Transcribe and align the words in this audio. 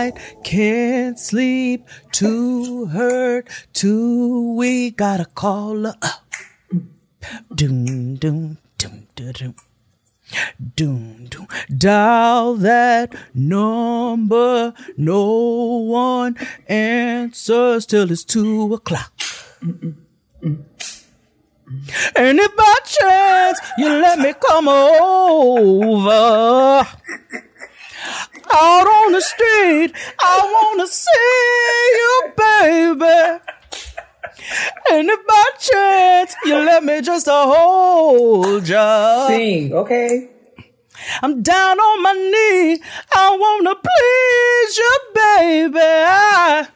night, 0.00 0.18
can't 0.44 1.18
sleep, 1.18 1.86
too 2.12 2.86
hurt, 2.86 3.48
too 3.72 4.54
weak, 4.54 4.96
gotta 4.96 5.26
call 5.26 5.84
her 5.84 5.94
up. 6.02 6.24
Doom, 7.54 8.16
doom, 8.16 8.58
doom, 8.78 9.06
doom, 9.14 9.32
doom. 9.32 9.54
Doom, 10.76 11.26
doom. 11.28 11.48
Dial 11.76 12.54
that 12.54 13.14
number. 13.34 14.72
No 14.96 15.24
one 16.02 16.36
answers 16.68 17.84
till 17.84 18.12
it's 18.12 18.24
two 18.24 18.72
o'clock. 18.72 19.12
And 22.16 22.38
if 22.38 22.56
by 22.56 22.74
chance 22.84 23.58
you 23.76 23.88
let 23.88 24.18
me 24.20 24.32
come 24.48 24.68
over 24.68 26.20
out 28.52 28.86
on 28.86 29.12
the 29.12 29.20
street, 29.20 29.92
I 30.18 30.36
wanna 30.54 30.86
see 30.86 31.92
you, 32.00 32.32
baby. 32.36 33.40
And 34.90 35.08
if 35.10 35.26
by 35.26 35.44
chance 35.58 36.34
you 36.44 36.54
let 36.56 36.82
me 36.84 37.00
just 37.00 37.26
a 37.28 37.30
hold 37.30 38.68
ya, 38.68 39.26
Sing, 39.28 39.72
okay? 39.72 40.28
I'm 41.22 41.42
down 41.42 41.78
on 41.78 42.02
my 42.02 42.12
knee. 42.12 42.82
I 43.14 43.36
wanna 43.36 43.74
please 43.74 44.78
you, 44.78 44.98
baby. 45.14 45.78
I, 45.80 46.68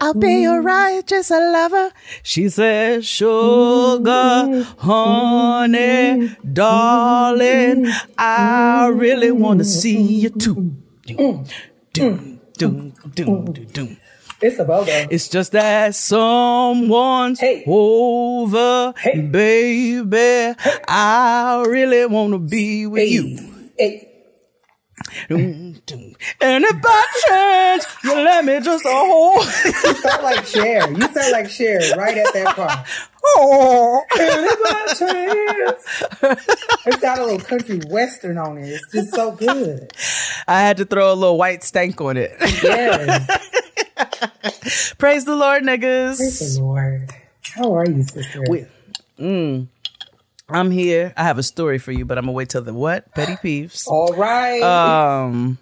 I'll 0.00 0.14
be 0.14 0.42
your 0.42 0.62
mm. 0.62 0.66
righteous 0.66 1.30
lover. 1.30 1.90
She 2.22 2.48
said, 2.48 3.04
sugar, 3.04 4.00
mm. 4.04 4.62
honey, 4.78 6.28
mm. 6.28 6.54
darling, 6.54 7.92
I 8.16 8.86
really 8.88 9.32
wanna 9.32 9.64
see 9.64 10.00
you 10.00 10.30
too. 10.30 10.76
Doom, 11.06 11.44
doom, 11.92 12.40
doom, 12.56 12.92
doom, 13.14 13.44
doom, 13.52 13.66
doom. 13.72 13.96
It's 14.40 14.58
a 14.60 14.64
BOGO. 14.64 15.08
It's 15.10 15.28
just 15.28 15.50
that 15.52 15.94
someone's 15.96 17.40
Hey. 17.40 17.64
over, 17.66 18.94
Hey. 18.96 19.20
baby. 19.20 20.54
I 20.86 21.64
really 21.66 22.06
wanna 22.06 22.38
be 22.38 22.86
with 22.86 23.02
Hey, 23.02 23.08
you. 23.08 23.38
hey. 23.76 24.07
Dum. 25.28 26.14
And 26.40 26.64
if 26.64 26.82
by 26.82 27.02
chance 27.28 27.86
you 28.04 28.14
let 28.14 28.44
me 28.44 28.60
just 28.60 28.84
a 28.84 28.88
hold, 28.90 29.44
You 29.44 29.94
sound 29.94 30.22
like 30.22 30.44
Cher. 30.46 30.90
You 30.90 31.00
sound 31.02 31.32
like 31.32 31.48
Cher 31.50 31.78
right 31.96 32.16
at 32.18 32.32
that 32.34 32.54
part. 32.56 32.86
oh, 33.36 34.04
It's 36.86 36.96
got 37.00 37.18
a 37.18 37.24
little 37.24 37.38
country 37.40 37.80
western 37.88 38.38
on 38.38 38.58
it. 38.58 38.68
It's 38.68 38.92
just 38.92 39.14
so 39.14 39.32
good. 39.32 39.92
I 40.46 40.60
had 40.60 40.76
to 40.78 40.84
throw 40.84 41.12
a 41.12 41.14
little 41.14 41.36
white 41.38 41.62
stank 41.64 42.00
on 42.00 42.16
it. 42.16 42.32
Yes. 42.62 43.26
Praise 44.98 45.24
the 45.24 45.36
Lord, 45.36 45.62
niggas. 45.64 46.16
Praise 46.18 46.56
the 46.56 46.62
Lord. 46.62 47.10
How 47.54 47.74
are 47.74 47.88
you, 47.88 48.02
sister? 48.04 48.42
We- 48.48 48.66
mm. 49.18 49.66
I'm 50.48 50.70
here. 50.70 51.12
I 51.16 51.24
have 51.24 51.38
a 51.38 51.42
story 51.42 51.78
for 51.78 51.92
you, 51.92 52.04
but 52.04 52.18
I'm 52.18 52.24
gonna 52.24 52.32
wait 52.32 52.48
till 52.48 52.62
the 52.62 52.72
what? 52.72 53.14
Petty 53.14 53.34
peeves. 53.34 53.86
All 53.86 54.14
right. 54.14 54.62
Um, 54.62 55.58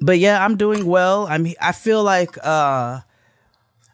but 0.00 0.18
yeah, 0.18 0.44
I'm 0.44 0.56
doing 0.56 0.84
well. 0.86 1.26
I'm. 1.26 1.46
I 1.60 1.72
feel 1.72 2.02
like 2.02 2.36
uh, 2.44 3.00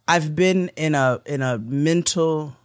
I've 0.08 0.34
been 0.34 0.70
in 0.77 0.94
a 0.94 1.20
in 1.27 1.42
a 1.42 1.58
mental 1.58 2.56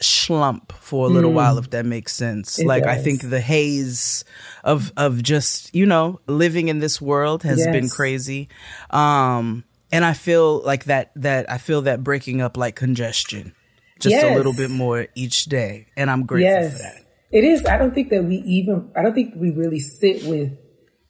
slump 0.00 0.72
for 0.80 1.06
a 1.06 1.08
little 1.08 1.32
while, 1.32 1.58
if 1.58 1.70
that 1.70 1.84
makes 1.84 2.14
sense. 2.14 2.58
It 2.58 2.66
like 2.66 2.84
I 2.84 2.96
think 2.96 3.28
the 3.28 3.40
haze 3.40 4.24
of 4.64 4.92
of 4.96 5.22
just 5.22 5.74
you 5.74 5.84
know 5.86 6.20
living 6.26 6.68
in 6.68 6.78
this 6.78 7.00
world 7.00 7.42
has 7.42 7.64
been 7.66 7.88
crazy. 7.88 8.48
Um, 8.90 9.64
and 9.92 10.04
I 10.04 10.12
feel 10.14 10.60
like 10.62 10.84
that 10.84 11.10
that 11.16 11.50
I 11.50 11.58
feel 11.58 11.82
that 11.82 12.02
breaking 12.04 12.40
up 12.40 12.56
like 12.56 12.76
congestion, 12.76 13.54
just 14.00 14.24
a 14.24 14.34
little 14.34 14.52
bit 14.52 14.70
more 14.70 15.06
each 15.14 15.44
day, 15.44 15.86
and 15.96 16.10
I'm 16.10 16.26
grateful 16.26 16.62
yes. 16.62 16.72
for 16.72 16.78
that. 16.78 17.04
It 17.30 17.44
is. 17.44 17.66
I 17.66 17.76
don't 17.76 17.94
think 17.94 18.10
that 18.10 18.24
we 18.24 18.36
even, 18.36 18.90
I 18.96 19.02
don't 19.02 19.14
think 19.14 19.34
we 19.36 19.50
really 19.50 19.80
sit 19.80 20.24
with 20.24 20.56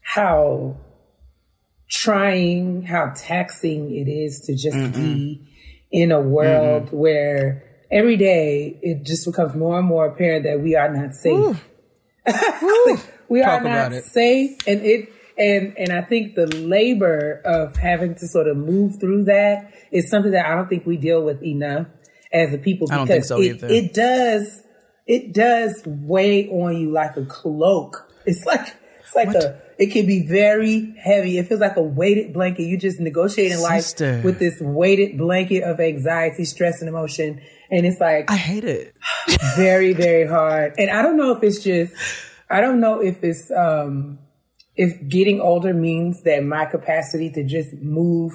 how 0.00 0.76
trying, 1.88 2.82
how 2.82 3.12
taxing 3.16 3.94
it 3.94 4.10
is 4.10 4.40
to 4.46 4.54
just 4.54 4.76
mm-hmm. 4.76 5.00
be 5.00 5.48
in 5.90 6.12
a 6.12 6.20
world 6.20 6.86
mm-hmm. 6.86 6.96
where 6.96 7.86
every 7.90 8.16
day 8.16 8.78
it 8.82 9.04
just 9.04 9.24
becomes 9.26 9.54
more 9.54 9.78
and 9.78 9.86
more 9.86 10.06
apparent 10.06 10.44
that 10.44 10.60
we 10.60 10.74
are 10.74 10.92
not 10.92 11.14
safe. 11.14 11.68
we 13.28 13.42
Talk 13.42 13.62
are 13.62 13.64
not 13.64 13.92
safe 14.04 14.58
and 14.66 14.82
it 14.82 15.08
and 15.38 15.78
and 15.78 15.92
I 15.92 16.02
think 16.02 16.34
the 16.34 16.46
labor 16.46 17.40
of 17.44 17.76
having 17.76 18.14
to 18.16 18.26
sort 18.26 18.48
of 18.48 18.56
move 18.56 19.00
through 19.00 19.24
that 19.24 19.72
is 19.90 20.10
something 20.10 20.32
that 20.32 20.46
I 20.46 20.54
don't 20.54 20.68
think 20.68 20.84
we 20.84 20.96
deal 20.96 21.22
with 21.22 21.42
enough 21.42 21.86
as 22.32 22.52
a 22.52 22.58
people 22.58 22.86
because 22.86 23.28
so 23.28 23.40
it, 23.40 23.62
it 23.62 23.94
does 23.94 24.62
it 25.06 25.32
does 25.32 25.82
weigh 25.86 26.48
on 26.48 26.76
you 26.76 26.90
like 26.90 27.16
a 27.16 27.24
cloak. 27.24 28.06
It's 28.26 28.44
like 28.44 28.74
it's 29.00 29.16
like 29.16 29.34
a 29.34 29.60
it 29.78 29.92
can 29.92 30.06
be 30.06 30.26
very 30.26 30.94
heavy. 30.98 31.38
It 31.38 31.48
feels 31.48 31.60
like 31.60 31.76
a 31.76 31.82
weighted 31.82 32.32
blanket. 32.34 32.64
You 32.64 32.76
just 32.76 33.00
negotiating 33.00 33.58
Sister. 33.58 34.16
life 34.16 34.24
with 34.24 34.38
this 34.38 34.60
weighted 34.60 35.16
blanket 35.16 35.62
of 35.62 35.80
anxiety, 35.80 36.44
stress, 36.44 36.80
and 36.80 36.88
emotion. 36.88 37.40
And 37.70 37.86
it's 37.86 38.00
like 38.00 38.30
I 38.30 38.36
hate 38.36 38.64
it. 38.64 38.94
very 39.56 39.92
very 39.92 40.26
hard 40.26 40.74
and 40.78 40.90
i 40.90 41.02
don't 41.02 41.16
know 41.16 41.32
if 41.36 41.42
it's 41.42 41.62
just 41.62 41.92
i 42.50 42.60
don't 42.60 42.80
know 42.80 43.00
if 43.00 43.22
it's 43.22 43.50
um 43.50 44.18
if 44.76 45.08
getting 45.08 45.40
older 45.40 45.74
means 45.74 46.22
that 46.22 46.44
my 46.44 46.64
capacity 46.64 47.30
to 47.30 47.44
just 47.44 47.72
move 47.74 48.32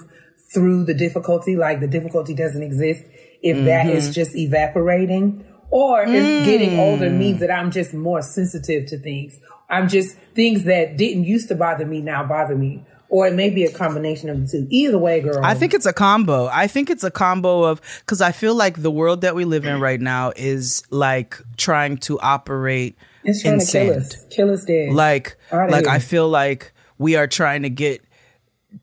through 0.53 0.83
the 0.83 0.93
difficulty 0.93 1.55
like 1.55 1.79
the 1.79 1.87
difficulty 1.87 2.33
doesn't 2.33 2.63
exist 2.63 3.03
if 3.43 3.63
that 3.65 3.87
is 3.87 4.05
mm-hmm. 4.05 4.13
just 4.13 4.35
evaporating 4.35 5.45
or 5.69 6.03
if 6.03 6.09
mm. 6.09 6.45
getting 6.45 6.79
older 6.79 7.09
means 7.09 7.39
that 7.39 7.51
i'm 7.51 7.71
just 7.71 7.93
more 7.93 8.21
sensitive 8.21 8.87
to 8.87 8.97
things. 8.97 9.39
I'm 9.73 9.89
just 9.89 10.15
things 10.35 10.65
that 10.65 10.97
didn't 10.97 11.23
used 11.23 11.47
to 11.49 11.55
bother 11.55 11.85
me 11.85 12.01
now 12.01 12.23
bother 12.23 12.55
me. 12.55 12.85
Or 13.09 13.27
it 13.27 13.35
may 13.35 13.51
be 13.51 13.63
a 13.63 13.71
combination 13.71 14.29
of 14.29 14.41
the 14.41 14.47
two. 14.47 14.67
Either 14.71 14.97
way 14.97 15.21
girl. 15.21 15.39
I 15.43 15.53
think 15.53 15.75
it's 15.75 15.85
a 15.85 15.93
combo. 15.93 16.47
I 16.47 16.65
think 16.65 16.89
it's 16.89 17.03
a 17.03 17.11
combo 17.11 17.63
of 17.63 17.79
because 17.99 18.21
I 18.21 18.31
feel 18.31 18.55
like 18.55 18.81
the 18.81 18.89
world 18.89 19.21
that 19.21 19.35
we 19.35 19.45
live 19.45 19.65
in 19.65 19.79
right 19.79 20.01
now 20.01 20.33
is 20.35 20.81
like 20.89 21.39
trying 21.55 21.97
to 21.97 22.19
operate 22.19 22.97
it's 23.23 23.43
trying 23.43 23.55
in 23.55 23.59
to 23.59 23.71
kill 23.71 23.97
us. 23.97 24.25
Kill 24.31 24.51
us 24.51 24.65
dead. 24.65 24.93
Like, 24.93 25.37
like. 25.51 25.85
I 25.85 25.99
feel 25.99 26.27
like 26.27 26.73
we 26.97 27.15
are 27.15 27.27
trying 27.27 27.61
to 27.63 27.69
get 27.69 28.03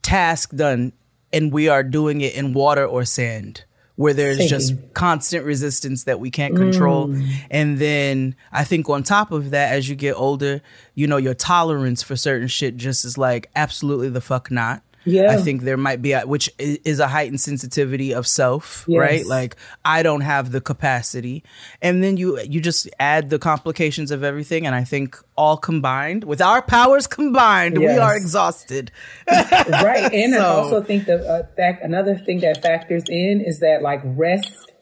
tasks 0.02 0.54
done, 0.54 0.92
and 1.32 1.52
we 1.52 1.68
are 1.68 1.82
doing 1.82 2.20
it 2.20 2.34
in 2.34 2.52
water 2.52 2.86
or 2.86 3.04
sand, 3.04 3.64
where 4.00 4.14
there's 4.14 4.38
just 4.48 4.72
constant 4.94 5.44
resistance 5.44 6.04
that 6.04 6.18
we 6.18 6.30
can't 6.30 6.56
control. 6.56 7.08
Mm. 7.08 7.32
And 7.50 7.78
then 7.78 8.34
I 8.50 8.64
think 8.64 8.88
on 8.88 9.02
top 9.02 9.30
of 9.30 9.50
that, 9.50 9.74
as 9.74 9.90
you 9.90 9.94
get 9.94 10.14
older, 10.14 10.62
you 10.94 11.06
know, 11.06 11.18
your 11.18 11.34
tolerance 11.34 12.02
for 12.02 12.16
certain 12.16 12.48
shit 12.48 12.78
just 12.78 13.04
is 13.04 13.18
like 13.18 13.50
absolutely 13.54 14.08
the 14.08 14.22
fuck 14.22 14.50
not. 14.50 14.82
Yeah. 15.04 15.32
I 15.32 15.36
think 15.38 15.62
there 15.62 15.76
might 15.78 16.02
be, 16.02 16.12
a, 16.12 16.26
which 16.26 16.50
is 16.58 17.00
a 17.00 17.08
heightened 17.08 17.40
sensitivity 17.40 18.12
of 18.12 18.26
self, 18.26 18.84
Yes. 18.86 18.98
right? 18.98 19.26
Like 19.26 19.56
I 19.84 20.02
don't 20.02 20.20
have 20.20 20.52
the 20.52 20.60
capacity, 20.60 21.42
and 21.80 22.02
then 22.04 22.16
you 22.18 22.38
you 22.40 22.60
just 22.60 22.88
add 23.00 23.30
the 23.30 23.38
complications 23.38 24.10
of 24.10 24.22
everything, 24.22 24.66
and 24.66 24.74
I 24.74 24.84
think 24.84 25.16
all 25.36 25.56
combined, 25.56 26.24
with 26.24 26.42
our 26.42 26.60
powers 26.60 27.06
combined, 27.06 27.78
we 27.78 27.86
are 27.88 28.14
exhausted. 28.16 28.90
right 29.28 30.12
and 30.12 30.34
i 30.34 30.38
also 30.38 30.82
think 30.82 31.06
that 31.06 31.20
uh, 31.24 31.42
fact 31.56 31.82
another 31.82 32.14
thing 32.18 32.40
that 32.40 32.60
factors 32.62 33.04
in 33.08 33.40
is 33.46 33.60
that 33.60 33.80
like 33.82 34.00
rest 34.04 34.72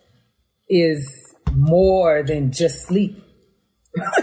is 0.69 1.07
more 1.55 2.23
than 2.23 2.51
just 2.53 2.87
sleep 2.87 3.23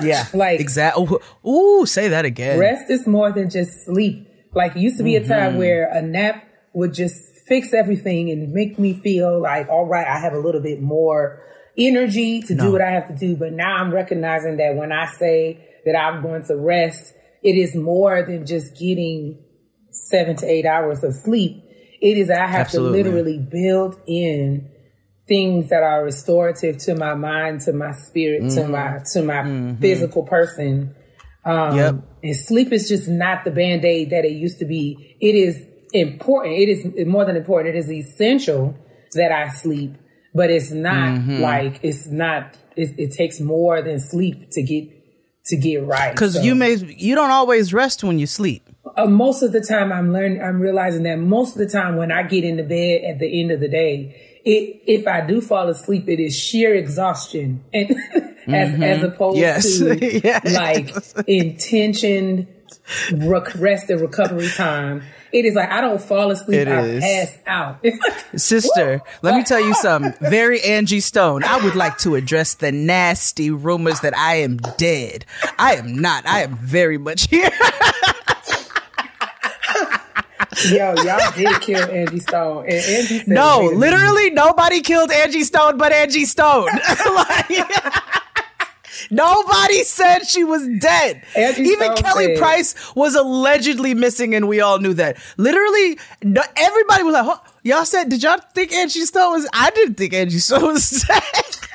Yeah, 0.01 0.25
Like- 0.33 0.59
exactly. 0.59 1.17
Ooh, 1.47 1.85
say 1.85 2.09
that 2.09 2.25
again. 2.25 2.59
rest 2.59 2.89
is 2.89 3.07
more 3.07 3.31
than 3.31 3.49
just 3.49 3.85
sleep 3.85 4.27
like 4.55 4.75
it 4.75 4.79
used 4.79 4.97
to 4.97 5.03
be 5.03 5.15
a 5.15 5.25
time 5.25 5.51
mm-hmm. 5.51 5.59
where 5.59 5.89
a 5.91 6.01
nap 6.01 6.43
would 6.73 6.93
just 6.93 7.21
fix 7.47 7.73
everything 7.73 8.31
and 8.31 8.51
make 8.51 8.79
me 8.79 8.93
feel 8.93 9.39
like 9.39 9.67
all 9.69 9.85
right 9.85 10.07
i 10.07 10.19
have 10.19 10.33
a 10.33 10.39
little 10.39 10.61
bit 10.61 10.81
more 10.81 11.41
energy 11.77 12.41
to 12.41 12.55
do 12.55 12.71
what 12.71 12.81
i 12.81 12.89
have 12.89 13.07
to 13.07 13.15
do 13.15 13.35
but 13.35 13.53
now 13.53 13.75
i'm 13.75 13.93
recognizing 13.93 14.57
that 14.57 14.75
when 14.75 14.91
i 14.91 15.05
say 15.05 15.63
that 15.85 15.95
i'm 15.95 16.23
going 16.23 16.43
to 16.43 16.55
rest 16.55 17.13
it 17.45 17.55
is 17.55 17.75
more 17.75 18.23
than 18.23 18.47
just 18.47 18.75
getting 18.75 19.37
seven 19.95 20.35
to 20.37 20.45
eight 20.45 20.65
hours 20.65 21.03
of 21.03 21.13
sleep. 21.13 21.63
It 22.01 22.17
is 22.17 22.29
I 22.29 22.47
have 22.47 22.61
Absolutely. 22.61 23.03
to 23.03 23.09
literally 23.09 23.37
build 23.37 23.99
in 24.07 24.69
things 25.27 25.69
that 25.69 25.81
are 25.81 26.03
restorative 26.03 26.77
to 26.79 26.95
my 26.95 27.15
mind, 27.15 27.61
to 27.61 27.73
my 27.73 27.91
spirit, 27.91 28.49
to 28.51 28.61
mm-hmm. 28.61 28.71
my 28.71 28.99
to 29.13 29.21
my 29.21 29.43
mm-hmm. 29.43 29.79
physical 29.79 30.23
person. 30.23 30.95
Um, 31.45 31.77
Yep. 31.77 31.95
And 32.23 32.35
sleep 32.35 32.71
is 32.73 32.89
just 32.89 33.07
not 33.07 33.45
the 33.45 33.51
band 33.51 33.85
aid 33.85 34.09
that 34.09 34.25
it 34.25 34.31
used 34.33 34.57
to 34.59 34.65
be. 34.65 35.15
It 35.21 35.35
is 35.35 35.63
important. 35.93 36.55
It 36.57 36.69
is 36.69 37.07
more 37.07 37.23
than 37.25 37.35
important. 37.37 37.75
It 37.75 37.79
is 37.79 37.91
essential 37.91 38.75
that 39.13 39.31
I 39.31 39.49
sleep, 39.49 39.93
but 40.33 40.49
it's 40.49 40.71
not 40.71 41.25
like 41.27 41.79
it's 41.83 42.07
not. 42.07 42.57
It, 42.75 42.95
it 42.97 43.11
takes 43.11 43.39
more 43.39 43.81
than 43.81 43.99
sleep 43.99 44.49
to 44.51 44.63
get 44.63 44.89
to 45.45 45.55
get 45.55 45.85
right. 45.85 46.11
Because 46.13 46.33
So- 46.33 46.41
you 46.41 46.55
may 46.55 46.73
you 46.75 47.13
don't 47.15 47.29
always 47.31 47.73
rest 47.73 48.03
when 48.03 48.17
you 48.17 48.25
sleep. 48.25 48.63
uh, 48.97 49.05
most 49.05 49.43
of 49.43 49.51
the 49.51 49.61
time 49.61 49.91
I'm 49.93 50.11
learning, 50.11 50.41
I'm 50.41 50.59
realizing 50.59 51.03
that 51.03 51.17
most 51.19 51.51
of 51.53 51.59
the 51.59 51.67
time 51.69 51.95
when 51.95 52.11
I 52.11 52.23
get 52.23 52.43
into 52.43 52.63
bed 52.63 53.03
at 53.03 53.19
the 53.19 53.39
end 53.41 53.51
of 53.51 53.59
the 53.59 53.67
day, 53.67 54.39
it, 54.43 54.81
if 54.87 55.07
I 55.07 55.21
do 55.25 55.41
fall 55.41 55.69
asleep, 55.69 56.09
it 56.09 56.19
is 56.19 56.35
sheer 56.37 56.73
exhaustion 56.75 57.63
and 57.73 57.95
mm-hmm. 58.45 58.83
as 58.83 59.03
opposed 59.03 59.37
yes. 59.37 59.79
to 59.79 60.19
yes. 60.23 60.53
like 60.53 61.27
intentioned 61.27 62.47
rest 63.55 63.89
and 63.89 64.01
recovery 64.01 64.49
time. 64.49 65.03
It 65.31 65.43
is 65.43 65.55
like 65.55 65.69
I 65.69 65.81
don't 65.81 66.01
fall 66.01 66.31
asleep. 66.31 66.61
It 66.61 66.67
I 66.69 66.79
is. 66.81 67.03
pass 67.03 67.37
out. 67.45 67.85
Sister, 68.39 69.01
let 69.21 69.35
me 69.35 69.43
tell 69.43 69.59
you 69.59 69.73
something. 69.73 70.13
Very 70.21 70.61
Angie 70.61 71.01
Stone. 71.01 71.43
I 71.43 71.61
would 71.63 71.75
like 71.75 71.97
to 71.99 72.15
address 72.15 72.53
the 72.53 72.71
nasty 72.71 73.51
rumors 73.51 73.99
that 73.99 74.17
I 74.17 74.35
am 74.35 74.57
dead. 74.77 75.25
I 75.59 75.75
am 75.75 75.99
not. 75.99 76.25
I 76.25 76.43
am 76.43 76.55
very 76.57 76.97
much 76.97 77.27
here. 77.27 77.49
Yo, 80.69 80.95
y'all 81.03 81.31
did 81.35 81.59
kill 81.59 81.83
Angie 81.91 82.19
Stone. 82.19 82.63
And 82.63 82.75
Angie 82.75 83.23
no, 83.27 83.71
literally 83.75 84.29
nobody 84.29 84.79
killed 84.79 85.11
Angie 85.11 85.43
Stone 85.43 85.77
but 85.77 85.91
Angie 85.91 86.23
Stone. 86.23 86.67
like, 86.67 87.67
Nobody 89.11 89.83
said 89.83 90.19
she 90.25 90.43
was 90.43 90.67
dead. 90.79 91.23
Angie 91.35 91.63
Even 91.63 91.95
Kelly 91.95 92.37
Price 92.37 92.75
was 92.95 93.15
allegedly 93.15 93.93
missing, 93.93 94.35
and 94.35 94.47
we 94.47 94.61
all 94.61 94.79
knew 94.79 94.93
that. 94.95 95.17
Literally, 95.37 95.97
no, 96.23 96.41
everybody 96.55 97.03
was 97.03 97.13
like, 97.13 97.39
"Y'all 97.63 97.85
said? 97.85 98.09
Did 98.09 98.23
y'all 98.23 98.39
think 98.53 98.73
Angie 98.73 99.01
Stone 99.01 99.33
was? 99.33 99.49
I 99.53 99.69
didn't 99.71 99.95
think 99.95 100.13
Angie 100.13 100.39
Stone 100.39 100.73
was 100.73 100.89
dead. 101.07 101.23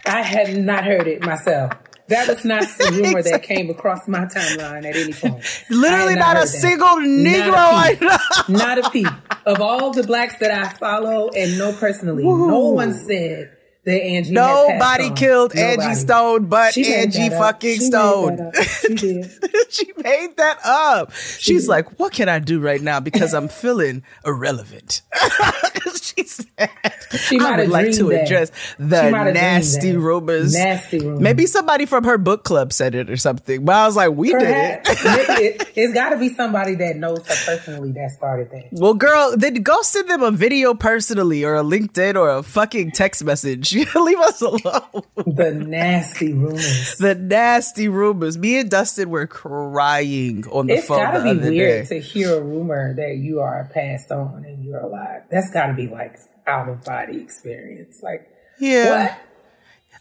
I 0.07 0.23
had 0.23 0.57
not 0.57 0.85
heard 0.85 1.07
it 1.07 1.25
myself. 1.25 1.73
That 2.09 2.27
was 2.27 2.45
not 2.45 2.63
the 2.63 2.91
rumor 3.05 3.23
that 3.23 3.45
came 3.45 3.71
across 3.71 4.09
my 4.09 4.25
timeline 4.25 4.85
at 4.85 4.97
any 4.97 5.13
point. 5.13 5.45
Literally 5.71 6.17
not, 6.17 6.35
not 6.35 6.45
a 6.45 6.47
single 6.49 6.89
Negro 6.89 7.55
I 7.55 7.97
know. 8.01 8.57
Not 8.59 8.79
a 8.85 8.91
peep. 8.91 9.07
Of 9.47 9.61
all 9.61 9.93
the 9.93 10.03
blacks 10.03 10.37
that 10.41 10.51
I 10.51 10.71
follow 10.75 11.31
and 11.31 11.57
know 11.57 11.73
personally, 11.73 12.25
no 12.25 12.71
one 12.71 12.95
said 12.95 13.57
that 13.85 14.03
Angie. 14.03 14.33
Nobody 14.33 15.11
killed 15.11 15.55
Nobody. 15.55 15.83
Angie 15.83 15.95
Stone, 16.01 16.47
but 16.47 16.77
Angie 16.77 17.31
fucking 17.31 17.77
she 17.77 17.81
Stone. 17.81 18.53
She 18.81 18.95
did. 18.95 19.31
she 19.71 19.93
made 19.97 20.37
that 20.37 20.59
up. 20.65 21.13
She 21.13 21.55
She's 21.55 21.63
did. 21.63 21.71
like, 21.71 21.99
what 21.99 22.13
can 22.13 22.29
I 22.29 22.39
do 22.39 22.61
right 22.61 22.81
now 22.81 23.01
because 23.01 23.33
I'm 23.35 23.49
feeling 23.49 24.03
irrelevant. 24.25 25.03
she 26.29 26.43
said, 26.59 26.71
she 27.19 27.39
I 27.41 27.57
would 27.59 27.69
like 27.71 27.93
to 27.93 28.05
that. 28.11 28.25
address 28.25 28.53
the 28.79 29.11
nasty 29.11 29.97
rumors. 29.97 30.55
Nasty 30.55 30.99
rumors. 31.01 31.21
Maybe 31.21 31.47
somebody 31.47 31.87
from 31.87 32.05
her 32.05 32.19
book 32.19 32.45
club 32.45 32.73
said 32.73 32.95
it 32.95 33.11
or 33.11 33.17
something. 33.17 33.65
But 33.65 33.75
I 33.75 33.87
was 33.87 33.97
like, 33.97 34.11
we 34.13 34.33
Perhaps. 34.33 35.03
did 35.03 35.29
it. 35.31 35.69
it 35.77 35.87
has 35.87 35.95
got 35.95 36.11
to 36.11 36.19
be 36.19 36.29
somebody 36.29 36.75
that 36.77 36.97
knows 36.97 37.27
her 37.27 37.35
personally 37.47 37.93
that 37.93 38.11
started 38.11 38.51
that. 38.51 38.69
Well, 38.73 38.95
girl, 38.95 39.35
then 39.37 39.55
go 39.63 39.81
send 39.83 40.09
them 40.09 40.23
a 40.23 40.31
video 40.31 40.75
personally 40.75 41.45
or 41.45 41.57
a 41.57 41.63
LinkedIn 41.63 42.15
or 42.17 42.31
a 42.31 42.43
fucking 42.43 42.93
text 42.93 43.25
message. 43.25 43.75
Leave 43.95 44.19
us 44.19 44.41
alone. 44.41 45.03
The 45.27 45.53
nasty 45.53 46.33
rumors. 46.33 46.97
The 46.99 47.15
nasty 47.15 47.89
rumors. 47.89 48.37
Me 48.39 48.59
and 48.59 48.71
Dustin 48.71 49.11
were 49.11 49.27
crying 49.27 50.45
on 50.51 50.67
the 50.67 50.75
it's 50.75 50.87
phone. 50.87 51.01
It's 51.01 51.13
gotta 51.13 51.35
be 51.35 51.51
weird 51.51 51.89
day. 51.89 52.01
to 52.01 52.07
hear 52.07 52.37
a 52.37 52.41
rumor 52.41 52.95
that 52.95 53.17
you 53.17 53.41
are 53.41 53.71
passed 53.73 54.11
on 54.11 54.45
and 54.45 54.65
you're 54.65 54.81
alive. 54.81 55.23
That's 55.31 55.51
gotta 55.51 55.75
be 55.75 55.87
like 55.89 56.10
out 56.47 56.69
of 56.69 56.85
body 56.85 57.21
experience. 57.21 58.03
Like, 58.03 58.29
yeah. 58.59 59.05
What? 59.05 59.19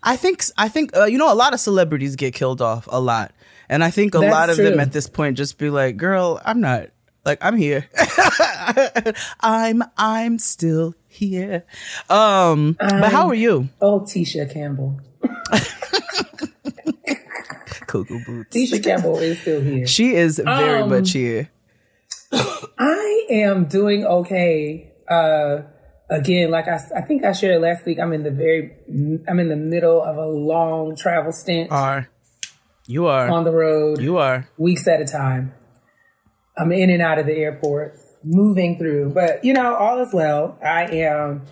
I 0.02 0.16
think 0.16 0.44
I 0.58 0.70
think 0.70 0.96
uh, 0.96 1.06
you 1.06 1.18
know 1.18 1.32
a 1.32 1.36
lot 1.36 1.54
of 1.54 1.60
celebrities 1.60 2.16
get 2.16 2.34
killed 2.34 2.62
off 2.62 2.88
a 2.90 3.02
lot, 3.02 3.34
and 3.68 3.84
I 3.84 3.92
think 3.92 4.16
a 4.16 4.20
That's 4.20 4.32
lot 4.32 4.50
of 4.50 4.56
true. 4.56 4.70
them 4.70 4.80
at 4.80 4.92
this 4.94 5.08
point 5.08 5.38
just 5.38 5.58
be 5.58 5.70
like, 5.70 5.98
"Girl, 5.98 6.42
I'm 6.46 6.62
not 6.62 6.88
like 7.26 7.40
I'm 7.42 7.58
here. 7.58 7.90
I'm 9.42 9.84
I'm 9.98 10.40
still 10.40 10.96
here." 11.08 11.66
Um, 12.10 12.78
I'm, 12.80 13.02
but 13.02 13.12
how 13.12 13.28
are 13.28 13.36
you? 13.36 13.68
Oh, 13.82 14.00
Tisha 14.02 14.52
Campbell. 14.52 15.02
Cuckoo 17.88 18.24
boots. 18.24 18.56
Tisha 18.56 18.82
Campbell 18.82 19.18
is 19.18 19.42
still 19.42 19.62
here. 19.62 19.86
She 19.86 20.16
is 20.16 20.40
very 20.40 20.82
um, 20.82 20.90
much 20.90 21.12
here. 21.12 21.50
I 22.32 23.26
am 23.32 23.66
doing 23.66 24.06
okay. 24.06 24.92
Uh, 25.10 25.64
again, 26.10 26.52
like 26.52 26.68
I, 26.68 26.80
I 26.96 27.02
think 27.02 27.24
I 27.24 27.32
shared 27.32 27.62
last 27.62 27.86
week, 27.86 28.00
I'm 28.00 28.14
in 28.14 28.24
the 28.24 28.32
very, 28.32 28.74
I'm 29.28 29.40
in 29.40 29.50
the 29.50 29.56
middle 29.56 30.02
of 30.02 30.18
a 30.18 30.26
long 30.26 30.96
travel 30.96 31.32
stint. 31.32 31.72
Are 31.72 32.10
you 32.88 33.08
are 33.08 33.30
on 33.30 33.44
the 33.44 33.52
road? 33.52 34.02
You 34.02 34.18
are 34.18 34.50
weeks 34.58 34.88
at 34.88 35.02
a 35.02 35.06
time. 35.06 35.54
I'm 36.58 36.72
in 36.72 36.90
and 36.90 37.02
out 37.02 37.20
of 37.20 37.26
the 37.26 37.34
airports, 37.34 38.02
moving 38.24 38.78
through, 38.78 39.14
but 39.14 39.46
you 39.46 39.54
know, 39.54 39.76
all 39.76 40.02
is 40.02 40.14
well. 40.14 40.58
I 40.64 40.86
am, 40.86 41.46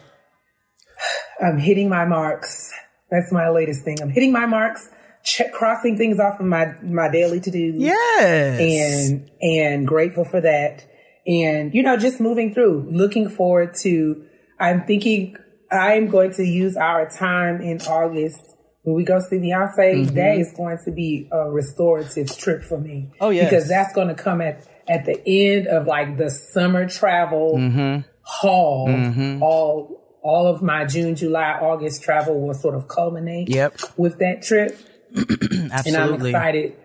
I'm 1.42 1.58
hitting 1.58 1.90
my 1.90 2.06
marks. 2.06 2.74
That's 3.10 3.32
my 3.32 3.50
latest 3.50 3.86
thing. 3.86 4.02
I'm 4.02 4.10
hitting 4.10 4.34
my 4.34 4.46
marks. 4.46 4.90
Check, 5.24 5.54
crossing 5.54 5.98
things 5.98 6.20
off 6.20 6.40
of 6.40 6.46
my 6.46 6.74
my 6.82 7.10
daily 7.10 7.40
to 7.40 7.52
dos. 7.52 7.80
Yes, 7.80 8.60
and 8.60 9.30
and 9.42 9.88
grateful 9.88 10.26
for 10.26 10.42
that. 10.42 10.86
And 11.26 11.74
you 11.74 11.84
know, 11.84 11.98
just 11.98 12.20
moving 12.20 12.54
through, 12.54 12.90
looking 12.90 13.30
forward 13.30 13.76
to 13.82 14.26
I'm 14.60 14.86
thinking 14.86 15.38
I'm 15.72 16.08
going 16.08 16.34
to 16.34 16.44
use 16.44 16.78
our 16.78 17.10
time 17.10 17.62
in 17.62 17.82
August 17.82 18.40
when 18.84 18.96
we 18.96 19.04
go 19.04 19.20
see 19.20 19.38
Beyonce. 19.38 19.76
Mm-hmm. 19.78 20.16
That 20.16 20.38
is 20.38 20.54
going 20.56 20.78
to 20.86 20.92
be 20.92 21.28
a 21.32 21.50
restorative 21.50 22.36
trip 22.38 22.64
for 22.64 22.80
me. 22.80 23.12
Oh 23.20 23.30
yeah, 23.30 23.44
because 23.44 23.68
that's 23.68 23.94
going 23.94 24.08
to 24.08 24.16
come 24.16 24.42
at 24.42 24.68
at 24.88 25.06
the 25.06 25.22
end 25.28 25.68
of 25.68 25.86
like 25.88 26.18
the 26.18 26.30
summer 26.30 26.88
travel 26.88 27.56
mm-hmm. 27.58 28.08
haul. 28.22 28.88
Mm-hmm. 28.88 29.44
All 29.44 30.20
all 30.24 30.48
of 30.48 30.62
my 30.62 30.86
June, 30.86 31.16
July, 31.16 31.60
August 31.62 32.02
travel 32.02 32.46
will 32.46 32.54
sort 32.54 32.76
of 32.76 32.88
culminate. 32.88 33.50
Yep. 33.50 33.80
with 33.98 34.20
that 34.20 34.42
trip. 34.42 34.78
Absolutely, 35.16 35.72
and 35.86 35.98
I'm 35.98 36.14
excited 36.26 36.76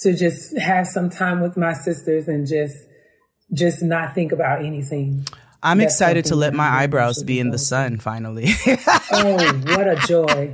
to 0.00 0.16
just 0.16 0.56
have 0.58 0.86
some 0.86 1.10
time 1.10 1.40
with 1.40 1.56
my 1.56 1.72
sisters 1.72 2.28
and 2.28 2.46
just 2.46 2.76
just 3.52 3.82
not 3.82 4.14
think 4.14 4.32
about 4.32 4.64
anything. 4.64 5.26
I'm 5.62 5.78
That's 5.78 5.94
excited 5.94 6.26
to 6.26 6.36
let 6.36 6.54
my 6.54 6.68
eyebrows 6.68 7.22
be 7.22 7.40
in 7.40 7.50
the 7.50 7.58
sun 7.58 7.98
finally. 7.98 8.46
oh, 9.12 9.60
what 9.66 9.88
a 9.88 9.96
joy. 10.06 10.52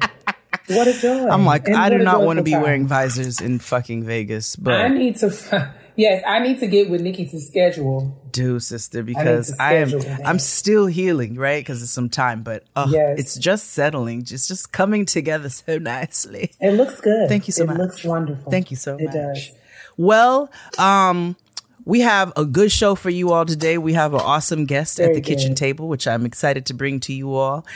What 0.69 0.89
a 0.89 0.95
joy. 0.95 1.29
I'm 1.29 1.45
like, 1.45 1.67
and 1.67 1.77
I 1.77 1.91
do 1.91 1.99
not 1.99 2.23
want 2.23 2.39
to 2.39 2.43
be 2.43 2.53
time. 2.53 2.63
wearing 2.63 2.87
visors 2.87 3.41
in 3.41 3.59
fucking 3.59 4.05
Vegas, 4.05 4.57
but 4.57 4.81
I 4.81 4.89
need 4.89 5.17
to 5.17 5.75
Yes, 5.97 6.25
I 6.27 6.41
need 6.41 6.59
to 6.61 6.67
get 6.67 6.91
with 6.91 7.03
Nikki 7.03 7.27
to 7.27 7.41
schedule. 7.41 8.21
Do 8.33 8.59
sister 8.59 9.05
because 9.05 9.55
I, 9.61 9.71
I 9.71 9.75
am 9.75 9.93
I'm 10.25 10.39
still 10.41 10.87
healing, 10.87 11.37
right? 11.37 11.61
Because 11.61 11.83
it's 11.83 11.93
some 11.93 12.09
time, 12.09 12.43
but 12.43 12.65
uh, 12.75 12.89
yes. 12.91 13.19
it's 13.19 13.39
just 13.39 13.71
settling, 13.71 14.25
just 14.25 14.49
just 14.49 14.73
coming 14.73 15.07
together 15.07 15.49
so 15.49 15.79
nicely. 15.79 16.51
It 16.61 16.73
looks 16.73 17.01
good. 17.01 17.29
Thank 17.29 17.47
you 17.47 17.53
so 17.53 17.63
it 17.63 17.67
much. 17.69 17.77
It 17.77 17.81
looks 17.81 18.05
wonderful. 18.05 18.51
Thank 18.51 18.73
you 18.73 18.77
so 18.77 18.97
it 18.97 19.05
much. 19.05 19.15
It 19.15 19.19
does. 19.19 19.51
Well, 19.97 20.51
um, 20.79 21.37
we 21.85 22.01
have 22.01 22.33
a 22.37 22.45
good 22.45 22.73
show 22.73 22.95
for 22.95 23.11
you 23.11 23.33
all 23.33 23.45
today. 23.45 23.77
We 23.79 23.93
have 23.93 24.15
an 24.15 24.21
awesome 24.21 24.65
guest 24.65 24.97
Very 24.97 25.11
at 25.11 25.15
the 25.15 25.21
good. 25.21 25.37
kitchen 25.37 25.55
table, 25.55 25.89
which 25.89 26.07
I'm 26.07 26.25
excited 26.25 26.67
to 26.67 26.75
bring 26.75 27.01
to 27.01 27.13
you 27.13 27.35
all. 27.35 27.67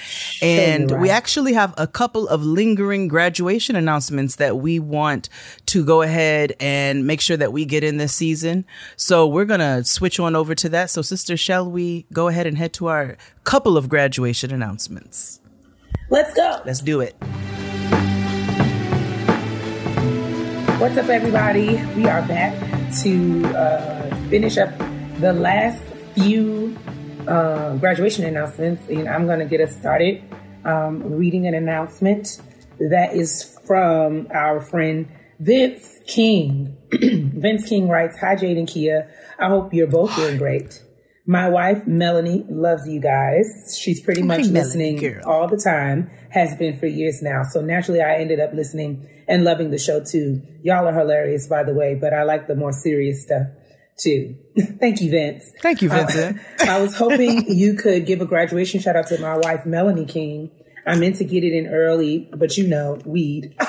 And 0.41 0.91
right. 0.91 1.01
we 1.01 1.11
actually 1.11 1.53
have 1.53 1.75
a 1.77 1.87
couple 1.87 2.27
of 2.29 2.43
lingering 2.43 3.09
graduation 3.09 3.77
announcements 3.77 4.37
that 4.37 4.57
we 4.57 4.79
want 4.79 5.29
to 5.67 5.85
go 5.85 6.03
ahead 6.03 6.55
and 6.59 7.07
make 7.07 7.21
sure 7.21 7.37
that 7.37 7.53
we 7.53 7.65
get 7.65 7.85
in 7.85 7.99
this 7.99 8.15
season. 8.15 8.65
So 8.97 9.27
we're 9.27 9.45
going 9.45 9.61
to 9.61 9.85
switch 9.85 10.19
on 10.19 10.35
over 10.35 10.55
to 10.55 10.69
that. 10.71 10.91
So, 10.91 11.03
sister, 11.03 11.37
shall 11.37 11.71
we 11.71 12.07
go 12.13 12.29
ahead 12.29 12.47
and 12.47 12.57
head 12.57 12.73
to 12.75 12.87
our 12.87 13.17
couple 13.45 13.77
of 13.77 13.89
graduation 13.89 14.53
announcements? 14.53 15.41
Let's 16.09 16.35
go. 16.35 16.63
Let's 16.65 16.81
do 16.81 17.01
it. 17.01 17.15
What's 20.79 20.97
up, 20.97 21.09
everybody? 21.09 21.83
We 21.97 22.07
are 22.07 22.23
back 22.23 22.78
to 23.03 23.45
uh, 23.47 24.17
finish 24.29 24.59
up 24.59 24.71
the 25.21 25.33
last 25.33 25.83
few 26.15 26.77
uh, 27.27 27.77
graduation 27.77 28.25
announcements, 28.25 28.89
and 28.89 29.09
I'm 29.09 29.27
going 29.27 29.41
to 29.41 29.45
get 29.45 29.61
us 29.61 29.77
started 29.77 30.23
um, 30.65 31.03
reading 31.03 31.47
an 31.47 31.55
announcement 31.55 32.41
that 32.79 33.15
is 33.15 33.59
from 33.67 34.29
our 34.33 34.61
friend 34.61 35.09
Vince 35.39 35.99
King. 36.07 36.77
Vince 36.93 37.69
King 37.69 37.89
writes, 37.89 38.19
Hi, 38.19 38.37
Jade 38.37 38.57
and 38.57 38.69
Keia. 38.69 39.11
I 39.39 39.49
hope 39.49 39.73
you're 39.75 39.87
both 39.87 40.15
doing 40.17 40.39
great. 40.39 40.83
My 41.27 41.49
wife, 41.49 41.87
Melanie, 41.87 42.47
loves 42.49 42.89
you 42.89 43.01
guys. 43.01 43.79
She's 43.79 44.01
pretty 44.01 44.23
much 44.23 44.47
listening 44.47 45.21
all 45.25 45.47
the 45.47 45.59
time, 45.59 46.11
has 46.31 46.57
been 46.57 46.79
for 46.79 46.87
years 46.87 47.21
now. 47.21 47.43
So 47.43 47.61
naturally, 47.61 48.01
I 48.01 48.15
ended 48.15 48.41
up 48.41 48.55
listening 48.55 49.07
and 49.29 49.45
loving 49.45 49.71
the 49.71 49.79
show 49.79 50.03
too. 50.03 50.43
Y'all 50.63 50.89
are 50.89 50.93
hilarious, 50.99 51.47
by 51.47 51.63
the 51.63 51.75
way, 51.75 51.95
but 51.95 52.13
I 52.13 52.23
like 52.25 52.47
the 52.49 52.57
more 52.57 52.73
serious 52.73 53.23
stuff 53.23 53.47
too. 54.01 54.37
Thank 54.81 55.01
you, 55.01 55.11
Vince. 55.11 55.53
Thank 55.61 55.83
you, 55.83 55.89
Vincent. 55.91 56.39
Uh, 56.61 56.65
I 56.71 56.81
was 56.81 56.97
hoping 56.97 57.45
you 57.55 57.75
could 57.75 58.07
give 58.07 58.21
a 58.21 58.27
graduation 58.27 58.81
shout 58.81 58.97
out 58.97 59.07
to 59.09 59.21
my 59.21 59.37
wife, 59.37 59.67
Melanie 59.67 60.07
King. 60.07 60.51
I 60.87 60.97
meant 60.97 61.17
to 61.17 61.25
get 61.25 61.45
it 61.45 61.53
in 61.53 61.67
early, 61.67 62.29
but 62.35 62.57
you 62.57 62.67
know, 62.67 62.99
weed. 63.05 63.55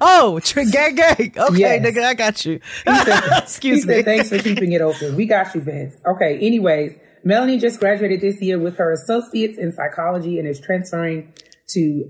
Oh, 0.00 0.40
tr- 0.40 0.62
gang, 0.70 0.96
gang. 0.96 1.32
Okay, 1.36 1.58
Yes. 1.58 1.86
nigga, 1.86 2.04
I 2.04 2.14
got 2.14 2.44
you. 2.44 2.58
He 2.84 3.38
Excuse 3.38 3.86
me. 3.86 3.94
said, 3.94 4.04
thanks 4.04 4.28
for 4.28 4.38
keeping 4.38 4.72
it 4.72 4.80
open. 4.80 5.14
We 5.14 5.24
got 5.26 5.54
you, 5.54 5.60
Vince. 5.60 5.94
Okay, 6.04 6.36
anyways, 6.38 6.96
Melanie 7.22 7.58
just 7.58 7.78
graduated 7.80 8.20
this 8.20 8.40
year 8.42 8.58
with 8.58 8.76
her 8.76 8.92
associates 8.92 9.56
in 9.56 9.72
psychology 9.72 10.38
and 10.38 10.48
is 10.48 10.60
transferring 10.60 11.32
to 11.68 12.04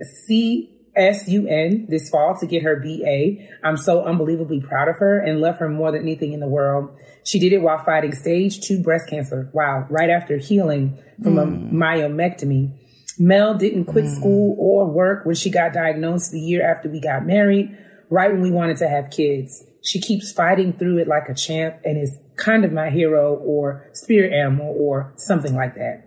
CSUN 0.97 1.89
this 1.89 2.09
fall 2.11 2.37
to 2.39 2.47
get 2.47 2.63
her 2.63 2.77
BA. 2.77 3.47
I'm 3.63 3.77
so 3.77 4.05
unbelievably 4.05 4.61
proud 4.61 4.89
of 4.89 4.97
her 4.99 5.19
and 5.19 5.41
love 5.41 5.59
her 5.59 5.69
more 5.69 5.93
than 5.93 6.03
anything 6.03 6.33
in 6.33 6.41
the 6.41 6.49
world. 6.49 6.97
She 7.25 7.39
did 7.39 7.53
it 7.53 7.63
while 7.63 7.83
fighting 7.85 8.13
stage 8.13 8.61
two 8.61 8.83
breast 8.83 9.09
cancer. 9.09 9.51
Wow. 9.53 9.87
Right 9.91 10.11
after 10.11 10.37
healing 10.37 10.99
from 11.23 11.39
a 11.39 11.45
hmm. 11.45 11.83
myomectomy. 11.83 12.73
Mel 13.19 13.55
didn't 13.55 13.85
quit 13.87 14.05
hmm. 14.05 14.15
school 14.15 14.57
or 14.59 14.87
work 14.87 15.25
when 15.25 15.35
she 15.35 15.51
got 15.51 15.73
diagnosed 15.73 16.33
the 16.33 16.41
year 16.41 16.69
after 16.69 16.89
we 16.89 17.01
got 17.01 17.25
married, 17.25 17.77
right 18.11 18.31
when 18.31 18.43
we 18.43 18.51
wanted 18.51 18.77
to 18.79 18.89
have 18.89 19.11
kids. 19.11 19.65
She 19.85 20.01
keeps 20.01 20.33
fighting 20.33 20.73
through 20.73 20.99
it 20.99 21.09
like 21.09 21.29
a 21.29 21.35
champ 21.35 21.77
and 21.85 21.99
is 21.99 22.19
kind 22.37 22.65
of 22.65 22.73
my 22.73 22.91
hero 22.91 23.37
or 23.37 23.89
spirit 23.93 24.33
animal 24.33 24.75
or 24.79 25.13
something 25.17 25.55
like 25.55 25.75
that. 25.75 26.05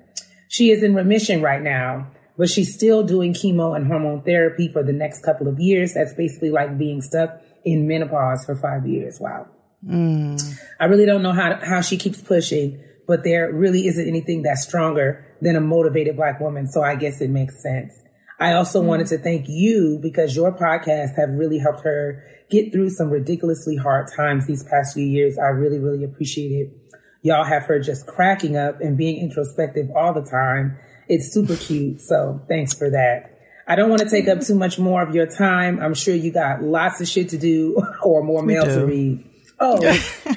She 0.50 0.72
is 0.72 0.82
in 0.84 0.96
remission 0.96 1.42
right 1.42 1.62
now, 1.62 2.08
but 2.38 2.50
she's 2.50 2.74
still 2.74 3.04
doing 3.04 3.34
chemo 3.34 3.76
and 3.76 3.88
hormone 3.88 4.22
therapy 4.22 4.70
for 4.72 4.84
the 4.84 4.94
next 4.94 5.24
couple 5.24 5.48
of 5.48 5.60
years. 5.60 5.94
That's 5.94 6.14
basically 6.14 6.52
like 6.52 6.78
being 6.78 7.02
stuck 7.02 7.42
in 7.66 7.88
menopause 7.88 8.46
for 8.46 8.56
five 8.56 8.86
years. 8.86 9.20
Wow. 9.20 9.48
Mm. 9.86 10.42
I 10.80 10.86
really 10.86 11.06
don't 11.06 11.24
know 11.24 11.34
how 11.34 11.60
how 11.62 11.82
she 11.82 11.98
keeps 11.98 12.22
pushing, 12.22 12.84
but 13.08 13.24
there 13.24 13.52
really 13.52 13.88
isn't 13.88 14.08
anything 14.08 14.44
that's 14.44 14.64
stronger 14.64 15.26
than 15.42 15.56
a 15.56 15.62
motivated 15.62 16.16
black 16.16 16.40
woman. 16.40 16.68
So 16.68 16.82
I 16.82 16.96
guess 16.96 17.22
it 17.22 17.30
makes 17.30 17.62
sense. 17.62 17.94
I 18.40 18.54
also 18.54 18.82
mm. 18.82 18.86
wanted 18.86 19.08
to 19.08 19.18
thank 19.18 19.48
you 19.48 20.00
because 20.02 20.36
your 20.36 20.56
podcasts 20.56 21.16
have 21.18 21.30
really 21.30 21.58
helped 21.58 21.82
her 21.82 22.24
get 22.50 22.72
through 22.72 22.92
some 22.92 23.10
ridiculously 23.10 23.76
hard 23.76 24.10
times 24.16 24.46
these 24.48 24.64
past 24.64 24.94
few 24.94 25.06
years. 25.06 25.38
I 25.38 25.48
really, 25.48 25.80
really 25.80 26.04
appreciate 26.04 26.52
it. 26.52 26.74
Y'all 27.22 27.44
have 27.44 27.64
her 27.64 27.80
just 27.80 28.08
cracking 28.08 28.56
up 28.56 28.80
and 28.80 28.98
being 28.98 29.20
introspective 29.20 29.90
all 29.96 30.14
the 30.14 30.22
time. 30.22 30.78
It's 31.10 31.32
super 31.34 31.56
cute. 31.56 32.02
So 32.02 32.42
thanks 32.48 32.74
for 32.74 32.90
that. 32.90 33.34
I 33.68 33.76
don't 33.76 33.90
want 33.90 34.02
to 34.02 34.10
take 34.10 34.28
up 34.28 34.42
too 34.42 34.56
much 34.56 34.80
more 34.80 35.02
of 35.02 35.14
your 35.14 35.26
time. 35.26 35.80
I'm 35.82 35.94
sure 35.94 36.16
you 36.16 36.32
got 36.32 36.64
lots 36.64 37.02
of 37.02 37.08
shit 37.08 37.30
to 37.30 37.38
do 37.38 37.82
or 38.04 38.24
more 38.24 38.42
mail 38.42 38.64
to 38.64 38.86
read. 38.86 39.24
Oh, 39.60 39.82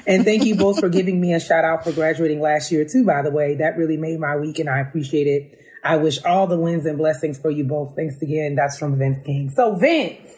and 0.07 0.25
thank 0.25 0.45
you 0.45 0.55
both 0.55 0.79
for 0.79 0.89
giving 0.89 1.21
me 1.21 1.33
a 1.33 1.39
shout 1.39 1.63
out 1.63 1.83
for 1.83 1.91
graduating 1.91 2.41
last 2.41 2.71
year 2.71 2.85
too, 2.85 3.05
by 3.05 3.21
the 3.21 3.29
way. 3.31 3.55
That 3.55 3.77
really 3.77 3.97
made 3.97 4.19
my 4.19 4.35
week 4.35 4.59
and 4.59 4.69
I 4.69 4.79
appreciate 4.79 5.27
it. 5.27 5.59
I 5.83 5.97
wish 5.97 6.23
all 6.23 6.47
the 6.47 6.57
wins 6.57 6.85
and 6.85 6.97
blessings 6.97 7.39
for 7.39 7.49
you 7.49 7.63
both. 7.63 7.95
Thanks 7.95 8.21
again. 8.21 8.55
That's 8.55 8.77
from 8.77 8.97
Vince 8.97 9.19
King. 9.25 9.51
So 9.51 9.75
Vince, 9.75 10.31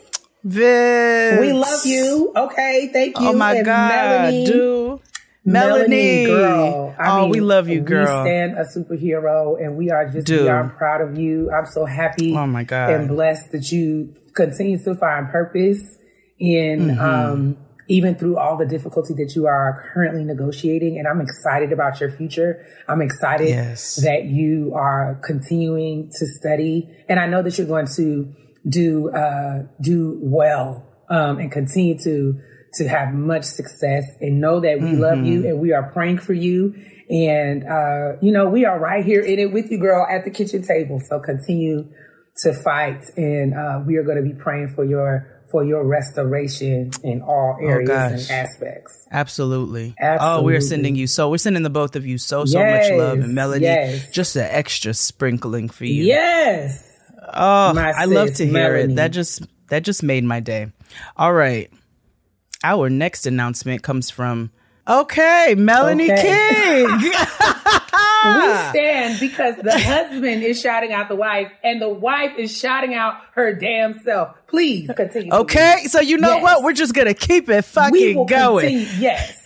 Vince. 0.43 1.39
we 1.39 1.53
love 1.53 1.85
you. 1.85 2.31
Okay. 2.35 2.89
Thank 2.91 3.17
oh 3.17 3.23
you. 3.23 3.29
Oh 3.29 3.33
my 3.33 3.55
And 3.55 3.65
God, 3.65 3.89
Melanie, 3.89 4.45
dude. 4.45 4.99
Melanie. 5.45 6.25
girl. 6.25 6.95
I 6.97 7.11
oh, 7.17 7.21
mean, 7.23 7.29
we 7.31 7.39
love 7.41 7.67
you, 7.67 7.81
girl. 7.81 8.23
We 8.23 8.29
stand 8.29 8.53
a 8.57 8.63
superhero 8.63 9.59
and 9.63 9.75
we 9.75 9.91
are 9.91 10.07
just 10.09 10.27
Dude. 10.27 10.43
beyond 10.43 10.75
proud 10.77 11.01
of 11.01 11.17
you. 11.17 11.51
I'm 11.51 11.65
so 11.65 11.85
happy 11.85 12.33
Oh 12.35 12.47
my 12.47 12.63
God. 12.63 12.91
and 12.91 13.07
blessed 13.07 13.51
that 13.51 13.71
you 13.71 14.13
continue 14.35 14.81
to 14.83 14.95
find 14.95 15.29
purpose 15.29 15.97
in 16.39 16.87
Mm-hmm. 16.89 16.99
um 16.99 17.57
even 17.89 18.15
through 18.15 18.37
all 18.37 18.55
the 18.55 18.65
difficulty 18.65 19.13
that 19.13 19.33
you 19.35 19.45
are 19.45 19.83
currently 19.93 20.23
negotiating. 20.23 20.97
And 20.97 21.05
I'm 21.05 21.19
excited 21.19 21.73
about 21.73 21.99
your 21.99 22.09
future. 22.11 22.65
I'm 22.87 23.01
excited 23.01 23.49
Yes. 23.49 23.97
that 23.97 24.23
you 24.23 24.71
are 24.73 25.19
continuing 25.21 26.09
to 26.17 26.25
study. 26.25 26.89
And 27.09 27.19
I 27.19 27.27
know 27.27 27.43
that 27.43 27.57
you're 27.57 27.67
going 27.67 27.87
to 27.97 28.33
do 28.69 29.09
uh 29.11 29.63
do 29.81 30.17
well 30.21 30.87
um 31.09 31.37
and 31.39 31.51
continue 31.51 31.97
to 32.05 32.39
to 32.75 32.87
have 32.87 33.13
much 33.13 33.43
success 33.43 34.03
and 34.21 34.41
know 34.41 34.59
that 34.59 34.79
we 34.81 34.93
love 34.93 35.17
Mm-hmm. 35.19 35.25
you 35.25 35.47
and 35.47 35.59
we 35.59 35.73
are 35.73 35.91
praying 35.91 36.17
for 36.19 36.33
you. 36.33 36.73
And 37.09 37.63
uh, 37.65 38.17
you 38.21 38.31
know, 38.31 38.49
we 38.49 38.65
are 38.65 38.79
right 38.79 39.05
here 39.05 39.21
in 39.21 39.37
it 39.39 39.51
with 39.51 39.69
you, 39.71 39.77
girl, 39.79 40.05
at 40.09 40.23
the 40.25 40.31
kitchen 40.31 40.63
table. 40.63 40.99
So 41.07 41.19
continue 41.19 41.89
to 42.37 42.51
fight 42.51 43.03
and 43.15 43.53
uh 43.53 43.79
we 43.85 43.95
are 43.97 44.03
gonna 44.03 44.23
be 44.23 44.33
praying 44.33 44.69
for 44.69 44.83
your 44.83 45.29
for 45.51 45.63
your 45.63 45.85
restoration 45.85 46.89
in 47.03 47.21
all 47.21 47.57
areas 47.61 47.89
and 47.91 48.13
Oh, 48.13 48.17
gosh. 48.17 48.31
aspects. 48.31 49.07
Absolutely. 49.11 49.93
Oh, 50.01 50.41
we're 50.41 50.59
sending 50.61 50.95
you 50.95 51.05
so 51.05 51.29
we're 51.29 51.37
sending 51.37 51.61
the 51.61 51.69
both 51.69 51.95
of 51.95 52.07
you 52.07 52.17
so 52.17 52.45
so 52.45 52.57
much 52.57 52.89
love 52.91 53.19
and 53.19 53.35
melody. 53.35 53.65
yes. 53.65 54.09
Just 54.11 54.35
an 54.35 54.47
extra 54.49 54.95
sprinkling 54.95 55.69
for 55.69 55.85
you. 55.85 56.05
Yes. 56.05 56.89
Oh, 57.35 57.73
My 57.73 57.91
I 57.95 58.05
love 58.05 58.33
to 58.35 58.45
hear 58.45 58.53
Melanie. 58.53 58.93
it. 58.93 58.95
That 58.95 59.09
just 59.09 59.43
that 59.69 59.83
just 59.83 60.01
made 60.01 60.23
my 60.23 60.39
day. 60.39 60.71
All 61.15 61.31
right. 61.33 61.69
Our 62.63 62.89
next 62.89 63.25
announcement 63.25 63.83
comes 63.83 64.09
from 64.09 64.51
Okay, 64.87 65.55
Melanie 65.57 66.11
Okay. 66.11 66.85
King. 66.87 67.11
We 68.25 68.55
stand 68.69 69.19
because 69.19 69.57
the 69.57 69.77
husband 69.77 70.43
is 70.43 70.59
shouting 70.59 70.93
out 70.93 71.09
the 71.09 71.15
wife 71.15 71.51
and 71.61 71.81
the 71.81 71.89
wife 71.89 72.31
is 72.37 72.57
shouting 72.57 72.93
out 72.93 73.15
her 73.33 73.53
damn 73.53 73.99
self. 73.99 74.29
Please 74.47 74.89
continue. 74.95 75.31
okay, 75.33 75.83
so 75.87 75.99
you 75.99 76.17
know 76.17 76.35
Yes. 76.35 76.43
what? 76.43 76.63
We're 76.63 76.71
just 76.73 76.93
gonna 76.93 77.13
keep 77.13 77.49
it 77.49 77.63
fucking 77.63 78.25
going. 78.25 78.69
continue. 78.69 78.87
Yes. 79.01 79.37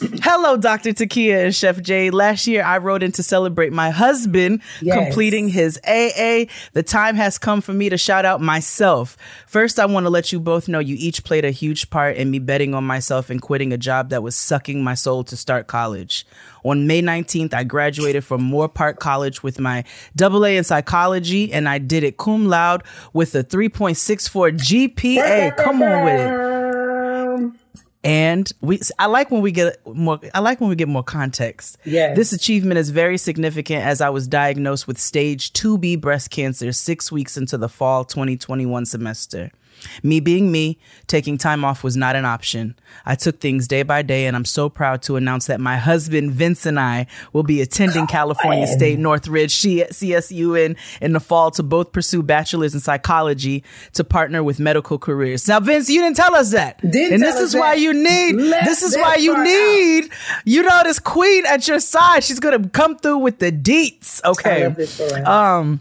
Hello, 0.00 0.56
Dr. 0.56 0.90
Takia 0.92 1.44
and 1.44 1.54
Chef 1.54 1.80
Jay. 1.80 2.10
Last 2.10 2.46
year, 2.48 2.64
I 2.64 2.78
wrote 2.78 3.02
in 3.02 3.12
to 3.12 3.22
celebrate 3.22 3.72
my 3.72 3.90
husband 3.90 4.60
Yes. 4.82 4.98
completing 4.98 5.48
his 5.48 5.78
AA. 5.86 6.46
The 6.72 6.82
time 6.82 7.14
has 7.14 7.38
come 7.38 7.60
for 7.60 7.72
me 7.72 7.88
to 7.88 7.96
shout 7.96 8.24
out 8.24 8.40
myself. 8.40 9.16
First, 9.46 9.78
I 9.78 9.86
want 9.86 10.06
to 10.06 10.10
let 10.10 10.32
you 10.32 10.40
both 10.40 10.66
know 10.66 10.80
you 10.80 10.96
each 10.98 11.22
played 11.22 11.44
a 11.44 11.50
huge 11.52 11.90
part 11.90 12.16
in 12.16 12.30
me 12.30 12.40
betting 12.40 12.74
on 12.74 12.84
myself 12.84 13.30
and 13.30 13.40
quitting 13.40 13.72
a 13.72 13.78
job 13.78 14.10
that 14.10 14.22
was 14.22 14.34
sucking 14.34 14.82
my 14.82 14.94
soul 14.94 15.22
to 15.24 15.36
start 15.36 15.68
college. 15.68 16.26
On 16.64 16.86
May 16.86 17.00
19th, 17.02 17.54
I 17.54 17.62
graduated 17.62 18.24
from 18.24 18.40
Moorpark 18.50 18.98
College 18.98 19.42
with 19.42 19.60
my 19.60 19.84
AA 20.20 20.56
in 20.56 20.64
psychology, 20.64 21.52
and 21.52 21.68
I 21.68 21.78
did 21.78 22.02
it 22.02 22.16
cum 22.16 22.46
laude 22.46 22.82
with 23.12 23.34
a 23.34 23.44
3.64 23.44 24.50
GPA. 24.58 25.56
Come 25.56 25.82
on 25.82 26.04
with 26.04 26.14
it 26.20 26.53
and 28.04 28.52
we 28.60 28.80
i 28.98 29.06
like 29.06 29.30
when 29.30 29.40
we 29.40 29.50
get 29.50 29.78
more 29.86 30.20
i 30.34 30.40
like 30.40 30.60
when 30.60 30.68
we 30.70 30.76
get 30.76 30.88
more 30.88 31.02
context. 31.02 31.78
Yeah 31.84 32.14
this 32.14 32.32
achievement 32.32 32.78
is 32.78 32.90
very 32.90 33.18
significant 33.18 33.84
as 33.84 34.00
i 34.00 34.10
was 34.10 34.28
diagnosed 34.28 34.86
with 34.86 34.98
stage 34.98 35.52
2b 35.52 36.00
breast 36.00 36.30
cancer 36.30 36.72
six 36.72 37.10
weeks 37.10 37.36
into 37.36 37.56
the 37.56 37.68
fall 37.68 38.04
2021 38.04 38.86
semester 38.86 39.50
me 40.02 40.20
being 40.20 40.50
me 40.50 40.78
taking 41.06 41.38
time 41.38 41.64
off 41.64 41.84
was 41.84 41.96
not 41.96 42.16
an 42.16 42.24
option. 42.24 42.76
I 43.06 43.14
took 43.14 43.40
things 43.40 43.68
day 43.68 43.82
by 43.82 44.02
day 44.02 44.26
and 44.26 44.36
i'm 44.36 44.44
so 44.44 44.68
proud 44.68 45.02
to 45.02 45.16
announce 45.16 45.46
that 45.46 45.60
my 45.60 45.76
husband 45.76 46.32
vince 46.32 46.66
and 46.66 46.78
i 46.78 47.06
will 47.32 47.42
be 47.42 47.60
attending 47.60 48.06
california 48.06 48.66
state 48.66 48.98
northridge 48.98 49.54
csu 49.54 50.64
in, 50.64 50.76
in 51.00 51.12
the 51.12 51.20
fall 51.20 51.50
to 51.50 51.62
both 51.62 51.92
pursue 51.92 52.22
bachelors 52.22 52.74
in 52.74 52.80
psychology 52.80 53.62
to 53.92 54.04
partner 54.04 54.42
with 54.42 54.58
medical 54.58 54.98
careers. 54.98 55.48
Now 55.48 55.60
vince 55.60 55.90
you 55.90 56.00
didn't 56.00 56.16
tell 56.16 56.34
us 56.34 56.52
that. 56.52 56.80
Didn't 56.80 57.14
and 57.14 57.22
this 57.22 57.40
is 57.40 57.54
why 57.54 57.74
that. 57.74 57.80
you 57.80 57.92
need 57.92 58.36
Left 58.36 58.66
this 58.66 58.82
is 58.82 58.96
why 58.96 59.16
you 59.16 59.42
need 59.42 60.10
you 60.44 60.62
know 60.62 60.82
this 60.84 60.98
queen 60.98 61.44
at 61.46 61.66
your 61.68 61.80
side. 61.80 62.24
She's 62.24 62.40
gonna 62.40 62.68
come 62.68 62.96
through 62.96 63.18
with 63.18 63.38
the 63.38 63.52
deets. 63.52 64.20
I 64.24 64.30
okay. 64.30 64.64
love 64.64 64.76
this 64.76 64.94
story. 64.94 65.22
um 65.22 65.80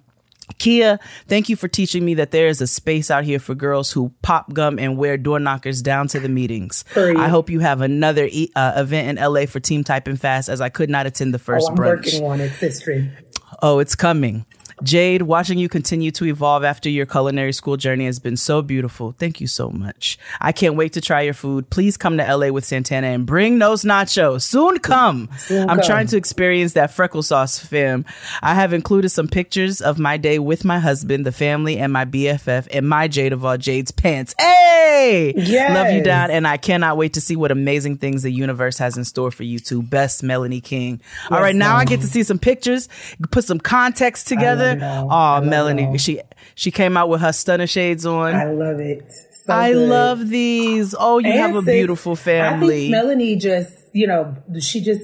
Keia, 0.59 0.99
thank 1.27 1.49
you 1.49 1.55
for 1.55 1.67
teaching 1.67 2.03
me 2.03 2.15
that 2.15 2.31
there 2.31 2.47
is 2.47 2.61
a 2.61 2.67
space 2.67 3.09
out 3.09 3.23
here 3.23 3.39
for 3.39 3.55
girls 3.55 3.91
who 3.91 4.13
pop 4.21 4.53
gum 4.53 4.77
and 4.77 4.97
wear 4.97 5.17
door 5.17 5.39
knockers 5.39 5.81
down 5.81 6.07
to 6.09 6.19
the 6.19 6.29
meetings. 6.29 6.83
I 6.95 7.27
hope 7.29 7.49
you 7.49 7.59
have 7.61 7.81
another 7.81 8.27
e- 8.29 8.51
uh, 8.55 8.73
event 8.75 9.17
in 9.17 9.23
LA 9.23 9.45
for 9.45 9.59
Team 9.59 9.83
Type 9.83 10.07
and 10.07 10.19
Fast 10.19 10.49
as 10.49 10.61
I 10.61 10.69
could 10.69 10.89
not 10.89 11.05
attend 11.05 11.33
the 11.33 11.39
first 11.39 11.69
oh, 11.71 11.75
brunch. 11.75 12.05
working 12.05 12.25
on 12.25 12.41
it, 12.41 12.51
sister. 12.53 13.11
Oh, 13.61 13.79
it's 13.79 13.95
coming. 13.95 14.45
Jade, 14.83 15.21
watching 15.21 15.57
you 15.57 15.69
continue 15.69 16.11
to 16.11 16.25
evolve 16.25 16.63
after 16.65 16.89
your 16.89 17.05
culinary 17.05 17.53
school 17.53 17.77
journey 17.77 18.05
has 18.05 18.19
been 18.19 18.35
so 18.35 18.61
beautiful. 18.61 19.15
Thank 19.17 19.39
you 19.39 19.47
so 19.47 19.69
much. 19.69 20.19
I 20.41 20.51
can't 20.51 20.75
wait 20.75 20.93
to 20.93 21.01
try 21.01 21.21
your 21.21 21.33
food. 21.33 21.69
Please 21.69 21.95
come 21.95 22.17
to 22.17 22.35
LA 22.35 22.49
with 22.49 22.65
Santana 22.65 23.07
and 23.07 23.25
bring 23.25 23.59
those 23.59 23.83
nachos. 23.83 24.41
Soon 24.41 24.79
come. 24.79 25.29
Soon 25.37 25.69
I'm 25.69 25.77
come. 25.77 25.85
trying 25.85 26.07
to 26.07 26.17
experience 26.17 26.73
that 26.73 26.91
freckle 26.91 27.23
sauce, 27.23 27.57
fam. 27.57 28.03
I 28.41 28.55
have 28.55 28.73
included 28.73 29.09
some 29.09 29.29
pictures 29.29 29.79
of 29.79 29.99
my 29.99 30.17
day 30.17 30.37
with 30.37 30.65
my 30.65 30.79
husband, 30.79 31.25
the 31.25 31.31
family, 31.31 31.77
and 31.77 31.93
my 31.93 32.03
BFF 32.03 32.67
and 32.71 32.87
my 32.87 33.07
Jade 33.07 33.31
of 33.31 33.45
all 33.45 33.57
Jade's 33.57 33.91
pants. 33.91 34.35
Hey! 34.37 35.33
Yes. 35.35 35.73
Love 35.73 35.93
you 35.93 36.03
down, 36.03 36.29
and 36.29 36.47
I 36.47 36.57
cannot 36.57 36.97
wait 36.97 37.13
to 37.13 37.21
see 37.21 37.35
what 37.35 37.51
amazing 37.51 37.97
things 37.97 38.23
the 38.23 38.31
universe 38.31 38.77
has 38.79 38.97
in 38.97 39.05
store 39.05 39.31
for 39.31 39.43
you 39.43 39.59
two. 39.59 39.81
Best 39.81 40.23
Melanie 40.23 40.61
King. 40.61 41.01
all 41.31 41.39
right, 41.39 41.55
now 41.55 41.75
I 41.75 41.85
get 41.85 42.01
to 42.01 42.07
see 42.07 42.23
some 42.23 42.39
pictures, 42.39 42.89
put 43.31 43.43
some 43.43 43.59
context 43.59 44.27
together. 44.27 44.72
I 44.81 45.37
Oh, 45.39 45.41
Melanie, 45.41 45.97
she 45.97 46.21
she 46.55 46.71
came 46.71 46.95
out 46.97 47.09
with 47.09 47.21
her 47.21 47.33
stunner 47.33 47.67
shades 47.67 48.05
on. 48.05 48.33
I 48.33 48.43
I, 48.43 48.51
love 48.51 48.79
it. 48.79 49.11
So 49.45 49.53
good. 49.73 49.89
love 49.89 50.29
these. 50.29 50.95
Oh, 50.97 51.19
you 51.19 51.31
have 51.33 51.53
a 51.53 51.57
And 51.57 51.65
beautiful 51.65 52.13
I 52.13 52.15
family. 52.15 52.79
think 52.81 52.91
Melanie 52.91 53.35
just, 53.35 53.73
you 53.91 54.07
know, 54.07 54.35
she 54.59 54.79
just 54.81 55.03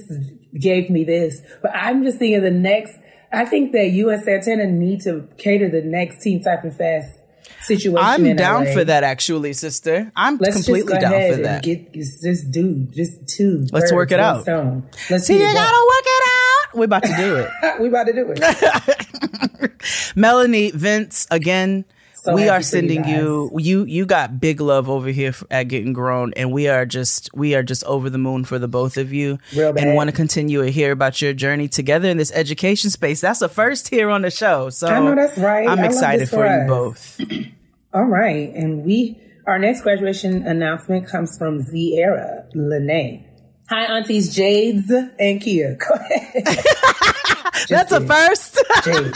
gave 0.58 0.88
me 0.88 1.04
this, 1.04 1.42
but 1.60 1.72
I'm 1.74 2.02
just 2.04 2.18
thinking 2.18 2.42
the 2.42 2.50
next. 2.50 2.96
I 3.32 3.44
think 3.44 3.72
that 3.72 3.86
U.S. 3.90 4.26
and 4.26 4.42
Santana 4.42 4.66
need 4.66 5.02
to 5.02 5.28
cater 5.36 5.68
the 5.68 5.82
next 5.82 6.22
Team 6.22 6.40
Type 6.42 6.64
and 6.64 6.74
Fast 6.74 7.16
situation. 7.62 7.98
I'm 7.98 8.34
down 8.34 8.64
LA. 8.64 8.72
for 8.72 8.84
that, 8.84 9.04
actually, 9.04 9.52
sister. 9.52 10.10
I'm 10.16 10.38
Let's 10.38 10.56
completely 10.56 10.98
down 10.98 11.12
for 11.36 11.42
that. 11.42 11.62
Get 11.62 11.92
just 11.92 12.50
do 12.50 12.88
just 12.92 13.28
two. 13.28 13.66
Let's 13.72 13.92
work 13.92 14.10
it 14.10 14.18
out. 14.20 14.42
Stone. 14.42 14.88
Let's 15.10 15.26
see. 15.26 15.34
You 15.34 15.40
gotta 15.40 15.86
work 15.86 16.04
it 16.06 16.22
out. 16.26 16.49
We're 16.74 16.84
about 16.84 17.02
to 17.04 17.16
do 17.16 17.36
it. 17.36 17.80
we 17.80 17.88
about 17.88 18.06
to 18.06 18.12
do 18.12 18.34
it. 18.36 19.76
Melanie, 20.16 20.70
Vince, 20.70 21.26
again. 21.30 21.84
So 22.14 22.34
we 22.34 22.50
are 22.50 22.60
sending 22.60 23.06
you, 23.06 23.50
you, 23.54 23.60
you 23.60 23.84
you 23.84 24.06
got 24.06 24.40
big 24.40 24.60
love 24.60 24.90
over 24.90 25.08
here 25.08 25.34
at 25.50 25.64
Getting 25.68 25.94
Grown, 25.94 26.34
and 26.36 26.52
we 26.52 26.68
are 26.68 26.84
just 26.84 27.30
we 27.32 27.54
are 27.54 27.62
just 27.62 27.82
over 27.84 28.10
the 28.10 28.18
moon 28.18 28.44
for 28.44 28.58
the 28.58 28.68
both 28.68 28.98
of 28.98 29.10
you, 29.10 29.38
and 29.56 29.94
want 29.94 30.10
to 30.10 30.14
continue 30.14 30.62
to 30.62 30.70
hear 30.70 30.92
about 30.92 31.22
your 31.22 31.32
journey 31.32 31.66
together 31.66 32.10
in 32.10 32.18
this 32.18 32.30
education 32.32 32.90
space. 32.90 33.22
That's 33.22 33.40
a 33.40 33.48
first 33.48 33.88
here 33.88 34.10
on 34.10 34.20
the 34.20 34.30
show, 34.30 34.68
so 34.68 34.88
I 34.88 35.00
know 35.00 35.14
that's 35.14 35.38
right. 35.38 35.66
I'm 35.66 35.78
I 35.80 35.86
excited 35.86 36.28
for, 36.28 36.36
for 36.36 36.60
you 36.60 36.68
both. 36.68 37.20
All 37.94 38.04
right, 38.04 38.52
and 38.54 38.84
we 38.84 39.18
our 39.46 39.58
next 39.58 39.80
graduation 39.80 40.46
announcement 40.46 41.08
comes 41.08 41.38
from 41.38 41.62
Ziera 41.62 42.44
Lene. 42.54 43.29
Hi, 43.70 43.84
aunties 43.84 44.34
Jades 44.34 44.90
and 44.90 45.40
Keia. 45.40 45.78
Go 45.88 45.94
ahead. 45.94 46.44
That's 47.68 47.92
a 47.92 48.00
first. 48.00 48.58
Jade. 48.84 49.14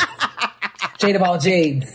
Jade 0.98 1.16
of 1.16 1.22
all 1.22 1.38
Jades. 1.38 1.92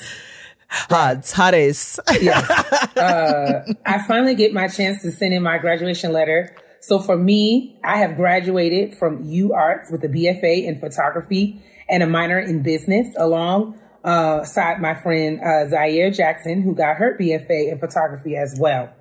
Hods, 0.67 1.33
hotties. 1.33 1.99
yes. 2.21 2.45
Uh, 2.99 3.63
I 3.85 4.05
finally 4.05 4.35
get 4.35 4.51
my 4.51 4.67
chance 4.67 5.01
to 5.03 5.11
send 5.13 5.33
in 5.33 5.41
my 5.41 5.57
graduation 5.57 6.11
letter. 6.11 6.53
So 6.81 6.99
for 6.99 7.15
me, 7.15 7.79
I 7.81 7.99
have 7.99 8.17
graduated 8.17 8.97
from 8.97 9.23
U 9.23 9.53
Arts 9.53 9.89
with 9.89 10.03
a 10.03 10.09
BFA 10.09 10.65
in 10.65 10.81
photography 10.81 11.63
and 11.87 12.03
a 12.03 12.07
minor 12.07 12.39
in 12.39 12.61
business 12.61 13.07
along 13.17 13.79
uh, 14.03 14.43
side 14.43 14.81
my 14.81 14.95
friend 14.95 15.39
uh, 15.39 15.69
Zaire 15.69 16.11
Jackson, 16.11 16.61
who 16.61 16.75
got 16.75 16.97
her 16.97 17.17
BFA 17.17 17.71
in 17.71 17.79
photography 17.79 18.35
as 18.35 18.59
well. 18.59 18.93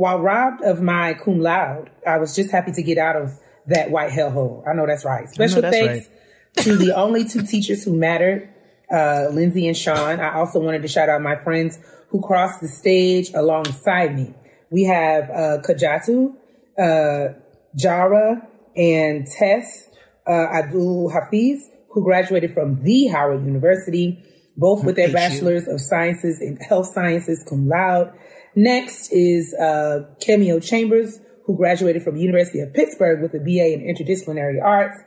While 0.00 0.20
robbed 0.20 0.62
of 0.62 0.80
my 0.80 1.12
cum 1.12 1.40
laude, 1.40 1.90
I 2.06 2.16
was 2.16 2.34
just 2.34 2.50
happy 2.50 2.72
to 2.72 2.82
get 2.82 2.96
out 2.96 3.16
of 3.16 3.38
that 3.66 3.90
white 3.90 4.10
hellhole. 4.10 4.66
I 4.66 4.72
know 4.72 4.86
that's 4.86 5.04
right. 5.04 5.28
Special 5.28 5.60
that's 5.60 5.76
thanks 5.76 6.08
right. 6.08 6.64
to 6.64 6.76
the 6.78 6.96
only 6.96 7.28
two 7.28 7.42
teachers 7.42 7.84
who 7.84 7.94
mattered 7.94 8.48
uh, 8.90 9.28
Lindsay 9.30 9.68
and 9.68 9.76
Sean. 9.76 10.18
I 10.18 10.36
also 10.36 10.58
wanted 10.58 10.80
to 10.80 10.88
shout 10.88 11.10
out 11.10 11.20
my 11.20 11.36
friends 11.36 11.78
who 12.08 12.22
crossed 12.22 12.62
the 12.62 12.68
stage 12.68 13.30
alongside 13.34 14.16
me. 14.16 14.32
We 14.70 14.84
have 14.84 15.24
uh, 15.24 15.58
Kajatu, 15.68 16.34
uh, 16.78 17.34
Jara, 17.76 18.48
and 18.74 19.26
Tess 19.26 19.86
uh, 20.26 20.30
Abdul 20.30 21.10
Hafiz, 21.10 21.68
who 21.90 22.02
graduated 22.02 22.54
from 22.54 22.82
the 22.84 23.08
Howard 23.08 23.44
University, 23.44 24.24
both 24.56 24.82
with 24.82 24.96
their 24.96 25.12
bachelors 25.12 25.68
of 25.68 25.78
sciences 25.78 26.40
in 26.40 26.56
health 26.56 26.90
sciences 26.94 27.44
cum 27.46 27.68
laude. 27.68 28.14
Next 28.54 29.12
is 29.12 29.54
uh, 29.54 30.06
Cameo 30.20 30.60
Chambers, 30.60 31.18
who 31.44 31.56
graduated 31.56 32.02
from 32.02 32.16
the 32.16 32.20
University 32.20 32.60
of 32.60 32.72
Pittsburgh 32.72 33.22
with 33.22 33.34
a 33.34 33.38
BA 33.38 33.72
in 33.72 33.80
interdisciplinary 33.80 34.62
arts. 34.62 34.98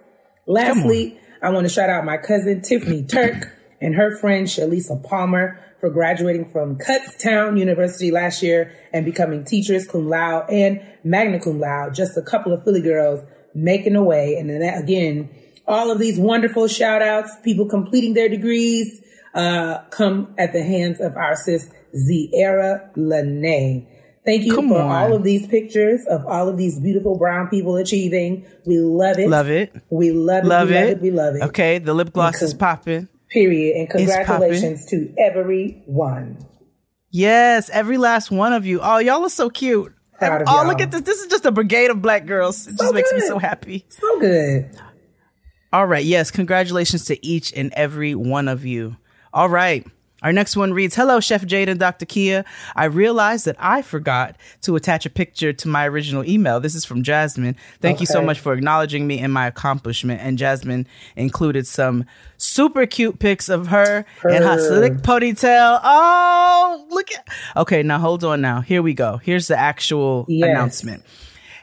Lastly, 0.45 1.19
I 1.41 1.49
want 1.49 1.65
to 1.67 1.73
shout 1.73 1.89
out 1.89 2.05
my 2.05 2.17
cousin 2.17 2.61
Tiffany 2.61 3.03
Turk 3.03 3.57
and 3.81 3.95
her 3.95 4.17
friend 4.17 4.47
Shalisa 4.47 5.03
Palmer 5.03 5.59
for 5.79 5.89
graduating 5.89 6.49
from 6.51 6.77
Kutztown 6.77 7.59
University 7.59 8.11
last 8.11 8.41
year 8.41 8.73
and 8.93 9.05
becoming 9.05 9.43
teachers 9.43 9.85
cum 9.85 10.09
laude 10.09 10.49
and 10.49 10.81
magna 11.03 11.39
cum 11.39 11.59
laude. 11.59 11.93
Just 11.93 12.17
a 12.17 12.21
couple 12.21 12.53
of 12.53 12.63
Philly 12.63 12.81
girls 12.81 13.19
making 13.53 13.95
a 13.95 14.03
way. 14.03 14.35
And 14.35 14.49
then 14.49 14.59
that, 14.59 14.81
again, 14.81 15.29
all 15.67 15.91
of 15.91 15.99
these 15.99 16.17
wonderful 16.17 16.67
shout 16.67 17.01
outs, 17.01 17.35
people 17.43 17.67
completing 17.67 18.13
their 18.13 18.29
degrees, 18.29 19.01
uh, 19.33 19.83
come 19.89 20.33
at 20.37 20.53
the 20.53 20.63
hands 20.63 21.01
of 21.01 21.17
our 21.17 21.35
sis 21.35 21.69
Ziera 21.95 22.89
Lene. 22.95 23.87
Thank 24.25 24.45
you 24.45 24.55
Come 24.55 24.69
for 24.69 24.81
on. 24.81 24.89
all 24.89 25.13
of 25.13 25.23
these 25.23 25.45
pictures 25.47 26.05
of 26.09 26.25
all 26.25 26.47
of 26.47 26.57
these 26.57 26.79
beautiful 26.79 27.17
brown 27.17 27.49
people 27.49 27.75
achieving. 27.75 28.45
We 28.65 28.79
love 28.79 29.19
it. 29.19 29.27
Love 29.27 29.49
it. 29.49 29.75
We 29.89 30.11
love 30.11 30.45
it. 30.45 30.47
Love 30.47 30.69
we 30.69 30.75
it. 30.75 30.79
Love 30.79 30.89
it. 30.89 31.01
We 31.01 31.11
love 31.11 31.35
it. 31.35 31.41
Okay, 31.43 31.79
the 31.79 31.93
lip 31.93 32.13
gloss 32.13 32.41
is 32.41 32.53
popping. 32.53 33.09
Period. 33.29 33.75
And 33.75 33.89
congratulations 33.89 34.85
to 34.87 35.13
everyone. 35.17 36.37
Yes, 37.09 37.69
every 37.69 37.97
last 37.97 38.31
one 38.31 38.53
of 38.53 38.65
you. 38.65 38.79
Oh, 38.81 38.97
y'all 38.99 39.23
are 39.23 39.29
so 39.29 39.49
cute. 39.49 39.93
Oh, 40.21 40.39
y'all. 40.47 40.67
look 40.67 40.79
at 40.79 40.91
this. 40.91 41.01
This 41.01 41.21
is 41.21 41.27
just 41.27 41.45
a 41.45 41.51
brigade 41.51 41.89
of 41.91 42.01
black 42.01 42.25
girls. 42.25 42.65
It 42.65 42.77
so 42.77 42.85
just 42.85 42.93
makes 42.93 43.11
me 43.11 43.19
so 43.19 43.39
happy. 43.39 43.85
So 43.89 44.19
good. 44.19 44.69
All 45.73 45.85
right. 45.85 46.05
Yes. 46.05 46.31
Congratulations 46.31 47.05
to 47.05 47.25
each 47.25 47.51
and 47.53 47.73
every 47.73 48.15
one 48.15 48.47
of 48.47 48.63
you. 48.63 48.95
All 49.33 49.49
right. 49.49 49.85
Our 50.23 50.33
next 50.33 50.55
one 50.55 50.73
reads 50.73 50.95
Hello, 50.95 51.19
Chef 51.19 51.45
Jade 51.45 51.69
and 51.69 51.79
Dr. 51.79 52.05
Keia. 52.05 52.45
I 52.75 52.85
realized 52.85 53.45
that 53.45 53.57
I 53.59 53.81
forgot 53.81 54.35
to 54.61 54.75
attach 54.75 55.05
a 55.05 55.09
picture 55.09 55.53
to 55.53 55.67
my 55.67 55.87
original 55.87 56.25
email. 56.25 56.59
This 56.59 56.75
is 56.75 56.85
from 56.85 57.03
Jasmine. 57.03 57.55
Thank 57.81 57.97
okay. 57.97 58.03
you 58.03 58.05
so 58.07 58.21
much 58.21 58.39
for 58.39 58.53
acknowledging 58.53 59.05
me 59.05 59.19
and 59.19 59.33
my 59.33 59.47
accomplishment. 59.47 60.21
And 60.21 60.37
Jasmine 60.37 60.87
included 61.15 61.67
some 61.67 62.05
super 62.37 62.85
cute 62.85 63.19
pics 63.19 63.49
of 63.49 63.67
her, 63.67 64.05
her. 64.21 64.29
and 64.29 64.43
her 64.43 64.57
slick 64.59 64.93
ponytail. 64.93 65.79
Oh, 65.83 66.87
look 66.89 67.11
at. 67.11 67.27
Okay, 67.57 67.83
now 67.83 67.99
hold 67.99 68.23
on 68.23 68.41
now. 68.41 68.61
Here 68.61 68.81
we 68.81 68.93
go. 68.93 69.17
Here's 69.17 69.47
the 69.47 69.57
actual 69.57 70.25
yes. 70.27 70.49
announcement. 70.49 71.03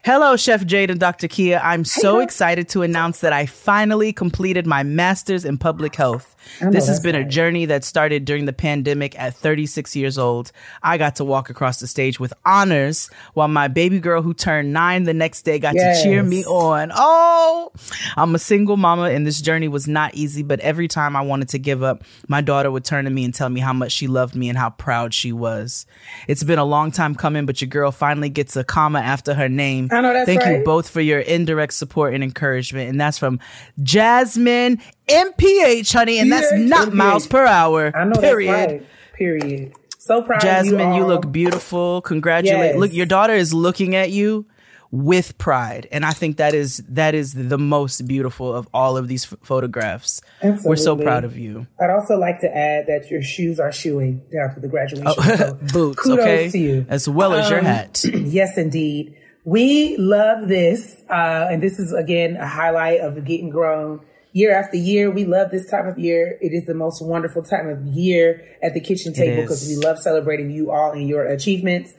Hello, 0.02 0.34
Chef 0.34 0.64
Jade 0.64 0.90
and 0.90 0.98
Dr. 0.98 1.28
Keia. 1.28 1.60
I'm 1.62 1.84
so 1.84 2.20
excited 2.20 2.70
to 2.70 2.80
announce 2.80 3.20
that 3.20 3.34
I 3.34 3.44
finally 3.44 4.14
completed 4.14 4.66
my 4.66 4.82
master's 4.82 5.44
in 5.44 5.58
public 5.58 5.94
health. 5.94 6.34
This 6.58 6.88
has 6.88 7.00
been 7.00 7.14
a 7.14 7.22
journey 7.22 7.66
that 7.66 7.84
started 7.84 8.24
during 8.24 8.46
the 8.46 8.54
pandemic 8.54 9.18
at 9.18 9.34
36 9.34 9.94
years 9.94 10.16
old. 10.16 10.52
I 10.82 10.96
got 10.96 11.16
to 11.16 11.24
walk 11.24 11.50
across 11.50 11.80
the 11.80 11.86
stage 11.86 12.18
with 12.18 12.32
honors 12.46 13.10
while 13.34 13.48
my 13.48 13.68
baby 13.68 14.00
girl 14.00 14.22
who 14.22 14.32
turned 14.32 14.72
nine 14.72 15.04
the 15.04 15.12
next 15.12 15.42
day 15.42 15.58
got 15.58 15.74
yes. 15.74 15.98
to 15.98 16.08
cheer 16.08 16.22
me 16.22 16.46
on. 16.46 16.92
Oh, 16.94 17.70
I'm 18.16 18.34
a 18.34 18.38
single 18.38 18.78
mama 18.78 19.10
and 19.10 19.26
this 19.26 19.42
journey 19.42 19.68
was 19.68 19.86
not 19.86 20.14
easy, 20.14 20.42
but 20.42 20.60
every 20.60 20.88
time 20.88 21.14
I 21.14 21.20
wanted 21.20 21.50
to 21.50 21.58
give 21.58 21.82
up, 21.82 22.04
my 22.26 22.40
daughter 22.40 22.70
would 22.70 22.86
turn 22.86 23.04
to 23.04 23.10
me 23.10 23.24
and 23.26 23.34
tell 23.34 23.50
me 23.50 23.60
how 23.60 23.74
much 23.74 23.92
she 23.92 24.06
loved 24.06 24.34
me 24.34 24.48
and 24.48 24.56
how 24.56 24.70
proud 24.70 25.12
she 25.12 25.30
was. 25.30 25.84
It's 26.26 26.42
been 26.42 26.58
a 26.58 26.64
long 26.64 26.90
time 26.90 27.14
coming, 27.14 27.44
but 27.44 27.60
your 27.60 27.68
girl 27.68 27.92
finally 27.92 28.30
gets 28.30 28.56
a 28.56 28.64
comma 28.64 29.00
after 29.00 29.34
her 29.34 29.48
name 29.48 29.89
I 29.90 30.00
know 30.00 30.12
that's 30.12 30.26
Thank 30.26 30.42
right. 30.42 30.58
you 30.58 30.64
both 30.64 30.88
for 30.88 31.00
your 31.00 31.20
indirect 31.20 31.72
support 31.74 32.14
and 32.14 32.22
encouragement. 32.22 32.90
And 32.90 33.00
that's 33.00 33.18
from 33.18 33.40
Jasmine 33.82 34.80
MPH, 35.08 35.92
honey. 35.92 36.18
And 36.18 36.30
that's 36.30 36.52
not 36.52 36.92
miles 36.92 37.26
per 37.26 37.44
hour. 37.44 37.94
I 37.94 38.04
know 38.04 38.20
period. 38.20 38.52
that's 38.52 38.72
right. 38.72 38.86
Period. 39.14 39.72
So 39.98 40.22
proud 40.22 40.40
Jasmine, 40.40 40.94
you, 40.94 41.02
you, 41.02 41.06
look 41.06 41.30
beautiful. 41.30 42.00
Congratulate. 42.02 42.72
Yes. 42.72 42.76
Look, 42.76 42.92
your 42.92 43.06
daughter 43.06 43.34
is 43.34 43.52
looking 43.52 43.94
at 43.94 44.10
you 44.10 44.46
with 44.92 45.38
pride 45.38 45.86
and 45.92 46.04
i 46.04 46.10
think 46.10 46.38
that 46.38 46.52
is 46.52 46.78
that 46.88 47.14
is 47.14 47.32
the 47.32 47.58
most 47.58 48.08
beautiful 48.08 48.52
of 48.52 48.68
all 48.74 48.96
of 48.96 49.06
these 49.06 49.32
f- 49.32 49.38
photographs 49.40 50.20
Absolutely. 50.42 50.68
we're 50.68 50.76
so 50.76 50.96
proud 50.96 51.22
of 51.22 51.38
you 51.38 51.64
i'd 51.80 51.90
also 51.90 52.18
like 52.18 52.40
to 52.40 52.56
add 52.56 52.88
that 52.88 53.08
your 53.08 53.22
shoes 53.22 53.60
are 53.60 53.70
shoeing 53.70 54.20
down 54.32 54.52
to 54.52 54.58
the 54.58 54.66
graduation 54.66 55.06
oh, 55.06 55.14
so 55.36 55.54
boots 55.72 56.08
okay 56.08 56.50
to 56.50 56.58
you 56.58 56.86
as 56.88 57.08
well 57.08 57.32
as 57.34 57.46
um, 57.46 57.52
your 57.52 57.62
hat 57.62 58.04
yes 58.14 58.58
indeed 58.58 59.16
we 59.44 59.96
love 59.96 60.48
this. 60.48 61.02
Uh, 61.08 61.48
and 61.50 61.62
this 61.62 61.78
is 61.78 61.92
again 61.92 62.36
a 62.36 62.46
highlight 62.46 63.00
of 63.00 63.24
getting 63.24 63.50
grown 63.50 64.00
year 64.32 64.54
after 64.54 64.76
year. 64.76 65.10
We 65.10 65.24
love 65.24 65.50
this 65.50 65.68
time 65.70 65.86
of 65.86 65.98
year. 65.98 66.38
It 66.40 66.52
is 66.52 66.66
the 66.66 66.74
most 66.74 67.02
wonderful 67.02 67.42
time 67.42 67.68
of 67.68 67.84
year 67.86 68.44
at 68.62 68.74
the 68.74 68.80
kitchen 68.80 69.12
table 69.12 69.42
because 69.42 69.66
we 69.68 69.76
love 69.76 69.98
celebrating 69.98 70.50
you 70.50 70.70
all 70.70 70.92
and 70.92 71.08
your 71.08 71.24
achievements. 71.24 71.94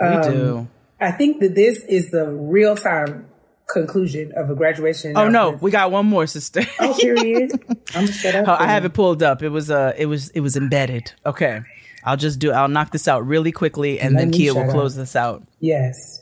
We 0.00 0.06
um, 0.06 0.32
do. 0.32 0.68
I 1.00 1.12
think 1.12 1.40
that 1.40 1.54
this 1.54 1.82
is 1.84 2.10
the 2.10 2.26
real 2.26 2.76
time 2.76 3.26
conclusion 3.72 4.32
of 4.36 4.50
a 4.50 4.54
graduation. 4.54 5.16
Oh 5.16 5.28
no, 5.28 5.50
we 5.50 5.70
got 5.70 5.90
one 5.90 6.06
more, 6.06 6.26
sister. 6.26 6.62
oh, 6.80 6.96
period. 7.00 7.52
I'm 7.94 8.06
shut 8.06 8.34
up. 8.34 8.48
Oh, 8.48 8.56
I 8.58 8.66
have 8.66 8.84
it 8.84 8.92
pulled 8.92 9.22
up. 9.22 9.42
It 9.42 9.48
was 9.48 9.70
uh, 9.70 9.94
it 9.96 10.06
was 10.06 10.30
it 10.30 10.40
was 10.40 10.56
embedded. 10.56 11.12
Okay, 11.24 11.60
I'll 12.04 12.16
just 12.16 12.38
do. 12.38 12.52
I'll 12.52 12.68
knock 12.68 12.90
this 12.90 13.08
out 13.08 13.26
really 13.26 13.52
quickly, 13.52 14.00
and 14.00 14.14
Let 14.14 14.20
then 14.20 14.32
Keia 14.32 14.54
will 14.54 14.70
close 14.70 14.96
this 14.96 15.16
out. 15.16 15.42
Yes. 15.60 16.20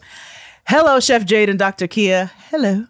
Hello, 0.71 1.01
Chef 1.01 1.25
Jade 1.25 1.49
and 1.49 1.59
Dr. 1.59 1.89
Keia. 1.89 2.31
Hello. 2.51 2.85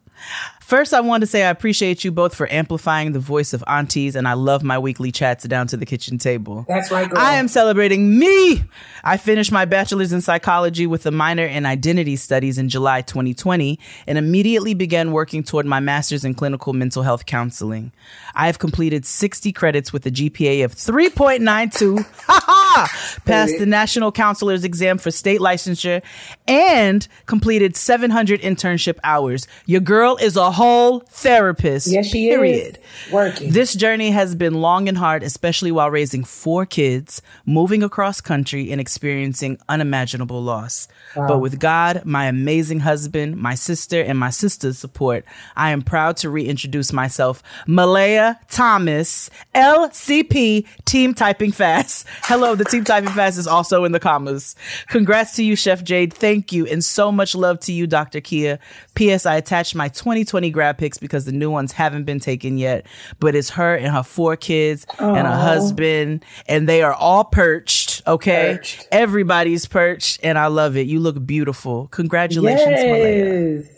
First, 0.68 0.92
I 0.92 1.00
want 1.00 1.22
to 1.22 1.26
say 1.26 1.44
I 1.44 1.48
appreciate 1.48 2.04
you 2.04 2.12
both 2.12 2.34
for 2.34 2.46
amplifying 2.52 3.12
the 3.12 3.18
voice 3.18 3.54
of 3.54 3.64
aunties, 3.66 4.14
and 4.14 4.28
I 4.28 4.34
love 4.34 4.62
my 4.62 4.78
weekly 4.78 5.10
chats 5.10 5.44
down 5.44 5.66
to 5.68 5.78
the 5.78 5.86
kitchen 5.86 6.18
table. 6.18 6.66
That's 6.68 6.90
right, 6.90 7.08
girl. 7.08 7.18
I 7.18 7.36
am 7.36 7.48
celebrating 7.48 8.18
me. 8.18 8.64
I 9.02 9.16
finished 9.16 9.50
my 9.50 9.64
bachelor's 9.64 10.12
in 10.12 10.20
psychology 10.20 10.86
with 10.86 11.06
a 11.06 11.10
minor 11.10 11.46
in 11.46 11.64
identity 11.64 12.16
studies 12.16 12.58
in 12.58 12.68
July 12.68 13.00
2020 13.00 13.78
and 14.06 14.18
immediately 14.18 14.74
began 14.74 15.10
working 15.10 15.42
toward 15.42 15.64
my 15.64 15.80
master's 15.80 16.22
in 16.22 16.34
clinical 16.34 16.74
mental 16.74 17.02
health 17.02 17.24
counseling. 17.24 17.90
I 18.34 18.44
have 18.44 18.58
completed 18.58 19.06
60 19.06 19.50
credits 19.52 19.90
with 19.90 20.04
a 20.04 20.10
GPA 20.10 20.66
of 20.66 20.74
3.92. 20.74 22.04
passed 23.24 23.58
the 23.58 23.66
National 23.66 24.12
Counselor's 24.12 24.64
Exam 24.64 24.98
for 24.98 25.10
state 25.10 25.40
licensure, 25.40 26.02
and 26.46 27.08
completed 27.26 27.76
700 27.76 28.40
internship 28.42 28.98
hours. 29.02 29.46
Your 29.66 29.80
girl 29.80 30.16
is 30.16 30.36
a 30.36 30.50
whole 30.58 31.00
therapist. 31.00 31.86
Yes, 31.86 32.06
she 32.06 32.28
period. 32.28 32.76
is. 32.76 32.82
Working. 33.12 33.52
This 33.52 33.74
journey 33.74 34.10
has 34.10 34.34
been 34.34 34.54
long 34.54 34.88
and 34.88 34.98
hard, 34.98 35.22
especially 35.22 35.72
while 35.72 35.90
raising 35.90 36.24
four 36.24 36.66
kids, 36.66 37.22
moving 37.46 37.82
across 37.82 38.20
country, 38.20 38.70
and 38.70 38.80
experiencing 38.80 39.58
unimaginable 39.68 40.42
loss. 40.42 40.88
But 41.14 41.38
with 41.38 41.58
God, 41.58 42.04
my 42.04 42.26
amazing 42.26 42.80
husband, 42.80 43.36
my 43.36 43.54
sister, 43.54 44.00
and 44.00 44.18
my 44.18 44.30
sister's 44.30 44.78
support, 44.78 45.24
I 45.56 45.70
am 45.70 45.82
proud 45.82 46.16
to 46.18 46.30
reintroduce 46.30 46.92
myself, 46.92 47.42
Malaya 47.66 48.38
Thomas, 48.50 49.30
LCP, 49.54 50.66
Team 50.84 51.14
Typing 51.14 51.52
Fast. 51.52 52.06
Hello, 52.22 52.54
the 52.54 52.64
Team 52.64 52.84
Typing 52.84 53.10
Fast 53.10 53.38
is 53.38 53.46
also 53.46 53.84
in 53.84 53.92
the 53.92 54.00
commas. 54.00 54.54
Congrats 54.88 55.34
to 55.36 55.44
you, 55.44 55.56
Chef 55.56 55.82
Jade. 55.82 56.12
Thank 56.12 56.52
you. 56.52 56.66
And 56.66 56.84
so 56.84 57.10
much 57.10 57.34
love 57.34 57.60
to 57.60 57.72
you, 57.72 57.86
Dr. 57.86 58.20
Keia. 58.20 58.58
P.S. 58.94 59.26
I 59.26 59.36
attached 59.36 59.74
my 59.74 59.88
2020 59.88 60.50
grad 60.50 60.76
pics 60.78 60.98
because 60.98 61.24
the 61.24 61.32
new 61.32 61.50
ones 61.50 61.72
haven't 61.72 62.04
been 62.04 62.20
taken 62.20 62.58
yet, 62.58 62.86
but 63.20 63.34
it's 63.34 63.50
her 63.50 63.74
and 63.74 63.94
her 63.94 64.02
four 64.02 64.36
kids 64.36 64.86
and 64.98 65.26
a 65.26 65.36
husband, 65.36 66.24
and 66.46 66.68
they 66.68 66.82
are 66.82 66.94
all 66.94 67.24
perched. 67.24 68.02
Okay. 68.06 68.56
Perched. 68.56 68.88
Everybody's 68.92 69.66
perched, 69.66 70.20
and 70.22 70.38
I 70.38 70.46
love 70.46 70.76
it. 70.76 70.86
You 70.86 71.00
look 71.00 71.24
beautiful. 71.26 71.88
Congratulations, 71.88 72.66
Malaya. 72.66 73.56
yes. 73.58 73.68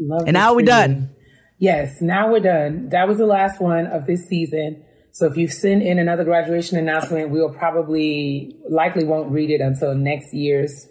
Love 0.00 0.22
And 0.26 0.34
now 0.34 0.54
we're 0.54 0.64
done. 0.64 1.10
Yes, 1.58 2.00
now 2.00 2.30
we're 2.30 2.40
done. 2.40 2.90
That 2.90 3.08
was 3.08 3.18
the 3.18 3.26
last 3.26 3.60
one 3.60 3.86
of 3.86 4.06
this 4.06 4.28
season. 4.28 4.84
So 5.12 5.26
if 5.26 5.36
you 5.36 5.48
send 5.48 5.82
in 5.82 5.98
another 5.98 6.22
graduation 6.22 6.78
announcement, 6.78 7.30
we'll 7.30 7.52
probably 7.52 8.54
likely 8.70 9.04
won't 9.04 9.32
read 9.32 9.50
it 9.50 9.60
until 9.60 9.94
next 9.96 10.32
year's 10.32 10.86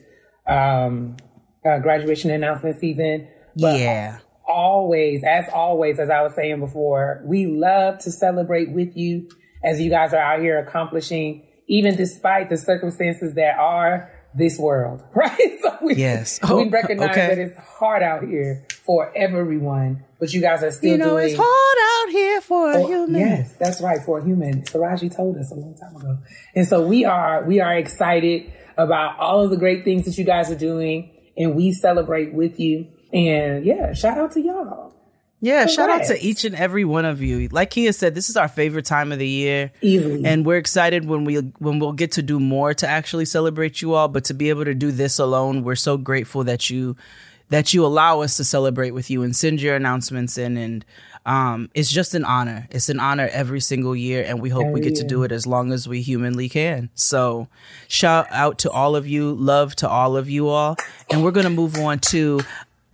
um, 0.46 1.16
uh, 1.66 1.80
graduation 1.80 2.32
announcement 2.32 2.80
season. 2.80 3.30
But 3.56 3.80
Yeah. 3.80 4.18
Always, 4.48 5.24
as 5.24 5.46
always, 5.54 6.00
as 6.00 6.10
I 6.10 6.22
was 6.22 6.34
saying 6.36 6.60
before, 6.60 7.22
we 7.26 7.46
love 7.48 8.00
to 8.00 8.12
celebrate 8.12 8.72
with 8.72 8.96
you 8.98 9.30
as 9.64 9.80
you 9.82 9.90
guys 9.90 10.14
are 10.14 10.22
out 10.22 10.40
here 10.40 10.60
accomplishing, 10.60 11.44
even 11.68 11.96
despite 11.96 12.50
the 12.50 12.58
circumstances 12.58 13.34
that 13.36 13.58
are 13.58 14.12
this 14.36 14.58
world, 14.60 15.02
right? 15.16 15.60
So 15.62 15.78
we, 15.82 15.96
Yes. 15.96 16.40
we 16.44 16.50
Oh, 16.50 16.70
recognize 16.70 17.10
okay. 17.12 17.28
that 17.28 17.38
it's 17.40 17.58
hard 17.58 18.04
out 18.04 18.24
here 18.24 18.66
for 18.86 19.12
everyone, 19.18 20.04
but 20.20 20.32
you 20.34 20.42
guys 20.42 20.64
are 20.64 20.72
still 20.72 20.92
You 20.92 20.98
know, 20.98 21.10
doing. 21.12 21.30
it's 21.30 21.40
hard 21.42 21.78
out 22.08 22.12
here 22.12 22.42
for 22.42 22.72
a 22.72 22.82
human. 22.86 23.20
Yes, 23.22 23.54
that's 23.60 23.82
right 23.82 24.00
for 24.06 24.20
a 24.20 24.24
human. 24.24 24.62
Taraji 24.62 25.14
told 25.16 25.38
us 25.38 25.52
a 25.52 25.56
long 25.56 25.76
time 25.76 25.96
ago, 25.96 26.18
and 26.56 26.68
so 26.68 26.86
we 26.88 27.04
are 27.06 27.44
we 27.46 27.60
are 27.60 27.76
excited 27.76 28.52
about 28.78 29.18
all 29.20 29.42
of 29.44 29.50
the 29.50 29.58
great 29.58 29.84
things 29.84 30.06
that 30.06 30.18
you 30.18 30.24
guys 30.24 30.52
are 30.52 30.56
doing, 30.56 31.10
and 31.36 31.56
we 31.56 31.72
celebrate 31.72 32.34
with 32.34 32.60
you. 32.60 32.88
And 33.14 33.66
yeah, 33.66 33.94
shout 33.94 34.18
out 34.18 34.32
to 34.34 34.42
y'all. 34.42 34.94
Yeah, 35.40 35.68
shout 35.68 35.90
out 35.90 36.06
to 36.06 36.20
each 36.20 36.46
and 36.46 36.56
every 36.56 36.84
one 36.84 37.06
of 37.06 37.22
you. 37.22 37.48
Like 37.50 37.70
Keia 37.70 37.94
said, 37.94 38.16
this 38.16 38.28
is 38.28 38.36
our 38.36 38.48
favorite 38.48 38.86
time 38.86 39.12
of 39.12 39.20
the 39.20 39.28
year. 39.28 39.72
Easily. 39.82 40.26
And 40.26 40.44
we're 40.44 40.58
excited 40.58 41.06
when 41.06 41.26
we 41.26 41.36
when 41.36 41.78
we'll 41.78 41.94
get 41.94 42.14
to 42.14 42.24
do 42.24 42.40
more 42.40 42.74
to 42.74 42.88
actually 42.88 43.26
celebrate 43.26 43.82
you 43.82 43.94
all, 43.94 44.08
but 44.08 44.26
to 44.26 44.34
be 44.34 44.50
able 44.50 44.66
to 44.66 44.74
do 44.74 44.92
this 44.92 45.20
alone, 45.20 45.64
we're 45.64 45.76
so 45.76 45.96
grateful 45.96 46.44
that 46.46 46.72
you 46.72 46.96
that 47.50 47.72
you 47.74 47.86
allow 47.86 48.22
us 48.22 48.36
to 48.38 48.44
celebrate 48.44 48.92
with 48.92 49.12
you 49.12 49.22
and 49.22 49.36
send 49.36 49.62
your 49.62 49.76
announcements 49.76 50.38
in 50.38 50.58
and 50.58 50.84
um, 51.28 51.70
it's 51.74 51.92
just 51.92 52.16
an 52.16 52.24
honor. 52.24 52.70
It's 52.72 52.88
an 52.88 53.02
honor 53.02 53.30
every 53.34 53.60
single 53.60 53.94
year, 53.94 54.24
and 54.26 54.42
we 54.42 54.48
hope 54.48 54.68
we 54.68 54.80
get 54.80 54.96
to 54.96 55.04
do 55.04 55.24
it 55.24 55.34
as 55.34 55.46
long 55.46 55.74
as 55.74 55.86
we 55.86 56.02
humanly 56.02 56.48
can. 56.48 56.90
So, 56.96 57.50
shout 57.90 58.28
out 58.32 58.60
to 58.60 58.72
all 58.72 58.96
of 58.96 59.06
you, 59.06 59.34
love 59.34 59.76
to 59.78 59.90
all 59.90 60.16
of 60.16 60.30
you 60.30 60.48
all, 60.48 60.78
and 61.12 61.26
we're 61.26 61.32
gonna 61.32 61.50
move 61.50 61.76
on 61.76 62.00
to 62.12 62.40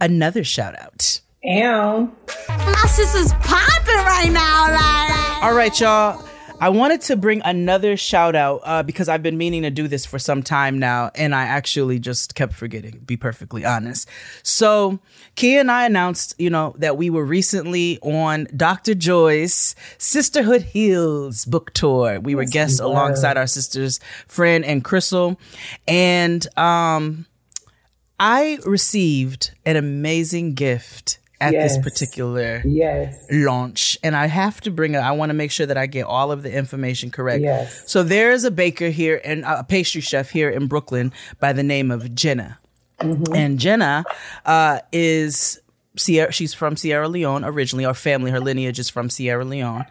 another 0.03 0.43
shout 0.43 0.77
out. 0.79 1.21
And 1.43 2.11
My 2.49 2.85
sister's 2.87 3.33
popping 3.41 3.95
right 3.95 4.31
now, 4.31 4.71
like. 4.71 5.43
All 5.43 5.53
right, 5.53 5.77
y'all. 5.79 6.23
I 6.61 6.69
wanted 6.69 7.01
to 7.01 7.17
bring 7.17 7.41
another 7.43 7.97
shout 7.97 8.37
out 8.37 8.61
uh, 8.63 8.83
because 8.83 9.09
I've 9.09 9.21
been 9.21 9.37
meaning 9.37 9.63
to 9.63 9.69
do 9.69 9.89
this 9.89 10.05
for 10.05 10.17
some 10.17 10.41
time 10.41 10.79
now, 10.79 11.11
and 11.13 11.35
I 11.35 11.43
actually 11.43 11.99
just 11.99 12.35
kept 12.35 12.53
forgetting. 12.53 13.01
Be 13.05 13.17
perfectly 13.17 13.65
honest. 13.65 14.07
So, 14.43 14.99
Keia 15.35 15.59
and 15.59 15.69
I 15.69 15.85
announced, 15.85 16.35
you 16.37 16.49
know, 16.49 16.73
that 16.77 16.95
we 16.95 17.09
were 17.09 17.25
recently 17.25 17.99
on 18.01 18.47
Dr. 18.55 18.95
Joy's 18.95 19.75
Sisterhood 19.97 20.61
Heals 20.61 21.43
book 21.43 21.73
tour. 21.73 22.21
We 22.21 22.33
were 22.33 22.45
guests 22.45 22.79
we 22.79 22.85
were. 22.85 22.93
alongside 22.93 23.35
our 23.35 23.47
sisters, 23.47 23.99
Friend 24.29 24.63
and 24.63 24.85
Crystal, 24.85 25.37
and 25.85 26.47
um, 26.57 27.25
I 28.25 28.57
received 28.63 29.51
an 29.65 29.75
amazing 29.75 30.53
gift 30.53 31.19
at 31.41 31.51
this 31.51 31.77
particular 31.77 32.61
yes, 32.63 33.21
launch 33.29 33.97
and 34.01 34.15
I 34.15 34.27
have 34.27 34.61
to 34.61 34.71
bring 34.71 34.95
it. 34.95 34.99
I 34.99 35.11
want 35.11 35.31
to 35.31 35.33
make 35.33 35.51
sure 35.51 35.65
that 35.65 35.77
I 35.77 35.87
get 35.87 36.05
all 36.05 36.31
of 36.31 36.41
the 36.41 36.49
information 36.49 37.11
correct. 37.11 37.43
Yes. 37.43 37.83
So 37.85 38.01
there 38.01 38.31
is 38.31 38.45
a 38.45 38.51
baker 38.51 38.87
here 38.91 39.19
and 39.25 39.43
a 39.43 39.65
pastry 39.65 39.99
chef 39.99 40.29
here 40.29 40.49
in 40.49 40.67
Brooklyn 40.67 41.11
by 41.41 41.51
the 41.51 41.63
name 41.63 41.91
of 41.91 42.15
Jenna. 42.15 42.59
And 42.99 43.59
Jenna 43.59 44.05
uh, 44.45 44.79
is 44.93 45.59
Sierra, 45.95 46.31
she's 46.31 46.53
from 46.53 46.75
Sierra 46.75 47.07
Leone 47.07 47.45
originally. 47.45 47.85
Our 47.85 47.93
family, 47.93 48.31
her 48.31 48.39
lineage 48.39 48.79
is 48.79 48.89
from 48.89 49.09
Sierra 49.09 49.45
Leone. 49.45 49.85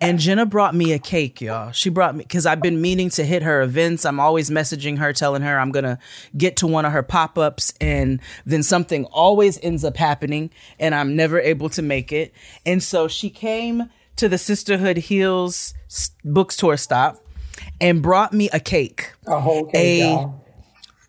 And 0.00 0.18
Jenna 0.18 0.44
brought 0.44 0.74
me 0.74 0.92
a 0.92 0.98
cake, 0.98 1.40
y'all. 1.40 1.72
She 1.72 1.88
brought 1.88 2.14
me 2.14 2.24
because 2.24 2.44
I've 2.44 2.60
been 2.60 2.80
meaning 2.80 3.08
to 3.10 3.24
hit 3.24 3.42
her 3.42 3.62
events. 3.62 4.04
I'm 4.04 4.20
always 4.20 4.50
messaging 4.50 4.98
her, 4.98 5.12
telling 5.12 5.42
her 5.42 5.58
I'm 5.58 5.72
gonna 5.72 5.98
get 6.36 6.56
to 6.58 6.66
one 6.66 6.84
of 6.84 6.92
her 6.92 7.02
pop 7.02 7.38
ups, 7.38 7.72
and 7.80 8.20
then 8.44 8.62
something 8.62 9.06
always 9.06 9.58
ends 9.62 9.84
up 9.84 9.96
happening, 9.96 10.50
and 10.78 10.94
I'm 10.94 11.16
never 11.16 11.40
able 11.40 11.70
to 11.70 11.82
make 11.82 12.12
it. 12.12 12.34
And 12.66 12.82
so 12.82 13.08
she 13.08 13.30
came 13.30 13.90
to 14.16 14.28
the 14.28 14.38
Sisterhood 14.38 14.96
Heals 14.96 15.74
bookstore 16.24 16.76
stop 16.76 17.18
and 17.80 18.02
brought 18.02 18.32
me 18.32 18.50
a 18.52 18.60
cake 18.60 19.12
a 19.26 19.40
whole 19.40 19.64
cake, 19.66 19.74
A 19.74 20.00
y'all. 20.00 20.45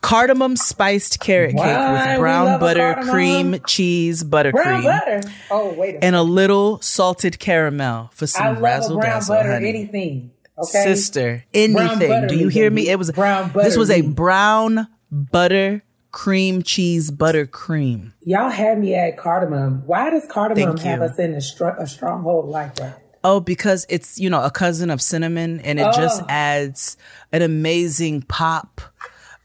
Cardamom 0.08 0.56
spiced 0.56 1.20
carrot 1.20 1.52
cake 1.56 1.58
with 1.58 2.18
brown 2.20 2.60
butter, 2.60 2.96
cream, 3.10 3.60
cheese, 3.68 4.24
buttercream, 4.24 4.84
butter. 4.84 5.22
Oh 5.52 5.74
wait, 5.74 5.96
a 5.96 6.04
and 6.04 6.16
a 6.16 6.24
little 6.24 6.82
salted 6.82 7.40
caramel 7.40 8.10
for 8.14 8.26
some 8.28 8.60
razzle 8.60 9.00
brown 9.00 9.12
dazzle, 9.16 9.36
butter. 9.36 9.52
honey. 9.52 9.70
Anything, 9.70 10.32
okay, 10.58 10.84
Sister, 10.84 11.44
anything. 11.54 12.10
butter 12.10 12.28
Do 12.28 12.38
you 12.38 12.48
hear 12.48 12.72
me? 12.72 12.90
It 12.90 12.98
was 12.98 13.12
Brown 13.12 13.52
This 13.54 13.76
was 13.78 13.90
a 13.90 14.02
brown 14.02 14.88
butter 15.12 15.84
cream 16.12 16.64
cheese 16.64 17.12
buttercream. 17.12 18.14
Y'all 18.22 18.50
had 18.50 18.80
me 18.80 18.96
at 18.96 19.18
cardamom. 19.18 19.84
Why 19.86 20.10
does 20.10 20.26
cardamom 20.30 20.78
have 20.78 21.02
us 21.02 21.20
in 21.20 21.34
a, 21.34 21.42
str- 21.42 21.68
a 21.78 21.86
stronghold 21.86 22.50
like 22.50 22.76
that? 22.76 23.04
Oh, 23.24 23.40
because 23.42 23.86
it's 23.90 24.18
you 24.18 24.30
know 24.30 24.42
a 24.42 24.50
cousin 24.52 24.90
of 24.90 25.02
cinnamon, 25.02 25.60
and 25.62 25.80
it 25.80 25.94
just 25.94 26.22
Oh. 26.22 26.28
adds 26.30 26.96
an 27.34 27.42
amazing 27.42 28.22
pop, 28.22 28.80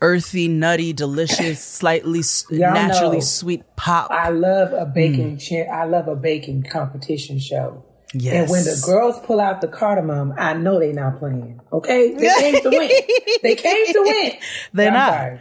earthy, 0.03 0.49
nutty, 0.49 0.93
delicious, 0.93 1.65
slightly 1.65 2.21
Y'all 2.51 2.75
naturally 2.75 3.17
know. 3.17 3.21
sweet 3.21 3.63
pop. 3.77 4.11
I 4.11 4.29
love 4.29 4.73
a 4.75 4.85
Mm. 4.85 4.93
baking. 4.95 5.39
cha- 5.39 5.71
I 5.73 5.85
love 5.87 6.09
a 6.09 6.17
baking 6.17 6.65
competition 6.65 7.39
show. 7.39 7.85
Yes. 8.13 8.35
And 8.35 8.51
when 8.51 8.65
the 8.65 8.83
girls 8.85 9.19
pull 9.21 9.41
out 9.41 9.63
the 9.63 9.69
cardamom, 9.69 10.35
I 10.37 10.53
know 10.53 10.79
they're 10.79 10.93
not 10.93 11.19
playing. 11.19 11.61
Okay, 11.73 12.13
they 12.13 12.29
came 12.41 12.63
to 12.63 12.69
win. 12.69 12.91
They 13.43 13.55
came 13.55 13.87
to 13.87 14.03
win. 14.03 14.33
They're 14.75 14.89
I'm 14.89 14.93
not. 14.93 15.13
sorry. 15.13 15.39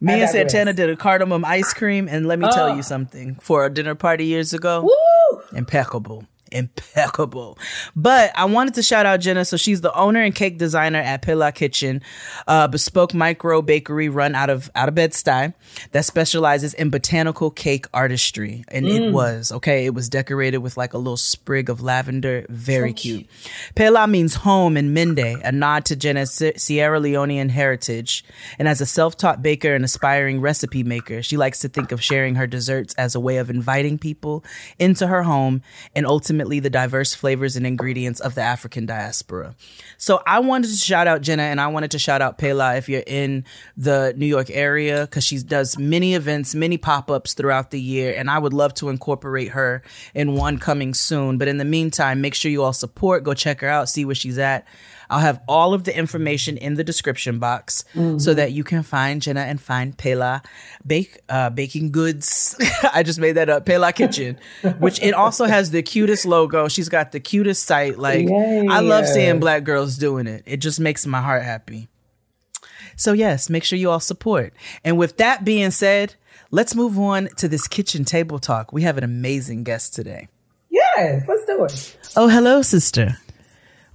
Me 0.00 0.12
I 0.14 0.16
and. 0.18 0.30
Santana 0.30 0.72
did 0.72 0.88
a 0.88 0.96
cardamom 0.96 1.44
ice 1.44 1.74
cream, 1.74 2.08
and 2.08 2.26
let 2.26 2.38
me 2.38 2.48
tell 2.50 2.74
you 2.74 2.82
something. 2.82 3.34
For 3.42 3.66
a 3.66 3.70
dinner 3.70 3.94
party 3.96 4.24
years 4.26 4.54
ago, 4.54 4.82
Woo! 4.88 5.42
impeccable. 5.54 6.24
Impeccable. 6.52 7.58
But 7.94 8.32
I 8.36 8.44
wanted 8.46 8.74
to 8.74 8.82
shout 8.82 9.06
out 9.06 9.20
Jenna. 9.20 9.44
So 9.44 9.56
she's 9.56 9.80
the 9.80 9.94
owner 9.94 10.22
and 10.22 10.34
cake 10.34 10.58
designer 10.58 10.98
at 10.98 11.22
Pilla 11.22 11.52
Kitchen, 11.52 12.02
a 12.46 12.68
bespoke 12.68 13.14
micro 13.14 13.62
bakery 13.62 14.08
run 14.08 14.34
out 14.34 14.50
of 14.50 14.70
out 14.74 14.88
of 14.88 14.94
Bed-Stuy 14.94 15.54
that 15.92 16.04
specializes 16.04 16.74
in 16.74 16.90
botanical 16.90 17.50
cake 17.50 17.86
artistry. 17.92 18.64
And 18.68 18.86
it 18.86 19.02
mm. 19.02 19.12
was, 19.12 19.52
okay, 19.52 19.86
it 19.86 19.94
was 19.94 20.08
decorated 20.08 20.58
with 20.58 20.76
like 20.76 20.94
a 20.94 20.98
little 20.98 21.16
sprig 21.16 21.68
of 21.68 21.82
lavender. 21.82 22.46
Very 22.48 22.92
cute. 22.92 23.26
Pela 23.74 24.06
means 24.06 24.34
home 24.34 24.76
in 24.76 24.94
Mende, 24.94 25.40
a 25.44 25.52
nod 25.52 25.84
to 25.86 25.96
Jenna's 25.96 26.32
Si- 26.32 26.56
Sierra 26.56 27.00
Leonean 27.00 27.50
heritage. 27.50 28.24
And 28.58 28.68
as 28.68 28.80
a 28.80 28.86
self-taught 28.86 29.42
baker 29.42 29.74
and 29.74 29.84
aspiring 29.84 30.40
recipe 30.40 30.82
maker, 30.82 31.22
she 31.22 31.36
likes 31.36 31.60
to 31.60 31.68
think 31.68 31.92
of 31.92 32.02
sharing 32.02 32.36
her 32.36 32.46
desserts 32.46 32.94
as 32.94 33.14
a 33.14 33.20
way 33.20 33.36
of 33.36 33.50
inviting 33.50 33.98
people 33.98 34.44
into 34.78 35.06
her 35.06 35.22
home 35.22 35.62
and 35.94 36.06
ultimately 36.06 36.37
the 36.38 36.70
diverse 36.70 37.14
flavors 37.14 37.56
and 37.56 37.66
ingredients 37.66 38.20
of 38.20 38.34
the 38.34 38.42
African 38.42 38.86
diaspora. 38.86 39.54
So 39.96 40.22
I 40.26 40.40
wanted 40.40 40.68
to 40.68 40.76
shout 40.76 41.06
out 41.06 41.22
Jenna 41.22 41.42
and 41.42 41.60
I 41.60 41.66
wanted 41.66 41.90
to 41.92 41.98
shout 41.98 42.22
out 42.22 42.38
Pela 42.38 42.76
if 42.76 42.88
you're 42.88 43.02
in 43.06 43.44
the 43.76 44.14
New 44.16 44.26
York 44.26 44.50
area 44.50 45.02
because 45.02 45.24
she 45.24 45.38
does 45.38 45.78
many 45.78 46.14
events, 46.14 46.54
many 46.54 46.78
pop-ups 46.78 47.34
throughout 47.34 47.70
the 47.70 47.80
year. 47.80 48.14
And 48.16 48.30
I 48.30 48.38
would 48.38 48.52
love 48.52 48.74
to 48.74 48.88
incorporate 48.88 49.48
her 49.48 49.82
in 50.14 50.34
one 50.34 50.58
coming 50.58 50.94
soon. 50.94 51.38
But 51.38 51.48
in 51.48 51.58
the 51.58 51.64
meantime, 51.64 52.20
make 52.20 52.34
sure 52.34 52.50
you 52.50 52.62
all 52.62 52.72
support, 52.72 53.24
go 53.24 53.34
check 53.34 53.60
her 53.60 53.68
out, 53.68 53.88
see 53.88 54.04
where 54.04 54.14
she's 54.14 54.38
at. 54.38 54.66
I'll 55.10 55.20
have 55.20 55.40
all 55.48 55.74
of 55.74 55.84
the 55.84 55.96
information 55.96 56.56
in 56.56 56.74
the 56.74 56.84
description 56.84 57.38
box 57.38 57.84
so 58.18 58.34
that 58.34 58.52
you 58.52 58.64
can 58.64 58.82
find 58.82 59.22
Jenna 59.22 59.40
and 59.40 59.60
find 59.60 59.96
Pela 59.96 60.42
Bake 60.86 61.18
uh, 61.28 61.50
Baking 61.50 61.90
Goods. 61.90 62.56
I 62.92 63.02
just 63.02 63.18
made 63.18 63.32
that 63.32 63.48
up, 63.48 63.64
Pela 63.66 63.92
Kitchen, 63.92 64.38
which 64.78 65.02
it 65.02 65.14
also 65.14 65.46
has 65.46 65.70
the 65.70 65.82
cutest 65.82 66.26
logo. 66.26 66.68
She's 66.68 66.88
got 66.88 67.12
the 67.12 67.20
cutest 67.20 67.64
site. 67.64 67.98
Like 67.98 68.28
I 68.30 68.80
love 68.80 69.06
seeing 69.06 69.40
black 69.40 69.64
girls 69.64 69.96
doing 69.96 70.26
it. 70.26 70.42
It 70.46 70.58
just 70.58 70.80
makes 70.80 71.06
my 71.06 71.20
heart 71.20 71.42
happy. 71.42 71.88
So 72.96 73.12
yes, 73.12 73.48
make 73.48 73.64
sure 73.64 73.78
you 73.78 73.90
all 73.90 74.00
support. 74.00 74.52
And 74.84 74.98
with 74.98 75.18
that 75.18 75.44
being 75.44 75.70
said, 75.70 76.16
let's 76.50 76.74
move 76.74 76.98
on 76.98 77.28
to 77.36 77.48
this 77.48 77.68
kitchen 77.68 78.04
table 78.04 78.38
talk. 78.38 78.72
We 78.72 78.82
have 78.82 78.98
an 78.98 79.04
amazing 79.04 79.64
guest 79.64 79.94
today. 79.94 80.28
Yes, 80.68 81.22
let's 81.28 81.44
do 81.46 81.64
it. 81.64 81.96
Oh, 82.16 82.28
hello, 82.28 82.62
sister. 82.62 83.18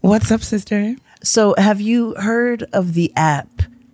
What's 0.04 0.32
up, 0.32 0.42
sister? 0.42 0.98
So, 1.24 1.56
have 1.58 1.80
you 1.80 2.14
heard 2.16 2.64
of 2.74 2.94
the 2.94 3.14
app 3.16 3.48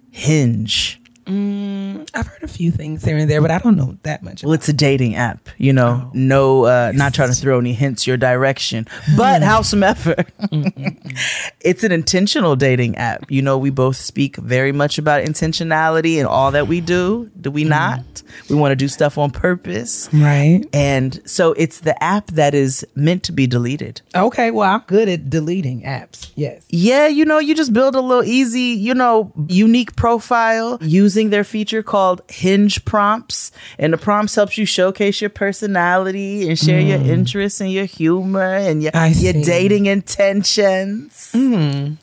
Hinge? 0.10 1.00
Mm, 1.30 2.10
I've 2.16 2.26
heard 2.26 2.42
a 2.42 2.48
few 2.48 2.72
things 2.72 3.06
here 3.06 3.16
and 3.18 3.30
there, 3.30 3.40
but 3.40 3.52
I 3.52 3.60
don't 3.60 3.78
know 3.78 3.98
that 4.02 4.24
much. 4.24 4.44
Well, 4.44 4.54
it's 4.54 4.68
a 4.68 4.74
dating 4.74 5.16
app, 5.16 5.48
you 5.58 5.72
know. 5.72 6.06
Oh. 6.06 6.12
No, 6.14 6.66
uh, 6.66 6.92
not 6.96 7.14
trying 7.14 7.30
to 7.30 7.36
throw 7.36 7.60
any 7.60 7.74
hints 7.74 8.08
your 8.08 8.18
direction, 8.18 8.88
but 9.16 9.42
mm. 9.42 9.46
howsoever, 9.46 10.16
mm-hmm. 10.42 11.18
it's 11.62 11.84
an 11.84 11.92
intentional 11.92 12.56
dating 12.56 12.96
app. 12.98 13.30
You 13.30 13.44
know, 13.44 13.60
we 13.60 13.70
both 13.70 13.98
speak 13.98 14.38
very 14.38 14.72
much 14.72 14.98
about 14.98 15.24
intentionality 15.24 16.18
in 16.18 16.26
all 16.26 16.52
that 16.52 16.68
we 16.68 16.82
do. 16.82 17.30
Do 17.40 17.52
we 17.52 17.62
mm-hmm. 17.62 17.70
not? 17.70 18.24
We 18.50 18.56
want 18.56 18.72
to 18.72 18.76
do 18.76 18.88
stuff 18.88 19.18
on 19.18 19.30
purpose. 19.30 20.10
right. 20.12 20.66
And 20.74 21.22
so 21.30 21.54
it's 21.54 21.82
the 21.82 22.02
app 22.04 22.28
that 22.28 22.56
is 22.56 22.86
meant 22.96 23.24
to 23.24 23.32
be 23.32 23.46
deleted. 23.46 24.02
Okay. 24.16 24.50
Well, 24.50 24.70
I'm 24.70 24.84
good 24.88 25.08
at 25.08 25.30
deleting 25.30 25.84
apps. 25.84 26.32
Yes. 26.36 26.66
Yeah, 26.70 27.08
you 27.08 27.26
know, 27.26 27.38
you 27.38 27.54
just 27.54 27.74
build 27.74 27.96
a 27.96 28.02
little 28.02 28.24
easy, 28.24 28.62
you 28.80 28.96
know, 28.96 29.32
unique 29.48 29.96
profile 29.96 30.80
using 31.20 31.32
their 31.32 31.44
feature 31.44 31.84
called 31.84 32.22
Hinge 32.30 32.84
Prompts. 32.86 33.52
And 33.78 33.92
the 33.92 33.98
prompts 33.98 34.36
helps 34.36 34.58
you 34.58 34.66
showcase 34.66 35.20
your 35.20 35.30
personality 35.30 36.48
and 36.48 36.58
share 36.58 36.80
your 36.80 37.00
mm. 37.00 37.08
interests 37.08 37.60
and 37.60 37.72
your 37.72 37.86
humor 37.86 38.56
and 38.56 38.82
your, 38.82 38.92
your 38.96 39.34
dating 39.34 39.88
intentions. 39.88 41.32
Mm. 41.34 41.98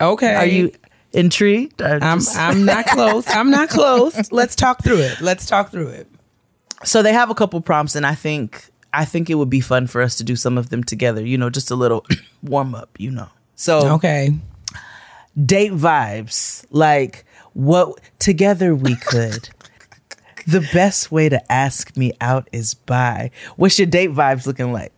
Okay. 0.00 0.34
Are 0.34 0.46
you 0.46 0.72
intrigued? 1.12 1.80
I'm. 1.80 2.18
just- 2.18 2.36
I'm 2.36 2.64
not 2.66 2.86
close. 2.86 3.24
I'm 3.28 3.50
not 3.50 3.68
close. 3.78 4.30
Let's 4.30 4.54
talk 4.54 4.84
through 4.84 4.98
it. 5.00 5.20
Let's 5.22 5.46
talk 5.46 5.70
through 5.70 5.88
it. 5.88 6.06
so 6.84 7.02
they 7.02 7.12
have 7.14 7.30
a 7.30 7.34
couple 7.34 7.60
prompts 7.62 7.94
and 7.94 8.04
I 8.04 8.14
think 8.14 8.68
I 8.92 9.06
think 9.06 9.30
it 9.30 9.36
would 9.36 9.48
be 9.48 9.60
fun 9.60 9.86
for 9.86 10.02
us 10.02 10.16
to 10.16 10.24
do 10.24 10.36
some 10.36 10.58
of 10.58 10.68
them 10.68 10.84
together, 10.84 11.24
you 11.24 11.38
know, 11.38 11.48
just 11.48 11.70
a 11.70 11.76
little 11.76 12.04
warm 12.42 12.74
up, 12.74 12.90
you 12.98 13.10
know. 13.10 13.28
So 13.54 13.94
Okay. 13.94 14.34
date 15.46 15.72
vibes 15.72 16.66
like 16.70 17.24
what 17.54 18.00
together 18.18 18.74
we 18.74 18.96
could 18.96 19.48
the 20.46 20.66
best 20.72 21.12
way 21.12 21.28
to 21.28 21.52
ask 21.52 21.96
me 21.96 22.12
out 22.20 22.48
is 22.52 22.74
by 22.74 23.30
what's 23.56 23.78
your 23.78 23.86
date 23.86 24.10
vibes 24.12 24.46
looking 24.46 24.72
like 24.72 24.92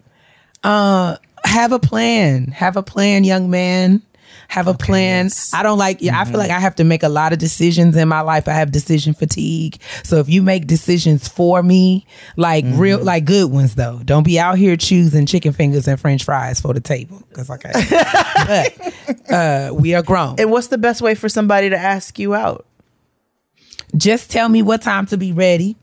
Uh, 0.62 1.16
have 1.44 1.72
a 1.72 1.78
plan. 1.78 2.46
Have 2.46 2.76
a 2.76 2.82
plan, 2.82 3.22
young 3.24 3.50
man. 3.50 4.02
Have 4.48 4.66
a 4.68 4.74
plan. 4.74 5.30
I 5.52 5.62
don't 5.62 5.78
like. 5.78 6.00
Yeah, 6.00 6.20
I 6.20 6.24
feel 6.24 6.38
like 6.38 6.50
I 6.50 6.60
have 6.60 6.74
to 6.76 6.84
make 6.84 7.02
a 7.02 7.08
lot 7.08 7.32
of 7.32 7.38
decisions 7.38 7.96
in 7.96 8.08
my 8.08 8.20
life. 8.20 8.46
I 8.48 8.52
have 8.52 8.70
decision 8.70 9.14
fatigue. 9.14 9.80
So 10.02 10.18
if 10.18 10.28
you 10.28 10.42
make 10.42 10.66
decisions 10.66 11.26
for 11.28 11.62
me, 11.62 12.06
like 12.36 12.64
real, 12.68 13.02
like 13.02 13.24
good 13.24 13.50
ones 13.50 13.74
though, 13.74 14.00
don't 14.04 14.22
be 14.24 14.38
out 14.38 14.58
here 14.58 14.76
choosing 14.76 15.26
chicken 15.26 15.52
fingers 15.52 15.88
and 15.88 15.98
French 16.00 16.24
fries 16.24 16.60
for 16.60 16.72
the 16.74 16.80
table. 16.80 17.22
Cause 17.32 17.50
okay, 17.50 17.72
but 18.46 19.30
uh, 19.32 19.72
we 19.74 19.94
are 19.94 20.02
grown. 20.02 20.36
and 20.38 20.50
what's 20.50 20.68
the 20.68 20.78
best 20.78 21.00
way 21.02 21.14
for 21.14 21.28
somebody 21.28 21.70
to 21.70 21.76
ask 21.76 22.18
you 22.18 22.34
out 22.34 22.66
Just 23.96 24.30
tell 24.30 24.48
me 24.48 24.62
what 24.62 24.82
time 24.82 25.06
to 25.06 25.16
be 25.16 25.32
ready. 25.32 25.76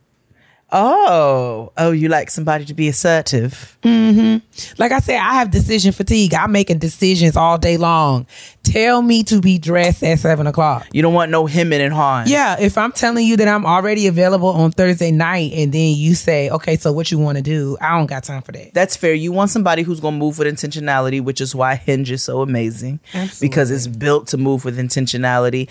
Oh 0.72 1.72
oh 1.78 1.92
you 1.92 2.08
like 2.08 2.30
somebody 2.30 2.66
to 2.66 2.74
be 2.74 2.88
assertive 2.88 3.78
mm-hmm. 3.84 4.38
Like 4.78 4.92
I 4.92 5.00
said, 5.00 5.18
I 5.18 5.34
have 5.36 5.52
decision 5.52 5.92
fatigue. 5.92 6.34
I'm 6.34 6.52
making 6.52 6.80
decisions 6.80 7.36
all 7.36 7.58
day 7.58 7.78
long. 7.78 8.28
Tell 8.72 9.02
me 9.02 9.24
to 9.24 9.42
be 9.42 9.58
dressed 9.58 10.02
at 10.04 10.20
seven 10.20 10.48
o'clock. 10.48 10.88
you 10.94 11.02
don't 11.02 11.14
want 11.14 11.30
no 11.30 11.46
hemming 11.46 11.82
and 11.82 11.94
hawing 11.94 12.28
Yeah, 12.30 12.56
if 12.60 12.78
I'm 12.78 12.92
telling 12.94 13.26
you 13.28 13.36
that 13.38 13.48
I'm 13.48 13.66
already 13.66 14.08
available 14.08 14.48
on 14.48 14.72
Thursday 14.72 15.12
night 15.12 15.52
and 15.54 15.74
then 15.74 15.96
you 15.96 16.16
say, 16.16 16.50
okay, 16.50 16.78
so 16.78 16.94
what 16.94 17.12
you 17.12 17.20
want 17.20 17.38
to 17.38 17.42
do? 17.42 17.78
I 17.82 17.98
don't 17.98 18.06
got 18.06 18.24
time 18.24 18.42
for 18.42 18.54
that. 18.54 18.74
that's 18.74 18.96
fair. 18.96 19.14
You 19.14 19.32
want 19.32 19.50
somebody 19.50 19.82
who's 19.84 20.00
going 20.00 20.14
to 20.14 20.20
move 20.20 20.40
with 20.40 20.48
intentionality, 20.48 21.22
which 21.22 21.42
is 21.42 21.54
why 21.54 21.76
Hinge 21.76 22.12
is 22.12 22.24
so 22.24 22.42
amazing 22.42 23.00
because 23.42 23.72
it's 23.72 23.88
built 23.88 24.28
to 24.28 24.38
move 24.38 24.64
with 24.64 24.78
intentionality. 24.78 25.68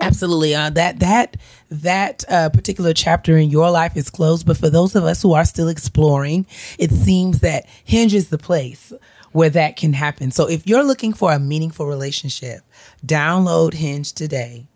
Absolutely. 0.00 0.54
Uh, 0.54 0.70
that 0.70 1.00
that 1.00 1.36
that 1.70 2.24
uh, 2.28 2.48
particular 2.48 2.92
chapter 2.94 3.36
in 3.36 3.50
your 3.50 3.70
life 3.70 3.96
is 3.96 4.08
closed, 4.10 4.46
but 4.46 4.56
for 4.56 4.70
those 4.70 4.94
of 4.94 5.04
us 5.04 5.20
who 5.22 5.32
are 5.32 5.44
still 5.44 5.68
exploring, 5.68 6.46
it 6.78 6.90
seems 6.90 7.40
that 7.40 7.66
Hinge 7.84 8.14
is 8.14 8.28
the 8.28 8.38
place 8.38 8.92
where 9.36 9.50
that 9.50 9.76
can 9.76 9.92
happen. 9.92 10.30
So 10.30 10.48
if 10.48 10.66
you're 10.66 10.82
looking 10.82 11.12
for 11.12 11.30
a 11.30 11.38
meaningful 11.38 11.86
relationship, 11.86 12.62
download 13.04 13.74
Hinge 13.74 14.14
today. 14.14 14.66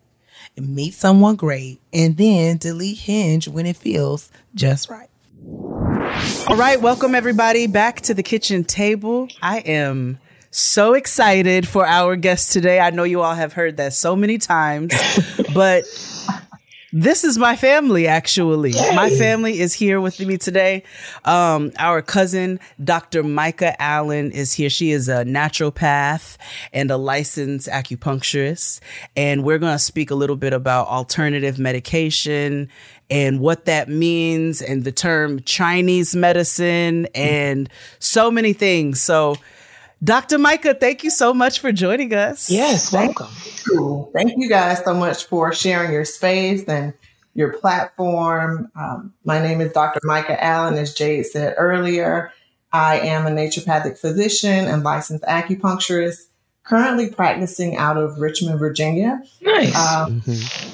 and 0.54 0.74
Meet 0.74 0.92
someone 0.92 1.36
great 1.36 1.80
and 1.94 2.18
then 2.18 2.58
delete 2.58 2.98
Hinge 2.98 3.48
when 3.48 3.64
it 3.64 3.76
feels 3.76 4.30
just 4.54 4.90
right. 4.90 5.08
All 6.46 6.56
right, 6.56 6.78
welcome 6.78 7.14
everybody 7.14 7.68
back 7.68 8.02
to 8.02 8.12
the 8.12 8.22
kitchen 8.22 8.64
table. 8.64 9.28
I 9.40 9.60
am 9.60 10.18
so 10.50 10.92
excited 10.92 11.66
for 11.66 11.86
our 11.86 12.14
guest 12.16 12.52
today. 12.52 12.80
I 12.80 12.90
know 12.90 13.04
you 13.04 13.22
all 13.22 13.34
have 13.34 13.54
heard 13.54 13.78
that 13.78 13.94
so 13.94 14.14
many 14.14 14.36
times, 14.36 14.92
but 15.54 15.84
this 16.92 17.24
is 17.24 17.38
my 17.38 17.56
family 17.56 18.06
actually. 18.06 18.72
My 18.72 19.10
family 19.10 19.60
is 19.60 19.72
here 19.74 20.00
with 20.00 20.18
me 20.20 20.36
today. 20.38 20.82
Um, 21.24 21.72
our 21.78 22.02
cousin, 22.02 22.58
Dr. 22.82 23.22
Micah 23.22 23.80
Allen, 23.80 24.32
is 24.32 24.52
here. 24.52 24.70
She 24.70 24.90
is 24.90 25.08
a 25.08 25.24
naturopath 25.24 26.36
and 26.72 26.90
a 26.90 26.96
licensed 26.96 27.68
acupuncturist. 27.68 28.80
And 29.16 29.44
we're 29.44 29.58
going 29.58 29.74
to 29.74 29.78
speak 29.78 30.10
a 30.10 30.14
little 30.14 30.36
bit 30.36 30.52
about 30.52 30.88
alternative 30.88 31.58
medication 31.58 32.68
and 33.08 33.40
what 33.40 33.64
that 33.66 33.88
means 33.88 34.62
and 34.62 34.84
the 34.84 34.92
term 34.92 35.40
Chinese 35.42 36.14
medicine 36.14 37.06
and 37.14 37.68
so 37.98 38.30
many 38.30 38.52
things. 38.52 39.00
So, 39.00 39.36
Dr. 40.02 40.38
Micah, 40.38 40.74
thank 40.74 41.04
you 41.04 41.10
so 41.10 41.34
much 41.34 41.60
for 41.60 41.72
joining 41.72 42.14
us. 42.14 42.50
Yes, 42.50 42.92
welcome. 42.92 43.28
Thank 44.14 44.32
you 44.36 44.48
guys 44.48 44.82
so 44.82 44.94
much 44.94 45.26
for 45.26 45.52
sharing 45.52 45.92
your 45.92 46.06
space 46.06 46.64
and 46.64 46.94
your 47.34 47.52
platform. 47.58 48.70
Um, 48.74 49.12
my 49.24 49.40
name 49.40 49.60
is 49.60 49.72
Dr. 49.72 50.00
Micah 50.04 50.42
Allen, 50.42 50.78
as 50.78 50.94
Jade 50.94 51.26
said 51.26 51.54
earlier. 51.58 52.32
I 52.72 53.00
am 53.00 53.26
a 53.26 53.30
naturopathic 53.30 53.98
physician 53.98 54.66
and 54.66 54.82
licensed 54.82 55.24
acupuncturist, 55.24 56.28
currently 56.62 57.10
practicing 57.10 57.76
out 57.76 57.96
of 57.96 58.18
Richmond, 58.18 58.58
Virginia. 58.58 59.20
Nice. 59.42 59.76
Um, 59.76 60.22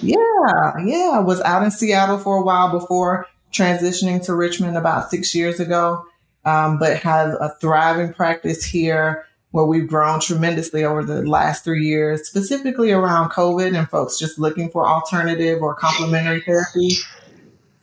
Yeah, 0.03 0.73
yeah. 0.85 1.11
I 1.15 1.21
was 1.21 1.41
out 1.41 1.63
in 1.65 1.71
Seattle 1.71 2.19
for 2.19 2.37
a 2.37 2.43
while 2.43 2.71
before 2.71 3.27
transitioning 3.53 4.25
to 4.27 4.35
Richmond 4.35 4.77
about 4.77 5.11
six 5.11 5.35
years 5.35 5.59
ago, 5.59 6.05
um, 6.47 6.79
but 6.79 6.97
have 6.99 7.35
a 7.41 7.55
thriving 7.61 8.15
practice 8.15 8.65
here 8.65 9.27
where 9.51 9.67
we've 9.67 9.87
grown 9.89 10.21
tremendously 10.21 10.85
over 10.85 11.05
the 11.05 11.23
last 11.23 11.65
three 11.65 11.87
years, 11.87 12.27
specifically 12.27 12.93
around 12.93 13.31
COVID 13.31 13.77
and 13.77 13.89
folks 13.89 14.19
just 14.19 14.39
looking 14.39 14.71
for 14.71 14.87
alternative 14.87 15.61
or 15.61 15.75
complementary 15.75 16.41
therapy. 16.41 16.91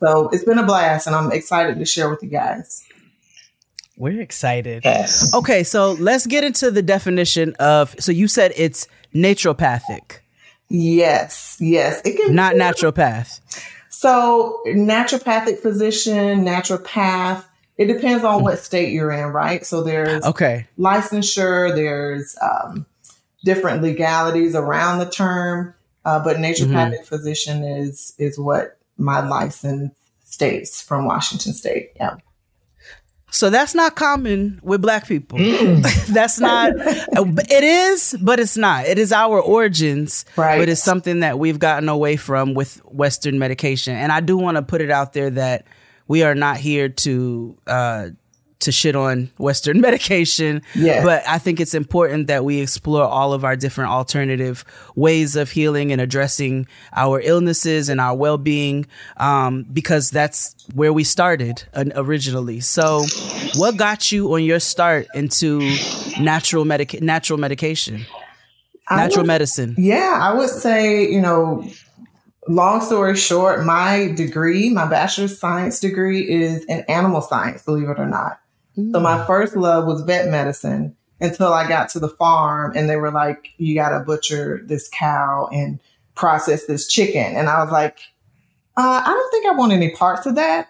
So 0.00 0.28
it's 0.30 0.44
been 0.44 0.58
a 0.58 0.66
blast, 0.66 1.06
and 1.06 1.14
I'm 1.14 1.30
excited 1.30 1.78
to 1.78 1.84
share 1.84 2.10
with 2.10 2.22
you 2.22 2.28
guys. 2.28 2.84
We're 3.96 4.20
excited. 4.20 4.82
Yes. 4.84 5.32
Okay, 5.34 5.62
so 5.62 5.92
let's 5.92 6.26
get 6.26 6.42
into 6.42 6.72
the 6.72 6.82
definition 6.82 7.54
of. 7.60 7.94
So 8.00 8.10
you 8.10 8.26
said 8.26 8.52
it's 8.56 8.88
naturopathic, 9.14 10.18
Yes, 10.68 11.56
yes. 11.60 12.00
It 12.04 12.16
can 12.16 12.34
not 12.34 12.54
naturopath. 12.54 13.40
So, 13.90 14.60
naturopathic 14.66 15.60
physician, 15.60 16.44
naturopath, 16.44 17.44
it 17.76 17.86
depends 17.86 18.24
on 18.24 18.42
what 18.42 18.58
state 18.58 18.92
you're 18.92 19.10
in, 19.12 19.26
right? 19.26 19.64
So, 19.66 19.82
there's 19.82 20.24
Okay, 20.24 20.66
licensure, 20.78 21.74
there's 21.74 22.36
um, 22.40 22.86
different 23.44 23.82
legalities 23.82 24.54
around 24.54 24.98
the 24.98 25.10
term, 25.10 25.74
uh, 26.04 26.22
but 26.22 26.36
naturopathic 26.36 27.04
physician 27.04 27.64
is 27.64 28.14
is 28.18 28.38
what 28.38 28.78
my 28.96 29.26
license 29.26 29.92
states 30.24 30.80
from 30.82 31.04
Washington 31.04 31.52
State. 31.52 31.90
Yeah. 31.96 32.16
so 33.30 33.50
that's 33.50 33.74
not 33.74 33.96
common 33.96 34.60
with 34.62 34.80
Black 34.82 35.06
people. 35.08 35.38
that's 36.08 36.38
not. 36.38 36.72
It 36.76 37.64
is, 37.64 38.16
but 38.20 38.38
it's 38.40 38.56
not. 38.56 38.86
It 38.86 38.98
is 38.98 39.12
our 39.12 39.40
origins, 39.40 40.24
Right. 40.36 40.58
But 40.58 40.68
it's 40.68 40.82
something 40.82 41.20
that 41.20 41.38
we've 41.38 41.58
gotten 41.58 41.88
away 41.88 42.16
from 42.16 42.54
with 42.54 42.76
Western 42.84 43.38
medication. 43.38 43.94
And 43.94 44.12
I 44.12 44.20
do 44.20 44.36
want 44.36 44.56
to 44.56 44.62
put 44.62 44.80
it 44.80 44.90
out 44.90 45.12
there 45.12 45.30
that 45.30 45.66
we 46.08 46.22
are 46.22 46.34
not 46.34 46.56
here 46.58 46.88
to 46.88 47.56
uh, 47.66 48.08
to 48.60 48.72
shit 48.72 48.96
on 48.96 49.30
Western 49.36 49.80
medication. 49.88 50.62
Yes. 50.74 51.04
But 51.04 51.22
I 51.28 51.38
think 51.38 51.60
it's 51.60 51.74
important 51.74 52.28
that 52.28 52.44
we 52.44 52.60
explore 52.60 53.02
all 53.04 53.32
of 53.34 53.44
our 53.44 53.56
different 53.56 53.90
alternative 53.90 54.64
ways 54.96 55.36
of 55.36 55.50
healing 55.50 55.92
and 55.92 56.00
addressing 56.00 56.66
our 56.94 57.20
illnesses 57.20 57.88
and 57.90 58.00
our 58.00 58.16
well 58.16 58.38
being 58.38 58.86
um, 59.18 59.64
because 59.72 60.10
that's 60.10 60.54
where 60.74 60.92
we 60.92 61.04
started 61.04 61.64
originally. 61.94 62.60
So, 62.60 63.04
what 63.56 63.76
got 63.76 64.10
you 64.10 64.32
on 64.34 64.42
your 64.44 64.60
start 64.60 65.08
into 65.14 65.60
natural 66.18 66.64
medic 66.64 67.02
natural 67.02 67.38
medication, 67.38 68.06
natural 68.90 69.22
would- 69.22 69.26
medicine? 69.28 69.74
Yeah, 69.76 70.18
I 70.22 70.32
would 70.32 70.50
say, 70.50 71.06
you 71.10 71.20
know, 71.20 71.68
long 72.48 72.80
story 72.80 73.16
short, 73.16 73.64
my 73.64 74.12
degree, 74.14 74.70
my 74.70 74.86
bachelor's 74.86 75.38
science 75.38 75.80
degree 75.80 76.28
is 76.28 76.64
in 76.64 76.80
animal 76.88 77.20
science, 77.20 77.62
believe 77.62 77.88
it 77.88 77.98
or 77.98 78.06
not. 78.06 78.40
So 78.76 78.98
my 78.98 79.24
first 79.24 79.54
love 79.54 79.86
was 79.86 80.02
vet 80.02 80.28
medicine 80.28 80.96
until 81.20 81.52
I 81.52 81.68
got 81.68 81.88
to 81.90 82.00
the 82.00 82.08
farm 82.08 82.72
and 82.74 82.90
they 82.90 82.96
were 82.96 83.12
like, 83.12 83.50
you 83.56 83.74
got 83.74 83.96
to 83.96 84.04
butcher 84.04 84.62
this 84.64 84.88
cow 84.88 85.48
and 85.52 85.78
process 86.16 86.66
this 86.66 86.88
chicken. 86.88 87.36
And 87.36 87.48
I 87.48 87.62
was 87.62 87.72
like, 87.72 87.98
uh, 88.76 89.02
I 89.04 89.08
don't 89.08 89.30
think 89.30 89.46
I 89.46 89.52
want 89.52 89.72
any 89.72 89.90
parts 89.90 90.26
of 90.26 90.34
that. 90.34 90.68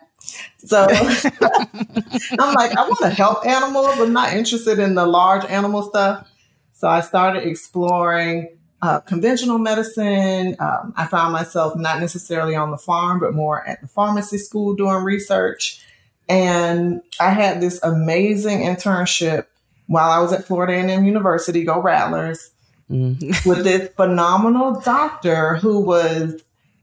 So 0.59 0.87
I'm 0.91 2.55
like, 2.55 2.77
I 2.77 2.87
want 2.87 2.99
to 3.01 3.11
help 3.11 3.47
animals. 3.47 3.99
I'm 3.99 4.13
not 4.13 4.35
interested 4.35 4.79
in 4.79 4.95
the 4.95 5.07
large 5.07 5.45
animal 5.47 5.83
stuff. 5.83 6.29
So 6.73 6.89
I 6.89 7.01
started 7.01 7.45
exploring 7.45 8.49
uh, 8.83 9.01
conventional 9.01 9.59
medicine. 9.59 10.57
Um, 10.61 10.93
I 10.97 11.07
found 11.07 11.33
myself 11.33 11.77
not 11.77 12.01
necessarily 12.01 12.55
on 12.55 12.71
the 12.71 12.77
farm, 12.77 13.21
but 13.21 13.35
more 13.35 13.67
at 13.67 13.81
the 13.81 13.89
pharmacy 13.89 14.39
school 14.39 14.75
doing 14.75 15.03
research. 15.05 15.81
And 16.29 17.03
I 17.21 17.31
had 17.31 17.61
this 17.61 17.83
amazing 17.83 18.61
internship 18.61 19.47
while 19.87 20.11
I 20.11 20.21
was 20.21 20.33
at 20.33 20.45
Florida 20.45 20.73
A&M 20.75 21.05
University, 21.05 21.65
go 21.65 21.81
Rattlers, 21.81 22.51
with 22.89 23.65
this 23.65 23.91
phenomenal 23.97 24.81
doctor 24.81 25.57
who 25.57 25.81
was 25.81 26.41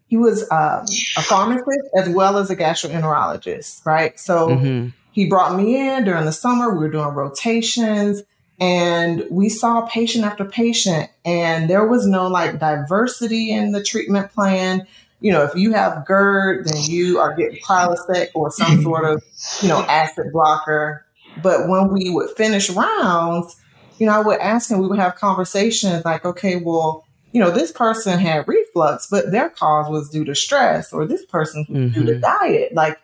he 0.07 0.17
was 0.17 0.41
um, 0.51 0.83
a 1.17 1.21
pharmacist 1.21 1.87
as 1.95 2.09
well 2.09 2.37
as 2.37 2.49
a 2.49 2.55
gastroenterologist, 2.55 3.85
right? 3.85 4.19
So 4.19 4.49
Mhm. 4.49 4.93
he 5.11 5.27
brought 5.29 5.55
me 5.55 5.77
in 5.89 6.03
during 6.03 6.25
the 6.25 6.31
summer. 6.33 6.71
We 6.71 6.79
were 6.79 6.89
doing 6.89 7.09
rotations 7.09 8.23
and 8.61 9.25
we 9.31 9.49
saw 9.49 9.81
patient 9.81 10.23
after 10.23 10.45
patient, 10.45 11.09
and 11.25 11.69
there 11.69 11.85
was 11.85 12.05
no 12.05 12.27
like 12.27 12.59
diversity 12.59 13.51
in 13.51 13.71
the 13.71 13.83
treatment 13.83 14.31
plan. 14.31 14.87
You 15.19 15.31
know, 15.31 15.43
if 15.43 15.55
you 15.55 15.73
have 15.73 16.05
GERD, 16.05 16.67
then 16.67 16.81
you 16.83 17.19
are 17.19 17.35
getting 17.35 17.59
Prilosec 17.59 18.29
or 18.33 18.51
some 18.51 18.73
mm-hmm. 18.73 18.83
sort 18.83 19.05
of, 19.05 19.23
you 19.61 19.67
know, 19.67 19.81
acid 19.81 20.31
blocker. 20.31 21.05
But 21.41 21.67
when 21.67 21.89
we 21.89 22.09
would 22.09 22.35
finish 22.37 22.69
rounds, 22.69 23.55
you 23.97 24.05
know, 24.05 24.13
I 24.13 24.19
would 24.19 24.39
ask 24.39 24.69
him, 24.69 24.79
we 24.79 24.87
would 24.87 24.99
have 24.99 25.15
conversations 25.15 26.05
like, 26.05 26.25
okay, 26.25 26.55
well, 26.55 27.05
you 27.31 27.39
know, 27.39 27.51
this 27.51 27.71
person 27.71 28.19
had 28.19 28.47
reflux, 28.47 29.07
but 29.07 29.31
their 29.31 29.49
cause 29.49 29.89
was 29.89 30.09
due 30.09 30.25
to 30.25 30.35
stress, 30.35 30.91
or 30.91 31.05
this 31.05 31.25
person 31.25 31.65
was 31.69 31.93
due 31.93 32.05
to 32.05 32.11
mm-hmm. 32.13 32.21
diet. 32.21 32.73
Like, 32.73 32.99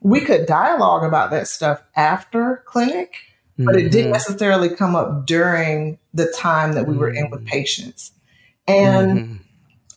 we 0.00 0.20
could 0.20 0.46
dialogue 0.46 1.04
about 1.04 1.30
that 1.30 1.48
stuff 1.48 1.82
after 1.96 2.62
clinic, 2.66 3.14
but 3.58 3.76
it 3.76 3.90
didn't 3.90 4.12
necessarily 4.12 4.68
come 4.68 4.94
up 4.94 5.26
during 5.26 5.98
the 6.14 6.32
time 6.36 6.74
that 6.74 6.86
we 6.86 6.96
were 6.96 7.10
in 7.10 7.28
with 7.30 7.44
patients. 7.44 8.12
And 8.66 9.18
Mhm. 9.18 9.38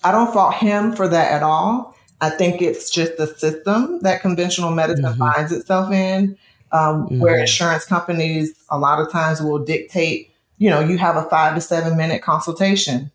I 0.03 0.11
don't 0.11 0.33
fault 0.33 0.55
him 0.55 0.93
for 0.93 1.07
that 1.07 1.31
at 1.31 1.43
all. 1.43 1.95
I 2.19 2.29
think 2.29 2.61
it's 2.61 2.89
just 2.89 3.17
the 3.17 3.27
system 3.27 3.99
that 4.01 4.21
conventional 4.21 4.71
medicine 4.71 5.05
Mhm. 5.05 5.17
finds 5.17 5.51
itself 5.51 5.91
in, 5.91 6.37
um, 6.71 7.19
where 7.19 7.37
Mhm. 7.37 7.41
insurance 7.41 7.85
companies 7.85 8.53
a 8.69 8.77
lot 8.77 8.99
of 8.99 9.11
times 9.11 9.41
will 9.41 9.59
dictate, 9.59 10.31
you 10.57 10.69
know, 10.69 10.79
you 10.79 10.97
have 10.97 11.15
a 11.15 11.23
five 11.23 11.55
to 11.55 11.61
seven 11.61 11.97
minute 11.97 12.21
consultation. 12.21 13.11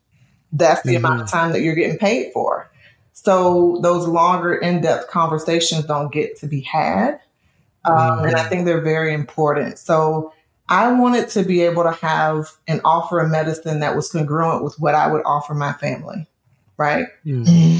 That's 0.52 0.82
the 0.82 0.94
amount 0.94 1.22
of 1.22 1.28
time 1.28 1.52
that 1.52 1.62
you're 1.62 1.74
getting 1.74 1.98
paid 1.98 2.32
for. 2.32 2.70
So 3.12 3.78
those 3.82 4.06
longer, 4.06 4.54
in 4.54 4.80
depth 4.80 5.08
conversations 5.10 5.84
don't 5.84 6.12
get 6.12 6.38
to 6.40 6.46
be 6.46 6.60
had. 6.60 7.18
Um, 7.84 8.24
And 8.24 8.36
I 8.36 8.42
think 8.44 8.64
they're 8.66 8.80
very 8.80 9.14
important. 9.14 9.78
So 9.78 10.32
I 10.68 10.92
wanted 10.92 11.28
to 11.30 11.44
be 11.44 11.62
able 11.62 11.84
to 11.84 11.92
have 11.92 12.50
and 12.66 12.80
offer 12.84 13.20
a 13.20 13.28
medicine 13.28 13.80
that 13.80 13.94
was 13.94 14.10
congruent 14.10 14.64
with 14.64 14.78
what 14.80 14.94
I 14.94 15.06
would 15.06 15.22
offer 15.24 15.54
my 15.54 15.72
family, 15.74 16.26
right? 16.76 17.06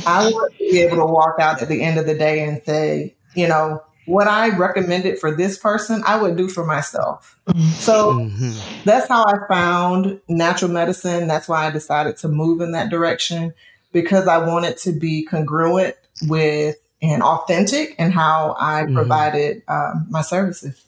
I 0.06 0.22
want 0.28 0.52
to 0.58 0.70
be 0.70 0.80
able 0.82 0.98
to 0.98 1.06
walk 1.06 1.36
out 1.40 1.60
at 1.62 1.68
the 1.68 1.82
end 1.82 1.98
of 1.98 2.06
the 2.06 2.14
day 2.16 2.44
and 2.44 2.62
say, 2.64 3.16
you 3.34 3.48
know, 3.48 3.82
what 4.04 4.28
I 4.28 4.56
recommended 4.56 5.18
for 5.18 5.34
this 5.34 5.58
person, 5.58 6.02
I 6.06 6.20
would 6.20 6.36
do 6.36 6.48
for 6.48 6.64
myself. 6.64 7.36
So 7.78 8.12
Mhm. 8.12 8.62
that's 8.84 9.08
how 9.08 9.24
I 9.24 9.34
found 9.48 10.20
natural 10.28 10.70
medicine. 10.70 11.26
That's 11.26 11.48
why 11.48 11.66
I 11.66 11.70
decided 11.70 12.16
to 12.18 12.28
move 12.28 12.60
in 12.60 12.70
that 12.72 12.88
direction 12.88 13.52
because 13.92 14.28
I 14.28 14.38
wanted 14.38 14.76
to 14.78 14.92
be 14.92 15.24
congruent 15.24 15.96
with 16.28 16.76
and 17.02 17.22
authentic 17.22 17.96
in 17.98 18.12
how 18.12 18.56
I 18.58 18.84
Mhm. 18.84 18.94
provided 18.94 19.62
um, 19.68 20.06
my 20.08 20.22
services. 20.22 20.85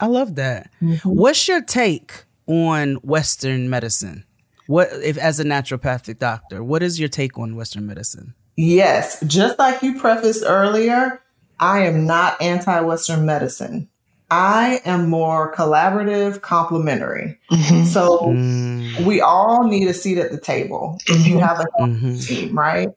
I 0.00 0.06
love 0.06 0.34
that. 0.36 0.70
What's 1.04 1.48
your 1.48 1.62
take 1.62 2.24
on 2.46 2.94
Western 2.96 3.68
medicine? 3.70 4.24
What 4.66 4.88
if 4.92 5.16
as 5.16 5.38
a 5.40 5.44
naturopathic 5.44 6.18
doctor, 6.18 6.62
what 6.62 6.82
is 6.82 6.98
your 6.98 7.08
take 7.08 7.38
on 7.38 7.56
Western 7.56 7.86
medicine? 7.86 8.34
Yes, 8.56 9.22
just 9.26 9.58
like 9.58 9.82
you 9.82 9.98
prefaced 9.98 10.44
earlier, 10.46 11.22
I 11.60 11.80
am 11.86 12.06
not 12.06 12.40
anti 12.40 12.80
Western 12.80 13.24
medicine. 13.26 13.88
I 14.28 14.80
am 14.84 15.08
more 15.08 15.54
collaborative, 15.54 16.40
complementary. 16.40 17.38
So 17.84 18.18
Mm, 18.26 19.06
we 19.06 19.20
all 19.20 19.68
need 19.68 19.86
a 19.86 19.94
seat 19.94 20.18
at 20.18 20.32
the 20.32 20.40
table 20.40 20.98
if 21.06 21.26
you 21.26 21.38
have 21.38 21.60
a 21.60 21.66
health 21.78 21.90
mhm. 21.90 22.26
team, 22.26 22.58
right? 22.58 22.88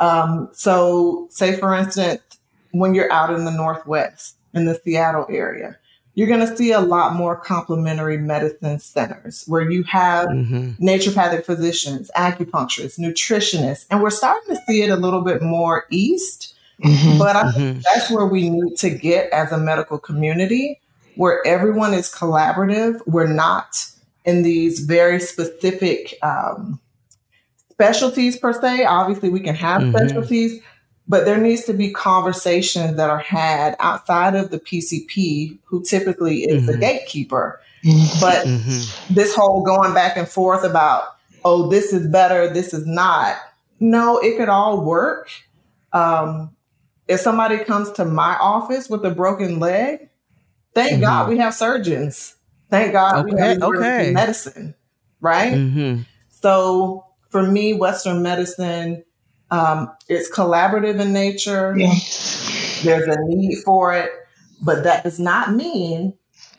Um, 0.00 0.48
so, 0.52 1.28
say 1.30 1.56
for 1.56 1.74
instance, 1.74 2.20
when 2.72 2.94
you're 2.94 3.10
out 3.12 3.32
in 3.32 3.44
the 3.44 3.50
Northwest, 3.50 4.36
in 4.54 4.64
the 4.64 4.74
Seattle 4.84 5.26
area, 5.30 5.78
you're 6.16 6.26
going 6.26 6.40
to 6.40 6.56
see 6.56 6.72
a 6.72 6.80
lot 6.80 7.14
more 7.14 7.36
complementary 7.36 8.16
medicine 8.16 8.78
centers 8.78 9.44
where 9.46 9.70
you 9.70 9.82
have 9.84 10.26
Mhm. 10.28 10.78
naturopathic 10.80 11.44
physicians, 11.44 12.10
acupuncturists, 12.16 12.98
nutritionists, 12.98 13.84
and 13.90 14.02
we're 14.02 14.10
starting 14.10 14.56
to 14.56 14.60
see 14.66 14.82
it 14.82 14.88
a 14.90 14.96
little 14.96 15.20
bit 15.20 15.42
more 15.42 15.84
east. 15.90 16.54
But 17.18 17.36
I 17.36 17.52
think 17.52 17.78
Mhm. 17.78 17.82
that's 17.82 18.10
where 18.10 18.26
we 18.26 18.48
need 18.48 18.76
to 18.78 18.90
get 18.90 19.30
as 19.30 19.52
a 19.52 19.58
medical 19.58 19.98
community, 19.98 20.80
where 21.16 21.46
everyone 21.46 21.92
is 21.94 22.08
collaborative. 22.12 23.00
We're 23.06 23.26
not 23.26 23.86
in 24.24 24.42
these 24.42 24.80
very 24.80 25.20
specific 25.20 26.14
um, 26.22 26.80
specialties 27.70 28.36
per 28.38 28.54
se. 28.54 28.84
Obviously, 28.86 29.28
we 29.28 29.40
can 29.40 29.54
have 29.54 29.82
Mhm. 29.82 29.90
specialties, 29.90 30.60
but 31.08 31.24
there 31.24 31.38
needs 31.38 31.64
to 31.64 31.72
be 31.72 31.90
conversations 31.90 32.96
that 32.96 33.10
are 33.10 33.18
had 33.18 33.76
outside 33.78 34.34
of 34.34 34.50
the 34.50 34.58
PCP, 34.58 35.58
who 35.64 35.82
typically 35.82 36.42
is 36.44 36.66
the 36.66 36.74
Mhm. 36.74 36.80
gatekeeper. 36.80 37.60
But 38.20 38.46
Mhm. 38.46 38.88
this 39.10 39.34
whole 39.34 39.62
going 39.62 39.94
back 39.94 40.16
and 40.16 40.28
forth 40.28 40.64
about, 40.64 41.04
oh, 41.44 41.68
this 41.68 41.92
is 41.92 42.08
better, 42.08 42.52
this 42.52 42.74
is 42.74 42.86
not. 42.86 43.36
No, 43.78 44.18
it 44.18 44.36
could 44.36 44.48
all 44.48 44.80
work. 44.80 45.28
Um, 45.92 46.50
if 47.06 47.20
somebody 47.20 47.58
comes 47.58 47.92
to 47.92 48.04
my 48.04 48.36
office 48.40 48.88
with 48.88 49.04
a 49.04 49.10
broken 49.10 49.60
leg, 49.60 50.08
thank 50.74 51.00
God 51.00 51.28
we 51.28 51.38
have 51.38 51.54
surgeons. 51.54 52.34
Thank 52.68 52.92
God 52.92 53.24
we 53.24 53.32
Okay, 53.32 53.48
have 53.48 53.62
okay. 53.62 54.10
medicine, 54.12 54.74
right? 55.20 55.54
Mhm. 55.54 56.04
So 56.30 57.04
for 57.28 57.44
me, 57.44 57.74
Western 57.74 58.22
medicine, 58.22 59.04
um, 59.50 59.90
it's 60.08 60.30
collaborative 60.30 61.00
in 61.00 61.12
nature. 61.12 61.74
Yeah. 61.76 61.94
There's 62.82 63.08
a 63.08 63.16
need 63.26 63.62
for 63.64 63.94
it, 63.94 64.10
but 64.62 64.84
that 64.84 65.04
does 65.04 65.18
not 65.18 65.54
mean, 65.54 66.14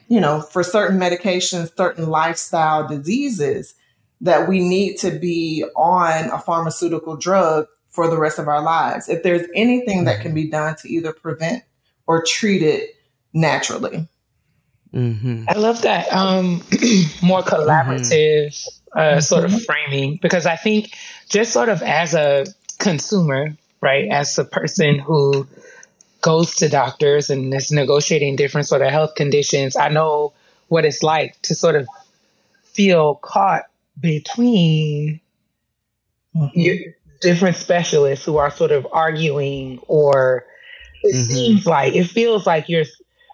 you 0.08 0.20
know, 0.20 0.42
for 0.42 0.64
certain 0.64 1.00
medications, 1.00 1.76
certain 1.76 2.10
lifestyle 2.10 2.88
diseases, 2.88 3.76
that 4.22 4.48
we 4.48 4.60
need 4.60 4.98
to 4.98 5.12
be 5.12 5.64
on 5.76 6.30
a 6.32 6.40
pharmaceutical 6.40 7.16
drug 7.18 7.68
for 7.90 8.10
the 8.10 8.18
rest 8.18 8.40
of 8.40 8.48
our 8.48 8.62
lives. 8.62 9.10
If 9.10 9.24
there's 9.24 9.48
anything 9.54 10.06
that 10.06 10.22
can 10.22 10.34
be 10.34 10.50
done 10.50 10.76
to 10.82 10.92
either 10.92 11.14
prevent 11.14 11.64
or 12.08 12.24
treat 12.24 12.64
it 12.64 12.96
naturally. 13.34 14.08
Mhm. 14.94 15.46
I 15.48 15.58
love 15.58 15.82
that 15.82 16.12
um, 16.14 16.64
more 17.22 17.42
collaborative 17.42 18.68
uh, 18.96 19.20
sort 19.20 19.44
of 19.44 19.64
framing 19.66 20.18
because 20.22 20.46
I 20.46 20.56
think 20.56 20.92
just 21.30 21.52
sort 21.52 21.70
of 21.70 21.84
as 21.84 22.14
a 22.14 22.46
consumer, 22.80 23.56
right, 23.82 24.08
as 24.10 24.38
a 24.38 24.46
person 24.46 25.00
who 25.00 25.48
goes 26.22 26.56
to 26.56 26.70
doctors 26.70 27.30
and 27.30 27.54
is 27.54 27.72
negotiating 27.72 28.36
different 28.36 28.68
sort 28.68 28.82
of 28.82 28.90
health 28.90 29.16
conditions, 29.16 29.76
I 29.76 29.90
know 29.90 30.34
what 30.68 30.86
it's 30.86 31.04
like 31.04 31.42
to 31.44 31.56
sort 31.56 31.76
of 31.76 31.88
feel 32.64 33.16
caught 33.16 33.64
between 34.00 35.20
you, 36.54 36.94
different 37.22 37.56
specialists 37.56 38.26
who 38.26 38.38
are 38.38 38.52
sort 38.52 38.72
of 38.72 38.88
arguing 38.92 39.80
or 39.88 40.46
it 41.04 41.16
Mhm. 41.16 41.32
seems 41.32 41.66
like 41.66 41.96
it 41.96 42.06
feels 42.06 42.46
like 42.46 42.70
you're 42.70 42.86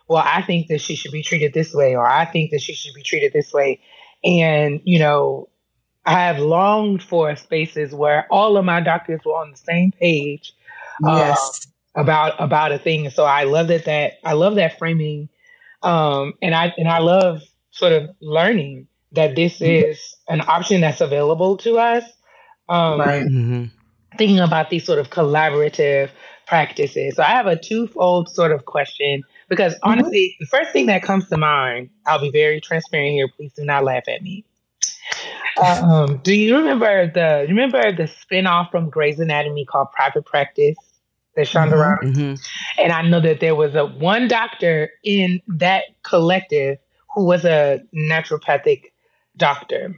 well, 0.08 0.24
I 0.26 0.42
think 0.42 0.68
that 0.68 0.82
she 0.82 0.96
should 0.96 1.12
be 1.12 1.24
treated 1.24 1.54
this 1.54 1.74
way, 1.74 1.96
or 1.96 2.06
I 2.06 2.26
think 2.26 2.52
that 2.52 2.62
she 2.62 2.74
should 2.74 2.94
be 2.94 3.04
treated 3.04 3.32
this 3.34 3.54
way. 3.54 3.80
And, 4.24 4.82
you 4.84 5.00
know, 5.00 5.48
I 6.06 6.14
have 6.14 6.40
longed 6.40 7.04
for 7.04 7.36
spaces 7.36 7.94
where 7.94 8.28
all 8.30 8.58
of 8.58 8.66
my 8.66 8.82
doctors 8.82 9.22
were 9.26 9.34
on 9.36 9.52
the 9.52 9.58
same 9.58 9.92
page. 9.92 10.54
uh, 11.04 11.18
Yes. 11.18 11.68
about 11.96 12.36
about 12.40 12.72
a 12.72 12.78
thing. 12.80 13.10
So 13.10 13.24
I 13.26 13.44
love 13.44 13.68
that 13.68 13.86
that 13.86 14.14
I 14.24 14.34
love 14.34 14.56
that 14.56 14.78
framing, 14.80 15.30
um, 15.84 16.34
and 16.42 16.56
I 16.56 16.74
and 16.78 16.88
I 16.88 17.00
love 17.00 17.42
sort 17.72 17.94
of 17.94 18.10
learning 18.22 18.88
that 19.12 19.36
this 19.36 19.62
is 19.62 20.16
an 20.28 20.42
option 20.42 20.82
that's 20.82 21.02
available 21.02 21.58
to 21.58 21.78
us. 21.78 22.04
Um, 22.70 23.00
right. 23.00 23.26
Mhm. 23.26 23.72
Thinking 24.18 24.40
about 24.40 24.70
these 24.70 24.86
sort 24.86 25.00
of 25.00 25.10
collaborative 25.10 26.10
practices. 26.48 27.16
So 27.16 27.24
I 27.24 27.28
have 27.28 27.48
a 27.48 27.56
twofold 27.60 28.30
sort 28.30 28.52
of 28.52 28.66
question 28.66 29.24
because 29.50 29.76
honestly, 29.84 30.36
the 30.40 30.46
first 30.48 30.72
thing 30.72 30.88
that 30.88 31.04
comes 31.04 31.28
to 31.30 31.38
mind, 31.38 31.90
I'll 32.06 32.20
be 32.22 32.32
very 32.32 32.60
transparent 32.62 33.12
here. 33.14 33.28
Please 33.28 33.54
do 33.54 33.66
not 33.66 33.84
laugh 33.84 34.08
at 34.08 34.22
me. 34.22 34.46
Um, 35.62 36.18
do 36.24 36.34
you 36.34 36.58
remember 36.58 37.08
the 37.12 37.46
you 37.48 37.56
remember 37.56 37.92
the 37.92 38.04
spinoff 38.04 38.72
from 38.72 38.90
Grey's 38.90 39.20
Anatomy 39.20 39.66
called 39.66 39.92
Private 39.92 40.26
Practice 40.26 40.78
that 41.36 41.46
Shonda 41.46 41.74
Mhm. 41.74 41.80
Rhimes? 42.02 42.18
Mhm. 42.18 42.48
And 42.82 42.92
I 42.92 43.02
know 43.04 43.20
that 43.20 43.40
there 43.40 43.56
was 43.56 43.76
a 43.76 43.86
one 43.86 44.28
doctor 44.28 44.92
in 45.04 45.42
that 45.48 45.84
collective 46.04 46.78
who 47.14 47.26
was 47.26 47.46
a 47.46 47.82
naturopathic 47.96 48.86
doctor. 49.38 49.96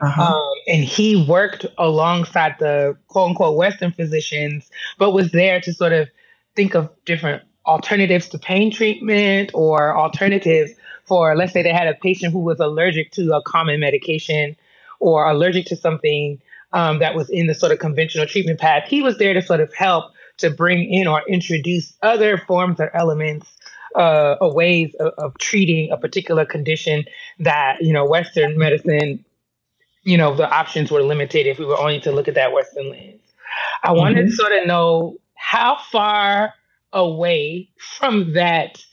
Uh-huh. 0.00 0.34
Um, 0.34 0.52
and 0.66 0.84
he 0.84 1.24
worked 1.28 1.64
alongside 1.78 2.56
the 2.58 2.96
quote 3.08 3.30
unquote 3.30 3.56
Western 3.56 3.92
physicians, 3.92 4.70
but 4.98 5.12
was 5.12 5.30
there 5.32 5.60
to 5.60 5.72
sort 5.72 5.92
of 5.92 6.08
think 6.54 6.74
of 6.74 6.90
different 7.04 7.42
alternatives 7.66 8.28
to 8.30 8.38
pain 8.38 8.70
treatment 8.70 9.50
or 9.54 9.96
alternatives 9.96 10.72
for, 11.06 11.36
let's 11.36 11.52
say 11.52 11.62
they 11.62 11.72
had 11.72 11.88
a 11.88 11.94
patient 11.94 12.32
who 12.32 12.40
was 12.40 12.60
allergic 12.60 13.12
to 13.12 13.34
a 13.34 13.42
common 13.42 13.80
medication 13.80 14.56
or 15.00 15.28
allergic 15.28 15.66
to 15.66 15.76
something 15.76 16.40
um, 16.72 16.98
that 16.98 17.14
was 17.14 17.30
in 17.30 17.46
the 17.46 17.54
sort 17.54 17.72
of 17.72 17.78
conventional 17.78 18.26
treatment 18.26 18.60
path. 18.60 18.88
He 18.88 19.02
was 19.02 19.18
there 19.18 19.34
to 19.34 19.42
sort 19.42 19.60
of 19.60 19.72
help 19.74 20.12
to 20.38 20.50
bring 20.50 20.92
in 20.92 21.06
or 21.06 21.22
introduce 21.28 21.94
other 22.02 22.38
forms 22.38 22.80
or 22.80 22.94
elements 22.94 23.46
uh, 23.94 24.36
or 24.40 24.52
ways 24.52 24.94
of, 25.00 25.12
of 25.16 25.38
treating 25.38 25.90
a 25.90 25.96
particular 25.96 26.44
condition 26.44 27.04
that 27.38 27.78
you 27.80 27.92
know 27.92 28.04
Western 28.04 28.58
medicine, 28.58 29.24
you 30.02 30.18
know, 30.18 30.34
the 30.34 30.48
options 30.48 30.90
were 30.90 31.02
limited 31.02 31.46
if 31.46 31.58
we 31.58 31.64
were 31.64 31.78
only 31.78 32.00
to 32.00 32.12
look 32.12 32.28
at 32.28 32.34
that 32.34 32.52
Western 32.52 32.90
lens. 32.90 33.20
I 33.82 33.92
wanted 33.92 34.26
to 34.26 34.32
sort 34.32 34.52
of 34.52 34.66
know 34.66 35.16
how 35.34 35.78
far 35.90 36.52
away 36.92 37.70
from 37.78 38.34
that, 38.34 38.84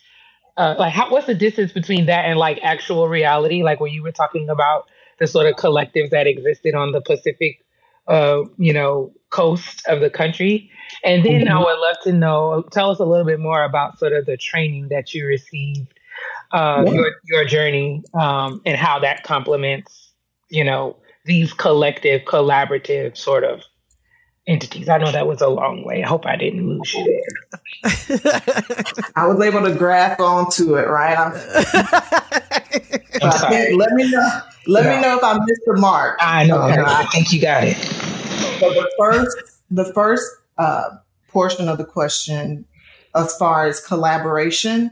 uh, 0.58 0.76
like, 0.78 0.94
how, 0.94 1.10
what's 1.10 1.28
the 1.28 1.36
distance 1.36 1.72
between 1.72 2.06
that 2.08 2.26
and 2.26 2.38
like 2.38 2.60
actual 2.64 3.08
reality? 3.08 3.64
Like, 3.64 3.80
when 3.80 3.92
you 3.92 4.04
were 4.04 4.12
talking 4.12 4.50
about 4.50 4.88
the 5.20 5.28
sort 5.28 5.48
of 5.48 5.56
collectives 5.56 6.10
that 6.10 6.28
existed 6.28 6.76
on 6.76 6.92
the 6.92 7.02
Pacific, 7.02 7.64
uh, 8.08 8.42
you 8.58 8.74
know, 8.74 9.14
coast 9.30 9.82
of 9.88 10.02
the 10.02 10.10
country. 10.10 10.70
And 11.04 11.26
then 11.26 11.48
I 11.48 11.58
would 11.58 11.80
love 11.80 11.98
to 12.04 12.12
know, 12.12 12.64
tell 12.72 12.92
us 12.92 13.00
a 13.00 13.06
little 13.06 13.26
bit 13.26 13.40
more 13.40 13.64
about 13.64 13.98
sort 13.98 14.14
of 14.14 14.26
the 14.26 14.38
training 14.38 14.90
that 14.90 15.14
you 15.14 15.26
received, 15.26 15.94
uh, 16.52 16.84
Yeah. 16.86 16.94
your 16.94 17.12
your 17.26 17.46
journey, 17.46 18.04
um, 18.14 18.62
and 18.66 18.78
how 18.78 19.00
that 19.00 19.24
complements, 19.24 20.12
you 20.50 20.64
know, 20.64 20.98
these 21.26 21.54
collective, 21.54 22.24
collaborative 22.24 23.18
sort 23.18 23.44
of 23.44 23.62
entities. 24.48 24.90
I 24.90 24.98
know 24.98 25.12
that 25.12 25.28
was 25.28 25.42
a 25.42 25.48
long 25.50 25.84
way. 25.84 26.04
I 26.04 26.08
hope 26.08 26.26
I 26.26 26.36
didn't 26.36 26.68
lose 26.68 26.94
you 26.94 27.04
there. 27.04 27.84
I 29.16 29.28
was 29.28 29.42
able 29.42 29.62
to 29.64 29.74
grasp 29.76 30.20
onto 30.20 30.76
it, 30.76 30.88
right? 30.88 31.18
I'm, 31.18 31.34
I'm 33.22 33.32
sorry. 33.40 33.74
let 33.74 33.92
me 33.94 34.10
know. 34.10 34.30
Let 34.68 34.86
Yeah. 34.86 34.96
me 34.96 35.02
know 35.02 35.18
if 35.18 35.24
I 35.24 35.34
missed 35.34 35.62
the 35.66 35.78
mark. 35.80 36.18
I 36.22 36.46
know. 36.46 36.62
Okay. 36.64 36.76
no, 36.78 36.84
I 36.86 37.06
think 37.12 37.32
you 37.34 37.42
got 37.42 37.64
it. 37.64 37.76
So 37.78 38.70
the 38.70 38.92
first, 38.98 39.38
the 39.72 39.86
first 39.94 40.26
uh, 40.58 40.90
portion 41.28 41.68
of 41.68 41.78
the 41.78 41.86
question, 41.86 42.66
as 43.16 43.36
far 43.38 43.68
as 43.68 43.80
collaboration, 43.86 44.92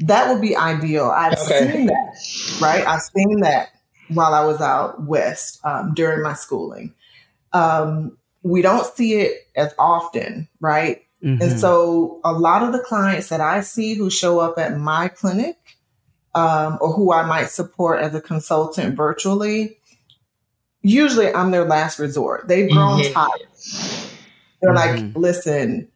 that 0.00 0.30
would 0.32 0.40
be 0.42 0.56
ideal. 0.56 1.06
I've 1.06 1.38
Okay. 1.38 1.72
seen 1.72 1.86
that, 1.86 2.16
right? 2.60 2.86
I've 2.86 3.02
seen 3.02 3.40
that 3.40 3.68
while 4.08 4.34
I 4.34 4.44
was 4.44 4.60
out 4.60 5.02
west 5.04 5.60
um, 5.64 5.94
during 5.94 6.22
my 6.22 6.34
schooling. 6.34 6.94
Um, 7.52 8.16
we 8.46 8.62
don't 8.62 8.86
see 8.94 9.14
it 9.14 9.48
as 9.56 9.74
often, 9.78 10.48
right? 10.60 11.02
Mhm. 11.22 11.40
And 11.40 11.58
so 11.58 12.20
a 12.24 12.32
lot 12.32 12.62
of 12.62 12.72
the 12.72 12.78
clients 12.78 13.28
that 13.30 13.40
I 13.40 13.60
see 13.60 13.94
who 13.94 14.10
show 14.10 14.38
up 14.38 14.58
at 14.58 14.78
my 14.78 15.08
clinic 15.08 15.56
um, 16.34 16.78
or 16.80 16.92
who 16.92 17.12
I 17.12 17.24
might 17.24 17.50
support 17.50 18.00
as 18.00 18.14
a 18.14 18.20
consultant 18.20 18.94
virtually, 18.96 19.78
usually 20.82 21.32
I'm 21.34 21.50
their 21.50 21.64
last 21.64 21.98
resort. 21.98 22.46
They've 22.46 22.70
grown 22.70 23.00
Mhm. 23.00 23.12
tired. 23.12 23.48
They're 24.60 24.74
like, 24.74 24.96
Mhm. 24.96 25.12
listen, 25.16 25.88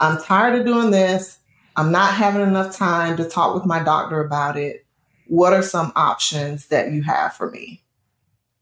I'm 0.00 0.22
tired 0.22 0.60
of 0.60 0.66
doing 0.66 0.90
this. 0.90 1.38
I'm 1.76 1.92
not 1.92 2.14
having 2.14 2.42
enough 2.42 2.76
time 2.76 3.16
to 3.16 3.24
talk 3.24 3.54
with 3.54 3.66
my 3.66 3.80
doctor 3.80 4.20
about 4.20 4.56
it. 4.56 4.86
What 5.26 5.52
are 5.52 5.62
some 5.62 5.92
options 5.94 6.68
that 6.68 6.92
you 6.92 7.02
have 7.02 7.34
for 7.34 7.50
me? 7.50 7.82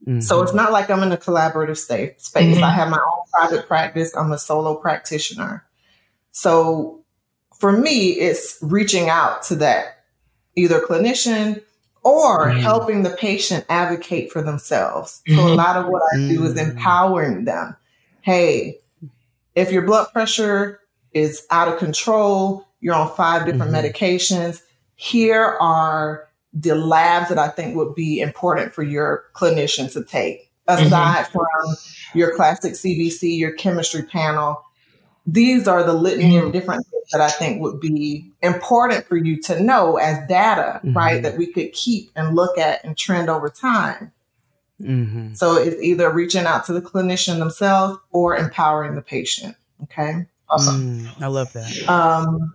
Mhm. 0.07 0.23
So 0.23 0.43
it's 0.43 0.55
not 0.55 0.73
like 0.73 0.91
I'm 0.91 1.03
in 1.03 1.13
a 1.13 1.17
collaborative 1.17 1.77
space. 1.77 2.31
Mhm. 2.35 2.63
I 2.63 2.71
have 2.71 2.89
my 2.89 2.99
own 2.99 3.25
private 3.33 3.67
practice. 3.67 4.15
I'm 4.17 4.33
a 4.33 4.39
solo 4.39 4.75
practitioner. 4.77 5.65
So 6.31 7.01
for 7.59 7.73
me, 7.73 8.11
it's 8.13 8.59
reaching 8.63 9.09
out 9.09 9.43
to 9.45 9.57
that 9.57 10.05
either 10.55 10.81
clinician 10.81 11.63
or 12.03 12.47
Mhm. 12.47 12.61
helping 12.61 13.03
the 13.03 13.11
patient 13.11 13.65
advocate 13.69 14.31
for 14.31 14.43
themselves. 14.43 15.23
So 15.27 15.35
a 15.35 15.51
Mhm. 15.51 15.57
lot 15.57 15.77
of 15.77 15.87
what 15.87 16.03
I 16.15 16.17
do 16.29 16.45
is 16.45 16.55
Mhm. 16.55 16.71
empowering 16.71 17.45
them. 17.45 17.77
Hey, 18.21 18.79
if 19.55 19.73
your 19.73 19.83
blood 19.83 20.13
pressure 20.13 20.81
is 21.13 21.43
out 21.51 21.69
of 21.69 21.79
control, 21.79 22.65
you're 22.81 22.95
on 22.95 23.13
five 23.17 23.45
different 23.47 23.73
Mhm. 23.73 23.83
medications, 23.83 24.61
here 24.95 25.57
are 25.61 26.26
the 26.59 26.75
labs 26.75 27.29
that 27.29 27.39
I 27.39 27.49
think 27.49 27.77
would 27.77 27.95
be 27.95 28.21
important 28.21 28.73
for 28.73 28.83
your 28.83 29.25
clinician 29.35 29.93
to 29.93 30.03
take. 30.03 30.51
Aside 30.69 31.29
from 31.29 31.47
your 32.13 32.35
classic 32.35 32.73
CBC, 32.73 33.39
your 33.39 33.53
chemistry 33.53 34.03
panel, 34.03 34.65
these 35.27 35.69
are 35.69 35.85
the 35.85 35.93
litany 35.93 36.39
of 36.39 36.53
different 36.53 36.85
things 36.87 37.05
that 37.13 37.21
I 37.21 37.29
think 37.29 37.61
would 37.61 37.79
be 37.79 38.33
important 38.43 39.07
for 39.07 39.17
you 39.17 39.41
to 39.43 39.63
know 39.63 39.97
as 39.97 40.19
data, 40.29 40.81
Mhm. 40.83 40.97
right? 40.97 41.23
That 41.23 41.37
we 41.37 41.53
could 41.53 41.73
keep 41.73 42.11
and 42.17 42.35
look 42.35 42.59
at 42.59 42.85
and 42.85 42.97
trend 42.97 43.29
over 43.29 43.49
time. 43.49 44.11
Mhm. 44.81 45.37
So 45.37 45.55
it's 45.55 45.81
either 45.81 46.11
reaching 46.11 46.47
out 46.47 46.65
to 46.67 46.73
the 46.73 46.83
clinician 46.83 47.39
themselves 47.39 47.99
or 48.11 48.37
empowering 48.37 48.97
the 48.97 49.03
patient. 49.03 49.55
Okay. 49.85 50.27
Awesome. 50.49 51.01
Mm, 51.01 51.23
I 51.23 51.27
love 51.27 51.53
that. 51.53 51.89
Um, 51.89 52.55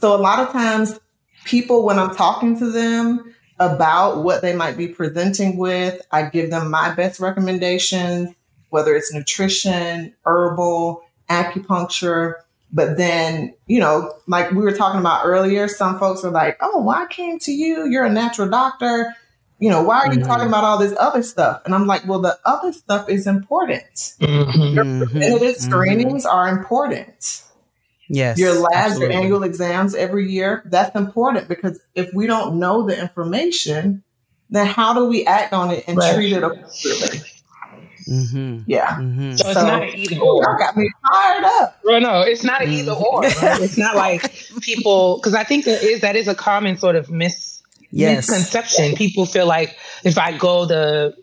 so 0.00 0.14
a 0.14 0.18
lot 0.18 0.40
of 0.40 0.50
times, 0.50 0.98
people, 1.44 1.84
when 1.84 1.98
I'm 1.98 2.14
talking 2.14 2.58
to 2.58 2.70
them 2.70 3.34
about 3.62 4.22
what 4.24 4.42
they 4.42 4.54
might 4.54 4.76
be 4.76 4.88
presenting 4.88 5.56
with, 5.56 6.00
I 6.10 6.24
give 6.24 6.50
them 6.50 6.70
my 6.70 6.92
best 6.94 7.20
recommendations, 7.20 8.34
whether 8.70 8.94
it's 8.94 9.12
nutrition, 9.12 10.14
herbal, 10.24 11.02
acupuncture. 11.30 12.34
But 12.72 12.96
then, 12.96 13.54
you 13.66 13.80
know, 13.80 14.12
like 14.26 14.50
we 14.50 14.62
were 14.62 14.72
talking 14.72 15.00
about 15.00 15.24
earlier, 15.24 15.68
some 15.68 15.98
folks 15.98 16.24
are 16.24 16.30
like, 16.30 16.56
oh, 16.60 16.82
well, 16.82 16.96
I 16.96 17.06
came 17.06 17.38
to 17.40 17.52
you. 17.52 17.86
You're 17.86 18.04
a 18.06 18.10
natural 18.12 18.48
doctor. 18.48 19.14
You 19.58 19.70
know, 19.70 19.82
why 19.82 19.98
are 19.98 20.12
you 20.12 20.20
Mhm. 20.20 20.26
talking 20.26 20.48
about 20.48 20.64
all 20.64 20.78
this 20.78 20.94
other 20.98 21.22
stuff? 21.22 21.62
And 21.64 21.74
I'm 21.74 21.86
like, 21.86 22.06
well, 22.06 22.18
the 22.18 22.38
other 22.44 22.72
stuff 22.72 23.08
is 23.08 23.26
important. 23.26 24.14
Mhm. 24.20 24.74
Your 24.74 24.84
Mhm. 24.84 24.98
preventative 24.98 25.56
Mhm. 25.56 25.60
screenings 25.60 26.26
are 26.26 26.48
important 26.48 27.42
Yes. 28.08 28.38
your 28.38 28.52
labs, 28.54 28.74
absolutely. 28.74 29.14
your 29.14 29.22
annual 29.24 29.42
exams 29.44 29.94
every 29.94 30.30
year. 30.30 30.62
That's 30.66 30.94
important 30.96 31.48
because 31.48 31.80
if 31.94 32.10
we 32.14 32.26
don't 32.26 32.58
know 32.58 32.86
the 32.86 32.98
information, 33.00 34.02
then 34.50 34.66
how 34.66 34.92
do 34.94 35.06
we 35.06 35.24
act 35.24 35.52
on 35.52 35.70
it 35.70 35.84
and 35.86 35.96
Right. 35.96 36.14
treat 36.14 36.32
it 36.32 36.42
appropriately? 36.42 37.20
Mhm. 38.08 38.64
Yeah. 38.66 38.96
Mhm. 38.96 39.38
So 39.38 39.46
it's 39.48 39.54
So- 39.58 39.66
not 39.66 39.82
an 39.84 39.88
either 39.94 40.18
or. 40.20 40.42
Y'all 40.42 40.58
got 40.58 40.76
me 40.76 40.90
fired 41.08 41.44
up. 41.44 41.78
Well, 41.84 42.00
no, 42.00 42.20
it's 42.22 42.42
not 42.42 42.60
an 42.62 42.68
Mm. 42.68 42.72
either 42.72 42.92
or. 42.92 43.22
right? 43.22 43.32
It's 43.62 43.78
not 43.78 43.94
like 43.94 44.34
people 44.60 45.16
because 45.18 45.34
I 45.34 45.44
think 45.44 45.64
that 45.66 45.82
is 45.82 46.00
that 46.00 46.16
is 46.16 46.26
a 46.28 46.34
common 46.34 46.76
sort 46.78 46.96
of 46.96 47.10
mis 47.10 47.62
Yes. 47.92 48.28
misconception. 48.28 48.96
People 48.96 49.24
feel 49.24 49.46
like 49.46 49.76
if 50.02 50.18
I 50.18 50.36
go 50.36 50.66
the 50.66 51.14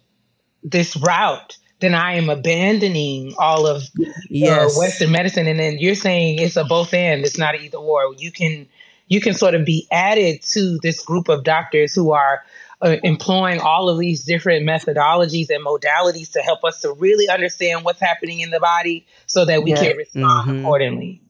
this 0.63 0.95
route, 0.95 1.57
then 1.79 1.93
I 1.95 2.13
am 2.15 2.29
abandoning 2.29 3.33
all 3.37 3.65
of 3.67 3.83
Yes. 4.29 4.75
uh, 4.75 4.79
Western 4.79 5.11
medicine, 5.11 5.47
and 5.47 5.59
then 5.59 5.77
you're 5.79 5.95
saying 5.95 6.39
it's 6.39 6.57
a 6.57 6.63
both 6.65 6.93
and. 6.93 7.23
It's 7.25 7.37
not 7.37 7.55
an 7.55 7.61
either 7.61 7.77
or. 7.77 8.13
You 8.17 8.31
can 8.31 8.67
you 9.07 9.19
can 9.21 9.33
sort 9.33 9.55
of 9.55 9.65
be 9.65 9.87
added 9.91 10.41
to 10.43 10.77
this 10.83 11.01
group 11.03 11.29
of 11.29 11.43
doctors 11.43 11.95
who 11.95 12.11
are 12.11 12.43
uh, 12.81 12.95
employing 13.03 13.59
all 13.59 13.89
of 13.89 13.97
these 13.97 14.23
different 14.23 14.65
methodologies 14.67 15.49
and 15.49 15.65
modalities 15.65 16.31
to 16.33 16.39
help 16.41 16.63
us 16.63 16.79
to 16.81 16.93
really 16.93 17.27
understand 17.27 17.83
what's 17.83 17.99
happening 17.99 18.39
in 18.41 18.51
the 18.51 18.59
body, 18.59 19.05
so 19.25 19.45
that 19.45 19.63
we 19.63 19.71
Yeah. 19.71 19.83
can 19.83 19.97
respond 19.97 20.49
Mhm. 20.49 20.59
accordingly. 20.61 21.21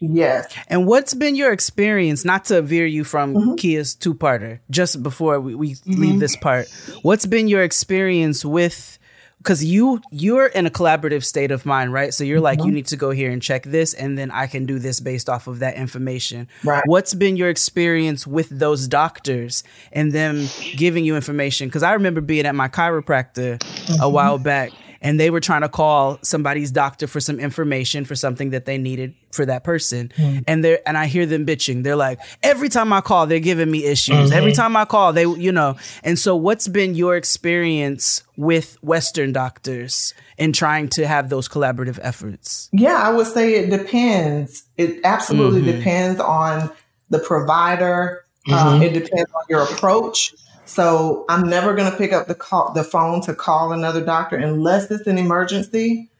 Yes. 0.00 0.52
And 0.68 0.86
what's 0.86 1.12
been 1.14 1.34
your 1.34 1.52
experience, 1.52 2.24
not 2.24 2.44
to 2.46 2.62
veer 2.62 2.86
you 2.86 3.02
from 3.04 3.34
Mm-hmm. 3.34 3.54
Keia's 3.54 3.94
two 3.94 4.14
parter, 4.14 4.60
just 4.70 5.02
before 5.02 5.40
we, 5.40 5.54
we 5.56 5.76
leave 5.86 6.20
this 6.20 6.36
part, 6.36 6.68
what's 7.02 7.26
been 7.26 7.48
your 7.48 7.62
experience 7.64 8.44
with 8.44 8.98
because 9.38 9.64
you 9.64 10.00
you're 10.10 10.46
in 10.46 10.66
a 10.66 10.70
collaborative 10.70 11.24
state 11.24 11.50
of 11.50 11.64
mind, 11.64 11.92
right? 11.92 12.12
So 12.12 12.24
you're 12.24 12.40
like, 12.40 12.58
mm-hmm. 12.58 12.68
you 12.68 12.74
need 12.74 12.86
to 12.88 12.96
go 12.96 13.10
here 13.10 13.30
and 13.30 13.40
check 13.40 13.62
this, 13.64 13.94
and 13.94 14.18
then 14.18 14.30
I 14.30 14.46
can 14.46 14.66
do 14.66 14.78
this 14.78 15.00
based 15.00 15.28
off 15.28 15.46
of 15.46 15.60
that 15.60 15.76
information. 15.76 16.48
Right. 16.64 16.82
What's 16.86 17.14
been 17.14 17.36
your 17.36 17.48
experience 17.48 18.26
with 18.26 18.48
those 18.50 18.88
doctors 18.88 19.64
and 19.92 20.12
them 20.12 20.46
giving 20.76 21.04
you 21.04 21.16
information? 21.16 21.68
Because 21.68 21.82
I 21.82 21.92
remember 21.94 22.20
being 22.20 22.46
at 22.46 22.54
my 22.54 22.68
chiropractor 22.68 23.54
a 23.54 23.58
mm-hmm. 23.58 24.12
while 24.12 24.38
back, 24.38 24.70
and 25.00 25.18
they 25.18 25.30
were 25.30 25.40
trying 25.40 25.62
to 25.62 25.68
call 25.68 26.18
somebody's 26.22 26.70
doctor 26.70 27.06
for 27.06 27.20
some 27.20 27.38
information 27.38 28.04
for 28.04 28.14
something 28.14 28.50
that 28.50 28.64
they 28.64 28.78
needed 28.78 29.14
for 29.30 29.46
that 29.46 29.62
person, 29.62 30.10
mm-hmm. 30.16 30.40
and 30.46 30.64
they 30.64 30.78
and 30.86 30.96
I 30.96 31.06
hear 31.06 31.26
them 31.26 31.46
bitching. 31.46 31.82
They're 31.84 31.96
like, 31.96 32.18
every 32.42 32.68
time 32.68 32.92
I 32.92 33.00
call, 33.00 33.26
they're 33.26 33.40
giving 33.40 33.70
me 33.70 33.84
issues. 33.84 34.32
Every 34.32 34.52
mm-hmm. 34.52 34.60
time 34.60 34.76
I 34.76 34.84
call, 34.84 35.12
they 35.12 35.26
you 35.26 35.52
know. 35.52 35.76
And 36.02 36.18
so, 36.18 36.34
what's 36.34 36.68
been 36.68 36.94
your 36.94 37.16
experience 37.16 38.22
with 38.36 38.76
Western 38.82 39.32
doctors 39.32 40.14
in 40.36 40.52
trying 40.52 40.88
to 40.90 41.06
have 41.06 41.28
those 41.28 41.48
collaborative 41.48 41.98
efforts? 42.02 42.68
Yeah, 42.72 42.96
I 42.96 43.10
would 43.10 43.26
say 43.26 43.54
it 43.54 43.70
depends. 43.70 44.64
It 44.76 45.00
absolutely 45.04 45.62
mm-hmm. 45.62 45.78
depends 45.78 46.20
on 46.20 46.70
the 47.10 47.18
provider. 47.18 48.24
Um, 48.50 48.82
it 48.82 48.94
depends 48.94 49.30
on 49.34 49.42
your 49.50 49.62
approach. 49.62 50.34
So 50.68 51.24
I'm 51.30 51.48
never 51.48 51.74
going 51.74 51.90
to 51.90 51.96
pick 51.96 52.12
up 52.12 52.28
the 52.28 52.34
call, 52.34 52.72
the 52.74 52.84
phone 52.84 53.22
to 53.22 53.34
call 53.34 53.72
another 53.72 54.04
doctor 54.04 54.36
unless 54.36 54.90
it's 54.90 55.06
an 55.06 55.16
emergency. 55.16 56.10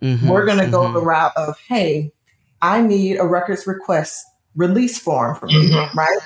We're 0.00 0.46
going 0.46 0.58
to 0.58 0.66
go 0.70 0.90
the 0.92 1.00
route 1.02 1.32
of, 1.36 1.58
hey, 1.68 2.10
I 2.62 2.80
need 2.80 3.18
a 3.18 3.24
records 3.26 3.66
request 3.66 4.24
release 4.56 4.98
form 4.98 5.36
from 5.36 5.50
you, 5.50 5.76
right? 5.94 6.18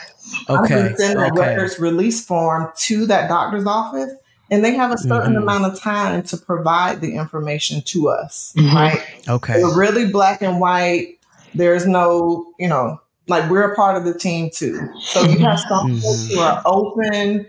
I'm 0.48 0.64
Okay, 0.64 0.74
going 0.74 0.88
to 0.90 0.96
send 0.96 1.18
a 1.18 1.24
okay. 1.26 1.40
records 1.40 1.78
release 1.80 2.24
form 2.24 2.70
to 2.76 3.04
that 3.06 3.28
doctor's 3.28 3.66
office, 3.66 4.12
and 4.50 4.64
they 4.64 4.74
have 4.74 4.92
a 4.92 4.98
certain 4.98 5.34
Mhm. 5.34 5.42
amount 5.42 5.64
of 5.64 5.78
time 5.78 6.22
to 6.22 6.36
provide 6.36 7.00
the 7.00 7.16
information 7.16 7.82
to 7.86 8.08
us, 8.08 8.52
Mhm. 8.56 8.74
right? 8.74 9.00
Okay. 9.28 9.54
They're 9.54 9.76
really 9.76 10.06
black 10.06 10.40
and 10.40 10.60
white. 10.60 11.18
There's 11.54 11.84
no, 11.86 12.46
you 12.60 12.68
know, 12.68 13.00
like 13.28 13.50
we're 13.50 13.72
a 13.72 13.74
part 13.74 13.96
of 13.96 14.04
the 14.04 14.14
team 14.14 14.50
too. 14.54 14.88
So 15.00 15.22
you 15.22 15.38
have 15.40 15.58
some 15.68 16.00
folks 16.00 16.28
who 16.30 16.38
are 16.40 16.62
open, 16.64 17.46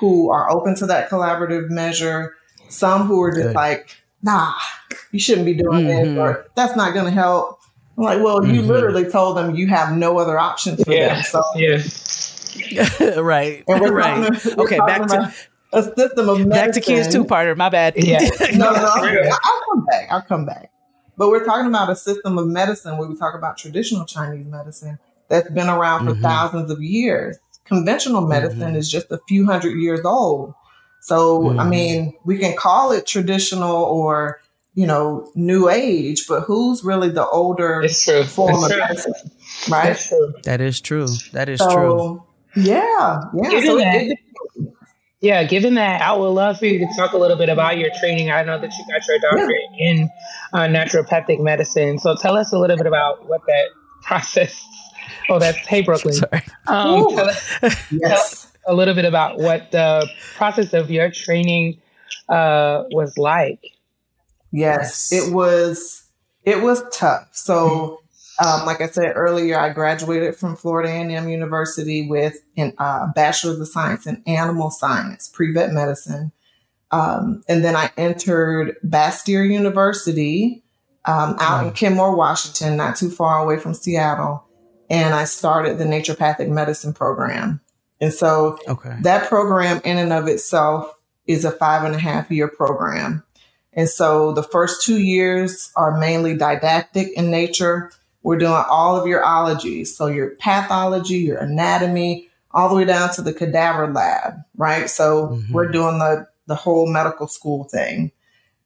who 0.00 0.30
are 0.30 0.50
open 0.50 0.74
to 0.76 0.86
that 0.86 1.08
collaborative 1.10 1.68
measure. 1.70 2.34
Some 2.68 3.06
who 3.06 3.22
are 3.22 3.30
just 3.30 3.48
Good. 3.48 3.54
like, 3.54 3.96
nah, 4.22 4.52
you 5.12 5.18
shouldn't 5.20 5.44
be 5.46 5.54
doing 5.54 5.84
Mhm. 5.86 6.04
this, 6.04 6.18
or 6.18 6.46
that's 6.56 6.76
not 6.76 6.92
going 6.94 7.06
to 7.06 7.10
help. 7.10 7.58
I'm 7.98 8.04
like, 8.04 8.22
well, 8.22 8.44
you 8.46 8.62
Mhm. 8.62 8.66
literally 8.68 9.04
told 9.10 9.36
them 9.36 9.54
you 9.54 9.66
have 9.68 9.92
no 9.96 10.18
other 10.18 10.38
options 10.38 10.82
for 10.82 10.92
Yeah. 10.92 11.14
them. 11.14 11.22
So, 11.24 11.42
Yeah. 11.54 11.78
right. 13.20 13.62
and 13.68 13.80
we're 13.80 13.92
right. 13.92 14.32
talking, 14.32 14.54
we're 14.56 14.64
Okay, 14.64 14.78
back 14.86 15.06
to 15.08 15.32
a 15.72 15.82
system 15.82 16.28
of 16.28 16.38
medicine. 16.38 16.48
back 16.48 16.72
to 16.72 16.80
Keia's 16.80 17.08
two 17.12 17.24
parter. 17.24 17.56
My 17.56 17.68
bad. 17.68 17.94
Yeah. 17.96 18.18
no, 18.54 18.72
no, 18.72 18.94
no. 18.96 19.02
Real. 19.02 19.30
I'll 19.44 19.60
come 19.72 19.84
back. 19.90 20.08
I'll 20.10 20.22
come 20.22 20.44
back. 20.46 20.70
But 21.18 21.28
we're 21.28 21.44
talking 21.44 21.66
about 21.66 21.90
a 21.90 21.96
system 21.96 22.38
of 22.38 22.46
medicine 22.46 22.96
where 22.96 23.06
we 23.08 23.16
talk 23.16 23.34
about 23.34 23.58
traditional 23.58 24.06
Chinese 24.06 24.46
medicine 24.46 24.98
that's 25.28 25.50
been 25.50 25.68
around 25.68 26.06
for 26.06 26.14
Mhm. 26.14 26.22
thousands 26.22 26.70
of 26.70 26.80
years. 26.82 27.36
Conventional 27.70 28.20
medicine 28.22 28.74
Mhm. 28.74 28.76
is 28.76 28.90
just 28.90 29.10
a 29.10 29.18
few 29.28 29.46
hundred 29.46 29.76
years 29.78 30.00
old. 30.04 30.52
So, 31.00 31.50
I 31.52 31.64
Mhm. 31.64 31.68
mean, 31.70 32.14
we 32.26 32.36
can 32.38 32.54
call 32.56 32.92
it 32.92 33.06
traditional 33.06 33.84
or, 33.84 34.40
you 34.74 34.86
know, 34.86 35.30
new 35.34 35.68
age, 35.70 36.26
but 36.28 36.40
who's 36.42 36.84
really 36.84 37.08
the 37.10 37.26
older 37.26 37.80
It's 37.82 38.04
true. 38.04 38.24
form 38.24 38.56
It's 38.56 38.64
of 38.64 38.70
true. 38.72 38.80
medicine? 38.80 39.14
Right? 39.70 39.90
It's 39.92 40.08
true. 40.08 40.34
That 40.44 40.60
is 40.60 40.80
true. 40.80 41.06
That 41.32 41.48
is 41.48 41.58
so, 41.60 41.70
true. 41.72 42.22
yeah, 42.56 43.20
yeah. 43.34 43.50
Given 43.50 43.66
So 43.66 43.76
that- 43.78 43.94
it, 44.02 44.18
Yeah, 45.22 45.44
given 45.44 45.74
that, 45.74 46.00
I 46.00 46.12
would 46.16 46.28
love 46.30 46.58
for 46.58 46.64
you 46.64 46.78
to 46.78 46.88
talk 46.96 47.12
a 47.12 47.18
little 47.18 47.36
bit 47.36 47.50
about 47.50 47.76
your 47.76 47.90
training. 48.00 48.30
I 48.30 48.42
know 48.42 48.58
that 48.58 48.72
you 48.72 48.84
got 48.90 49.06
your 49.06 49.18
doctorate 49.18 49.70
in 49.78 50.08
uh, 50.54 50.60
naturopathic 50.60 51.40
medicine. 51.40 51.98
So 51.98 52.14
tell 52.16 52.38
us 52.38 52.52
a 52.54 52.58
little 52.58 52.78
bit 52.78 52.86
about 52.86 53.28
what 53.28 53.42
that 53.46 53.66
process. 54.02 54.58
Oh, 55.28 55.38
that's 55.38 55.58
hey 55.66 55.82
Brooklyn. 55.82 56.14
Sorry. 56.14 56.42
Um, 56.66 57.08
tell 57.14 57.30
us 57.30 57.58
yes. 57.90 58.52
a 58.66 58.74
little 58.74 58.94
bit 58.94 59.04
about 59.04 59.38
what 59.38 59.70
the 59.70 60.06
process 60.36 60.72
of 60.72 60.90
your 60.90 61.10
training 61.10 61.80
uh, 62.28 62.84
was 62.90 63.16
like. 63.18 63.60
Yes, 64.52 65.10
Yes. 65.12 65.28
it 65.28 65.32
was 65.32 66.04
it 66.44 66.62
was 66.62 66.82
tough. 66.92 67.28
So, 67.32 68.00
um, 68.44 68.66
like 68.66 68.80
I 68.80 68.88
said 68.88 69.12
earlier, 69.14 69.58
I 69.58 69.70
graduated 69.70 70.36
from 70.36 70.56
Florida 70.56 70.88
A&M 70.88 71.28
University 71.28 72.08
with 72.08 72.40
a 72.56 72.72
uh, 72.78 73.12
bachelor's 73.14 73.60
of 73.60 73.68
science 73.68 74.06
in 74.06 74.22
animal 74.26 74.70
science, 74.70 75.28
pre-vet 75.32 75.72
medicine, 75.72 76.32
um, 76.90 77.42
and 77.48 77.64
then 77.64 77.76
I 77.76 77.90
entered 77.96 78.76
Bastyr 78.84 79.48
University 79.48 80.64
um, 81.04 81.36
out 81.38 81.66
in 81.66 81.72
Kenmore, 81.72 82.14
Washington, 82.16 82.76
not 82.76 82.96
too 82.96 83.10
far 83.10 83.38
away 83.42 83.58
from 83.58 83.74
Seattle, 83.74 84.44
and 84.90 85.14
I 85.14 85.24
started 85.24 85.78
the 85.78 85.84
naturopathic 85.84 86.48
medicine 86.48 86.92
program. 86.92 87.60
And 88.00 88.12
so 88.12 88.58
Okay. 88.68 88.96
that 89.02 89.28
program 89.28 89.80
in 89.84 89.96
and 89.98 90.12
of 90.12 90.26
itself 90.26 90.92
is 91.26 91.44
a 91.44 91.50
five 91.52 91.84
and 91.84 91.94
a 91.94 91.98
half 91.98 92.30
year 92.30 92.48
program. 92.48 93.22
And 93.72 93.88
so 93.88 94.32
the 94.32 94.42
first 94.42 94.82
two 94.84 94.98
years 94.98 95.70
are 95.76 95.96
mainly 95.98 96.36
didactic 96.36 97.08
in 97.16 97.30
nature. 97.30 97.92
We're 98.22 98.38
doing 98.38 98.64
all 98.68 98.96
of 98.96 99.06
your 99.06 99.24
ologies. 99.24 99.96
So 99.96 100.06
your 100.06 100.30
pathology, 100.40 101.18
your 101.18 101.38
anatomy, 101.38 102.28
all 102.52 102.68
the 102.68 102.74
way 102.74 102.84
down 102.84 103.12
to 103.14 103.22
the 103.22 103.32
cadaver 103.32 103.86
lab, 103.92 104.34
right? 104.56 104.90
So 104.90 105.28
Mhm. 105.28 105.52
we're 105.52 105.68
doing 105.70 105.98
the, 106.00 106.26
the 106.48 106.56
whole 106.56 106.88
medical 106.88 107.28
school 107.28 107.64
thing. 107.64 108.10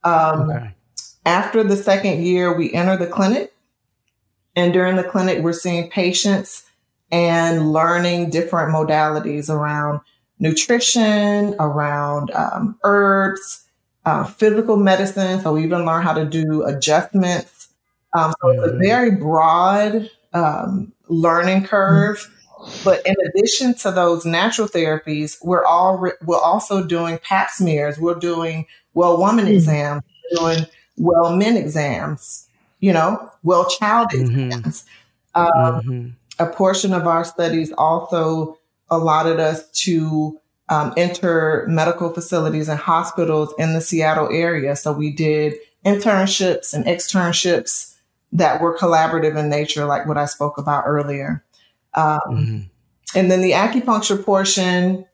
Um, 0.05 0.51
Okay. 0.51 0.75
after 1.27 1.63
the 1.63 1.77
second 1.77 2.23
year, 2.25 2.57
we 2.57 2.73
enter 2.73 2.97
the 2.97 3.07
clinic. 3.07 3.53
And 4.57 4.73
during 4.73 4.97
the 4.97 5.05
clinic, 5.05 5.43
we're 5.43 5.53
seeing 5.53 5.91
patients 5.91 6.65
and 7.11 7.73
learning 7.73 8.31
different 8.31 8.73
modalities 8.73 9.49
around 9.49 10.01
nutrition, 10.39 11.55
around 11.59 12.31
um, 12.33 12.79
herbs, 12.85 13.65
uh, 14.05 14.25
physical 14.25 14.77
medicine. 14.77 15.41
So 15.41 15.55
we 15.55 15.65
even 15.65 15.85
learn 15.85 16.03
how 16.03 16.13
to 16.13 16.25
do 16.25 16.65
adjustments. 16.65 17.69
Um, 18.13 18.35
so 18.41 18.49
it's 18.51 18.73
a 18.73 18.77
very 18.79 19.13
broad 19.13 20.11
um, 20.33 20.93
learning 21.09 21.65
curve. 21.65 22.31
But 22.85 23.05
in 23.05 23.15
addition 23.29 23.75
to 23.77 23.91
those 23.91 24.25
natural 24.25 24.69
therapies, 24.69 25.37
we're 25.43 25.65
all 25.65 25.99
re- 25.99 26.13
we're 26.25 26.39
also 26.39 26.85
doing 26.85 27.19
Pap 27.23 27.51
smears. 27.51 27.99
We're 27.99 28.15
doing 28.15 28.67
well 28.95 29.19
woman 29.19 29.47
exams. 29.47 30.03
We're 30.33 30.55
doing 30.55 30.67
well 30.97 31.37
men 31.37 31.57
exams. 31.57 32.44
You 32.85 32.93
know, 32.93 33.31
well 33.43 33.65
child 33.71 34.11
Mhm. 34.11 34.21
exams. 34.21 34.85
Um, 35.35 35.47
Mhm. 35.49 36.13
a 36.39 36.45
portion 36.45 36.93
of 36.93 37.07
our 37.07 37.25
studies 37.25 37.73
also 37.79 38.59
allotted 38.91 39.41
us 39.41 39.71
to 39.85 40.39
um, 40.69 40.93
enter 40.97 41.65
medical 41.69 42.11
facilities 42.11 42.69
and 42.69 42.79
hospitals 42.79 43.55
in 43.59 43.73
the 43.75 43.81
Seattle 43.81 44.29
area. 44.31 44.77
So 44.77 44.93
we 44.93 45.11
did 45.13 45.55
internships 45.85 46.73
and 46.75 46.85
externships 46.85 47.95
that 48.33 48.61
were 48.61 48.77
collaborative 48.77 49.37
in 49.37 49.49
nature, 49.49 49.85
like 49.87 50.07
what 50.07 50.19
I 50.19 50.27
spoke 50.27 50.59
about 50.59 50.85
earlier. 50.87 51.43
Um, 51.95 52.19
Mhm. 52.31 52.71
and 53.15 53.31
then 53.31 53.41
the 53.41 53.53
acupuncture 53.53 54.23
portion, 54.23 55.07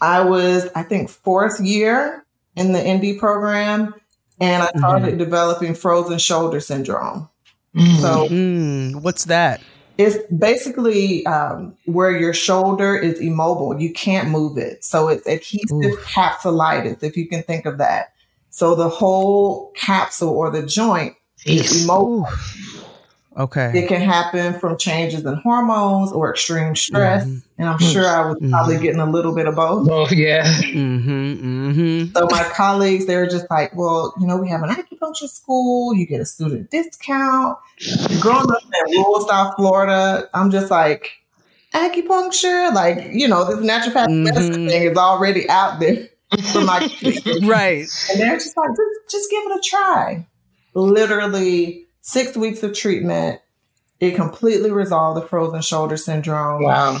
I 0.00 0.20
was, 0.20 0.68
I 0.76 0.82
think, 0.84 1.10
fourth 1.10 1.58
year 1.60 2.24
in 2.56 2.72
the 2.72 2.80
ND 2.80 3.18
program, 3.18 3.94
and 4.40 4.62
I 4.62 4.70
started 4.78 5.18
developing 5.18 5.74
frozen 5.74 6.18
shoulder 6.18 6.60
syndrome. 6.60 7.28
So 8.00 8.28
Mm, 8.28 9.02
what's 9.02 9.24
that? 9.26 9.60
it's 9.96 10.16
basically 10.32 11.24
um, 11.26 11.76
where 11.84 12.10
your 12.16 12.34
shoulder 12.34 12.96
is 12.96 13.20
immobile. 13.20 13.80
You 13.80 13.92
can't 13.92 14.28
move 14.28 14.58
it. 14.58 14.84
So 14.84 15.08
it's 15.08 15.26
adhesive 15.26 15.98
capsulitis, 16.04 17.02
if 17.02 17.16
you 17.16 17.28
can 17.28 17.42
think 17.44 17.64
of 17.64 17.78
that. 17.78 18.12
So 18.50 18.74
the 18.74 18.88
whole 18.88 19.72
capsule 19.76 20.30
or 20.30 20.50
the 20.50 20.64
joint 20.64 21.14
is 21.46 21.70
Jeez. 21.70 21.84
immobile. 21.84 22.28
Okay. 23.36 23.72
It 23.74 23.88
can 23.88 24.00
happen 24.00 24.58
from 24.60 24.76
changes 24.78 25.24
in 25.24 25.34
hormones 25.34 26.12
or 26.12 26.30
extreme 26.30 26.76
stress. 26.76 27.24
Mhm. 27.24 27.42
And 27.58 27.68
I'm 27.68 27.78
sure 27.78 28.06
I 28.06 28.26
was 28.28 28.36
probably 28.50 28.76
Mhm. 28.76 28.82
getting 28.82 29.00
a 29.00 29.10
little 29.10 29.34
bit 29.34 29.46
of 29.48 29.56
both. 29.56 29.88
Oh 29.90 30.06
yeah. 30.10 30.44
Mm-hmm. 30.46 31.70
Mm-hmm. 31.70 32.16
So 32.16 32.28
my 32.30 32.44
colleagues, 32.44 33.06
they 33.06 33.16
were 33.16 33.26
just 33.26 33.46
like, 33.50 33.74
well, 33.74 34.14
you 34.20 34.26
know, 34.26 34.36
we 34.36 34.48
have 34.50 34.62
an 34.62 34.70
acupuncture 34.70 35.28
school. 35.28 35.94
You 35.94 36.06
get 36.06 36.20
a 36.20 36.24
student 36.26 36.70
discount. 36.70 37.58
Growing 38.20 38.50
up 38.50 38.58
in 38.88 38.96
rural 38.98 39.26
South 39.26 39.54
Florida, 39.56 40.28
I'm 40.32 40.50
just 40.52 40.70
like, 40.70 41.10
acupuncture? 41.74 42.72
Like, 42.72 43.08
you 43.12 43.26
know, 43.26 43.44
this 43.44 43.56
naturopathic 43.68 44.08
Mhm. 44.10 44.22
medicine 44.24 44.68
thing 44.68 44.82
is 44.84 44.96
already 44.96 45.48
out 45.50 45.80
there 45.80 46.08
for 46.52 46.60
my. 46.60 46.78
Right. 47.42 47.86
And 48.10 48.20
they're 48.20 48.34
just 48.36 48.56
like, 48.56 48.68
just, 48.70 49.10
just 49.10 49.30
give 49.30 49.42
it 49.46 49.56
a 49.56 49.60
try. 49.60 50.26
Literally 50.74 51.83
six 52.04 52.36
weeks 52.36 52.62
of 52.62 52.74
treatment. 52.74 53.40
It 53.98 54.14
completely 54.14 54.70
resolved 54.70 55.20
the 55.20 55.26
frozen 55.26 55.62
shoulder 55.62 55.96
syndrome. 55.96 56.62
Wow. 56.62 56.98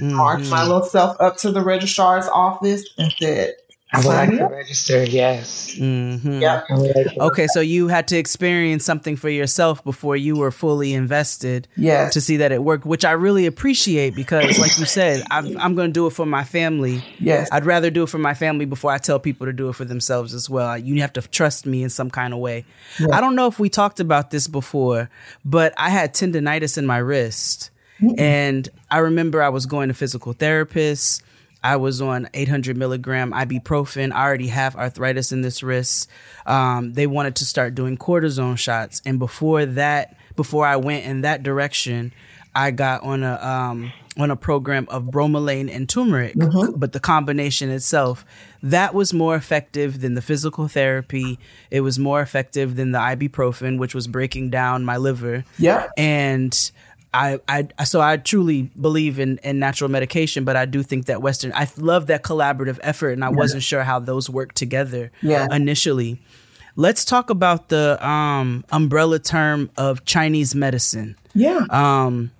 Marched 0.00 0.50
my 0.50 0.58
mm-hmm. 0.58 0.68
little 0.68 0.82
self 0.82 1.16
up 1.20 1.36
to 1.38 1.52
the 1.52 1.62
registrar's 1.62 2.26
office 2.26 2.84
and 2.98 3.12
said, 3.12 3.54
I 3.92 3.98
would 3.98 4.06
like 4.06 4.30
to 4.30 4.44
register, 4.46 5.02
yes. 5.04 5.74
Mhm. 5.76 6.40
Yep. 6.40 6.64
I 6.70 6.74
would 6.74 6.94
like 6.94 7.18
Okay, 7.18 7.46
so 7.48 7.60
you 7.60 7.88
had 7.88 8.06
to 8.08 8.16
experience 8.16 8.84
something 8.84 9.16
for 9.16 9.28
yourself 9.28 9.82
before 9.82 10.16
you 10.16 10.36
were 10.36 10.52
fully 10.52 10.94
invested 10.94 11.66
Yes. 11.76 12.12
to 12.14 12.20
see 12.20 12.36
that 12.36 12.52
it 12.52 12.62
worked, 12.62 12.86
which 12.86 13.04
I 13.04 13.10
really 13.12 13.46
appreciate 13.46 14.14
because, 14.14 14.58
like 14.60 14.78
you 14.78 14.84
said, 14.86 15.24
I'm, 15.32 15.56
I'm 15.58 15.74
going 15.74 15.88
to 15.88 15.92
do 15.92 16.06
it 16.06 16.10
for 16.12 16.24
my 16.24 16.44
family. 16.44 17.02
Yes. 17.18 17.48
I'd 17.50 17.66
rather 17.66 17.90
do 17.90 18.04
it 18.04 18.08
for 18.08 18.18
my 18.18 18.34
family 18.34 18.64
before 18.64 18.92
I 18.92 18.98
tell 18.98 19.18
people 19.18 19.46
to 19.46 19.52
do 19.52 19.68
it 19.68 19.74
for 19.74 19.84
themselves 19.84 20.34
as 20.34 20.48
well. 20.48 20.78
You 20.78 21.00
have 21.00 21.12
to 21.14 21.22
trust 21.22 21.66
me 21.66 21.82
in 21.82 21.90
some 21.90 22.10
kind 22.10 22.32
of 22.32 22.38
way. 22.38 22.64
I 23.12 23.20
don't 23.20 23.34
know 23.34 23.48
if 23.48 23.58
we 23.58 23.68
talked 23.68 23.98
about 23.98 24.30
this 24.30 24.46
before, 24.46 25.10
but 25.44 25.74
I 25.76 25.90
had 25.90 26.14
tendonitis 26.14 26.78
in 26.78 26.86
my 26.86 26.98
wrist. 26.98 27.70
And 28.16 28.66
I 28.90 28.98
remember 28.98 29.42
I 29.42 29.50
was 29.50 29.66
going 29.66 29.88
to 29.88 29.94
physical 29.94 30.32
therapists. 30.32 31.22
I 31.62 31.76
was 31.76 32.00
on 32.00 32.28
800 32.34 32.76
milligram 32.76 33.32
ibuprofen. 33.32 34.12
I 34.12 34.24
already 34.24 34.48
have 34.48 34.76
arthritis 34.76 35.32
in 35.32 35.42
this 35.42 35.62
wrist. 35.62 36.08
Um, 36.46 36.94
they 36.94 37.06
wanted 37.06 37.36
to 37.36 37.44
start 37.44 37.74
doing 37.74 37.96
cortisone 37.98 38.56
shots. 38.58 39.02
And 39.04 39.18
before 39.18 39.66
that, 39.66 40.16
before 40.36 40.66
I 40.66 40.76
went 40.76 41.04
in 41.04 41.20
that 41.22 41.42
direction, 41.42 42.12
I 42.54 42.70
got 42.70 43.02
on 43.02 43.22
a 43.22 43.34
um, 43.36 43.92
on 44.18 44.30
a 44.30 44.36
program 44.36 44.86
of 44.90 45.04
bromelain 45.04 45.72
and 45.74 45.88
turmeric. 45.88 46.34
But 46.76 46.92
the 46.92 46.98
combination 47.00 47.70
itself, 47.70 48.24
that 48.62 48.92
was 48.92 49.14
more 49.14 49.36
effective 49.36 50.00
than 50.00 50.14
the 50.14 50.22
physical 50.22 50.66
therapy. 50.66 51.38
It 51.70 51.82
was 51.82 51.98
more 51.98 52.20
effective 52.20 52.74
than 52.74 52.90
the 52.90 52.98
ibuprofen, 52.98 53.78
which 53.78 53.94
was 53.94 54.08
breaking 54.08 54.50
down 54.50 54.84
my 54.84 54.96
liver 54.96 55.44
Yep. 55.58 55.90
and 55.96 56.72
I, 57.12 57.40
I 57.48 57.84
so 57.84 58.00
I 58.00 58.16
truly 58.18 58.70
believe 58.80 59.18
in, 59.18 59.38
in 59.42 59.58
natural 59.58 59.90
medication, 59.90 60.44
but 60.44 60.56
I 60.56 60.64
do 60.64 60.82
think 60.82 61.06
that 61.06 61.20
Western 61.22 61.52
I 61.54 61.68
love 61.76 62.06
that 62.06 62.22
collaborative 62.22 62.78
effort, 62.82 63.10
and 63.10 63.24
I 63.24 63.28
wasn't 63.30 63.62
sure 63.64 63.82
how 63.82 63.98
those 63.98 64.30
work 64.30 64.52
together 64.54 65.10
Yeah. 65.22 65.48
initially. 65.50 66.20
Let's 66.76 67.04
talk 67.04 67.28
about 67.30 67.68
the 67.68 67.98
um, 68.06 68.64
umbrella 68.70 69.18
term 69.18 69.70
of 69.76 70.04
Chinese 70.04 70.54
medicine 70.54 71.16
Yeah. 71.34 71.66
um, 71.70 72.30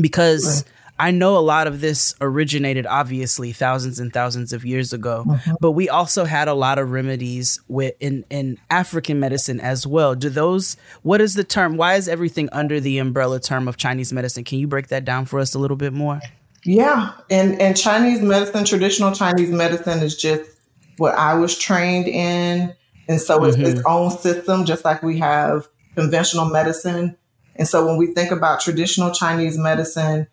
because 0.00 0.64
I 0.98 1.10
know 1.10 1.36
a 1.36 1.40
lot 1.40 1.66
of 1.66 1.80
this 1.80 2.14
originated 2.20 2.86
obviously 2.86 3.52
thousands 3.52 3.98
and 3.98 4.12
thousands 4.12 4.52
of 4.52 4.64
years 4.64 4.92
ago, 4.92 5.24
uh-huh. 5.28 5.56
but 5.60 5.72
we 5.72 5.88
also 5.88 6.24
had 6.24 6.48
a 6.48 6.54
lot 6.54 6.78
of 6.78 6.90
remedies 6.90 7.60
with 7.68 7.94
in 8.00 8.24
in 8.30 8.58
African 8.70 9.20
medicine 9.20 9.60
as 9.60 9.86
well. 9.86 10.14
Do 10.14 10.30
those? 10.30 10.76
What 11.02 11.20
is 11.20 11.34
the 11.34 11.44
term? 11.44 11.76
Why 11.76 11.94
is 11.94 12.08
everything 12.08 12.48
under 12.52 12.80
the 12.80 12.98
umbrella 12.98 13.40
term 13.40 13.68
of 13.68 13.76
Chinese 13.76 14.12
medicine? 14.12 14.44
Can 14.44 14.58
you 14.58 14.66
break 14.66 14.88
that 14.88 15.04
down 15.04 15.26
for 15.26 15.38
us 15.38 15.54
a 15.54 15.58
little 15.58 15.76
bit 15.76 15.92
more? 15.92 16.20
Yeah, 16.64 17.12
and 17.30 17.60
and 17.60 17.76
Chinese 17.76 18.22
medicine, 18.22 18.64
traditional 18.64 19.12
Chinese 19.12 19.50
medicine, 19.50 19.98
is 20.02 20.16
just 20.16 20.50
what 20.96 21.14
I 21.14 21.34
was 21.34 21.56
trained 21.58 22.08
in, 22.08 22.74
and 23.08 23.20
so 23.20 23.44
it's 23.44 23.56
its 23.56 23.80
mm-hmm. 23.80 23.86
own 23.86 24.10
system, 24.10 24.64
just 24.64 24.84
like 24.84 25.02
we 25.02 25.18
have 25.18 25.68
conventional 25.94 26.46
medicine. 26.46 27.16
And 27.58 27.66
so 27.66 27.86
when 27.86 27.96
we 27.96 28.08
think 28.12 28.30
about 28.30 28.60
traditional 28.60 29.12
Chinese 29.12 29.56
medicine, 29.56 30.26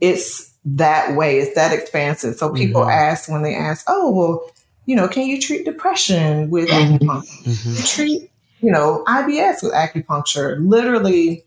it's 0.00 0.52
that 0.64 1.16
way, 1.16 1.38
it's 1.38 1.54
that 1.54 1.72
expansive. 1.72 2.36
So 2.36 2.52
people 2.52 2.84
ask 2.84 3.30
when 3.30 3.42
they 3.42 3.54
ask, 3.54 3.84
"Oh, 3.88 4.10
well, 4.10 4.50
you 4.86 4.96
know, 4.96 5.08
can 5.08 5.26
you 5.26 5.40
treat 5.40 5.64
depression 5.64 6.50
with 6.50 6.68
acupuncture? 6.68 7.78
You 7.78 7.86
treat, 7.86 8.30
you 8.60 8.70
know, 8.70 9.04
IBS 9.06 9.62
with 9.62 9.72
acupuncture? 9.72 10.56
Literally." 10.60 11.44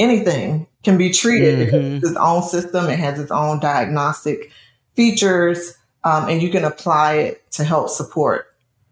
anything 0.00 0.66
can 0.82 0.96
be 0.96 1.10
treated 1.10 1.58
because 1.58 1.84
it's 1.84 2.08
its 2.08 2.16
own 2.16 2.42
system. 2.42 2.88
It 2.88 2.98
has 2.98 3.20
its 3.20 3.30
own 3.30 3.60
diagnostic 3.60 4.50
features, 4.96 5.74
um, 6.02 6.28
and 6.28 6.42
you 6.42 6.50
can 6.50 6.64
apply 6.64 7.14
it 7.14 7.50
to 7.52 7.64
help 7.64 7.90
support 7.90 8.46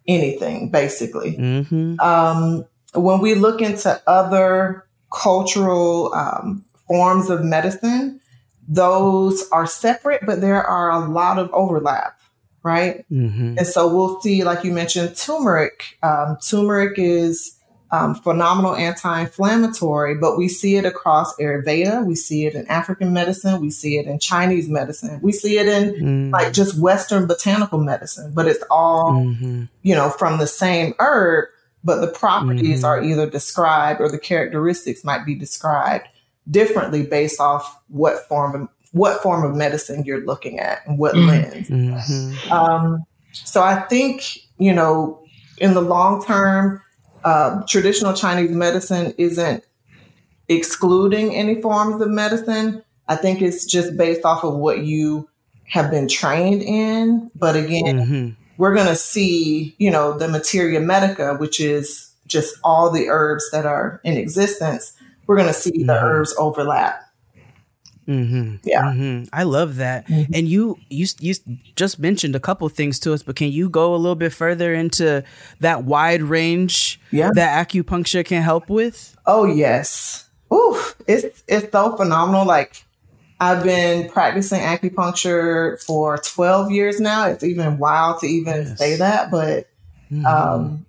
anything, 0.07 0.71
basically. 0.71 1.37
Mm-hmm. 1.37 1.99
Um, 1.99 2.67
when 2.95 3.21
we 3.21 3.35
look 3.35 3.61
into 3.63 4.01
other 4.07 4.87
cultural 5.11 6.13
um, 6.15 6.65
forms 6.87 7.31
of 7.31 7.43
medicine, 7.43 8.21
those 8.69 9.49
are 9.51 9.67
separate, 9.67 10.27
but 10.27 10.41
there 10.43 10.63
are 10.63 10.91
a 10.91 11.09
lot 11.09 11.39
of 11.39 11.51
overlap, 11.53 12.21
right? 12.63 13.05
Mm-hmm. 13.11 13.57
And 13.59 13.67
so 13.67 13.89
we'll 13.93 14.21
see, 14.21 14.45
like 14.45 14.63
you 14.63 14.73
mentioned, 14.73 15.17
turmeric. 15.17 15.99
Um, 16.03 16.37
turmeric 16.47 16.99
is 16.99 17.59
um, 17.91 18.15
phenomenal 18.15 18.77
anti-inflammatory, 18.77 20.17
but 20.17 20.37
we 20.37 20.49
see 20.49 20.77
it 20.77 20.85
across 20.85 21.35
Ayurveda. 21.37 22.05
We 22.05 22.15
see 22.15 22.45
it 22.45 22.55
in 22.55 22.67
African 22.67 23.15
medicine. 23.15 23.63
We 23.63 23.71
see 23.71 23.97
it 23.97 24.07
in 24.07 24.19
Chinese 24.19 24.69
medicine. 24.69 25.19
We 25.23 25.33
see 25.33 25.57
it 25.57 25.67
in 25.67 26.31
like 26.31 26.53
just 26.53 26.79
Western 26.79 27.27
botanical 27.27 27.79
medicine, 27.79 28.33
but 28.35 28.47
it's 28.47 28.63
all, 28.71 29.13
Mm-hmm. 29.13 29.65
you 29.83 29.95
know, 29.95 30.11
from 30.11 30.39
the 30.39 30.47
same 30.47 30.93
herb, 30.99 31.49
but 31.83 32.03
the 32.03 32.09
properties 32.09 32.85
are 32.85 33.03
either 33.03 33.31
described 33.31 34.03
or 34.03 34.11
the 34.11 34.19
characteristics 34.19 35.03
might 35.05 35.25
be 35.25 35.35
described 35.35 36.07
differently 36.51 37.05
based 37.05 37.41
off 37.41 37.81
what 37.89 38.27
form 38.29 38.55
of 38.55 38.69
what 38.93 39.23
form 39.23 39.45
of 39.45 39.55
medicine 39.55 40.03
you're 40.05 40.25
looking 40.25 40.59
at 40.59 40.87
and 40.87 40.99
what 40.99 41.15
lens. 41.15 41.69
Mm-hmm. 41.69 42.51
Um, 42.51 43.05
so 43.33 43.63
I 43.63 43.81
think, 43.83 44.39
you 44.59 44.73
know, 44.73 45.23
in 45.59 45.75
the 45.75 45.83
long 45.83 46.25
term, 46.25 46.83
uh, 47.23 47.63
traditional 47.67 48.15
Chinese 48.15 48.51
medicine 48.51 49.13
isn't 49.19 49.63
excluding 50.49 51.35
any 51.35 51.61
forms 51.61 52.01
of 52.01 52.09
medicine. 52.09 52.83
I 53.09 53.17
think 53.17 53.43
it's 53.43 53.67
just 53.67 53.97
based 53.97 54.25
off 54.25 54.43
of 54.43 54.55
what 54.55 54.85
you 54.85 55.29
have 55.67 55.91
been 55.91 56.09
trained 56.09 56.63
in. 56.63 57.31
But 57.35 57.57
again, 57.57 57.99
Mm-hmm. 57.99 58.31
we're 58.57 58.75
going 58.75 58.87
to 58.87 58.97
see, 58.97 59.75
you 59.79 59.91
know, 59.91 60.17
the 60.17 60.29
materia 60.29 60.81
medica, 60.81 61.35
which 61.35 61.61
is 61.61 62.11
just 62.27 62.57
all 62.65 62.91
the 62.91 63.09
herbs 63.09 63.51
that 63.53 63.67
are 63.67 64.01
in 64.05 64.17
existence. 64.17 64.95
We're 65.29 65.37
going 65.37 65.47
to 65.49 65.55
see 65.55 65.85
the 65.85 65.93
herbs 65.95 66.35
overlap. 66.39 67.03
Mm-hmm. 68.09 68.57
Yeah. 68.65 68.93
hmm 68.95 69.25
I 69.35 69.43
love 69.43 69.77
that. 69.77 70.09
And 70.09 70.49
you, 70.49 70.79
you, 70.89 71.07
you 71.21 71.35
just 71.77 71.99
mentioned 71.99 72.35
a 72.35 72.41
couple 72.41 72.67
things 72.71 72.99
to 73.01 73.13
us, 73.13 73.23
but 73.23 73.37
can 73.37 73.53
you 73.53 73.69
go 73.69 73.95
a 73.95 73.99
little 73.99 74.15
bit 74.17 74.33
further 74.33 74.73
into 74.73 75.23
that 75.61 75.85
wide 75.85 76.23
range 76.23 76.99
Yeah. 77.11 77.31
that 77.35 77.69
acupuncture 77.69 78.25
can 78.25 78.43
help 78.43 78.71
with? 78.71 79.15
Oh 79.27 79.45
yes. 79.45 80.27
Ooh, 80.51 80.81
it's 81.07 81.45
it's 81.47 81.71
so 81.71 81.95
phenomenal. 81.97 82.47
Like 82.47 82.83
I've 83.39 83.63
been 83.63 84.09
practicing 84.09 84.61
acupuncture 84.63 85.85
for 85.85 86.17
12 86.17 86.71
years 86.71 86.99
now. 87.01 87.27
It's 87.29 87.45
even 87.45 87.77
wild 87.77 88.21
to 88.21 88.27
even 88.27 88.75
say 88.79 88.97
that, 88.97 89.31
but 89.31 89.69
um 90.25 90.87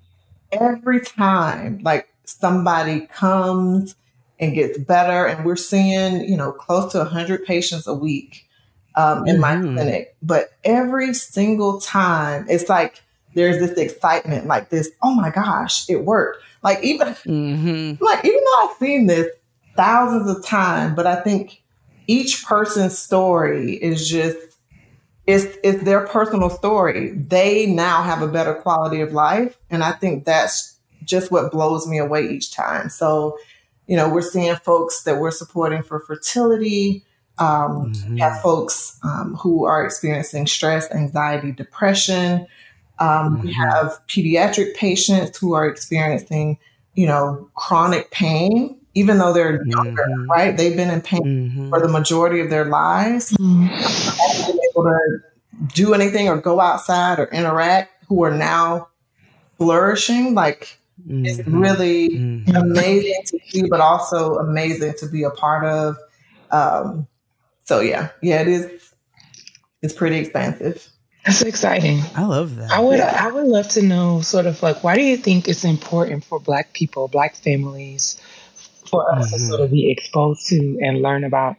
every 0.53 1.01
time 1.01 1.79
like 1.83 2.07
somebody 2.23 3.01
comes 3.07 3.95
and 4.39 4.53
gets 4.53 4.77
better 4.77 5.25
and 5.25 5.45
we're 5.45 5.55
seeing, 5.55 6.23
you 6.27 6.37
know, 6.37 6.51
close 6.51 6.91
to 6.93 6.99
100 6.99 7.45
patients 7.45 7.87
a 7.87 7.93
week 7.93 8.47
um, 8.95 9.27
in 9.27 9.39
my 9.39 9.55
Mhm. 9.55 9.73
clinic, 9.75 10.15
but 10.21 10.51
every 10.63 11.13
single 11.13 11.79
time 11.79 12.45
it's 12.49 12.69
like 12.69 13.03
there's 13.33 13.59
this 13.59 13.77
excitement 13.77 14.47
like 14.47 14.69
this, 14.69 14.89
oh 15.03 15.13
my 15.13 15.29
gosh, 15.29 15.89
it 15.89 16.03
worked. 16.05 16.43
Like 16.63 16.83
even 16.83 17.15
Mm-hmm. 17.27 18.03
like 18.03 18.25
even 18.25 18.39
though 18.43 18.67
I've 18.69 18.77
seen 18.77 19.07
this 19.07 19.27
thousands 19.75 20.29
of 20.29 20.45
times, 20.45 20.95
but 20.95 21.07
I 21.07 21.21
think 21.21 21.61
each 22.07 22.43
person's 22.45 22.97
story 22.97 23.73
is 23.75 24.09
just 24.09 24.37
it's 25.27 25.57
it's 25.63 25.83
their 25.83 26.07
personal 26.07 26.49
story. 26.49 27.11
They 27.11 27.67
now 27.67 28.01
have 28.01 28.21
a 28.21 28.27
better 28.27 28.55
quality 28.55 29.01
of 29.01 29.13
life, 29.13 29.57
and 29.69 29.83
I 29.83 29.91
think 29.91 30.25
that's 30.25 30.79
just 31.03 31.31
what 31.31 31.51
blows 31.51 31.87
me 31.87 31.97
away 31.99 32.27
each 32.27 32.51
time. 32.51 32.89
So, 32.89 33.37
you 33.89 33.95
know, 33.97 34.07
we're 34.07 34.21
seeing 34.21 34.55
folks 34.57 35.03
that 35.03 35.19
we're 35.19 35.31
supporting 35.31 35.81
for 35.81 35.99
fertility. 35.99 37.03
Um, 37.39 37.91
we 38.09 38.19
have 38.19 38.39
folks 38.41 38.99
um, 39.03 39.35
who 39.41 39.65
are 39.65 39.83
experiencing 39.83 40.45
stress, 40.45 40.89
anxiety, 40.91 41.51
depression. 41.51 42.45
Um, 42.99 43.41
We 43.41 43.53
have 43.53 43.99
pediatric 44.07 44.75
patients 44.75 45.37
who 45.39 45.53
are 45.53 45.65
experiencing, 45.67 46.59
you 46.93 47.07
know, 47.07 47.49
chronic 47.55 48.11
pain, 48.11 48.77
even 48.93 49.17
though 49.17 49.33
they're 49.33 49.65
younger, 49.65 50.03
Mhm. 50.07 50.27
right? 50.27 50.55
They've 50.55 50.75
been 50.75 50.91
in 50.91 51.01
pain 51.01 51.21
Mm-hmm. 51.23 51.69
for 51.69 51.79
the 51.79 51.87
majority 51.87 52.41
of 52.41 52.49
their 52.49 52.65
lives, 52.65 53.29
haven't 53.39 54.59
able 54.71 54.83
to 54.83 54.99
do 55.73 55.93
anything 55.93 56.27
or 56.29 56.37
go 56.37 56.59
outside 56.59 57.19
or 57.19 57.25
interact, 57.31 57.91
who 58.09 58.23
are 58.23 58.31
now 58.35 58.89
flourishing. 59.57 60.33
Like 60.33 60.78
it's 61.07 61.37
Mm-hmm. 61.39 61.59
really 61.59 62.09
Mhm. 62.09 62.55
amazing 62.55 63.21
to 63.27 63.39
see, 63.47 63.63
but 63.69 63.79
also 63.79 64.35
amazing 64.35 64.93
to 64.99 65.07
be 65.07 65.23
a 65.23 65.29
part 65.29 65.65
of. 65.65 65.95
Um, 66.51 67.07
so 67.65 67.79
yeah, 67.79 68.09
yeah, 68.21 68.41
it 68.41 68.47
is. 68.47 68.71
It's 69.81 69.93
pretty 69.93 70.17
expansive. 70.17 70.87
That's 71.25 71.41
exciting. 71.41 72.01
I 72.15 72.25
love 72.25 72.55
that. 72.57 72.71
I 72.71 72.79
would 72.79 72.97
Yeah. 72.99 73.15
I 73.19 73.31
would 73.31 73.47
love 73.47 73.67
to 73.69 73.81
know 73.81 74.21
sort 74.21 74.45
of 74.45 74.61
like 74.63 74.83
why 74.83 74.95
do 74.95 75.03
you 75.03 75.17
think 75.17 75.47
it's 75.47 75.63
important 75.65 76.23
for 76.23 76.39
black 76.39 76.73
people, 76.73 77.07
black 77.07 77.35
families 77.35 78.17
for 78.89 79.13
us 79.13 79.27
mm-hmm. 79.27 79.35
to 79.35 79.39
sort 79.39 79.61
of 79.61 79.71
be 79.71 79.91
exposed 79.91 80.47
to 80.47 80.79
and 80.81 81.01
learn 81.01 81.23
about 81.23 81.55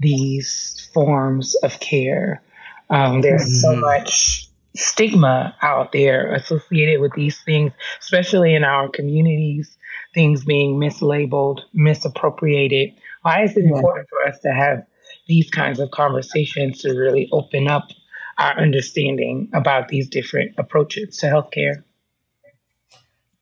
these 0.00 0.88
forms 0.92 1.54
of 1.56 1.78
care. 1.80 2.42
Um, 2.90 3.20
there's 3.20 3.42
mm-hmm. 3.42 3.74
so 3.74 3.76
much 3.76 4.48
stigma 4.74 5.54
out 5.62 5.92
there 5.92 6.32
associated 6.34 7.00
with 7.00 7.12
these 7.12 7.40
things, 7.42 7.72
especially 8.00 8.54
in 8.54 8.64
our 8.64 8.88
communities, 8.88 9.76
things 10.14 10.44
being 10.44 10.76
mislabeled, 10.76 11.60
misappropriated. 11.72 12.94
Why 13.22 13.44
is 13.44 13.56
it 13.56 13.64
yeah. 13.64 13.76
important 13.76 14.08
for 14.08 14.26
us 14.26 14.38
to 14.40 14.52
have 14.52 14.84
these 15.26 15.50
kinds 15.50 15.78
of 15.78 15.90
conversations 15.90 16.80
to 16.82 16.92
really 16.92 17.28
open 17.32 17.68
up 17.68 17.88
our 18.38 18.58
understanding 18.58 19.50
about 19.52 19.88
these 19.88 20.08
different 20.08 20.54
approaches 20.58 21.18
to 21.18 21.26
healthcare? 21.26 21.84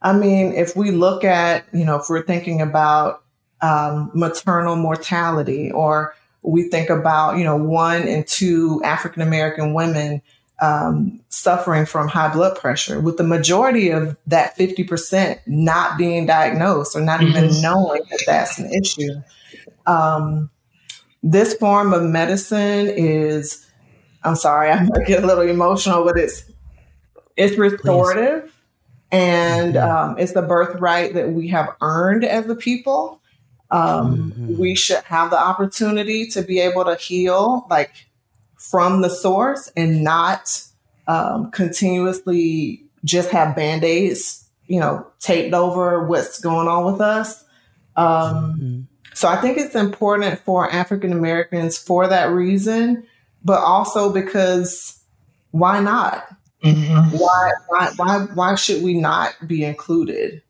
I 0.03 0.13
mean, 0.13 0.53
if 0.55 0.77
we 0.77 0.91
look 0.91 1.25
at, 1.25 1.67
you 1.73 1.85
know, 1.85 1.97
if 1.97 2.09
we're 2.09 2.25
thinking 2.25 2.61
about 2.61 3.23
um, 3.61 4.11
maternal 4.15 4.77
mortality, 4.77 5.71
or 5.71 6.15
we 6.43 6.71
think 6.71 6.89
about, 6.89 7.37
you 7.37 7.45
know, 7.45 7.57
one 7.57 8.09
and 8.09 8.27
two 8.27 8.81
African 8.83 9.21
American 9.21 9.75
women 9.75 10.23
um, 10.61 11.21
suffering 11.29 11.87
from 11.87 12.09
high 12.09 12.33
blood 12.33 12.59
pressure, 12.59 13.01
with 13.01 13.17
the 13.17 13.25
majority 13.25 13.91
of 13.91 14.17
that 14.27 14.57
50% 14.59 15.41
not 15.47 15.97
being 15.97 16.27
diagnosed 16.27 16.95
or 16.95 17.01
not 17.01 17.21
mm-hmm. 17.21 17.37
even 17.37 17.63
knowing 17.63 18.03
that 18.11 18.23
that's 18.27 18.59
an 18.59 18.73
issue. 18.73 19.23
Um, 19.87 20.51
this 21.23 21.55
form 21.55 21.93
of 21.93 22.03
medicine 22.03 22.89
is, 22.89 23.67
I'm 24.23 24.37
sorry, 24.37 24.71
I'm 24.71 24.89
gonna 24.89 25.05
get 25.05 25.25
a 25.25 25.27
little 25.27 25.49
emotional, 25.49 26.05
but 26.05 26.19
it's 26.19 26.45
it's 27.37 27.57
restorative 27.57 28.43
Please. 28.43 28.53
and 29.13 29.75
mm-hmm. 29.75 30.11
um, 30.11 30.19
it's 30.19 30.33
the 30.33 30.43
birthright 30.43 31.15
that 31.15 31.33
we 31.33 31.49
have 31.49 31.75
earned 31.81 32.25
as 32.25 32.49
a 32.49 32.55
people. 32.55 33.21
Um, 33.71 34.33
mm-hmm. 34.33 34.59
We 34.59 34.75
should 34.75 35.03
have 35.05 35.31
the 35.31 35.39
opportunity 35.39 36.27
to 36.29 36.43
be 36.43 36.59
able 36.59 36.85
to 36.85 36.97
heal, 36.97 37.67
like 37.71 38.10
from 38.61 39.01
the 39.01 39.09
source, 39.09 39.73
and 39.75 40.05
not 40.05 40.63
um, 41.07 41.51
continuously 41.51 42.85
just 43.05 43.31
have 43.31 43.57
band 43.57 43.85
aids, 43.85 44.47
you 44.67 44.79
know, 44.79 45.07
taped 45.19 45.55
over 45.55 46.07
what's 46.07 46.39
going 46.41 46.69
on 46.69 46.85
with 46.85 47.01
us. 47.01 47.43
Um, 47.97 48.07
mm-hmm. 48.07 48.81
So 49.15 49.29
I 49.29 49.37
think 49.37 49.57
it's 49.57 49.75
important 49.75 50.41
for 50.41 50.71
African 50.71 51.13
Americans 51.13 51.79
for 51.79 52.07
that 52.07 52.31
reason, 52.31 53.05
but 53.43 53.61
also 53.61 54.13
because 54.13 55.03
why 55.51 55.81
not? 55.81 56.29
Mm-hmm. 56.63 57.17
Why, 57.17 57.51
why, 57.69 57.91
why, 57.97 58.19
why 58.35 58.55
should 58.55 58.83
we 58.83 58.95
not 58.95 59.35
be 59.47 59.65
included 59.65 60.43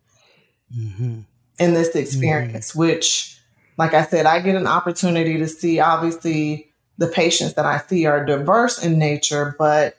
mm-hmm. 0.76 1.20
in 1.60 1.74
this 1.74 1.94
experience? 1.94 2.72
Mm-hmm. 2.72 2.80
Which, 2.80 3.38
like 3.78 3.94
I 3.94 4.04
said, 4.04 4.26
I 4.26 4.40
get 4.40 4.56
an 4.56 4.66
opportunity 4.66 5.38
to 5.38 5.46
see. 5.46 5.78
Obviously, 5.78 6.69
the 7.00 7.08
patients 7.08 7.54
that 7.54 7.64
I 7.64 7.78
see 7.78 8.04
are 8.04 8.24
diverse 8.24 8.84
in 8.84 8.98
nature, 8.98 9.56
but 9.58 9.96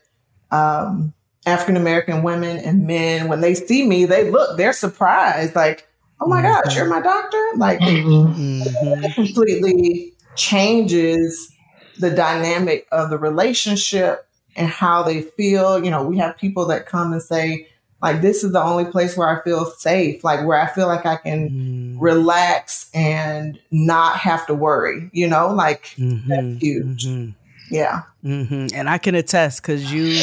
um, 0.51 1.13
African 1.47 1.75
American 1.75 2.21
women 2.21 2.57
and 2.57 2.85
men, 2.85 3.27
when 3.27 3.41
they 3.41 3.55
see 3.55 3.85
me, 3.85 4.05
they 4.05 4.29
look, 4.29 4.55
they're 4.55 4.71
surprised, 4.71 5.55
like 5.55 5.87
oh 6.21 6.27
my 6.27 6.41
mm-hmm. 6.41 6.63
gosh, 6.63 6.75
you're 6.75 6.85
my 6.85 7.01
doctor? 7.01 7.43
Like 7.55 7.79
mm-hmm. 7.79 9.11
completely 9.13 10.13
changes 10.35 11.51
the 11.97 12.11
dynamic 12.11 12.87
of 12.91 13.09
the 13.09 13.17
relationship 13.17 14.27
and 14.55 14.67
how 14.67 15.01
they 15.01 15.21
feel. 15.21 15.83
You 15.83 15.89
know, 15.89 16.03
we 16.05 16.19
have 16.19 16.37
people 16.37 16.67
that 16.67 16.85
come 16.85 17.13
and 17.13 17.21
say, 17.21 17.67
like, 18.01 18.21
this 18.21 18.43
is 18.43 18.51
the 18.51 18.63
only 18.63 18.85
place 18.85 19.15
where 19.15 19.27
I 19.27 19.43
feel 19.43 19.65
safe, 19.65 20.23
like 20.23 20.45
where 20.45 20.59
I 20.59 20.67
feel 20.67 20.87
like 20.87 21.05
I 21.05 21.17
can 21.17 21.49
mm. 21.49 21.95
relax 21.99 22.89
and 22.93 23.59
not 23.69 24.17
have 24.17 24.47
to 24.47 24.53
worry, 24.53 25.09
you 25.13 25.27
know, 25.27 25.53
like 25.53 25.85
mm-hmm. 25.97 26.27
that's 26.27 26.61
huge. 26.61 27.05
Mm-hmm. 27.05 27.31
Yeah. 27.71 28.01
Mm-hmm. 28.23 28.67
And 28.75 28.89
I 28.89 28.97
can 28.97 29.15
attest 29.15 29.61
because 29.61 29.91
you 29.93 30.21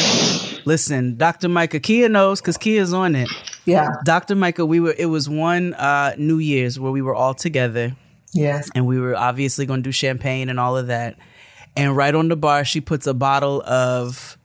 listen, 0.65 1.17
Dr. 1.17 1.49
Micah 1.49 1.79
Keia 1.79 2.09
knows 2.09 2.41
because 2.41 2.57
Keia's 2.57 2.93
on 2.93 3.15
it. 3.15 3.29
Yeah. 3.65 3.89
Dr. 4.05 4.35
Micah, 4.35 4.65
we 4.65 4.79
were, 4.79 4.93
it 4.97 5.07
was 5.07 5.27
one 5.27 5.73
uh, 5.73 6.13
New 6.17 6.37
Year's 6.37 6.79
where 6.79 6.91
we 6.91 7.01
were 7.01 7.15
all 7.15 7.33
together. 7.33 7.95
Yes. 8.33 8.69
And 8.75 8.85
we 8.85 8.99
were 8.99 9.15
obviously 9.15 9.65
going 9.65 9.81
to 9.81 9.87
do 9.87 9.91
champagne 9.91 10.49
and 10.49 10.59
all 10.59 10.77
of 10.77 10.87
that. 10.87 11.17
And 11.75 11.95
right 11.95 12.13
on 12.13 12.27
the 12.27 12.35
bar, 12.35 12.65
she 12.65 12.81
puts 12.81 13.07
a 13.07 13.13
bottle 13.13 13.63
of 13.63 14.37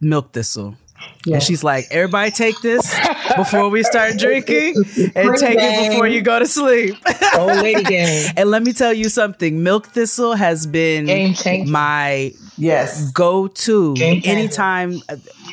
milk 0.00 0.32
thistle. 0.32 0.76
Yes. 1.24 1.34
And 1.34 1.42
she's 1.42 1.64
like, 1.64 1.86
everybody 1.90 2.30
take 2.30 2.60
this 2.60 2.94
before 3.36 3.68
we 3.68 3.82
start 3.82 4.16
drinking 4.18 4.76
and 5.14 5.36
take 5.36 5.58
it 5.60 5.90
before 5.90 6.06
you 6.06 6.22
go 6.22 6.38
to 6.38 6.46
sleep. 6.46 6.96
Old 7.36 7.56
lady 7.56 7.82
game. 7.84 8.32
and 8.36 8.50
let 8.50 8.62
me 8.62 8.72
tell 8.72 8.92
you 8.92 9.08
something. 9.08 9.62
Milk 9.62 9.88
thistle 9.88 10.34
has 10.34 10.66
been 10.66 11.34
my 11.70 12.32
yes 12.60 13.10
go-to 13.12 13.94
anytime 14.00 15.00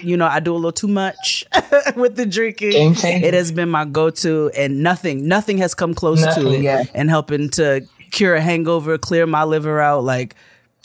you 0.01 0.17
know 0.17 0.25
I 0.25 0.39
do 0.39 0.53
a 0.53 0.55
little 0.55 0.71
too 0.71 0.87
much 0.87 1.45
with 1.95 2.15
the 2.15 2.25
drinking. 2.25 2.95
It 3.03 3.33
has 3.33 3.51
been 3.51 3.69
my 3.69 3.85
go-to 3.85 4.51
and 4.57 4.81
nothing 4.81 5.27
nothing 5.27 5.57
has 5.59 5.73
come 5.75 5.93
close 5.93 6.21
nothing, 6.23 6.43
to 6.43 6.67
it 6.67 6.91
and 6.93 7.09
helping 7.09 7.49
to 7.51 7.85
cure 8.11 8.35
a 8.35 8.41
hangover, 8.41 8.97
clear 8.97 9.25
my 9.27 9.43
liver 9.43 9.81
out 9.81 10.03
like 10.03 10.35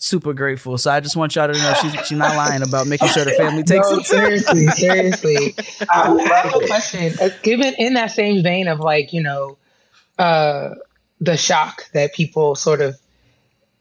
super 0.00 0.34
grateful. 0.34 0.78
So 0.78 0.90
I 0.90 0.98
just 1.00 1.14
want 1.14 1.36
y'all 1.36 1.52
to 1.52 1.58
know 1.58 1.74
she's 1.80 1.94
she's 2.06 2.18
not 2.18 2.34
lying 2.34 2.62
about 2.62 2.88
making 2.88 3.08
sure 3.08 3.24
the 3.24 3.32
family 3.32 3.62
takes 3.64 3.88
no, 3.90 3.98
it. 3.98 4.06
Seriously, 4.06 4.66
seriously. 4.68 5.54
I 5.88 6.42
have 6.44 6.54
a 6.54 6.66
question. 6.66 7.12
Given 7.42 7.74
in 7.78 7.94
that 7.94 8.10
same 8.10 8.42
vein 8.42 8.66
of 8.66 8.80
like 8.80 9.12
you 9.12 9.22
know, 9.22 9.58
uh, 10.18 10.70
the 11.20 11.36
shock 11.36 11.90
that 11.92 12.14
people 12.14 12.56
sort 12.56 12.80
of 12.80 12.98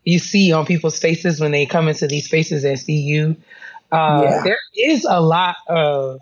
you 0.03 0.20
see 0.20 0.51
on 0.51 0.65
people's 0.65 0.99
faces 0.99 1.39
when 1.39 1.51
they 1.51 1.65
come 1.65 1.88
into 1.88 2.07
these 2.07 2.26
spaces 2.26 2.63
and 2.63 2.80
see 2.80 2.99
you. 2.99 3.36
Uh, 3.91 4.22
yeah. 4.24 4.41
There 4.43 4.59
is 4.76 5.05
a 5.07 5.22
lot 5.22 5.57
of, 5.67 6.22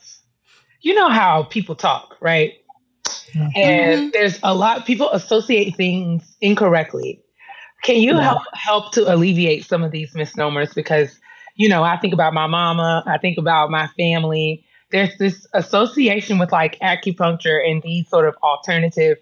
you 0.81 0.93
know 0.93 1.09
how 1.09 1.43
people 1.43 1.75
talk, 1.75 2.15
right? 2.19 2.53
Mm-hmm. 3.33 3.49
And 3.55 4.11
there's 4.13 4.39
a 4.43 4.53
lot 4.53 4.85
people 4.85 5.11
associate 5.11 5.75
things 5.75 6.35
incorrectly. 6.41 7.21
Can 7.83 7.97
you 7.97 8.15
yeah. 8.15 8.21
help 8.21 8.41
help 8.53 8.91
to 8.93 9.13
alleviate 9.13 9.65
some 9.65 9.83
of 9.83 9.91
these 9.91 10.13
misnomers? 10.15 10.73
Because 10.73 11.19
you 11.55 11.67
know, 11.67 11.83
I 11.83 11.97
think 11.97 12.13
about 12.13 12.33
my 12.33 12.47
mama, 12.47 13.03
I 13.07 13.17
think 13.17 13.37
about 13.37 13.71
my 13.71 13.87
family. 13.97 14.63
There's 14.91 15.17
this 15.17 15.45
association 15.53 16.37
with 16.37 16.51
like 16.51 16.79
acupuncture 16.79 17.67
and 17.67 17.81
these 17.81 18.07
sort 18.07 18.27
of 18.27 18.35
alternative 18.41 19.17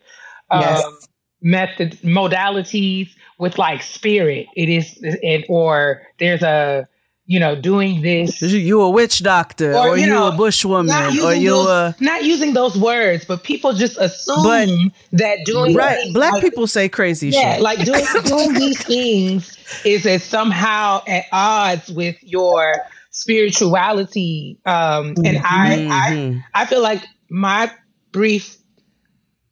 um, 0.52 0.62
yes. 0.62 1.08
method 1.42 1.98
modalities 2.04 3.10
with 3.40 3.58
like 3.58 3.82
spirit. 3.82 4.48
It 4.56 4.70
is, 4.70 5.02
and 5.24 5.46
or 5.50 6.04
there's 6.20 6.44
a 6.44 6.88
you 7.28 7.40
know, 7.40 7.56
doing 7.56 8.02
this. 8.02 8.42
You 8.42 8.82
a 8.82 8.90
witch 8.90 9.24
doctor, 9.24 9.74
or, 9.74 9.90
or 9.90 9.98
you, 9.98 10.08
know, 10.08 10.28
a 10.28 10.32
bushwoman, 10.32 11.24
or 11.24 11.34
you 11.34 11.50
those, 11.50 11.68
a 11.68 11.96
not 12.00 12.24
using 12.24 12.54
those 12.54 12.78
words, 12.78 13.26
but 13.26 13.44
people 13.44 13.74
just 13.74 13.98
assume 13.98 14.44
but, 14.44 14.70
that 15.14 15.40
doing 15.46 15.76
right. 15.76 16.14
Black 16.14 16.34
like, 16.34 16.44
people 16.44 16.68
say 16.68 16.88
crazy 16.88 17.30
yeah, 17.30 17.56
shit. 17.56 17.62
like 17.62 17.84
doing 17.84 18.06
doing 18.26 18.54
these 18.54 18.84
things 18.84 19.58
is 19.84 20.06
as 20.06 20.24
somehow 20.24 21.02
at 21.08 21.26
odds 21.32 21.92
with 21.92 22.16
your 22.22 22.76
spirituality. 23.10 24.60
Um, 24.66 25.16
and 25.24 25.38
I, 25.38 25.78
mm-hmm. 25.78 26.40
I, 26.54 26.62
I 26.62 26.66
feel 26.66 26.82
like 26.82 27.02
my 27.30 27.72
brief 28.12 28.58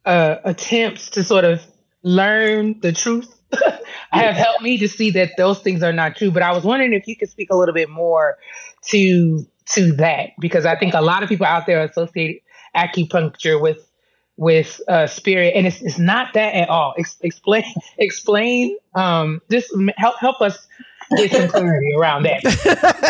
uh, 0.05 0.36
attempts 0.43 1.11
to 1.11 1.24
sort 1.24 1.45
of 1.45 1.61
learn 2.03 2.80
the 2.82 2.91
truth 2.91 3.34
have 4.12 4.36
helped 4.36 4.62
me 4.62 4.78
to 4.80 4.88
see 4.88 5.12
that 5.12 5.32
those 5.38 5.60
things 5.60 5.84
are 5.84 5.93
not 5.93 6.16
true. 6.16 6.32
But 6.32 6.43
I 6.43 6.51
was 6.51 6.64
wondering 6.64 6.93
if 6.93 7.08
you 7.08 7.16
could 7.16 7.30
speak 7.30 7.49
a 7.51 7.56
little 7.56 7.74
bit 7.74 7.89
more 7.89 8.38
to 8.89 9.45
to 9.66 9.93
that 9.93 10.32
because 10.39 10.66
I 10.66 10.76
think 10.76 10.93
a 10.93 11.01
lot 11.01 11.24
of 11.24 11.30
people 11.30 11.45
out 11.45 11.66
there 11.66 11.84
associate 11.84 12.43
acupuncture 12.76 13.62
with 13.62 13.89
with 14.36 14.82
uh, 14.88 15.06
spirit, 15.06 15.54
and 15.56 15.68
it's, 15.68 15.82
it's 15.82 15.99
not 15.99 16.34
that 16.34 16.56
at 16.56 16.70
all. 16.70 16.95
Ex- 16.97 17.18
explain 17.22 17.64
explain 17.97 18.78
um, 18.95 19.41
this 19.49 19.72
help 19.97 20.18
help 20.20 20.41
us 20.41 20.68
get 21.18 21.32
some 21.32 21.49
clarity 21.49 21.91
around 21.97 22.24
that. 22.24 22.43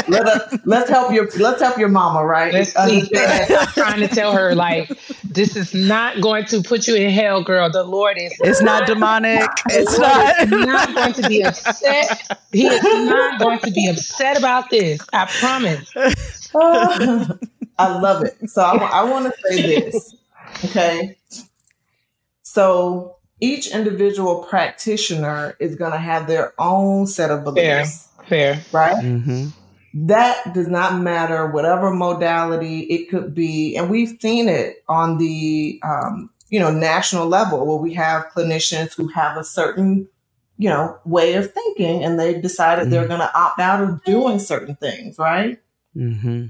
Let 0.07 0.27
us, 0.27 0.59
let's 0.65 0.89
help 0.89 1.13
your 1.13 1.29
let's 1.37 1.61
help 1.61 1.77
your 1.77 1.89
mama, 1.89 2.25
right? 2.25 2.53
Let's 2.53 2.75
uh, 2.75 2.87
see. 2.87 3.09
I'm 3.13 3.67
trying 3.67 3.99
to 4.01 4.07
tell 4.07 4.33
her 4.33 4.55
like 4.55 4.91
this 5.23 5.55
is 5.55 5.73
not 5.73 6.21
going 6.21 6.45
to 6.45 6.61
put 6.61 6.87
you 6.87 6.95
in 6.95 7.09
hell, 7.09 7.43
girl. 7.43 7.69
The 7.69 7.83
Lord 7.83 8.17
is. 8.17 8.33
It's 8.41 8.61
not, 8.61 8.81
not 8.81 8.87
demonic. 8.87 9.49
It's 9.69 9.97
not. 9.97 10.49
not 10.49 10.93
going 10.95 11.13
to 11.13 11.27
be 11.27 11.43
upset. 11.43 12.37
He 12.51 12.67
is 12.67 12.83
not 12.83 13.39
going 13.39 13.59
to 13.59 13.71
be 13.71 13.87
upset 13.87 14.37
about 14.37 14.69
this. 14.69 15.01
I 15.11 15.25
promise. 15.39 15.91
I 17.77 17.99
love 17.99 18.23
it. 18.23 18.49
So 18.49 18.61
I, 18.61 18.75
I 18.75 19.03
want 19.03 19.25
to 19.25 19.33
say 19.47 19.79
this. 19.79 20.15
Okay. 20.65 21.17
So 22.43 23.17
each 23.43 23.67
individual 23.71 24.43
practitioner 24.43 25.57
is 25.59 25.75
going 25.75 25.91
to 25.91 25.97
have 25.97 26.27
their 26.27 26.53
own 26.57 27.05
set 27.05 27.29
of 27.29 27.43
beliefs. 27.43 28.07
Fair, 28.29 28.55
fair. 28.55 28.63
right? 28.71 29.03
Mm-hmm. 29.03 29.47
That 30.07 30.53
does 30.53 30.69
not 30.69 31.01
matter, 31.01 31.47
whatever 31.51 31.93
modality 31.93 32.79
it 32.83 33.09
could 33.09 33.35
be, 33.35 33.75
and 33.75 33.91
we've 33.91 34.17
seen 34.19 34.47
it 34.47 34.83
on 34.87 35.17
the, 35.17 35.79
um, 35.83 36.29
you 36.49 36.59
know, 36.59 36.71
national 36.71 37.27
level 37.27 37.65
where 37.67 37.77
we 37.77 37.93
have 37.95 38.27
clinicians 38.33 38.95
who 38.95 39.09
have 39.09 39.37
a 39.37 39.43
certain, 39.43 40.07
you 40.57 40.69
know, 40.69 40.97
way 41.03 41.33
of 41.33 41.53
thinking 41.53 42.03
and 42.03 42.17
they 42.17 42.39
decided 42.39 42.83
mm-hmm. 42.83 42.91
they're 42.91 43.07
going 43.07 43.19
to 43.19 43.37
opt 43.37 43.59
out 43.59 43.83
of 43.83 44.03
doing 44.05 44.39
certain 44.39 44.75
things, 44.77 45.19
right? 45.19 45.59
Mm-hmm. 45.95 46.45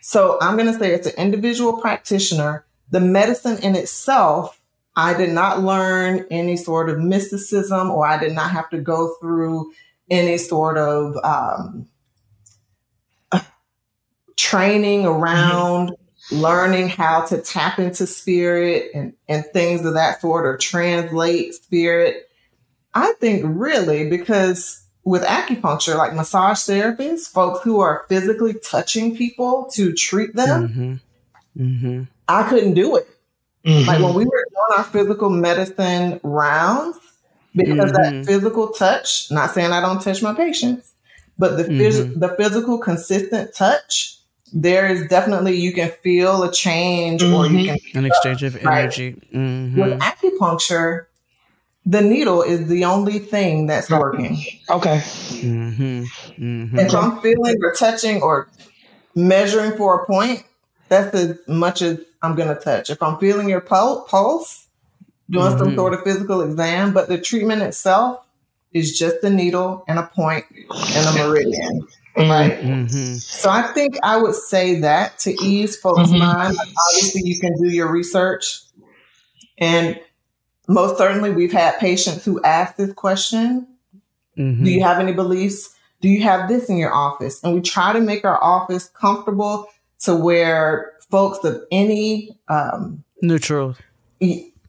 So 0.00 0.38
I'm 0.42 0.56
going 0.56 0.70
to 0.70 0.78
say, 0.78 0.92
it's 0.92 1.06
an 1.06 1.14
individual 1.16 1.80
practitioner, 1.80 2.66
the 2.90 3.00
medicine 3.00 3.58
in 3.58 3.76
itself, 3.76 4.60
I 4.96 5.14
did 5.14 5.30
not 5.30 5.60
learn 5.62 6.26
any 6.30 6.56
sort 6.56 6.90
of 6.90 6.98
mysticism 6.98 7.90
or 7.90 8.06
I 8.06 8.18
did 8.18 8.32
not 8.32 8.50
have 8.50 8.68
to 8.70 8.78
go 8.78 9.14
through 9.20 9.72
any 10.10 10.36
sort 10.36 10.76
of 10.76 11.16
um, 11.24 11.88
training 14.36 15.06
around 15.06 15.90
mm-hmm. 15.90 16.36
learning 16.36 16.88
how 16.88 17.24
to 17.24 17.40
tap 17.40 17.78
into 17.78 18.06
spirit 18.06 18.90
and, 18.94 19.14
and 19.28 19.46
things 19.46 19.84
of 19.86 19.94
that 19.94 20.20
sort 20.20 20.44
or 20.44 20.58
translate 20.58 21.54
spirit. 21.54 22.28
I 22.92 23.14
think 23.14 23.42
really 23.46 24.10
because 24.10 24.86
with 25.04 25.22
acupuncture, 25.22 25.96
like 25.96 26.14
massage 26.14 26.58
therapists, 26.58 27.32
folks 27.32 27.60
who 27.64 27.80
are 27.80 28.04
physically 28.08 28.54
touching 28.54 29.16
people 29.16 29.68
to 29.72 29.92
treat 29.94 30.34
them, 30.34 30.68
mm-hmm. 30.68 31.62
Mm-hmm. 31.62 32.02
I 32.28 32.48
couldn't 32.48 32.74
do 32.74 32.96
it. 32.96 33.08
Mm-hmm. 33.64 33.88
Like 33.88 34.02
when 34.02 34.14
we 34.14 34.24
were 34.24 34.44
doing 34.50 34.78
our 34.78 34.84
physical 34.84 35.30
medicine 35.30 36.20
rounds, 36.22 36.98
because 37.54 37.92
that 37.92 38.12
mm-hmm. 38.12 38.22
physical 38.24 38.68
touch, 38.68 39.30
not 39.30 39.50
saying 39.50 39.72
I 39.72 39.80
don't 39.80 40.00
touch 40.00 40.22
my 40.22 40.34
patients, 40.34 40.92
but 41.38 41.56
the, 41.56 41.64
phys- 41.64 42.04
mm-hmm. 42.04 42.20
the 42.20 42.34
physical 42.36 42.78
consistent 42.78 43.54
touch 43.54 44.18
there 44.52 44.86
is 44.86 45.08
definitely 45.08 45.56
you 45.56 45.72
can 45.72 45.90
feel 46.02 46.42
a 46.42 46.52
change 46.52 47.22
mm-hmm. 47.22 47.34
or 47.34 47.46
you 47.46 47.70
mm-hmm. 47.70 47.92
can 47.92 47.98
an 47.98 48.04
exchange 48.04 48.42
of 48.42 48.56
energy. 48.56 49.14
Right? 49.14 49.32
Mm-hmm. 49.32 49.80
With 49.80 49.98
acupuncture, 50.00 51.06
the 51.86 52.00
needle 52.00 52.42
is 52.42 52.68
the 52.68 52.84
only 52.84 53.18
thing 53.18 53.66
that's 53.66 53.90
working. 53.90 54.38
Okay. 54.68 54.98
Mm-hmm. 54.98 56.02
Mm-hmm. 56.02 56.78
If 56.78 56.94
I'm 56.94 57.20
feeling 57.20 57.56
or 57.62 57.72
touching 57.72 58.22
or 58.22 58.48
measuring 59.14 59.76
for 59.76 60.02
a 60.02 60.06
point, 60.06 60.44
that's 60.88 61.14
as 61.14 61.38
much 61.48 61.82
as 61.82 61.98
I'm 62.22 62.34
going 62.34 62.48
to 62.48 62.60
touch. 62.60 62.90
If 62.90 63.02
I'm 63.02 63.18
feeling 63.18 63.48
your 63.48 63.60
pul- 63.60 64.02
pulse, 64.02 64.68
doing 65.30 65.50
some 65.58 65.68
mm-hmm. 65.68 65.76
sort 65.76 65.94
of 65.94 66.02
physical 66.02 66.42
exam, 66.42 66.92
but 66.92 67.08
the 67.08 67.18
treatment 67.18 67.62
itself 67.62 68.24
is 68.72 68.98
just 68.98 69.20
the 69.20 69.30
needle 69.30 69.84
and 69.88 69.98
a 69.98 70.06
point 70.06 70.44
and 70.50 71.06
a 71.06 71.12
meridian. 71.12 71.86
Right. 72.16 72.58
Mm-hmm. 72.60 73.14
So 73.14 73.48
I 73.48 73.62
think 73.72 73.96
I 74.02 74.20
would 74.20 74.34
say 74.34 74.80
that 74.80 75.18
to 75.20 75.30
ease 75.42 75.76
folks' 75.76 76.10
mm-hmm. 76.10 76.18
mind. 76.18 76.56
Obviously, 76.58 77.22
you 77.24 77.38
can 77.38 77.54
do 77.60 77.68
your 77.68 77.90
research. 77.90 78.60
And 79.58 79.98
most 80.68 80.98
certainly, 80.98 81.30
we've 81.30 81.52
had 81.52 81.78
patients 81.78 82.24
who 82.24 82.42
ask 82.42 82.76
this 82.76 82.92
question 82.92 83.66
mm-hmm. 84.36 84.64
Do 84.64 84.70
you 84.70 84.82
have 84.82 84.98
any 84.98 85.12
beliefs? 85.12 85.74
Do 86.00 86.08
you 86.08 86.22
have 86.22 86.48
this 86.48 86.68
in 86.68 86.76
your 86.76 86.92
office? 86.92 87.42
And 87.42 87.54
we 87.54 87.60
try 87.60 87.92
to 87.92 88.00
make 88.00 88.24
our 88.24 88.42
office 88.42 88.88
comfortable 88.88 89.68
to 90.00 90.14
where 90.14 90.91
folks 91.12 91.44
of 91.44 91.62
any 91.70 92.36
um, 92.48 93.04
neutral, 93.22 93.76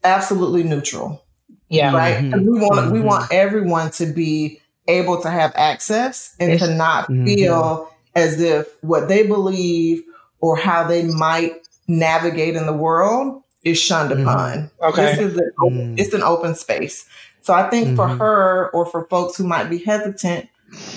absolutely 0.04 0.62
neutral. 0.62 1.24
Yeah. 1.70 1.96
Right. 1.96 2.18
Mm-hmm. 2.18 2.42
We 2.42 2.60
want 2.60 2.92
we 2.92 3.00
mm-hmm. 3.00 3.08
want 3.08 3.34
everyone 3.34 3.90
to 3.92 4.06
be 4.06 4.62
able 4.88 5.22
to 5.22 5.32
have 5.32 5.52
access 5.56 6.36
and 6.40 6.60
to 6.60 6.76
not 6.76 7.06
mm-hmm. 7.06 7.26
feel 7.26 7.90
as 8.16 8.40
if 8.40 8.68
what 8.82 9.08
they 9.08 9.26
believe 9.26 10.04
or 10.40 10.56
how 10.56 10.86
they 10.86 11.04
might 11.04 11.68
navigate 11.88 12.56
in 12.56 12.68
the 12.68 12.74
world 12.74 13.42
is 13.64 13.80
shunned 13.80 14.12
mm-hmm. 14.12 14.28
upon. 14.28 14.72
Okay. 14.82 15.16
This 15.16 15.20
is 15.20 15.38
an 15.38 15.52
open, 15.62 15.96
mm. 15.96 16.00
it's 16.00 16.14
an 16.14 16.22
open 16.22 16.54
space. 16.54 17.08
So 17.42 17.54
I 17.54 17.70
think 17.70 17.88
mm-hmm. 17.88 17.96
for 17.96 18.08
her 18.08 18.70
or 18.72 18.86
for 18.86 19.08
folks 19.08 19.38
who 19.38 19.46
might 19.46 19.70
be 19.70 19.80
hesitant, 19.80 20.50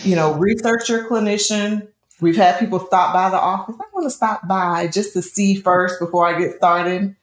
you 0.02 0.16
know, 0.16 0.34
research 0.34 0.88
your 0.88 1.08
clinician. 1.08 1.88
We've 2.20 2.36
had 2.36 2.58
people 2.58 2.80
stop 2.80 3.12
by 3.12 3.30
the 3.30 3.38
office. 3.38 3.76
I 3.78 3.84
want 3.92 4.04
to 4.04 4.10
stop 4.10 4.48
by 4.48 4.86
just 4.88 5.12
to 5.12 5.22
see 5.22 5.56
first 5.56 6.00
before 6.00 6.26
I 6.26 6.38
get 6.38 6.56
started. 6.56 7.14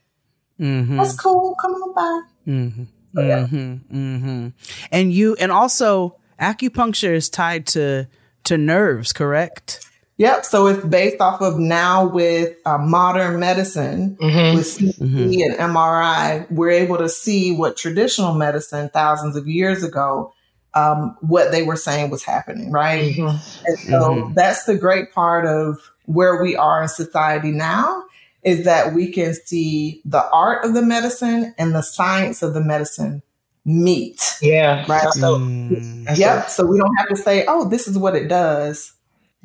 Mm-hmm. 0.59 0.97
That's 0.97 1.19
cool. 1.19 1.55
Come 1.59 1.71
on 1.71 1.93
by. 1.93 2.51
Mm-hmm. 2.51 2.83
yeah. 3.19 3.47
Mm-hmm. 3.47 4.15
Mm-hmm. 4.15 4.47
And 4.91 5.13
you, 5.13 5.35
and 5.35 5.51
also 5.51 6.17
acupuncture 6.39 7.15
is 7.15 7.29
tied 7.29 7.65
to 7.67 8.07
to 8.45 8.57
nerves, 8.57 9.13
correct? 9.13 9.85
Yep. 10.17 10.45
So 10.45 10.67
it's 10.67 10.85
based 10.85 11.21
off 11.21 11.41
of 11.41 11.57
now 11.57 12.05
with 12.05 12.55
uh, 12.65 12.77
modern 12.77 13.39
medicine, 13.39 14.15
mm-hmm. 14.21 14.57
with 14.57 14.77
CT 14.77 14.95
mm-hmm. 14.95 15.59
and 15.59 15.73
MRI, 15.75 16.51
we're 16.51 16.69
able 16.71 16.97
to 16.97 17.09
see 17.09 17.55
what 17.55 17.77
traditional 17.77 18.33
medicine 18.33 18.89
thousands 18.93 19.35
of 19.35 19.47
years 19.47 19.83
ago, 19.83 20.33
um, 20.75 21.17
what 21.21 21.51
they 21.51 21.63
were 21.63 21.75
saying 21.75 22.09
was 22.09 22.23
happening, 22.23 22.71
right? 22.71 23.15
Mm-hmm. 23.15 23.65
And 23.65 23.79
so 23.79 23.99
mm-hmm. 23.99 24.33
that's 24.33 24.65
the 24.65 24.75
great 24.75 25.13
part 25.13 25.45
of 25.45 25.79
where 26.05 26.41
we 26.41 26.55
are 26.55 26.81
in 26.81 26.89
society 26.89 27.51
now 27.51 28.03
is 28.43 28.65
that 28.65 28.93
we 28.93 29.11
can 29.11 29.33
see 29.33 30.01
the 30.05 30.23
art 30.31 30.65
of 30.65 30.73
the 30.73 30.81
medicine 30.81 31.53
and 31.57 31.73
the 31.73 31.81
science 31.81 32.41
of 32.41 32.53
the 32.53 32.61
medicine 32.61 33.21
meet. 33.65 34.21
Yeah. 34.41 34.85
Right. 34.87 35.09
So, 35.13 35.37
mm. 35.37 36.17
yep. 36.17 36.49
So 36.49 36.65
we 36.65 36.77
don't 36.77 36.93
have 36.97 37.07
to 37.09 37.15
say, 37.15 37.45
oh, 37.47 37.69
this 37.69 37.87
is 37.87 37.97
what 37.97 38.15
it 38.15 38.27
does. 38.27 38.93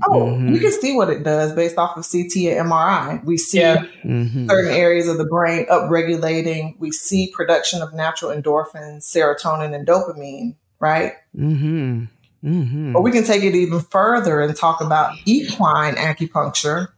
Oh, 0.05 0.27
mm-hmm. 0.27 0.53
we 0.53 0.61
can 0.61 0.71
see 0.71 0.95
what 0.95 1.11
it 1.11 1.25
does 1.25 1.53
based 1.53 1.77
off 1.77 1.97
of 1.97 2.09
CT 2.09 2.37
and 2.37 2.71
MRI. 2.71 3.25
We 3.25 3.37
see 3.37 3.59
yeah. 3.59 3.85
mm-hmm. 4.05 4.49
certain 4.49 4.73
areas 4.73 5.09
of 5.09 5.19
the 5.19 5.25
brain 5.25 5.67
upregulating. 5.67 6.79
We 6.79 6.93
see 6.93 7.33
production 7.35 7.83
of 7.83 7.95
natural 7.95 8.31
endorphins, 8.31 9.03
serotonin, 9.03 9.75
and 9.75 9.87
dopamine, 9.87 10.55
right? 10.81 11.13
Mm-hmm. 11.37 12.05
Mm-hmm. 12.45 12.93
But 12.93 13.03
we 13.03 13.11
can 13.11 13.25
take 13.25 13.43
it 13.43 13.55
even 13.55 13.81
further 13.81 14.41
and 14.41 14.55
talk 14.57 14.81
about 14.81 15.17
equine 15.25 15.95
acupuncture. 15.95 16.89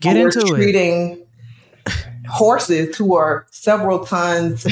Get 0.00 0.16
into 0.16 0.40
treating 0.42 1.24
it. 1.86 1.94
horses 2.28 2.96
who 2.96 3.16
are 3.16 3.46
several 3.50 4.04
tons 4.04 4.66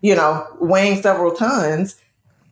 you 0.00 0.14
know, 0.14 0.46
weighing 0.60 1.02
several 1.02 1.32
tons 1.32 2.00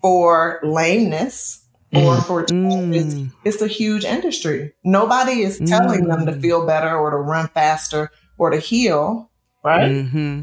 for 0.00 0.60
lameness 0.62 1.64
or 1.94 2.16
mm. 2.16 2.26
for 2.26 2.44
mm. 2.44 2.94
it's, 2.94 3.34
it's, 3.44 3.62
a 3.62 3.66
huge 3.66 4.04
industry. 4.04 4.72
Nobody 4.84 5.40
is 5.40 5.58
telling 5.58 6.04
mm. 6.04 6.08
them 6.08 6.26
to 6.26 6.32
mm. 6.32 6.42
feel 6.42 6.66
better 6.66 6.96
or 6.96 7.10
to 7.10 7.16
run 7.16 7.48
faster 7.48 8.10
or 8.36 8.50
to 8.50 8.58
heal, 8.58 9.30
right? 9.64 9.90
Mm-hmm. 9.90 10.42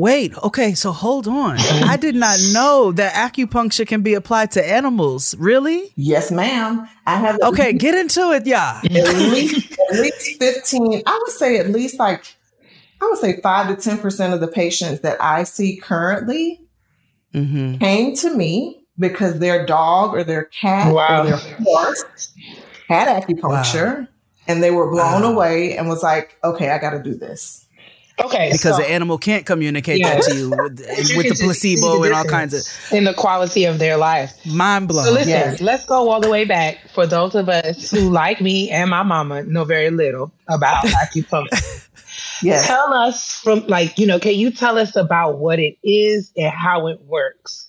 Wait, 0.00 0.34
okay, 0.38 0.72
so 0.72 0.92
hold 0.92 1.28
on. 1.28 1.58
I 1.58 1.98
did 1.98 2.14
not 2.14 2.38
know 2.54 2.90
that 2.92 3.12
acupuncture 3.12 3.86
can 3.86 4.00
be 4.00 4.14
applied 4.14 4.50
to 4.52 4.66
animals. 4.66 5.34
Really? 5.36 5.92
Yes, 5.94 6.30
ma'am. 6.30 6.88
I 7.04 7.16
have. 7.16 7.38
Okay, 7.42 7.72
least, 7.72 7.82
get 7.82 7.94
into 7.94 8.32
it, 8.32 8.46
yeah. 8.46 8.80
At 8.82 8.92
least, 8.92 9.78
at 9.92 10.00
least 10.00 10.38
15, 10.40 11.02
I 11.04 11.18
would 11.22 11.32
say 11.32 11.58
at 11.58 11.68
least 11.68 11.98
like 11.98 12.24
I 13.02 13.08
would 13.10 13.18
say 13.18 13.42
five 13.42 13.68
to 13.68 13.74
10% 13.90 14.32
of 14.32 14.40
the 14.40 14.48
patients 14.48 15.00
that 15.00 15.22
I 15.22 15.44
see 15.44 15.76
currently 15.76 16.62
mm-hmm. 17.34 17.76
came 17.76 18.16
to 18.16 18.34
me 18.34 18.86
because 18.98 19.38
their 19.38 19.66
dog 19.66 20.14
or 20.14 20.24
their 20.24 20.44
cat 20.44 20.94
wow. 20.94 21.20
or 21.20 21.26
their 21.26 21.36
horse 21.36 22.32
had 22.88 23.22
acupuncture 23.22 23.98
wow. 23.98 24.06
and 24.48 24.62
they 24.62 24.70
were 24.70 24.90
blown 24.90 25.24
wow. 25.24 25.32
away 25.32 25.76
and 25.76 25.90
was 25.90 26.02
like, 26.02 26.38
okay, 26.42 26.70
I 26.70 26.78
got 26.78 26.92
to 26.92 27.02
do 27.02 27.14
this. 27.14 27.66
Okay, 28.24 28.50
because 28.52 28.76
so, 28.76 28.82
the 28.82 28.90
animal 28.90 29.18
can't 29.18 29.46
communicate 29.46 30.02
that 30.02 30.22
to 30.22 30.34
you 30.34 30.50
with, 30.50 30.80
you 31.10 31.16
with 31.16 31.28
the 31.28 31.38
placebo 31.42 31.98
the 31.98 32.06
and 32.06 32.14
all 32.14 32.24
kinds 32.24 32.54
of 32.54 32.92
in 32.92 33.04
the 33.04 33.14
quality 33.14 33.64
of 33.64 33.78
their 33.78 33.96
life. 33.96 34.34
Mind 34.46 34.88
blowing. 34.88 35.06
So 35.06 35.12
listen, 35.12 35.28
yes. 35.28 35.60
let's 35.60 35.86
go 35.86 36.10
all 36.10 36.20
the 36.20 36.30
way 36.30 36.44
back 36.44 36.78
for 36.92 37.06
those 37.06 37.34
of 37.34 37.48
us 37.48 37.90
who, 37.90 38.10
like 38.10 38.40
me 38.40 38.70
and 38.70 38.90
my 38.90 39.02
mama, 39.02 39.42
know 39.44 39.64
very 39.64 39.90
little 39.90 40.32
about 40.48 40.84
acupuncture. 40.84 41.88
Yes. 42.42 42.66
Tell 42.66 42.92
us 42.94 43.32
from 43.32 43.66
like, 43.66 43.98
you 43.98 44.06
know, 44.06 44.18
can 44.18 44.34
you 44.34 44.50
tell 44.50 44.78
us 44.78 44.96
about 44.96 45.38
what 45.38 45.58
it 45.58 45.76
is 45.82 46.32
and 46.36 46.52
how 46.52 46.86
it 46.88 47.00
works? 47.02 47.68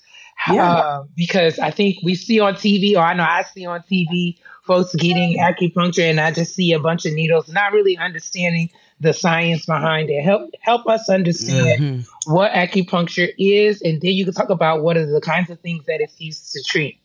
Yeah. 0.49 0.71
Uh, 0.71 1.03
because 1.15 1.59
I 1.59 1.71
think 1.71 1.97
we 2.03 2.15
see 2.15 2.39
on 2.39 2.55
TV, 2.55 2.95
or 2.95 3.01
I 3.01 3.13
know 3.13 3.23
I 3.23 3.43
see 3.43 3.65
on 3.65 3.81
TV, 3.81 4.37
folks 4.63 4.93
getting 4.95 5.37
acupuncture, 5.37 6.09
and 6.09 6.19
I 6.19 6.31
just 6.31 6.53
see 6.55 6.73
a 6.73 6.79
bunch 6.79 7.05
of 7.05 7.13
needles, 7.13 7.49
not 7.49 7.73
really 7.73 7.97
understanding 7.97 8.69
the 8.99 9.13
science 9.13 9.65
behind 9.65 10.09
it. 10.09 10.23
Help 10.23 10.51
help 10.61 10.87
us 10.87 11.09
understand 11.09 11.81
mm-hmm. 11.81 12.33
what 12.33 12.51
acupuncture 12.51 13.29
is, 13.37 13.81
and 13.81 14.01
then 14.01 14.11
you 14.11 14.25
can 14.25 14.33
talk 14.33 14.49
about 14.49 14.83
what 14.83 14.97
are 14.97 15.05
the 15.05 15.21
kinds 15.21 15.49
of 15.49 15.59
things 15.59 15.85
that 15.85 16.01
it's 16.01 16.19
used 16.19 16.51
to 16.53 16.63
treat. 16.63 16.99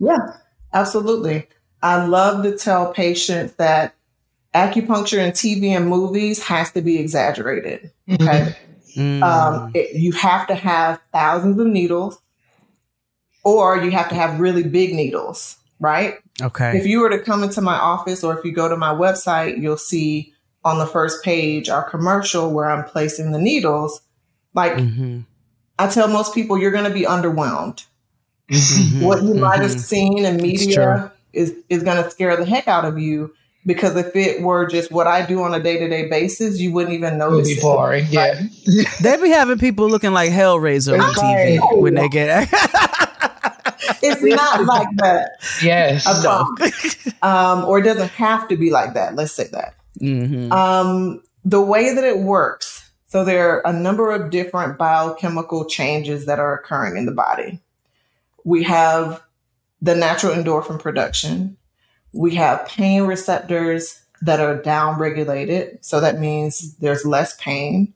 Yeah, 0.00 0.18
absolutely. 0.72 1.48
I 1.82 2.04
love 2.06 2.42
to 2.42 2.56
tell 2.56 2.92
patients 2.92 3.54
that 3.54 3.94
acupuncture 4.54 5.18
in 5.18 5.32
TV 5.32 5.68
and 5.76 5.88
movies 5.88 6.42
has 6.44 6.72
to 6.72 6.80
be 6.80 6.98
exaggerated. 6.98 7.90
Okay. 8.10 8.56
Mm. 8.96 9.22
Um, 9.22 9.72
it, 9.74 9.94
you 9.94 10.12
have 10.12 10.46
to 10.46 10.54
have 10.54 11.00
thousands 11.12 11.60
of 11.60 11.66
needles 11.66 12.18
or 13.44 13.78
you 13.82 13.90
have 13.90 14.08
to 14.08 14.14
have 14.14 14.40
really 14.40 14.62
big 14.62 14.94
needles, 14.94 15.58
right? 15.80 16.14
Okay. 16.40 16.78
If 16.78 16.86
you 16.86 17.00
were 17.00 17.10
to 17.10 17.18
come 17.18 17.42
into 17.42 17.60
my 17.60 17.76
office 17.76 18.24
or 18.24 18.38
if 18.38 18.44
you 18.44 18.52
go 18.52 18.68
to 18.68 18.76
my 18.76 18.92
website, 18.92 19.60
you'll 19.60 19.76
see 19.76 20.32
on 20.64 20.78
the 20.78 20.86
first 20.86 21.22
page 21.22 21.68
our 21.68 21.88
commercial 21.88 22.50
where 22.52 22.70
I'm 22.70 22.84
placing 22.84 23.32
the 23.32 23.38
needles. 23.38 24.00
Like 24.54 24.72
mm-hmm. 24.72 25.20
I 25.78 25.88
tell 25.88 26.08
most 26.08 26.34
people, 26.34 26.58
you're 26.58 26.70
going 26.70 26.84
to 26.84 26.94
be 26.94 27.02
underwhelmed. 27.02 27.84
Mm-hmm. 28.50 29.04
What 29.04 29.22
you 29.22 29.34
might 29.34 29.60
have 29.60 29.72
mm-hmm. 29.72 29.80
seen 29.80 30.24
in 30.24 30.36
media 30.36 31.12
is 31.32 31.54
is 31.68 31.82
going 31.82 32.02
to 32.02 32.10
scare 32.10 32.36
the 32.36 32.44
heck 32.44 32.68
out 32.68 32.84
of 32.84 32.98
you 32.98 33.34
because 33.66 33.96
if 33.96 34.14
it 34.14 34.40
were 34.40 34.66
just 34.66 34.92
what 34.92 35.08
I 35.08 35.26
do 35.26 35.42
on 35.42 35.52
a 35.52 35.60
day 35.60 35.78
to 35.78 35.88
day 35.88 36.08
basis, 36.08 36.60
you 36.60 36.72
wouldn't 36.72 36.94
even 36.94 37.18
notice. 37.18 37.48
It 37.50 37.60
boring, 37.60 38.06
yeah. 38.08 38.40
they 39.02 39.16
be 39.20 39.30
having 39.30 39.58
people 39.58 39.90
looking 39.90 40.12
like 40.12 40.30
Hellraiser 40.30 40.98
on 40.98 41.12
TV 41.14 41.80
when 41.80 41.94
they 41.94 42.08
get. 42.08 42.48
it's 44.02 44.22
not 44.22 44.64
like 44.64 44.88
that. 44.96 45.30
Yes. 45.62 46.06
Um, 47.22 47.64
or 47.64 47.78
it 47.78 47.82
doesn't 47.82 48.10
have 48.10 48.48
to 48.48 48.56
be 48.56 48.70
like 48.70 48.94
that. 48.94 49.14
Let's 49.14 49.32
say 49.32 49.48
that. 49.52 49.74
Mm-hmm. 50.00 50.52
Um, 50.52 51.22
the 51.44 51.60
way 51.60 51.94
that 51.94 52.04
it 52.04 52.18
works. 52.18 52.90
So 53.06 53.24
there 53.24 53.50
are 53.50 53.66
a 53.66 53.72
number 53.72 54.10
of 54.10 54.30
different 54.30 54.78
biochemical 54.78 55.64
changes 55.64 56.26
that 56.26 56.38
are 56.38 56.54
occurring 56.54 56.96
in 56.96 57.06
the 57.06 57.12
body. 57.12 57.60
We 58.44 58.64
have 58.64 59.22
the 59.80 59.94
natural 59.94 60.34
endorphin 60.34 60.80
production. 60.80 61.56
We 62.12 62.34
have 62.34 62.66
pain 62.66 63.02
receptors 63.02 64.02
that 64.22 64.40
are 64.40 64.58
downregulated. 64.58 65.84
So 65.84 66.00
that 66.00 66.18
means 66.18 66.76
there's 66.76 67.04
less 67.04 67.36
pain. 67.36 67.94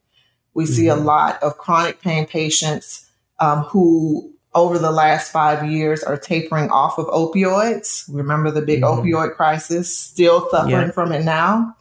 We 0.54 0.64
mm-hmm. 0.64 0.72
see 0.72 0.88
a 0.88 0.94
mm-hmm. 0.94 1.04
lot 1.04 1.42
of 1.42 1.58
chronic 1.58 2.00
pain 2.00 2.26
patients 2.26 3.10
um, 3.40 3.62
who, 3.64 4.32
over 4.54 4.78
the 4.78 4.90
last 4.90 5.30
five 5.30 5.70
years, 5.70 6.02
are 6.02 6.16
tapering 6.16 6.70
off 6.70 6.98
of 6.98 7.06
opioids. 7.06 8.04
Remember 8.12 8.50
the 8.50 8.62
big 8.62 8.82
mm-hmm. 8.82 9.06
opioid 9.06 9.34
crisis, 9.34 9.96
still 9.96 10.48
suffering 10.50 10.70
yeah. 10.70 10.90
from 10.90 11.12
it 11.12 11.24
now. 11.24 11.76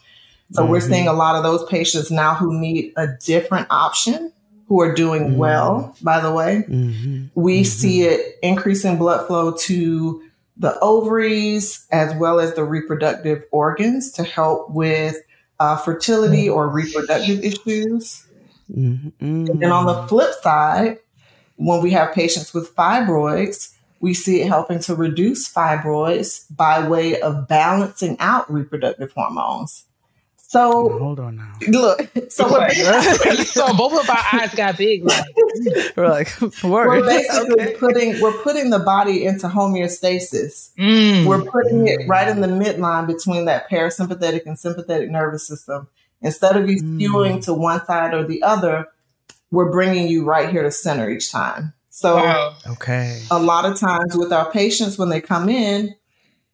So 0.51 0.63
mm-hmm. 0.63 0.71
we're 0.71 0.81
seeing 0.81 1.07
a 1.07 1.13
lot 1.13 1.35
of 1.35 1.43
those 1.43 1.63
patients 1.69 2.11
now 2.11 2.35
who 2.35 2.59
need 2.59 2.93
a 2.97 3.07
different 3.07 3.67
option 3.69 4.31
who 4.67 4.79
are 4.81 4.93
doing 4.93 5.23
mm-hmm. 5.23 5.37
well, 5.37 5.95
by 6.01 6.19
the 6.19 6.31
way. 6.31 6.63
Mm-hmm. 6.67 7.27
We 7.33 7.61
mm-hmm. 7.61 7.63
see 7.65 8.03
it 8.03 8.37
increasing 8.43 8.97
blood 8.97 9.25
flow 9.27 9.53
to 9.53 10.23
the 10.57 10.77
ovaries 10.79 11.87
as 11.91 12.15
well 12.15 12.39
as 12.39 12.53
the 12.53 12.63
reproductive 12.63 13.43
organs 13.51 14.11
to 14.13 14.23
help 14.23 14.69
with 14.69 15.17
uh, 15.59 15.75
fertility 15.77 16.47
or 16.49 16.67
reproductive 16.67 17.43
issues. 17.43 18.25
Mm-hmm. 18.71 19.25
And 19.47 19.59
then 19.59 19.71
on 19.71 19.87
the 19.87 20.07
flip 20.07 20.31
side, 20.43 20.99
when 21.59 21.81
we 21.81 21.91
have 21.91 22.13
patients 22.13 22.53
with 22.53 22.73
fibroids, 22.73 23.75
we 23.99 24.13
see 24.13 24.41
it 24.41 24.47
helping 24.47 24.79
to 24.79 24.95
reduce 24.95 25.53
fibroids 25.53 26.45
by 26.55 26.87
way 26.87 27.19
of 27.19 27.49
balancing 27.49 28.17
out 28.19 28.51
reproductive 28.51 29.11
hormones. 29.11 29.83
So 30.37 30.97
hold 30.97 31.19
on 31.19 31.35
now. 31.35 31.53
Look, 31.67 32.09
so 32.31 32.47
so 33.43 33.73
both 33.75 34.01
of 34.01 34.09
our 34.09 34.23
eyes 34.33 34.55
got 34.55 34.77
big. 34.77 35.03
Like, 35.03 35.25
we're 35.95 36.07
like, 36.07 36.29
we're 36.63 37.05
basically 37.05 37.65
okay. 37.65 37.75
putting 37.75 38.21
we're 38.21 38.41
putting 38.41 38.69
the 38.69 38.79
body 38.79 39.25
into 39.25 39.47
homeostasis. 39.47 40.73
Mm. 40.75 41.25
We're 41.25 41.43
putting 41.43 41.87
it 41.87 42.07
right 42.07 42.27
in 42.27 42.39
the 42.39 42.47
midline 42.47 43.05
between 43.05 43.45
that 43.45 43.69
parasympathetic 43.69 44.45
and 44.45 44.57
sympathetic 44.57 45.11
nervous 45.11 45.45
system. 45.45 45.87
Instead 46.21 46.55
of 46.55 46.69
you 46.69 46.81
mm. 46.81 46.99
skewing 46.99 47.43
to 47.45 47.53
one 47.53 47.85
side 47.85 48.13
or 48.13 48.23
the 48.23 48.41
other, 48.41 48.87
we're 49.51 49.71
bringing 49.71 50.07
you 50.07 50.25
right 50.25 50.49
here 50.49 50.63
to 50.63 50.71
center 50.71 51.09
each 51.09 51.31
time. 51.31 51.73
So, 51.89 52.15
wow. 52.15 52.55
okay, 52.67 53.21
a 53.29 53.39
lot 53.39 53.65
of 53.65 53.79
times 53.79 54.15
with 54.15 54.31
our 54.31 54.49
patients 54.51 54.97
when 54.97 55.09
they 55.09 55.21
come 55.21 55.49
in, 55.49 55.95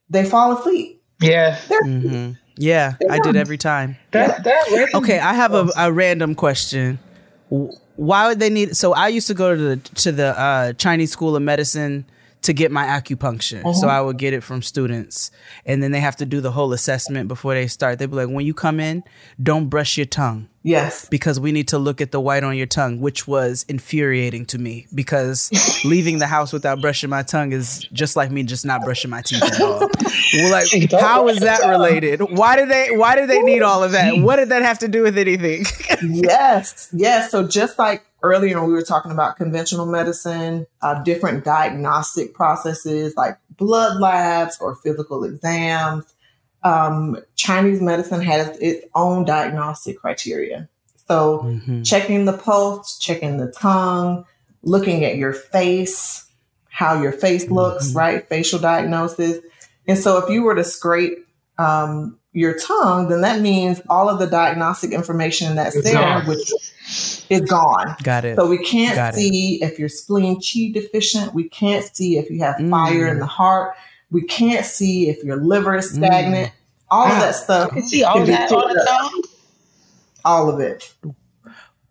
they 0.10 0.26
fall 0.26 0.58
asleep. 0.58 1.04
Yeah. 1.22 1.58
Mm-hmm. 1.70 2.32
Yeah, 2.58 2.96
I 3.10 3.20
did 3.20 3.36
every 3.36 3.58
time. 3.58 3.98
That, 4.12 4.44
that 4.44 4.90
okay, 4.96 5.20
I 5.20 5.34
have 5.34 5.54
a, 5.54 5.68
a 5.78 5.92
random 5.92 6.36
question. 6.36 7.00
Why 7.50 8.28
would 8.28 8.40
they 8.40 8.50
need? 8.50 8.78
So 8.78 8.94
I 8.94 9.10
used 9.10 9.28
to 9.28 9.34
go 9.34 9.56
to 9.56 9.62
the 9.62 9.78
to 9.96 10.12
the 10.12 10.40
uh, 10.40 10.74
Chinese 10.74 11.12
School 11.12 11.36
of 11.36 11.44
Medicine 11.44 12.06
to 12.46 12.54
get 12.54 12.72
my 12.72 12.86
acupuncture. 12.86 13.60
Uh-huh. 13.60 13.74
So 13.74 13.88
I 13.88 14.00
would 14.02 14.18
get 14.18 14.34
it 14.34 14.42
from 14.42 14.62
students. 14.62 15.32
And 15.66 15.82
then 15.82 15.92
they 15.92 16.00
have 16.00 16.16
to 16.18 16.26
do 16.26 16.42
the 16.42 16.52
whole 16.52 16.74
assessment 16.74 17.28
before 17.28 17.56
they 17.56 17.68
start. 17.68 18.00
They'd 18.00 18.10
be 18.10 18.16
like, 18.16 18.30
when 18.30 18.46
you 18.46 18.54
come 18.54 18.80
in, 18.80 19.04
don't 19.42 19.68
brush 19.68 19.98
your 19.98 20.06
tongue. 20.06 20.48
Yes. 20.66 21.08
Because 21.08 21.40
we 21.40 21.52
need 21.52 21.68
to 21.68 21.78
look 21.78 22.02
at 22.02 22.12
the 22.12 22.20
white 22.20 22.44
on 22.44 22.58
your 22.58 22.66
tongue, 22.66 23.00
which 23.00 23.28
was 23.28 23.68
infuriating 23.70 24.48
to 24.48 24.58
me 24.58 24.88
because 24.96 25.52
leaving 25.86 26.18
the 26.18 26.26
house 26.26 26.52
without 26.52 26.82
brushing 26.82 27.12
my 27.12 27.22
tongue 27.22 27.54
is 27.54 27.82
just 27.94 28.16
like 28.16 28.32
me 28.32 28.42
just 28.42 28.66
not 28.66 28.82
brushing 28.84 29.12
my 29.12 29.22
teeth 29.22 29.44
at 29.44 29.62
all. 29.62 29.82
like, 30.50 30.92
how 30.92 31.28
is 31.28 31.42
that 31.42 31.70
related? 31.70 32.20
Why 32.20 32.56
did 32.56 32.70
they 32.70 32.98
why 32.98 33.16
did 33.16 33.30
they 33.30 33.44
need 33.44 33.62
all 33.62 33.84
of 33.84 33.92
that? 33.92 34.18
What 34.26 34.38
did 34.38 34.50
that 34.50 34.64
have 34.64 34.80
to 34.80 34.88
do 34.88 35.04
with 35.04 35.20
anything? 35.20 35.66
yes. 36.02 36.90
Yes. 36.92 37.30
So 37.30 37.48
just 37.48 37.78
like 37.78 38.04
earlier 38.24 38.66
we 38.66 38.74
were 38.74 38.82
talking 38.82 39.12
about 39.12 39.36
conventional 39.36 39.86
medicine, 39.86 40.66
uh, 40.82 41.04
different 41.04 41.44
diagnostic 41.44 42.34
processes 42.34 43.14
like 43.16 43.38
blood 43.58 44.02
labs 44.02 44.58
or 44.60 44.76
physical 44.76 45.24
exams 45.26 46.06
um, 46.66 47.18
Chinese 47.36 47.80
medicine 47.80 48.22
has 48.22 48.58
its 48.58 48.86
own 48.96 49.24
diagnostic 49.24 50.00
criteria. 50.00 50.68
So 51.08 51.44
mm-hmm. 51.44 51.84
checking 51.84 52.26
the 52.26 52.34
pulse, 52.34 52.98
checking 52.98 53.38
the 53.38 53.52
tongue, 53.52 54.26
looking 54.64 55.06
at 55.06 55.16
your 55.16 55.32
face, 55.32 56.28
how 56.68 57.00
your 57.00 57.12
face 57.12 57.50
looks, 57.52 57.90
mm-hmm. 57.90 57.98
right? 57.98 58.28
Facial 58.28 58.58
diagnosis. 58.58 59.40
And 59.88 59.98
so 59.98 60.18
if 60.18 60.30
you 60.32 60.42
were 60.42 60.56
to 60.56 60.64
scrape 60.64 61.20
um, 61.60 62.18
your 62.34 62.58
tongue, 62.58 63.10
then 63.10 63.22
that 63.22 63.42
means 63.42 63.80
all 63.88 64.10
of 64.10 64.18
the 64.18 64.26
diagnostic 64.26 64.92
information 64.92 65.56
that's 65.56 65.76
it's 65.76 65.92
there, 65.92 66.02
gone. 66.02 66.28
which 66.28 66.52
is 67.30 67.42
gone. 67.42 67.96
Got 68.02 68.26
it. 68.26 68.38
So 68.38 68.48
we 68.50 68.58
can't 68.58 68.96
Got 68.96 69.14
see 69.14 69.62
it. 69.62 69.72
if 69.72 69.78
you're 69.78 69.88
spleen 69.88 70.38
qi 70.38 70.74
deficient. 70.74 71.36
We 71.36 71.48
can't 71.48 71.86
see 71.96 72.18
if 72.18 72.32
you 72.32 72.40
have 72.40 72.56
mm. 72.56 72.72
fire 72.72 73.08
in 73.08 73.20
the 73.20 73.28
heart. 73.28 73.76
We 74.12 74.24
can't 74.24 74.66
see 74.66 75.10
if 75.10 75.24
your 75.24 75.38
liver 75.38 75.76
is 75.76 75.92
stagnant. 75.92 76.50
Mm. 76.50 76.56
All 76.92 77.08
of 77.08 77.20
that 77.20 77.36
stuff. 77.36 77.76
You 77.76 77.82
see 77.82 78.04
all 78.04 78.22
of 78.22 78.28
that 78.28 78.52
all 78.52 78.68
the 78.68 78.86
time? 78.88 79.22
All 80.24 80.50
of 80.50 80.60
it. 80.60 80.94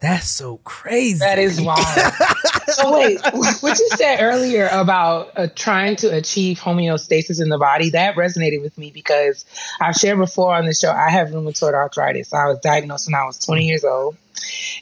That's 0.05 0.29
so 0.29 0.59
crazy. 0.59 1.21
That 1.21 1.39
is 1.39 1.59
wild. 1.61 1.79
so 2.67 2.93
wait, 2.93 3.19
what 3.33 3.79
you 3.79 3.89
said 3.97 4.19
earlier 4.21 4.69
about 4.71 5.31
uh, 5.35 5.47
trying 5.55 5.97
to 5.97 6.15
achieve 6.15 6.59
homeostasis 6.59 7.41
in 7.41 7.49
the 7.49 7.57
body 7.57 7.89
that 7.91 8.15
resonated 8.15 8.61
with 8.61 8.77
me 8.77 8.91
because 8.91 9.47
I've 9.81 9.95
shared 9.95 10.19
before 10.19 10.55
on 10.55 10.67
the 10.67 10.75
show 10.75 10.91
I 10.91 11.09
have 11.09 11.29
rheumatoid 11.29 11.73
arthritis. 11.73 12.35
I 12.35 12.49
was 12.49 12.59
diagnosed 12.59 13.09
when 13.09 13.15
I 13.15 13.25
was 13.25 13.39
20 13.39 13.67
years 13.67 13.83
old, 13.83 14.19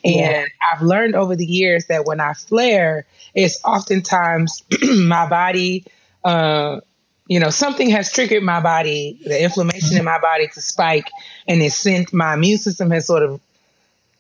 and 0.03 0.15
yeah. 0.15 0.47
I've 0.73 0.83
learned 0.83 1.15
over 1.15 1.37
the 1.37 1.47
years 1.47 1.87
that 1.87 2.05
when 2.05 2.21
I 2.21 2.33
flare, 2.33 3.07
it's 3.33 3.63
oftentimes 3.65 4.65
my 4.83 5.29
body. 5.29 5.85
Uh, 6.25 6.81
you 7.27 7.41
know, 7.41 7.51
something 7.51 7.91
has 7.91 8.13
triggered 8.13 8.43
my 8.43 8.61
body, 8.61 9.21
the 9.25 9.43
inflammation 9.43 9.97
in 9.97 10.05
my 10.05 10.19
body 10.19 10.49
to 10.49 10.61
spike, 10.61 11.09
and 11.47 11.63
it 11.63 11.73
sent 11.73 12.13
my 12.13 12.35
immune 12.35 12.59
system 12.59 12.91
has 12.91 13.07
sort 13.07 13.23
of, 13.23 13.41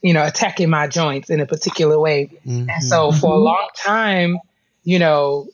you 0.02 0.14
know, 0.14 0.24
attacking 0.24 0.70
my 0.70 0.86
joints 0.86 1.30
in 1.30 1.40
a 1.40 1.46
particular 1.46 1.98
way. 1.98 2.30
Mm-hmm. 2.46 2.70
And 2.70 2.82
so 2.82 3.12
for 3.12 3.34
a 3.34 3.38
long 3.38 3.68
time, 3.76 4.38
you 4.84 4.98
know, 4.98 5.48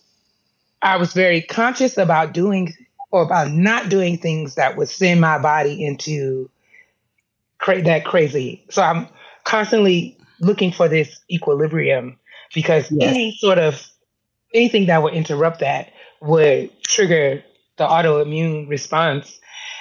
I 0.83 0.97
was 0.97 1.13
very 1.13 1.41
conscious 1.41 1.99
about 1.99 2.33
doing 2.33 2.75
or 3.11 3.23
about 3.23 3.51
not 3.51 3.89
doing 3.89 4.19
things 4.19 4.57
that 4.57 4.77
would 4.77 4.89
send 4.89 5.21
my 5.21 5.39
body 5.39 5.85
into 5.85 6.51
cra- 7.59 7.83
that 7.83 8.05
crazy. 8.05 8.65
So 8.71 8.83
I'm 8.83 9.09
constantly 9.45 10.19
looking 10.41 10.73
for 10.73 10.89
this 10.89 11.19
equilibrium 11.31 12.19
because 12.55 12.91
yes. 12.93 13.11
any 13.11 13.37
sort 13.39 13.59
of 13.59 13.87
anything 14.55 14.87
that 14.87 15.03
would 15.03 15.15
interrupt 15.15 15.61
that 15.61 15.93
would 16.21 16.71
trigger 16.83 17.43
the 17.77 17.87
autoimmune 17.87 18.69
response. 18.69 19.41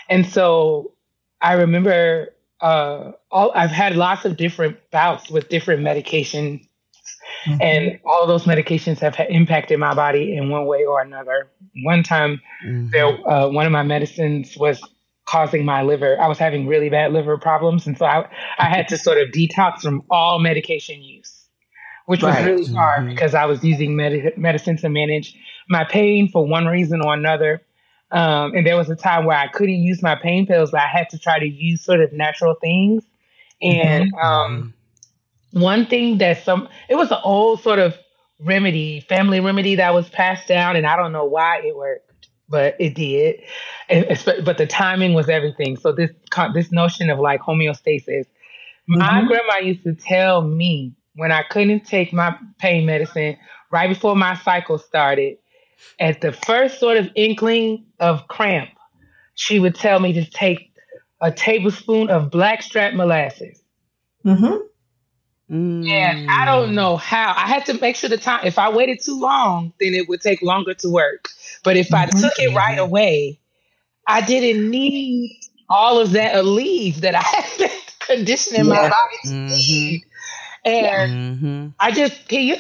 And 0.10 0.26
so 0.26 0.94
I 1.42 1.54
remember 1.54 2.34
uh, 2.62 3.12
all, 3.32 3.52
I've 3.54 3.72
had 3.72 3.96
lots 3.96 4.26
of 4.26 4.38
different 4.38 4.78
bouts 4.92 5.30
with 5.30 5.50
different 5.50 5.82
medications, 5.82 6.68
mm-hmm. 7.46 7.62
and 7.62 8.00
all 8.06 8.26
those 8.26 8.46
medications 8.46 9.00
have 9.00 9.16
impacted 9.30 9.80
my 9.80 9.94
body 9.94 10.36
in 10.36 10.50
one 10.50 10.66
way 10.66 10.86
or 10.86 11.02
another. 11.02 11.50
One 11.84 12.04
time, 12.04 12.42
mm-hmm. 12.66 12.90
there, 12.90 13.08
uh, 13.30 13.50
one 13.50 13.66
of 13.66 13.72
my 13.72 13.84
medicines 13.84 14.58
was 14.58 14.82
causing 15.26 15.66
my 15.66 15.84
liver. 15.84 16.20
I 16.20 16.28
was 16.28 16.40
having 16.40 16.68
really 16.68 16.90
bad 16.90 17.14
liver 17.14 17.38
problems, 17.38 17.86
and 17.86 17.98
so 17.98 18.06
I, 18.06 18.28
I 18.58 18.70
had 18.70 18.88
to 18.88 18.98
sort 18.98 19.20
of 19.20 19.30
detox 19.30 19.82
from 19.82 20.04
all 20.10 20.40
medication 20.40 21.02
use, 21.04 21.37
which 22.08 22.24
was 22.24 22.36
really 22.46 22.66
hard 22.74 23.02
mm-hmm. 23.02 23.10
because 23.10 23.36
I 23.36 23.46
was 23.46 23.62
using 23.66 23.98
med- 23.98 24.38
medicine 24.38 24.78
to 24.78 24.90
manage 24.90 25.38
my 25.68 25.84
pain 25.84 26.30
for 26.32 26.48
one 26.48 26.66
reason 26.66 27.02
or 27.02 27.14
another. 27.14 27.62
Um, 28.12 28.56
and 28.56 28.66
there 28.66 28.78
was 28.78 28.90
a 28.90 28.96
time 28.96 29.26
where 29.26 29.38
I 29.38 29.50
couldn't 29.50 29.84
use 29.84 30.02
my 30.02 30.16
pain 30.16 30.48
pills, 30.48 30.72
but 30.72 30.80
I 30.80 30.88
had 30.88 31.10
to 31.10 31.20
try 31.20 31.38
to 31.38 31.46
use 31.46 31.84
sort 31.84 32.00
of 32.00 32.14
natural 32.14 32.56
things. 32.62 33.04
And 33.62 34.14
mm-hmm. 34.14 34.26
um, 34.26 34.74
one 35.52 35.86
thing 35.86 36.20
that 36.20 36.46
some, 36.46 36.70
it 36.88 36.96
was 36.96 37.12
an 37.12 37.18
old 37.26 37.62
sort 37.62 37.80
of 37.80 37.98
remedy, 38.40 39.02
family 39.02 39.42
remedy 39.42 39.76
that 39.76 39.94
was 39.94 40.08
passed 40.08 40.48
down, 40.48 40.78
and 40.78 40.88
I 40.88 40.96
don't 40.96 41.12
know 41.12 41.26
why 41.26 41.60
it 41.62 41.76
worked, 41.76 42.30
but 42.48 42.78
it 42.80 42.96
did. 42.96 43.42
And, 43.90 44.06
but 44.46 44.58
the 44.58 44.66
timing 44.66 45.14
was 45.14 45.28
everything. 45.28 45.76
So 45.76 45.92
this 45.92 46.12
this 46.54 46.72
notion 46.72 47.10
of 47.10 47.20
like 47.20 47.42
homeostasis, 47.42 48.28
my 48.88 49.10
mm-hmm. 49.10 49.28
grandma 49.28 49.58
used 49.58 49.84
to 49.84 49.94
tell 49.94 50.42
me 50.42 50.94
when 51.18 51.32
I 51.32 51.44
couldn't 51.44 51.86
take 51.86 52.14
my 52.14 52.38
pain 52.60 52.86
medicine 52.86 53.38
right 53.72 53.90
before 53.90 54.16
my 54.16 54.36
cycle 54.38 54.78
started, 54.78 55.38
at 56.00 56.22
the 56.22 56.32
first 56.32 56.80
sort 56.80 56.98
of 56.98 57.10
inkling 57.16 57.86
of 58.00 58.28
cramp, 58.28 58.70
she 59.36 59.60
would 59.60 59.76
tell 59.76 60.00
me 60.00 60.14
to 60.14 60.26
take 60.26 60.72
a 61.20 61.32
tablespoon 61.32 62.10
of 62.10 62.32
blackstrap 62.32 62.94
molasses. 62.94 63.62
Mm-hmm. 64.26 64.58
Mm. 65.50 65.90
And 65.90 66.30
I 66.30 66.46
don't 66.46 66.76
know 66.76 66.98
how. 66.98 67.34
I 67.36 67.48
had 67.48 67.66
to 67.66 67.74
make 67.76 67.96
sure 67.96 68.10
the 68.10 68.18
time, 68.18 68.46
if 68.46 68.60
I 68.60 68.70
waited 68.70 69.00
too 69.04 69.20
long, 69.20 69.74
then 69.80 69.94
it 69.94 70.10
would 70.10 70.22
take 70.22 70.42
longer 70.42 70.74
to 70.76 70.90
work. 70.90 71.30
But 71.64 71.78
if 71.78 71.94
I 71.94 72.06
mm-hmm. 72.06 72.20
took 72.20 72.34
it 72.38 72.54
right 72.56 72.78
away, 72.78 73.40
I 74.06 74.22
didn't 74.22 74.70
need 74.70 75.40
all 75.70 76.00
of 76.00 76.12
that 76.12 76.46
leave 76.46 77.02
that 77.02 77.16
I 77.16 77.22
had 77.22 77.58
been 77.58 77.70
conditioning 78.00 78.66
yeah. 78.66 78.74
my 78.74 78.82
body 78.82 79.18
to 79.24 79.30
mm-hmm. 79.30 79.48
need. 79.48 80.04
And 80.68 81.38
mm-hmm. 81.40 81.68
I 81.80 81.92
just, 81.92 82.28
can 82.28 82.42
you, 82.42 82.58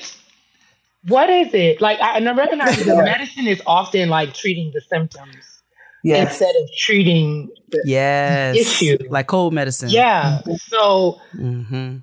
what 1.07 1.29
is 1.29 1.53
it? 1.53 1.81
Like, 1.81 1.99
I, 1.99 2.17
I 2.17 2.31
recognize 2.33 2.83
the 2.83 2.95
medicine 3.03 3.47
is 3.47 3.61
often 3.65 4.09
like 4.09 4.33
treating 4.33 4.71
the 4.73 4.81
symptoms 4.81 5.61
yes. 6.03 6.31
instead 6.31 6.55
of 6.55 6.69
treating 6.77 7.49
the 7.69 7.81
yes. 7.85 8.55
issue. 8.55 8.97
Like 9.09 9.27
cold 9.27 9.53
medicine. 9.53 9.89
Yeah. 9.89 10.41
So, 10.57 11.19
mm-hmm. 11.35 11.97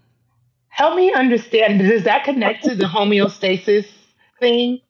help 0.69 0.97
me 0.97 1.13
understand. 1.13 1.81
Does 1.81 2.05
that 2.05 2.25
connect 2.25 2.65
to 2.65 2.75
the 2.75 2.87
homeostasis 2.87 3.87
thing? 4.41 4.81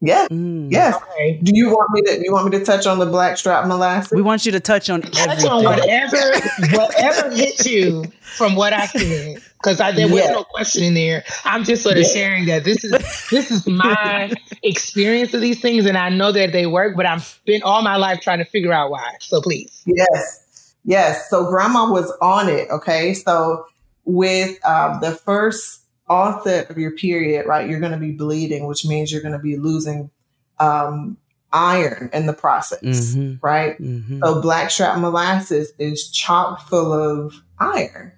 Yeah. 0.00 0.26
Mm. 0.30 0.70
Yes. 0.70 0.96
Okay. 0.96 1.40
Do 1.42 1.52
you 1.54 1.70
want 1.70 1.90
me 1.92 2.02
to? 2.02 2.22
You 2.22 2.32
want 2.32 2.50
me 2.50 2.58
to 2.58 2.64
touch 2.64 2.86
on 2.86 2.98
the 2.98 3.06
black 3.06 3.38
strap 3.38 3.66
molasses? 3.66 4.12
We 4.12 4.22
want 4.22 4.44
you 4.44 4.52
to 4.52 4.60
touch 4.60 4.90
on 4.90 5.00
touch 5.00 5.28
everything. 5.28 5.50
on 5.50 5.64
whatever 5.64 6.16
whatever 6.76 7.34
hit 7.34 7.64
you 7.64 8.04
from 8.20 8.54
what 8.54 8.72
I 8.72 8.86
said, 8.86 9.40
because 9.62 9.78
there 9.78 10.08
was 10.08 10.24
yeah. 10.24 10.32
no 10.32 10.44
question 10.44 10.84
in 10.84 10.94
there. 10.94 11.24
I'm 11.44 11.64
just 11.64 11.82
sort 11.82 11.96
of 11.96 12.02
yeah. 12.02 12.08
sharing 12.08 12.46
that 12.46 12.64
this 12.64 12.84
is 12.84 12.90
this 13.30 13.50
is 13.50 13.66
my 13.66 14.30
experience 14.62 15.32
of 15.32 15.40
these 15.40 15.60
things, 15.60 15.86
and 15.86 15.96
I 15.96 16.10
know 16.10 16.32
that 16.32 16.52
they 16.52 16.66
work, 16.66 16.96
but 16.96 17.06
I've 17.06 17.24
spent 17.24 17.62
all 17.62 17.82
my 17.82 17.96
life 17.96 18.20
trying 18.20 18.40
to 18.40 18.44
figure 18.44 18.72
out 18.72 18.90
why. 18.90 19.14
So 19.20 19.40
please. 19.40 19.82
Yes. 19.86 20.74
Yes. 20.84 21.30
So 21.30 21.48
grandma 21.48 21.90
was 21.90 22.12
on 22.20 22.50
it. 22.50 22.68
Okay. 22.70 23.14
So 23.14 23.66
with 24.04 24.58
um, 24.66 25.00
the 25.00 25.12
first 25.12 25.83
onset 26.08 26.70
of 26.70 26.78
your 26.78 26.92
period, 26.92 27.46
right, 27.46 27.68
you're 27.68 27.80
going 27.80 27.92
to 27.92 27.98
be 27.98 28.12
bleeding, 28.12 28.66
which 28.66 28.84
means 28.84 29.12
you're 29.12 29.22
going 29.22 29.32
to 29.32 29.38
be 29.38 29.56
losing 29.56 30.10
um, 30.58 31.16
iron 31.52 32.10
in 32.12 32.26
the 32.26 32.32
process, 32.32 32.82
mm-hmm. 32.82 33.44
right? 33.44 33.80
Mm-hmm. 33.80 34.20
So 34.22 34.42
blackstrap 34.42 34.98
molasses 34.98 35.72
is 35.78 36.10
chock 36.10 36.68
full 36.68 36.92
of 36.92 37.34
iron. 37.58 38.12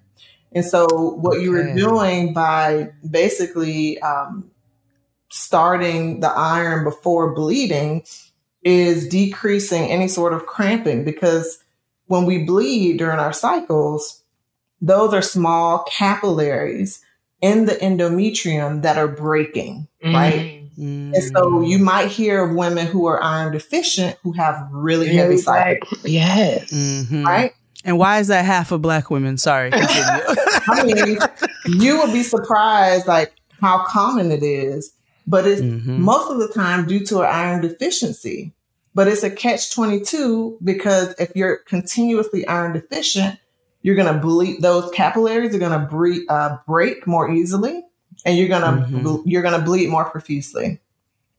And 0.53 0.65
so 0.65 0.87
what 0.87 1.37
okay. 1.37 1.45
you 1.45 1.51
were 1.51 1.75
doing 1.75 2.33
by 2.33 2.91
basically 3.09 4.01
um, 4.01 4.51
starting 5.29 6.21
the 6.21 6.31
iron 6.31 6.83
before 6.83 7.35
bleeding 7.35 8.05
is 8.63 9.07
decreasing 9.07 9.85
any 9.91 10.09
sort 10.09 10.33
of 10.33 10.47
cramping 10.47 11.05
because 11.05 11.63
when 12.07 12.25
we 12.25 12.45
bleed 12.45 12.97
during 12.97 13.19
our 13.19 13.33
cycles, 13.33 14.23
those 14.81 15.13
are 15.13 15.23
small 15.23 15.85
capillaries 15.91 17.03
in 17.41 17.67
the 17.67 17.75
endometrium 17.75 18.83
that 18.83 18.97
are 18.97 19.09
breaking, 19.09 19.89
mm. 20.05 20.15
right? 20.15 20.63
Mm. 20.79 21.15
And 21.15 21.23
so 21.23 21.63
you 21.63 21.79
might 21.79 22.09
hear 22.09 22.45
of 22.45 22.55
women 22.55 22.87
who 22.87 23.07
are 23.07 23.23
iron 23.23 23.53
deficient 23.53 24.17
who 24.23 24.33
have 24.33 24.69
really 24.71 25.09
heavy 25.09 25.39
cycles. 25.39 26.05
Yes. 26.05 26.71
Mm-hmm. 26.71 27.25
Right? 27.25 27.53
And 27.85 27.99
why 27.99 28.19
is 28.19 28.29
that 28.29 28.45
half 28.45 28.73
of 28.73 28.83
black 28.83 29.11
women? 29.11 29.39
Sorry. 29.39 29.71
I 29.75 30.83
mean, 30.85 31.19
you 31.67 31.99
would 31.99 32.13
be 32.13 32.23
surprised 32.23 33.07
like 33.07 33.33
how 33.61 33.85
common 33.85 34.33
it 34.33 34.43
is, 34.43 34.93
but 35.27 35.47
it's 35.47 35.63
mm-hmm. 35.63 36.03
most 36.03 36.31
of 36.31 36.39
the 36.39 36.49
time 36.49 36.87
due 36.87 37.05
to 37.07 37.21
an 37.21 37.27
iron 37.27 37.63
deficiency. 37.63 38.53
But 38.95 39.09
it's 39.09 39.23
a 39.23 39.31
catch 39.31 39.75
22 39.75 40.59
because 40.65 41.15
if 41.19 41.31
you're 41.37 41.59
continuously 41.59 42.47
iron 42.47 42.73
deficient, 42.73 43.39
you're 43.87 43.95
going 43.95 44.13
to 44.13 44.21
bleed 44.21 44.61
those 44.61 44.91
capillaries 44.91 45.55
are 45.55 45.61
going 45.61 45.81
to 45.81 45.87
bre- 45.87 46.29
uh, 46.29 46.59
break 46.67 47.07
more 47.07 47.31
easily 47.31 47.85
and 48.25 48.37
you're 48.37 48.49
going 48.49 48.63
to 48.63 48.85
mm-hmm. 48.85 49.29
you're 49.29 49.43
going 49.43 49.59
to 49.59 49.65
bleed 49.65 49.89
more 49.89 50.05
profusely 50.11 50.81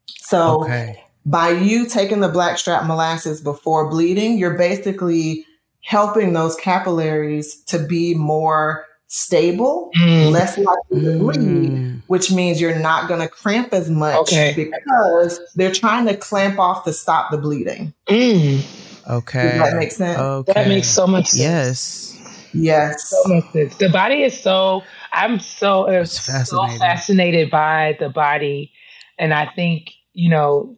so 0.07 0.63
okay. 0.63 1.03
by 1.25 1.49
you 1.49 1.85
taking 1.85 2.21
the 2.21 2.29
blackstrap 2.29 2.85
molasses 2.85 3.41
before 3.41 3.89
bleeding 3.89 4.37
you're 4.37 4.57
basically 4.57 5.45
helping 5.83 6.31
those 6.31 6.55
capillaries 6.55 7.61
to 7.63 7.79
be 7.79 8.15
more 8.15 8.85
stable 9.07 9.91
mm. 9.97 10.31
less 10.31 10.57
likely 10.57 11.01
to 11.01 11.19
bleed 11.19 11.71
mm. 11.71 12.01
which 12.07 12.31
means 12.31 12.61
you're 12.61 12.79
not 12.79 13.09
going 13.09 13.19
to 13.19 13.27
cramp 13.27 13.73
as 13.73 13.89
much 13.89 14.15
okay. 14.19 14.53
because 14.55 15.41
they're 15.55 15.73
trying 15.73 16.05
to 16.05 16.15
clamp 16.15 16.59
off 16.59 16.85
to 16.85 16.93
stop 16.93 17.29
the 17.29 17.37
bleeding 17.37 17.93
mm. 18.07 18.65
okay 19.09 19.49
Does 19.49 19.59
that 19.59 19.75
makes 19.77 19.97
sense 19.97 20.17
okay. 20.17 20.53
that 20.53 20.69
makes 20.69 20.87
so 20.87 21.05
much 21.05 21.27
sense 21.27 21.41
yes 21.41 22.16
Yes. 22.53 23.09
So 23.09 23.33
much 23.33 23.51
sense. 23.51 23.75
The 23.75 23.89
body 23.89 24.23
is 24.23 24.39
so 24.39 24.83
I'm 25.11 25.39
so 25.39 25.87
uh, 25.87 26.05
so 26.05 26.67
fascinated 26.67 27.49
by 27.49 27.97
the 27.99 28.09
body. 28.09 28.71
And 29.17 29.33
I 29.33 29.49
think, 29.55 29.91
you 30.13 30.29
know, 30.29 30.77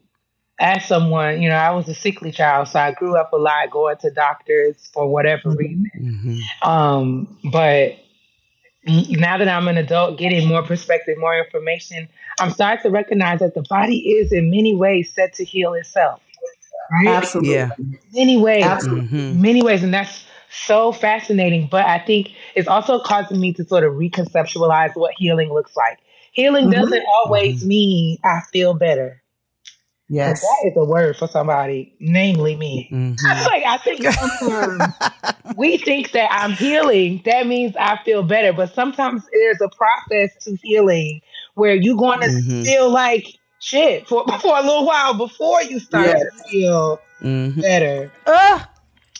as 0.58 0.84
someone, 0.86 1.42
you 1.42 1.48
know, 1.48 1.56
I 1.56 1.70
was 1.72 1.88
a 1.88 1.94
sickly 1.94 2.32
child, 2.32 2.68
so 2.68 2.78
I 2.78 2.92
grew 2.92 3.16
up 3.16 3.32
a 3.32 3.36
lot 3.36 3.70
going 3.70 3.96
to 3.98 4.10
doctors 4.10 4.90
for 4.92 5.08
whatever 5.08 5.50
mm-hmm. 5.50 5.58
reason. 5.58 5.90
Mm-hmm. 5.98 6.68
Um, 6.68 7.38
but 7.50 7.96
now 8.86 9.38
that 9.38 9.48
I'm 9.48 9.68
an 9.68 9.76
adult, 9.76 10.18
getting 10.18 10.48
more 10.48 10.62
perspective, 10.62 11.16
more 11.18 11.38
information, 11.38 12.08
I'm 12.38 12.50
starting 12.50 12.82
to 12.82 12.90
recognize 12.90 13.40
that 13.40 13.54
the 13.54 13.64
body 13.68 13.98
is 13.98 14.32
in 14.32 14.50
many 14.50 14.74
ways 14.74 15.12
set 15.14 15.34
to 15.34 15.44
heal 15.44 15.74
itself. 15.74 16.20
Right? 16.92 17.14
Absolutely. 17.14 17.54
Yeah. 17.54 17.70
Many 18.12 18.36
ways. 18.36 18.64
Absolutely. 18.64 19.08
Mm-hmm. 19.08 19.40
Many 19.40 19.62
ways. 19.62 19.82
And 19.82 19.94
that's 19.94 20.24
so 20.50 20.92
fascinating. 20.92 21.68
But 21.70 21.86
I 21.86 21.98
think 21.98 22.30
it's 22.54 22.68
also 22.68 23.00
causing 23.00 23.40
me 23.40 23.52
to 23.54 23.64
sort 23.64 23.84
of 23.84 23.94
reconceptualize 23.94 24.96
what 24.96 25.14
healing 25.16 25.52
looks 25.52 25.76
like. 25.76 25.98
Healing 26.32 26.66
mm-hmm. 26.66 26.80
doesn't 26.80 27.02
always 27.08 27.60
mm-hmm. 27.60 27.68
mean 27.68 28.18
I 28.24 28.40
feel 28.52 28.74
better. 28.74 29.22
Yes. 30.08 30.42
That 30.42 30.70
is 30.70 30.76
a 30.76 30.84
word 30.84 31.16
for 31.16 31.28
somebody, 31.28 31.94
namely 32.00 32.56
me. 32.56 32.88
Mm-hmm. 32.92 33.46
like 33.46 33.62
I 33.64 33.78
think 33.78 34.02
sometimes 34.02 34.82
we 35.56 35.78
think 35.78 36.10
that 36.12 36.28
I'm 36.32 36.50
healing, 36.50 37.22
that 37.26 37.46
means 37.46 37.76
I 37.78 37.96
feel 38.04 38.24
better. 38.24 38.52
But 38.52 38.74
sometimes 38.74 39.22
there's 39.32 39.60
a 39.60 39.68
process 39.68 40.44
to 40.44 40.56
healing 40.62 41.20
where 41.54 41.76
you're 41.76 41.96
going 41.96 42.20
to 42.20 42.26
mm-hmm. 42.26 42.62
feel 42.62 42.90
like 42.90 43.38
shit 43.60 44.08
for, 44.08 44.26
for 44.40 44.58
a 44.58 44.62
little 44.62 44.84
while 44.84 45.14
before 45.14 45.62
you 45.62 45.78
start 45.78 46.08
yes. 46.08 46.22
to 46.22 46.50
feel 46.50 47.00
mm-hmm. 47.22 47.60
better. 47.60 48.12
Uh, 48.26 48.64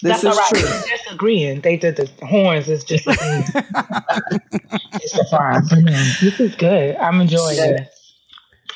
this 0.03 0.23
That's 0.23 0.39
is 0.39 0.49
true. 0.49 0.69
They're 0.69 0.97
disagreeing. 0.99 1.61
They 1.61 1.77
did 1.77 1.97
the 1.97 2.11
horns 2.25 2.69
is 2.69 2.85
just 2.85 3.05
it's 3.09 3.19
a 5.19 5.25
fine. 5.31 5.63
This 6.21 6.41
is 6.41 6.55
good. 6.57 6.97
I'm 6.97 7.21
enjoying 7.21 7.57
yeah. 7.57 7.65
it. 7.65 7.95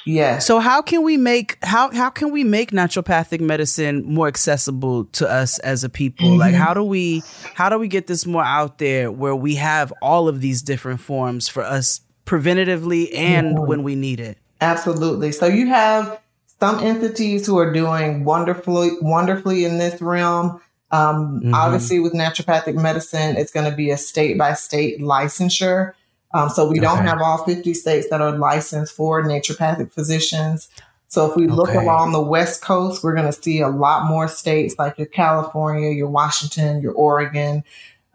Yeah. 0.07 0.39
So 0.39 0.59
how 0.59 0.83
can 0.83 1.03
we 1.03 1.17
make 1.17 1.59
how 1.63 1.91
how 1.91 2.11
can 2.11 2.31
we 2.31 2.45
make 2.45 2.73
naturopathic 2.73 3.41
medicine 3.41 4.05
more 4.05 4.29
accessible 4.29 5.07
to 5.07 5.31
us 5.31 5.59
as 5.61 5.83
a 5.83 5.89
people? 5.89 6.29
Mm-hmm. 6.29 6.41
Like 6.41 6.55
how 6.55 6.75
do 6.75 6.83
we 6.83 7.23
how 7.55 7.69
do 7.69 7.79
we 7.79 7.89
get 7.89 8.07
this 8.07 8.27
more 8.27 8.45
out 8.45 8.79
there 8.79 9.11
where 9.11 9.35
we 9.35 9.55
have 9.55 9.93
all 10.03 10.29
of 10.29 10.41
these 10.41 10.63
different 10.63 11.01
forms 11.01 11.49
for 11.49 11.63
us 11.63 12.01
preventatively 12.27 13.15
and 13.15 13.67
when 13.67 13.83
we 13.83 13.95
need 13.95 14.21
it? 14.21 14.39
Absolutely. 14.61 15.33
So 15.33 15.47
you 15.47 15.69
have 15.69 16.21
some 16.61 16.81
entities 16.81 17.47
who 17.47 17.59
are 17.59 17.73
doing 17.73 18.25
wonderfully 18.25 18.91
wonderfully 19.01 19.65
in 19.65 19.79
this 19.79 20.03
realm. 20.03 20.61
Um, 20.91 21.41
mm-hmm. 21.41 21.55
Obviously, 21.55 22.01
with 22.01 22.13
naturopathic 22.13 22.75
medicine, 22.75 23.37
it's 23.37 23.53
going 23.53 23.69
to 23.69 23.77
be 23.77 23.91
a 23.91 23.97
state 23.97 24.39
by 24.39 24.55
state 24.55 25.01
licensure. 25.01 25.93
Um, 26.33 26.49
so 26.49 26.67
we 26.67 26.79
okay. 26.79 26.81
don't 26.81 27.07
have 27.07 27.21
all 27.21 27.45
50 27.45 27.75
states 27.75 28.09
that 28.11 28.21
are 28.21 28.37
licensed 28.37 28.95
for 28.95 29.23
naturopathic 29.23 29.93
physicians. 29.93 30.69
So 31.09 31.31
if 31.31 31.37
we 31.37 31.47
look 31.47 31.69
okay. 31.69 31.79
along 31.79 32.11
the 32.11 32.21
West 32.21 32.61
Coast, 32.61 33.05
we're 33.05 33.15
going 33.15 33.31
to 33.31 33.33
see 33.33 33.61
a 33.61 33.69
lot 33.69 34.07
more 34.07 34.27
states 34.27 34.75
like 34.79 34.99
your 34.99 35.07
California, 35.07 35.91
your 35.91 36.09
Washington, 36.09 36.83
your 36.83 36.93
Oregon. 36.93 37.63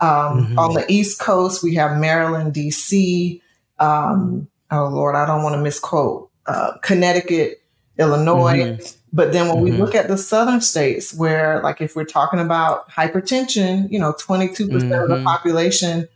Um, 0.02 0.10
mm-hmm. 0.48 0.60
On 0.60 0.74
the 0.74 0.86
East 0.92 1.20
Coast, 1.20 1.64
we 1.64 1.76
have 1.76 1.98
Maryland, 1.98 2.54
DC. 2.54 3.42
Um, 3.80 4.50
oh 4.70 4.88
Lord, 4.88 5.16
I 5.16 5.26
don't 5.26 5.44
want 5.44 5.56
to 5.56 5.62
misquote. 5.62 6.30
Uh, 6.46 6.74
Connecticut, 6.82 7.62
Illinois. 7.98 8.58
Mm-hmm. 8.58 8.99
But 9.12 9.34
then 9.34 9.48
when 9.48 9.58
mm-hmm. 9.58 9.66
we 9.66 9.72
look 9.72 9.96
at 9.96 10.08
the 10.08 10.18
southern 10.18 10.62
states, 10.62 11.14
where 11.14 11.62
like 11.62 11.82
if 11.82 11.96
we're 11.96 12.06
talking 12.06 12.40
about 12.40 12.90
hypertension, 12.90 13.92
you 13.92 14.00
know, 14.00 14.14
22% 14.14 14.58
mm-hmm. 14.68 14.74
of 14.76 15.10
the 15.10 15.16
mm-hmm. 15.16 15.26
population 15.26 16.08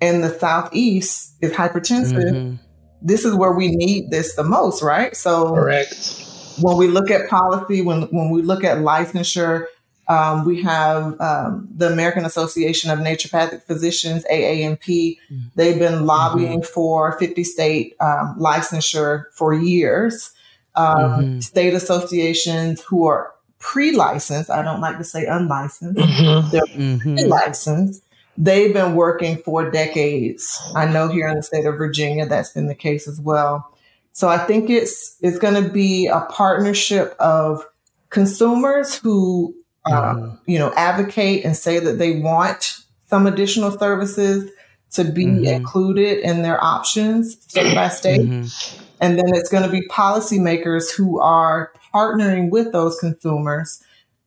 in 0.00 0.22
the 0.22 0.30
southeast 0.38 1.34
is 1.42 1.52
hypertensive. 1.52 2.32
Mm-hmm. 2.32 2.56
This 3.02 3.24
is 3.24 3.34
where 3.34 3.52
we 3.52 3.68
need 3.68 4.10
this 4.10 4.34
the 4.36 4.44
most, 4.44 4.82
right? 4.82 5.14
So 5.16 5.54
correct. 5.54 6.26
When 6.60 6.76
we 6.76 6.86
look 6.88 7.10
at 7.10 7.28
policy, 7.28 7.82
when 7.82 8.02
when 8.02 8.30
we 8.30 8.42
look 8.42 8.64
at 8.64 8.78
licensure, 8.78 9.66
Um, 10.10 10.44
we 10.44 10.60
have 10.62 11.20
um, 11.20 11.68
the 11.72 11.86
American 11.86 12.24
Association 12.24 12.90
of 12.90 12.98
Naturopathic 12.98 13.62
Physicians, 13.62 14.24
AANP. 14.28 14.80
Mm-hmm. 14.82 15.38
They've 15.54 15.78
been 15.78 16.04
lobbying 16.04 16.62
mm-hmm. 16.62 16.74
for 16.74 17.16
50 17.16 17.44
state 17.44 17.94
um, 18.00 18.36
licensure 18.36 19.26
for 19.32 19.54
years. 19.54 20.32
Um, 20.74 20.96
mm-hmm. 20.96 21.40
State 21.40 21.74
associations 21.74 22.80
who 22.82 23.06
are 23.06 23.32
pre-licensed, 23.58 24.50
I 24.50 24.62
don't 24.62 24.80
like 24.80 24.98
to 24.98 25.04
say 25.04 25.26
unlicensed, 25.26 25.98
mm-hmm. 25.98 26.50
they're 26.50 26.62
mm-hmm. 26.62 27.16
pre-licensed. 27.16 28.02
They've 28.38 28.72
been 28.72 28.94
working 28.94 29.36
for 29.38 29.70
decades. 29.70 30.58
I 30.74 30.86
know 30.86 31.08
here 31.08 31.28
in 31.28 31.36
the 31.36 31.42
state 31.42 31.66
of 31.66 31.76
Virginia, 31.76 32.26
that's 32.26 32.52
been 32.52 32.68
the 32.68 32.74
case 32.74 33.06
as 33.06 33.20
well. 33.20 33.76
So 34.12 34.28
I 34.28 34.38
think 34.38 34.70
it's 34.70 35.16
it's 35.20 35.38
going 35.38 35.62
to 35.62 35.68
be 35.68 36.06
a 36.06 36.20
partnership 36.30 37.14
of 37.18 37.66
consumers 38.08 38.94
who 38.94 39.54
uh, 39.86 40.14
mm-hmm. 40.14 40.34
you 40.46 40.58
know, 40.58 40.72
advocate 40.74 41.44
and 41.44 41.56
say 41.56 41.78
that 41.78 41.98
they 41.98 42.20
want 42.20 42.80
some 43.06 43.26
additional 43.26 43.76
services 43.76 44.50
to 44.92 45.04
be 45.04 45.24
mm-hmm. 45.24 45.44
included 45.44 46.18
in 46.18 46.42
their 46.42 46.62
options 46.62 47.40
state 47.42 47.74
by 47.74 47.88
state. 47.88 48.20
Mm-hmm. 48.20 48.79
And 49.00 49.18
then 49.18 49.34
it's 49.34 49.50
going 49.50 49.62
to 49.62 49.70
be 49.70 49.86
policymakers 49.88 50.94
who 50.94 51.20
are 51.20 51.72
partnering 51.94 52.50
with 52.50 52.72
those 52.72 52.98
consumers 52.98 53.82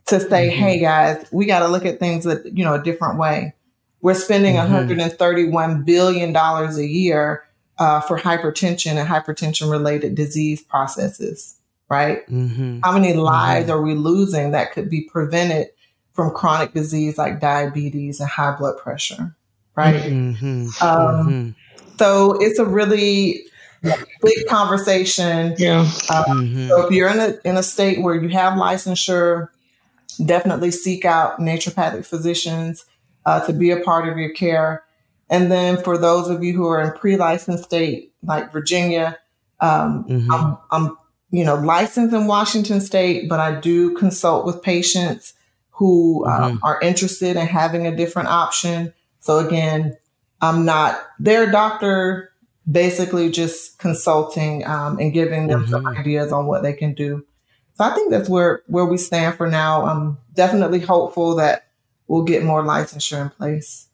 to 0.08 0.20
say, 0.20 0.50
mm-hmm. 0.50 0.60
hey 0.60 0.80
guys, 0.80 1.26
we 1.32 1.46
got 1.46 1.60
to 1.60 1.68
look 1.68 1.86
at 1.86 2.00
things 2.00 2.26
that, 2.26 2.46
you 2.58 2.64
know, 2.64 2.74
a 2.74 2.84
different 2.84 3.18
way. 3.18 3.54
We're 4.02 4.16
spending 4.16 4.56
$131 4.56 5.08
mm-hmm. 5.18 5.84
billion 5.84 6.36
a 6.36 6.82
year 6.84 7.46
uh, 7.78 8.02
for 8.02 8.18
hypertension 8.20 8.96
and 8.96 9.08
hypertension 9.08 9.72
related 9.72 10.16
disease 10.16 10.62
processes 10.62 11.58
right? 11.94 12.28
Mm-hmm. 12.28 12.80
How 12.84 12.94
many 12.94 13.14
lives 13.14 13.68
mm-hmm. 13.68 13.78
are 13.78 13.82
we 13.82 13.94
losing 13.94 14.52
that 14.52 14.72
could 14.72 14.90
be 14.90 15.02
prevented 15.02 15.68
from 16.14 16.32
chronic 16.32 16.74
disease 16.74 17.18
like 17.18 17.40
diabetes 17.40 18.20
and 18.20 18.30
high 18.30 18.56
blood 18.56 18.78
pressure, 18.78 19.36
right? 19.76 20.02
Mm-hmm. 20.02 20.86
Um, 20.86 21.28
mm-hmm. 21.28 21.50
so 21.98 22.34
it's 22.42 22.58
a 22.58 22.66
really 22.66 23.44
big 24.22 24.48
conversation. 24.48 25.56
Yeah. 25.58 25.82
Um, 26.14 26.48
mm-hmm. 26.48 26.68
so 26.70 26.88
if 26.88 26.92
you're 26.92 27.10
in 27.10 27.20
a 27.20 27.36
in 27.44 27.58
a 27.58 27.64
state 27.64 28.02
where 28.02 28.16
you 28.16 28.30
have 28.30 28.54
licensure, 28.54 29.50
definitely 30.26 30.72
seek 30.72 31.06
out 31.06 31.40
naturopathic 31.40 32.06
physicians 32.06 32.86
uh, 33.26 33.46
to 33.46 33.54
be 33.54 33.72
a 33.72 33.80
part 33.82 34.08
of 34.08 34.18
your 34.18 34.34
care. 34.34 34.84
And 35.30 35.52
then 35.52 35.78
for 35.82 35.98
those 35.98 36.30
of 36.30 36.44
you 36.44 36.54
who 36.54 36.68
are 36.68 36.82
in 36.82 36.92
pre-licensed 36.92 37.64
state 37.64 38.14
like 38.24 38.52
Virginia, 38.52 39.18
um, 39.60 40.06
mm-hmm. 40.06 40.32
I'm, 40.32 40.58
I'm 40.72 40.98
you 41.32 41.44
know, 41.44 41.56
licensed 41.56 42.14
in 42.14 42.28
Washington 42.28 42.80
state, 42.80 43.28
but 43.28 43.40
I 43.40 43.60
do 43.60 43.96
consult 43.96 44.46
with 44.46 44.62
patients 44.62 45.34
who 45.72 46.26
um, 46.28 46.58
mm-hmm. 46.58 46.64
are 46.64 46.80
interested 46.82 47.36
in 47.36 47.48
having 47.48 47.88
a 47.88 47.96
different 47.96 48.30
option. 48.30 48.94
So 49.20 49.40
again, 49.40 49.98
I'm 50.42 50.66
not 50.66 51.00
their 51.20 51.50
doctor, 51.50 52.33
basically 52.70 53.30
just 53.30 53.78
consulting 53.80 54.66
um, 54.66 54.98
and 55.00 55.14
giving 55.14 55.48
them 55.48 55.62
mm-hmm. 55.64 55.72
some 55.72 55.88
ideas 55.88 56.32
on 56.32 56.46
what 56.46 56.64
they 56.64 56.74
can 56.74 56.94
do. 56.94 57.26
So 57.76 57.84
I 57.84 57.96
think 57.96 58.12
that's 58.12 58.30
where 58.30 58.62
where 58.68 58.86
we 58.86 58.98
stand 58.98 59.36
for 59.36 59.48
now. 59.48 59.86
I'm 59.86 60.18
definitely 60.34 60.80
hopeful 60.80 61.36
that 61.36 61.68
we'll 62.08 62.24
get 62.24 62.44
more 62.44 62.64
licensure 62.64 63.22
in 63.22 63.30
place. 63.30 63.88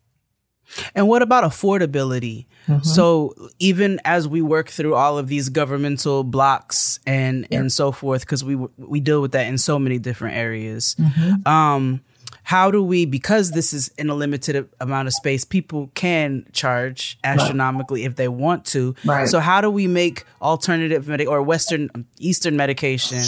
And 0.94 1.08
what 1.08 1.22
about 1.22 1.44
affordability? 1.44 2.46
Mm-hmm. 2.68 2.84
So 2.84 3.34
even 3.58 4.00
as 4.06 4.28
we 4.28 4.42
work 4.42 4.70
through 4.70 4.96
all 4.96 5.18
of 5.18 5.28
these 5.28 5.50
governmental 5.50 6.24
blocks 6.24 7.00
and 7.08 7.48
yeah. 7.50 7.60
and 7.60 7.72
so 7.72 7.92
forth, 7.92 8.22
because 8.22 8.44
we 8.44 8.56
we 8.56 9.00
deal 9.00 9.22
with 9.22 9.32
that 9.32 9.48
in 9.48 9.58
so 9.58 9.80
many 9.80 9.98
different 9.98 10.36
areas. 10.36 10.96
Mm-hmm. 11.00 11.48
Um, 11.48 12.02
how 12.50 12.72
do 12.72 12.84
we 12.84 13.06
because 13.06 13.52
this 13.52 13.74
is 13.74 13.90
in 13.90 14.10
a 14.10 14.16
limited 14.16 14.68
amount 14.80 15.08
of 15.08 15.14
space 15.14 15.46
people 15.46 15.92
can 15.94 16.44
charge 16.52 17.20
astronomically 17.24 18.02
right. 18.02 18.10
if 18.10 18.16
they 18.16 18.28
want 18.28 18.66
to 18.66 18.96
right. 19.06 19.28
so 19.28 19.40
how 19.40 19.62
do 19.62 19.70
we 19.70 19.86
make 19.86 20.26
alternative 20.42 21.08
med- 21.08 21.28
or 21.28 21.44
western 21.44 21.92
eastern 22.18 22.58
medication 22.58 23.20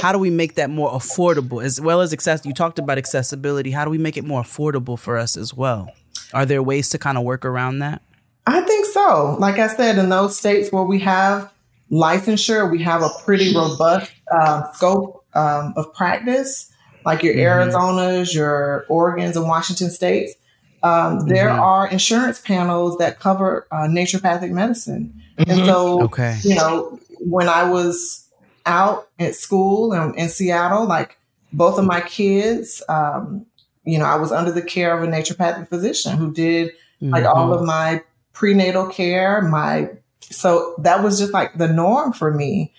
how 0.00 0.12
do 0.12 0.18
we 0.18 0.30
make 0.30 0.54
that 0.54 0.70
more 0.70 0.90
affordable 0.92 1.62
as 1.62 1.78
well 1.78 2.00
as 2.00 2.10
access 2.14 2.46
you 2.46 2.54
talked 2.54 2.78
about 2.78 2.96
accessibility 2.96 3.70
how 3.70 3.84
do 3.84 3.90
we 3.90 3.98
make 3.98 4.16
it 4.16 4.24
more 4.24 4.40
affordable 4.40 4.98
for 4.98 5.18
us 5.18 5.36
as 5.36 5.52
well 5.52 5.92
are 6.32 6.46
there 6.46 6.62
ways 6.62 6.88
to 6.88 6.96
kind 6.98 7.18
of 7.18 7.24
work 7.24 7.44
around 7.44 7.80
that 7.80 8.00
I 8.46 8.62
think 8.62 8.86
so. 8.86 9.36
Like 9.38 9.58
I 9.58 9.68
said, 9.68 9.98
in 9.98 10.08
those 10.08 10.36
states 10.36 10.72
where 10.72 10.82
we 10.82 10.98
have 11.00 11.52
licensure, 11.92 12.70
we 12.70 12.82
have 12.82 13.02
a 13.02 13.10
pretty 13.22 13.54
robust 13.54 14.10
uh, 14.32 14.72
scope 14.72 15.24
um, 15.34 15.74
of 15.76 15.92
practice, 15.94 16.72
like 17.04 17.22
your 17.22 17.34
mm-hmm. 17.34 17.70
Arizonas, 17.70 18.34
your 18.34 18.84
Oregons, 18.88 19.36
and 19.36 19.46
Washington 19.46 19.90
states. 19.90 20.34
Um, 20.82 21.18
mm-hmm. 21.18 21.28
There 21.28 21.50
are 21.50 21.88
insurance 21.88 22.40
panels 22.40 22.98
that 22.98 23.20
cover 23.20 23.66
uh, 23.70 23.86
naturopathic 23.88 24.50
medicine. 24.50 25.20
Mm-hmm. 25.38 25.50
And 25.50 25.66
so, 25.66 26.02
okay. 26.04 26.38
you 26.42 26.54
know, 26.54 26.98
when 27.20 27.48
I 27.48 27.68
was 27.70 28.28
out 28.66 29.08
at 29.18 29.34
school 29.34 29.92
in, 29.92 30.14
in 30.14 30.28
Seattle, 30.28 30.86
like 30.86 31.18
both 31.52 31.78
of 31.78 31.84
my 31.84 32.00
kids, 32.00 32.82
um, 32.88 33.46
you 33.84 33.98
know, 33.98 34.04
I 34.04 34.16
was 34.16 34.32
under 34.32 34.52
the 34.52 34.62
care 34.62 34.96
of 34.96 35.02
a 35.02 35.10
naturopathic 35.10 35.68
physician 35.68 36.16
who 36.16 36.32
did 36.32 36.70
like 37.00 37.24
all 37.24 37.46
mm-hmm. 37.48 37.60
of 37.60 37.64
my 37.64 38.02
prenatal 38.32 38.86
care, 38.86 39.40
my 39.42 39.90
so 40.20 40.74
that 40.78 41.02
was 41.02 41.18
just 41.18 41.32
like 41.32 41.56
the 41.58 41.68
norm 41.68 42.12
for 42.12 42.32
me. 42.32 42.72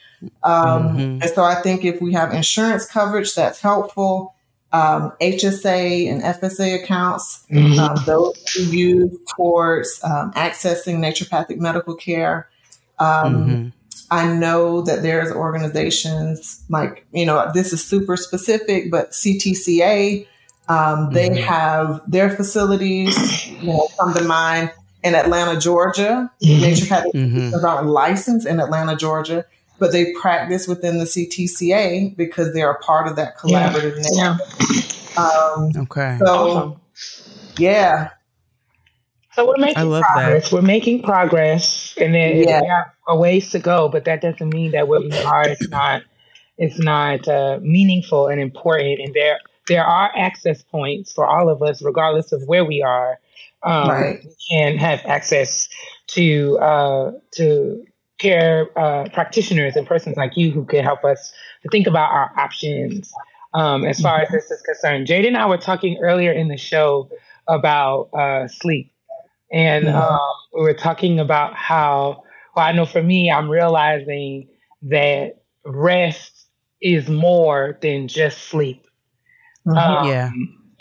Um, 0.44 0.90
mm-hmm. 0.90 1.22
And 1.22 1.30
so 1.32 1.44
I 1.44 1.56
think 1.56 1.86
if 1.86 2.02
we 2.02 2.14
have 2.14 2.34
insurance 2.34 2.86
coverage, 2.86 3.34
that's 3.36 3.62
helpful. 3.62 4.36
Um, 4.74 5.12
HSA 5.22 6.10
and 6.10 6.22
FSA 6.22 6.82
accounts, 6.82 7.46
mm-hmm. 7.52 7.78
um, 7.78 7.98
those 8.06 8.42
we 8.58 8.78
use 8.78 9.18
towards 9.36 10.00
um, 10.04 10.32
accessing 10.34 11.00
naturopathic 11.00 11.58
medical 11.58 11.96
care. 11.96 12.48
Um, 12.98 13.36
mm-hmm. 13.36 13.68
I 14.12 14.28
know 14.28 14.82
that 14.82 15.02
there's 15.02 15.32
organizations 15.32 16.64
like, 16.70 17.06
you 17.12 17.26
know, 17.26 17.50
this 17.54 17.74
is 17.74 17.84
super 17.84 18.18
specific, 18.18 18.92
but 18.92 19.12
CTCA, 19.12 20.28
um, 20.68 21.12
they 21.14 21.30
mm-hmm. 21.30 21.44
have 21.44 22.02
their 22.08 22.30
facilities, 22.30 23.48
you 23.48 23.68
know, 23.68 23.88
come 24.00 24.14
to 24.14 24.24
mind 24.24 24.72
in 25.04 25.16
Atlanta, 25.16 25.60
Georgia. 25.60 26.32
Mm-hmm. 26.44 26.64
Naturopathic 26.64 27.14
mm-hmm. 27.14 27.66
aren't 27.66 27.88
licensed 27.88 28.48
in 28.48 28.60
Atlanta, 28.60 28.96
Georgia, 28.96 29.46
but 29.82 29.92
they 29.92 30.14
practice 30.14 30.68
within 30.68 31.00
the 31.00 31.06
CTCA 31.06 32.16
because 32.16 32.54
they're 32.54 32.70
a 32.70 32.80
part 32.82 33.08
of 33.08 33.16
that 33.16 33.36
collaborative 33.36 33.98
yeah. 34.12 34.38
network. 34.38 35.16
Yeah. 35.16 35.24
Um, 35.24 35.72
okay. 35.76 36.20
So, 36.24 36.80
yeah. 37.58 38.12
So 39.34 39.48
we're 39.48 39.58
making 39.58 39.90
progress. 39.90 40.44
That. 40.44 40.56
We're 40.56 40.62
making 40.62 41.02
progress, 41.02 41.96
and 42.00 42.14
then 42.14 42.38
yeah. 42.38 42.62
we 42.62 42.68
have 42.68 42.92
a 43.08 43.18
ways 43.18 43.50
to 43.52 43.60
go. 43.60 43.90
But 43.90 44.06
that 44.06 44.22
doesn't 44.22 44.54
mean 44.54 44.72
that 44.72 44.88
what 44.88 45.02
we 45.02 45.18
are 45.18 45.50
is 45.50 45.68
not 45.70 46.04
it's 46.60 46.78
not 46.78 47.28
uh, 47.28 47.58
meaningful 47.64 48.28
and 48.28 48.40
important. 48.40 49.00
And 49.00 49.16
there 49.16 49.40
there 49.68 49.84
are 49.84 50.12
access 50.16 50.62
points 50.62 51.12
for 51.12 51.26
all 51.26 51.50
of 51.50 51.64
us, 51.64 51.82
regardless 51.82 52.32
of 52.32 52.44
where 52.46 52.64
we 52.64 52.84
are 52.84 53.20
um, 53.64 53.90
right. 53.90 54.20
can 54.52 54.78
have 54.78 55.02
access 55.06 55.70
to 56.10 56.60
uh, 56.60 57.12
to 57.36 57.84
care 58.22 58.68
uh, 58.78 59.10
practitioners 59.10 59.76
and 59.76 59.88
persons 59.88 60.16
like 60.16 60.38
you 60.38 60.52
who 60.52 60.64
can 60.64 60.84
help 60.84 61.04
us 61.04 61.34
to 61.64 61.70
think 61.70 61.88
about 61.88 62.12
our 62.12 62.32
options 62.38 63.12
um, 63.54 63.84
as 63.84 64.00
far 64.00 64.22
as 64.22 64.30
this 64.30 64.50
is 64.52 64.62
concerned. 64.62 65.08
Jade 65.08 65.26
and 65.26 65.36
I 65.36 65.46
were 65.48 65.58
talking 65.58 65.98
earlier 66.02 66.32
in 66.32 66.48
the 66.48 66.58
show 66.58 67.10
about 67.48 68.10
uh, 68.14 68.48
sleep, 68.48 68.94
and 69.52 69.86
mm-hmm. 69.86 69.98
um, 69.98 70.36
we 70.54 70.62
were 70.62 70.74
talking 70.74 71.20
about 71.20 71.56
how. 71.56 72.24
Well, 72.56 72.66
I 72.66 72.74
know 72.74 72.86
for 72.86 73.02
me, 73.02 73.32
I'm 73.32 73.50
realizing 73.50 74.50
that 74.84 75.42
rest 75.66 76.48
is 76.82 77.08
more 77.08 77.78
than 77.82 78.08
just 78.08 78.40
sleep. 78.50 78.86
Mm-hmm. 79.66 79.78
Um, 79.78 80.08
yeah 80.08 80.32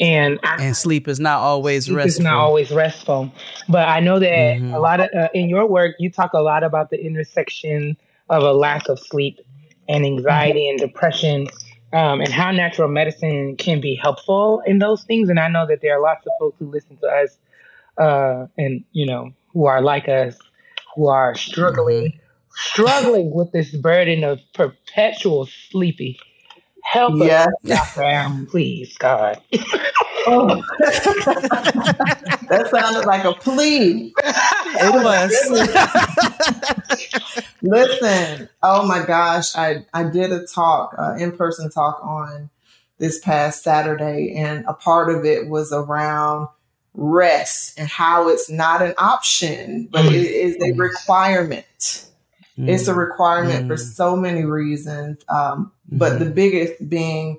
and 0.01 0.41
and 0.43 0.77
sleep 0.77 1.07
is 1.07 1.21
not 1.21 1.41
always 1.41 1.85
sleep 1.85 1.99
restful. 1.99 2.21
Is 2.23 2.25
not 2.25 2.35
always 2.35 2.71
restful, 2.71 3.33
but 3.69 3.87
I 3.87 4.01
know 4.01 4.19
that 4.19 4.29
mm-hmm. 4.29 4.73
a 4.73 4.81
lot 4.81 5.01
of 5.01 5.11
uh, 5.15 5.29
in 5.35 5.49
your 5.49 5.67
work 5.67 5.97
you 5.99 6.11
talk 6.11 6.33
a 6.33 6.41
lot 6.41 6.65
about 6.65 6.91
the 6.91 7.05
intersection 7.05 7.97
of 8.31 8.43
a 8.43 8.53
lack 8.53 8.89
of 8.89 8.99
sleep 8.99 9.41
and 9.89 10.05
anxiety 10.05 10.61
mm-hmm. 10.61 10.71
and 10.71 10.79
depression, 10.79 11.49
um, 11.93 12.21
and 12.21 12.29
how 12.29 12.51
natural 12.51 12.89
medicine 12.89 13.57
can 13.57 13.81
be 13.81 13.95
helpful 13.95 14.63
in 14.67 14.79
those 14.79 15.05
things. 15.05 15.29
And 15.29 15.39
I 15.39 15.49
know 15.49 15.67
that 15.67 15.81
there 15.83 15.97
are 15.97 16.03
lots 16.03 16.25
of 16.27 16.33
folks 16.39 16.59
who 16.59 16.71
listen 16.71 16.97
to 16.99 17.07
us, 17.07 17.39
uh, 17.99 18.47
and 18.57 18.83
you 18.93 19.05
know 19.05 19.33
who 19.53 19.67
are 19.67 19.83
like 19.83 20.09
us, 20.09 20.39
who 20.97 21.09
are 21.09 21.35
struggling, 21.35 22.07
mm-hmm. 22.07 22.55
struggling 22.55 23.35
with 23.35 23.53
this 23.53 23.71
burden 23.77 24.25
of 24.25 24.41
perpetual 24.55 25.47
sleepy 25.71 26.19
Help 26.91 27.15
yes. 27.19 27.47
us, 27.71 27.95
Dr. 27.95 28.47
Please, 28.51 28.99
God. 28.99 29.41
oh. 30.27 30.61
that 32.49 32.67
sounded 32.69 33.07
like 33.07 33.25
a 33.25 33.33
plea. 33.33 34.13
It 34.19 35.05
was. 35.05 35.31
Listen, 37.63 38.49
oh 38.65 38.85
my 38.89 39.07
gosh, 39.07 39.55
I, 39.55 39.87
I 39.95 40.03
did 40.03 40.33
a 40.33 40.45
talk, 40.45 40.97
uh, 40.99 41.15
in 41.17 41.31
person 41.31 41.71
talk 41.71 42.01
on 42.03 42.51
this 42.99 43.21
past 43.21 43.63
Saturday, 43.63 44.35
and 44.37 44.65
a 44.67 44.75
part 44.75 45.15
of 45.15 45.25
it 45.25 45.49
was 45.49 45.73
around 45.73 46.49
rest 46.95 47.79
and 47.79 47.89
how 47.89 48.29
it's 48.29 48.51
not 48.51 48.83
an 48.83 48.95
option, 48.99 49.87
but 49.93 50.07
mm. 50.07 50.13
it 50.13 50.27
is 50.27 50.57
a 50.61 50.73
requirement. 50.73 52.09
Mm. 52.59 52.69
It's 52.69 52.89
a 52.89 52.95
requirement 52.95 53.67
mm. 53.67 53.69
for 53.69 53.77
so 53.77 54.17
many 54.17 54.45
reasons. 54.45 55.19
Um, 55.29 55.71
but 55.91 56.19
the 56.19 56.27
mm-hmm. 56.27 56.35
biggest 56.35 56.89
being 56.89 57.39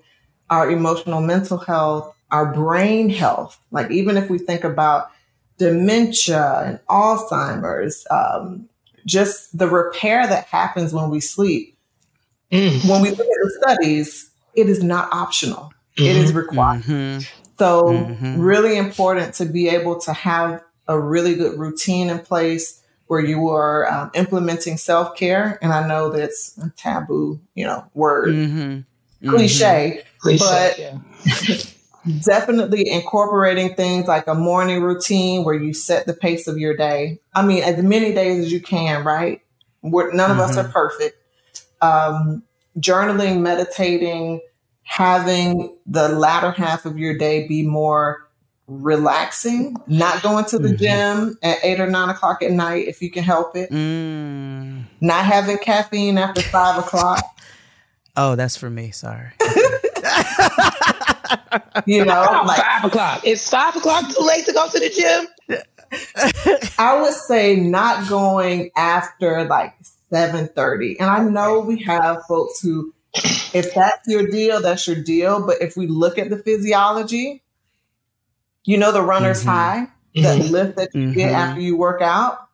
our 0.49 0.69
emotional 0.69 1.22
mental 1.22 1.57
health, 1.57 2.14
our 2.32 2.53
brain 2.53 3.10
health. 3.10 3.60
Like, 3.72 3.90
even 3.91 4.18
if 4.18 4.30
we 4.30 4.38
think 4.38 4.64
about 4.64 5.11
dementia 5.57 6.61
and 6.65 6.80
Alzheimer's, 6.88 8.06
um, 8.11 8.68
just 9.06 9.57
the 9.57 9.68
repair 9.68 10.28
that 10.28 10.45
happens 10.45 10.94
when 10.94 11.10
we 11.10 11.19
sleep. 11.19 11.78
Mm. 12.52 12.88
When 12.90 13.02
we 13.02 13.10
look 13.11 13.19
at 13.19 13.26
the 13.26 13.60
studies, 13.61 14.30
it 14.56 14.68
is 14.68 14.84
not 14.84 15.11
optional. 15.14 15.72
Mm-hmm. 15.98 16.03
It 16.03 16.15
is 16.18 16.30
mm-hmm. 16.30 16.38
required. 16.38 16.84
Mm-hmm. 16.84 17.19
So, 17.57 17.84
mm-hmm. 17.84 18.41
really 18.41 18.78
important 18.78 19.36
to 19.36 19.45
be 19.45 19.69
able 19.69 19.99
to 20.02 20.14
have 20.14 20.64
a 20.88 20.99
really 20.99 21.36
good 21.36 21.57
routine 21.57 22.10
in 22.10 22.19
place 22.19 22.81
where 23.11 23.19
you 23.19 23.49
are 23.49 23.91
um, 23.91 24.09
implementing 24.13 24.77
self 24.77 25.17
care. 25.17 25.59
And 25.61 25.73
I 25.73 25.85
know 25.85 26.11
that's 26.11 26.57
a 26.59 26.71
taboo, 26.77 27.41
you 27.55 27.65
know, 27.65 27.83
word, 27.93 28.29
mm-hmm. 28.29 29.29
cliche, 29.29 30.03
mm-hmm. 30.23 30.38
but 30.38 30.79
yeah. 30.79 32.19
definitely 32.25 32.89
incorporating 32.89 33.75
things 33.75 34.07
like 34.07 34.27
a 34.27 34.33
morning 34.33 34.81
routine 34.81 35.43
where 35.43 35.55
you 35.55 35.73
set 35.73 36.05
the 36.05 36.13
pace 36.13 36.47
of 36.47 36.57
your 36.57 36.73
day. 36.73 37.19
I 37.33 37.45
mean, 37.45 37.63
as 37.63 37.83
many 37.83 38.13
days 38.13 38.45
as 38.45 38.51
you 38.53 38.61
can, 38.61 39.03
right? 39.03 39.41
We're, 39.81 40.13
none 40.13 40.31
of 40.31 40.39
us 40.39 40.55
are 40.55 40.69
perfect. 40.69 41.17
Um, 41.81 42.43
journaling, 42.79 43.41
meditating, 43.41 44.39
having 44.83 45.75
the 45.85 46.07
latter 46.07 46.51
half 46.51 46.85
of 46.85 46.97
your 46.97 47.17
day 47.17 47.45
be 47.45 47.67
more 47.67 48.29
relaxing, 48.72 49.76
not 49.88 50.23
going 50.23 50.45
to 50.45 50.57
the 50.57 50.69
mm-hmm. 50.69 51.26
gym 51.27 51.38
at 51.43 51.57
eight 51.64 51.80
or 51.80 51.88
nine 51.88 52.10
o'clock 52.10 52.41
at 52.41 52.52
night 52.52 52.88
if 52.88 53.02
you 53.02 53.11
can 53.11 53.23
help 53.23 53.56
it, 53.56 53.69
mm. 53.69 54.84
not 55.02 55.26
having 55.26 55.57
caffeine 55.57 56.18
after 56.18 56.41
five 56.41 56.77
o'clock. 56.80 57.23
Oh, 58.15 58.35
that's 58.35 58.56
for 58.56 58.69
me. 58.69 58.91
Sorry. 58.91 59.31
you 61.85 62.06
know, 62.06 62.43
like, 62.45 62.61
five 62.61 62.85
o'clock. 62.85 63.22
It's 63.26 63.49
five 63.49 63.76
o'clock 63.76 64.10
too 64.14 64.23
late 64.23 64.45
to 64.45 64.53
go 64.53 64.69
to 64.69 64.80
the 64.80 64.89
gym. 64.89 65.60
I 66.77 67.02
would 67.02 67.14
say 67.14 67.57
not 67.57 68.07
going 68.07 68.72
after 68.77 69.43
like 69.45 69.76
seven 70.10 70.48
thirty, 70.48 70.99
and 70.99 71.10
I 71.10 71.23
know 71.23 71.60
we 71.60 71.84
have 71.84 72.23
folks 72.27 72.61
who 72.61 72.93
if 73.14 73.73
that's 73.73 74.07
your 74.07 74.27
deal, 74.27 74.61
that's 74.61 74.88
your 74.88 75.02
deal. 75.02 75.45
But 75.45 75.61
if 75.61 75.76
we 75.76 75.88
look 75.88 76.18
at 76.18 76.30
the 76.30 76.38
physiology, 76.38 77.43
you 78.65 78.77
know 78.77 78.91
the 78.91 79.01
runner's 79.01 79.39
mm-hmm. 79.39 79.49
high, 79.49 79.88
the 80.13 80.21
mm-hmm. 80.21 80.53
lift 80.53 80.77
that 80.77 80.93
you 80.93 81.07
mm-hmm. 81.07 81.13
get 81.13 81.31
after 81.31 81.61
you 81.61 81.77
work 81.77 82.01
out. 82.01 82.47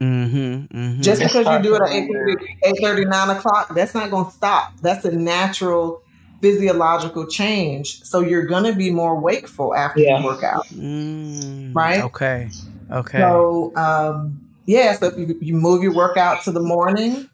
Mm-hmm. 0.00 0.76
mm-hmm. 0.76 1.00
Just 1.00 1.22
because 1.22 1.46
you 1.46 1.62
do 1.62 1.74
it 1.74 1.82
at 1.82 1.90
8 1.90 2.76
30, 2.80 3.04
9 3.06 3.30
o'clock, 3.30 3.74
that's 3.74 3.94
not 3.94 4.10
going 4.10 4.26
to 4.26 4.30
stop. 4.30 4.78
That's 4.82 5.04
a 5.04 5.12
natural 5.12 6.02
physiological 6.42 7.26
change. 7.26 8.02
So 8.02 8.20
you're 8.20 8.44
going 8.44 8.64
to 8.64 8.74
be 8.74 8.90
more 8.90 9.18
wakeful 9.18 9.74
after 9.74 10.00
yeah. 10.00 10.18
you 10.18 10.24
work 10.24 10.42
out. 10.42 10.66
Mm, 10.68 11.74
right? 11.74 12.02
Okay. 12.02 12.50
Okay. 12.90 13.18
So, 13.18 13.74
um, 13.74 14.46
yeah, 14.66 14.92
so 14.92 15.06
if 15.06 15.16
you, 15.18 15.38
you 15.40 15.54
move 15.54 15.82
your 15.82 15.94
workout 15.94 16.44
to 16.44 16.52
the 16.52 16.60
morning, 16.60 17.30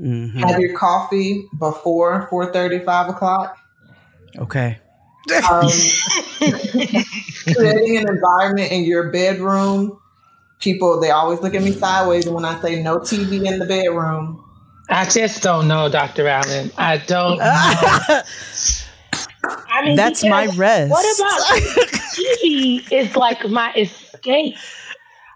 Mm-hmm. 0.00 0.40
Have 0.40 0.60
your 0.60 0.76
coffee 0.76 1.46
before 1.58 2.26
4 2.28 2.52
5 2.52 3.08
o'clock. 3.08 3.58
Okay. 4.38 4.78
Um, 5.50 5.68
creating 7.54 7.98
an 7.98 8.08
environment 8.08 8.72
in 8.72 8.84
your 8.84 9.10
bedroom. 9.10 9.98
People, 10.60 11.00
they 11.00 11.10
always 11.10 11.40
look 11.40 11.54
at 11.54 11.62
me 11.62 11.72
sideways 11.72 12.28
when 12.28 12.44
I 12.44 12.60
say 12.60 12.82
no 12.82 12.98
TV 12.98 13.44
in 13.46 13.58
the 13.58 13.66
bedroom. 13.66 14.42
I 14.88 15.04
just 15.04 15.42
don't 15.42 15.68
know, 15.68 15.88
Dr. 15.88 16.26
Allen. 16.28 16.70
I 16.78 16.98
don't 16.98 17.40
I 19.68 19.84
mean, 19.84 19.96
that's 19.96 20.24
my 20.24 20.46
rest. 20.56 20.90
What 20.90 21.18
about 21.18 21.40
TV 22.14 22.90
is 22.90 23.14
like 23.16 23.46
my 23.48 23.72
escape? 23.74 24.56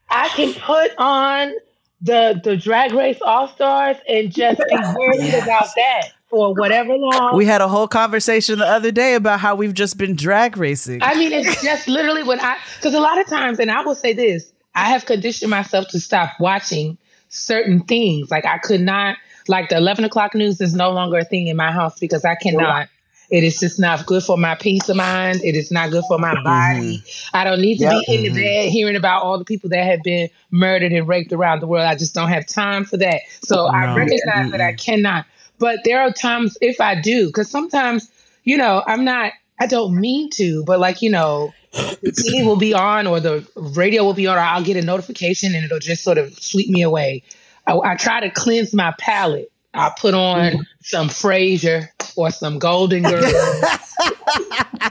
I 0.09 0.29
can 0.29 0.55
put 0.55 0.93
on 0.99 1.53
the 2.01 2.41
the 2.43 2.57
drag 2.57 2.93
race 2.93 3.19
all 3.25 3.49
stars 3.49 3.97
and 4.09 4.33
just 4.33 4.59
be 4.59 4.77
worried 4.77 5.21
yes. 5.21 5.45
about 5.45 5.69
that 5.77 6.13
for 6.31 6.55
whatever 6.55 6.97
long. 6.97 7.37
We 7.37 7.45
had 7.45 7.61
a 7.61 7.69
whole 7.69 7.89
conversation 7.89 8.59
the 8.59 8.67
other 8.67 8.91
day 8.91 9.15
about 9.15 9.41
how 9.41 9.55
we've 9.57 9.75
just 9.75 9.99
been 9.99 10.17
drag 10.17 10.57
racing. 10.57 11.03
I 11.03 11.15
mean, 11.17 11.33
it's 11.33 11.63
just 11.63 11.89
literally 11.89 12.23
when 12.23 12.41
I 12.41 12.57
because 12.77 12.95
a 12.95 13.01
lot 13.01 13.19
of 13.19 13.27
times, 13.27 13.59
and 13.59 13.71
I 13.71 13.83
will 13.83 13.95
say 13.95 14.13
this, 14.13 14.53
I 14.75 14.91
have 14.91 15.05
conditioned 15.05 15.51
myself 15.51 15.89
to 15.89 16.01
stop 16.01 16.31
watching 16.41 16.97
certain 17.29 17.83
things. 17.83 18.31
Like 18.31 18.47
I 18.47 18.59
could 18.59 18.81
not 18.81 19.17
like 19.49 19.69
the 19.69 19.77
eleven 19.77 20.05
o'clock 20.05 20.35
news 20.35 20.61
is 20.61 20.75
no 20.75 20.91
longer 20.91 21.19
a 21.19 21.25
thing 21.25 21.49
in 21.49 21.57
my 21.57 21.73
house 21.73 21.99
because 21.99 22.25
I 22.25 22.37
cannot 22.37 22.89
it 23.31 23.45
is 23.45 23.61
just 23.61 23.79
not 23.79 24.05
good 24.07 24.25
for 24.25 24.37
my 24.37 24.57
peace 24.57 24.89
of 24.89 24.97
mind. 24.97 25.41
It 25.45 25.55
is 25.55 25.71
not 25.71 25.91
good 25.91 26.03
for 26.09 26.19
my 26.19 26.35
body. 26.43 26.99
Mm-hmm. 26.99 27.37
I 27.37 27.45
don't 27.45 27.61
need 27.61 27.79
to 27.79 27.85
yep. 27.85 28.05
be 28.07 28.15
in 28.15 28.23
the 28.23 28.29
mm-hmm. 28.31 28.39
bed 28.39 28.69
hearing 28.71 28.97
about 28.97 29.23
all 29.23 29.39
the 29.39 29.45
people 29.45 29.71
that 29.71 29.85
have 29.85 30.03
been 30.03 30.29
murdered 30.51 30.93
and 30.93 31.07
raped 31.07 31.33
around 31.33 31.61
the 31.61 31.69
world. 31.69 31.87
I 31.87 31.95
just 31.95 32.13
don't 32.13 32.29
have 32.29 32.47
time 32.47 32.85
for 32.85 32.97
that. 32.97 33.21
So 33.45 33.57
no. 33.57 33.67
I 33.67 33.95
recognize 33.95 34.21
mm-hmm. 34.27 34.51
that 34.51 34.61
I 34.61 34.73
cannot. 34.73 35.27
But 35.61 35.81
there 35.85 36.01
are 36.03 36.13
times 36.13 36.59
if 36.61 36.81
I 36.81 37.01
do, 37.01 37.27
because 37.29 37.49
sometimes, 37.49 38.11
you 38.43 38.57
know, 38.57 38.83
I'm 38.85 39.05
not, 39.05 39.33
I 39.61 39.67
don't 39.69 39.95
mean 39.95 40.31
to, 40.31 40.65
but 40.65 40.81
like, 40.81 41.03
you 41.03 41.11
know, 41.11 41.55
the 41.73 42.11
TV 42.11 42.45
will 42.47 42.57
be 42.57 42.75
on 42.75 43.07
or 43.07 43.21
the 43.21 43.47
radio 43.55 44.03
will 44.03 44.15
be 44.15 44.27
on, 44.27 44.37
or 44.37 44.41
I'll 44.41 44.65
get 44.65 44.77
a 44.77 44.83
notification 44.83 45.55
and 45.55 45.65
it'll 45.65 45.79
just 45.79 46.03
sort 46.03 46.19
of 46.19 46.37
sweep 46.37 46.69
me 46.69 46.83
away. 46.83 47.23
I, 47.69 47.79
I 47.79 47.95
try 47.95 48.21
to 48.21 48.31
cleanse 48.31 48.75
my 48.75 48.93
palate 48.99 49.53
I 49.73 49.93
put 49.97 50.15
on 50.15 50.53
mm-hmm. 50.53 50.61
some 50.83 51.09
Frasier 51.09 51.89
or 52.17 52.31
some 52.31 52.59
Golden 52.59 53.03
Girls. 53.03 53.25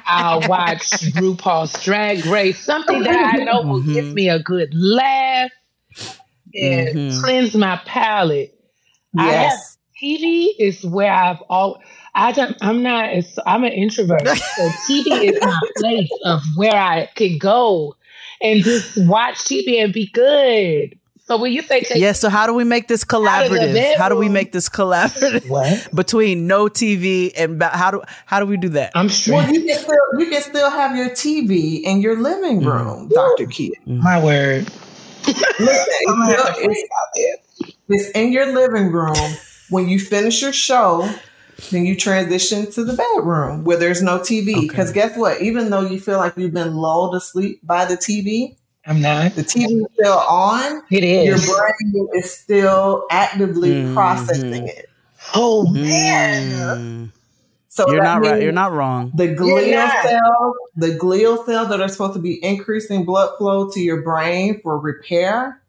I'll 0.05 0.47
watch 0.47 0.89
RuPaul's 1.15 1.83
Drag 1.83 2.25
Race, 2.25 2.59
something 2.59 3.03
that 3.03 3.35
I 3.35 3.43
know 3.43 3.61
will 3.61 3.81
mm-hmm. 3.81 3.93
give 3.93 4.13
me 4.13 4.29
a 4.29 4.39
good 4.39 4.73
laugh 4.73 5.51
and 6.55 6.89
mm-hmm. 6.89 7.21
cleanse 7.21 7.55
my 7.55 7.81
palate. 7.85 8.55
Yes. 9.13 9.77
TV 10.01 10.49
is 10.57 10.83
where 10.85 11.11
I've 11.11 11.41
all. 11.49 11.81
I 12.15 12.31
don't. 12.31 12.55
I'm 12.61 12.83
not. 12.83 13.09
I'm 13.45 13.63
an 13.63 13.73
introvert, 13.73 14.27
so 14.27 14.69
TV 14.87 15.33
is 15.33 15.39
my 15.41 15.59
place 15.77 16.09
of 16.25 16.41
where 16.55 16.75
I 16.75 17.09
can 17.15 17.37
go 17.37 17.95
and 18.41 18.63
just 18.63 18.97
watch 18.97 19.37
TV 19.37 19.83
and 19.83 19.93
be 19.93 20.07
good. 20.07 20.97
So 21.29 21.37
when 21.37 21.51
you 21.51 21.61
say 21.61 21.83
yeah, 21.93 22.13
so 22.13 22.27
how 22.27 22.47
do 22.47 22.55
we 22.55 22.63
make 22.63 22.87
this 22.87 23.05
collaborative? 23.05 23.97
How 23.97 24.09
do 24.09 24.15
we 24.15 24.29
make 24.29 24.51
this 24.51 24.67
collaborative 24.67 25.95
between 25.95 26.47
no 26.47 26.65
TV 26.65 27.31
and 27.37 27.59
ba- 27.59 27.69
how 27.69 27.91
do 27.91 28.01
how 28.25 28.39
do 28.39 28.47
we 28.47 28.57
do 28.57 28.69
that? 28.69 28.93
I'm 28.95 29.09
sure. 29.09 29.35
Well, 29.35 29.53
you 29.53 29.63
can 29.63 29.77
still 29.77 29.95
you 30.17 30.29
can 30.31 30.41
still 30.41 30.71
have 30.71 30.95
your 30.95 31.09
TV 31.09 31.81
in 31.83 32.01
your 32.01 32.19
living 32.19 32.61
mm. 32.61 32.65
room, 32.65 33.09
mm. 33.09 33.13
Doctor 33.13 33.45
Kid. 33.45 33.73
Mm. 33.85 34.01
My 34.01 34.23
word. 34.23 34.67
Listen, 35.27 35.85
it's, 35.99 37.75
it's 37.89 38.09
in 38.11 38.31
your 38.31 38.51
living 38.51 38.91
room. 38.91 39.37
When 39.69 39.87
you 39.87 39.99
finish 39.99 40.41
your 40.41 40.53
show, 40.53 41.09
then 41.71 41.85
you 41.85 41.95
transition 41.95 42.71
to 42.71 42.83
the 42.83 42.93
bedroom 42.93 43.63
where 43.63 43.77
there's 43.77 44.01
no 44.01 44.19
TV. 44.19 44.67
Because 44.67 44.91
okay. 44.91 45.01
guess 45.01 45.17
what? 45.17 45.41
Even 45.41 45.69
though 45.69 45.81
you 45.81 45.99
feel 45.99 46.17
like 46.17 46.35
you've 46.37 46.53
been 46.53 46.75
lulled 46.75 47.13
to 47.13 47.19
sleep 47.19 47.59
by 47.63 47.85
the 47.85 47.95
TV, 47.95 48.55
I'm 48.85 49.01
not. 49.01 49.35
The 49.35 49.43
TV 49.43 49.81
is 49.81 49.87
still 49.93 50.17
on. 50.17 50.81
It 50.89 51.03
is. 51.03 51.47
Your 51.47 51.57
brain 51.57 52.07
is 52.15 52.33
still 52.33 53.05
actively 53.11 53.71
mm-hmm. 53.71 53.93
processing 53.93 54.67
it. 54.67 54.89
Oh 55.35 55.67
man. 55.67 57.09
Mm. 57.11 57.11
So 57.67 57.91
you're 57.91 58.03
not 58.03 58.21
right. 58.21 58.41
You're 58.41 58.51
not 58.51 58.73
wrong. 58.73 59.11
The 59.13 59.35
glial 59.35 59.89
cells, 60.01 60.55
the 60.75 60.97
glial 60.97 61.45
cells 61.45 61.69
that 61.69 61.79
are 61.79 61.87
supposed 61.87 62.15
to 62.15 62.19
be 62.19 62.43
increasing 62.43 63.05
blood 63.05 63.37
flow 63.37 63.69
to 63.69 63.79
your 63.79 64.01
brain 64.01 64.59
for 64.61 64.79
repair, 64.79 65.61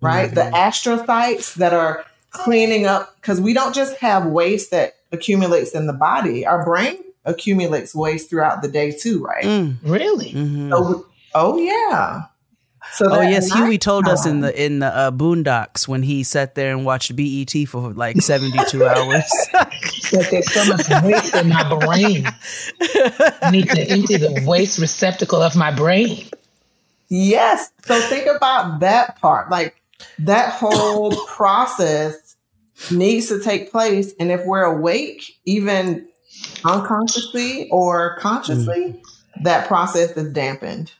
right? 0.00 0.30
Mm-hmm. 0.30 0.34
The 0.34 0.56
astrocytes 0.56 1.54
that 1.54 1.72
are 1.72 2.04
cleaning 2.32 2.86
up 2.86 3.14
because 3.16 3.40
we 3.40 3.54
don't 3.54 3.74
just 3.74 3.96
have 3.98 4.26
waste 4.26 4.70
that 4.70 4.94
accumulates 5.12 5.72
in 5.72 5.86
the 5.86 5.92
body. 5.92 6.44
Our 6.46 6.64
brain 6.64 6.98
accumulates 7.24 7.94
waste 7.94 8.30
throughout 8.30 8.62
the 8.62 8.68
day 8.68 8.90
too, 8.90 9.22
right? 9.22 9.44
Mm. 9.44 9.76
Really? 9.82 10.32
Mm-hmm. 10.32 10.70
So, 10.70 11.06
oh 11.34 11.58
yeah. 11.58 12.22
So 12.90 13.06
oh 13.10 13.20
yes, 13.20 13.52
Huey 13.52 13.78
told 13.78 14.08
us 14.08 14.26
in 14.26 14.40
the 14.42 14.64
in 14.64 14.80
the 14.80 14.86
uh, 14.86 15.10
Boondocks 15.12 15.86
when 15.86 16.02
he 16.02 16.24
sat 16.24 16.56
there 16.56 16.72
and 16.72 16.84
watched 16.84 17.14
BET 17.14 17.52
for 17.68 17.92
like 17.92 18.20
seventy 18.20 18.58
two 18.68 18.84
hours. 18.88 19.30
that 19.52 20.28
there's 20.30 20.52
so 20.52 20.64
much 20.64 20.88
waste 21.04 21.34
in 21.34 21.48
my 21.48 21.68
brain. 21.78 22.26
I 23.40 23.50
need 23.50 23.68
to 23.70 23.80
empty 23.88 24.16
the 24.16 24.42
waste 24.46 24.78
receptacle 24.78 25.40
of 25.40 25.54
my 25.54 25.70
brain. 25.70 26.26
Yes. 27.08 27.70
So 27.84 28.00
think 28.00 28.26
about 28.26 28.80
that 28.80 29.20
part. 29.20 29.50
Like 29.50 29.76
that 30.18 30.52
whole 30.52 31.12
process 31.26 32.21
needs 32.90 33.28
to 33.28 33.40
take 33.40 33.70
place, 33.70 34.12
and 34.18 34.30
if 34.30 34.44
we're 34.44 34.62
awake, 34.62 35.38
even 35.44 36.08
unconsciously 36.64 37.68
or 37.70 38.16
consciously, 38.18 38.94
mm. 38.94 39.02
that 39.42 39.66
process 39.68 40.10
is 40.16 40.32
dampened. 40.32 40.92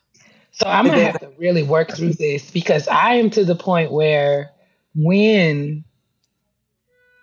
So 0.53 0.67
I'm 0.67 0.87
gonna 0.87 1.05
have 1.05 1.21
to 1.21 1.33
really 1.39 1.63
work 1.63 1.93
through 1.93 2.13
this 2.13 2.51
because 2.51 2.87
I 2.89 3.15
am 3.15 3.31
to 3.31 3.45
the 3.45 3.55
point 3.55 3.91
where 3.91 4.51
when 4.95 5.85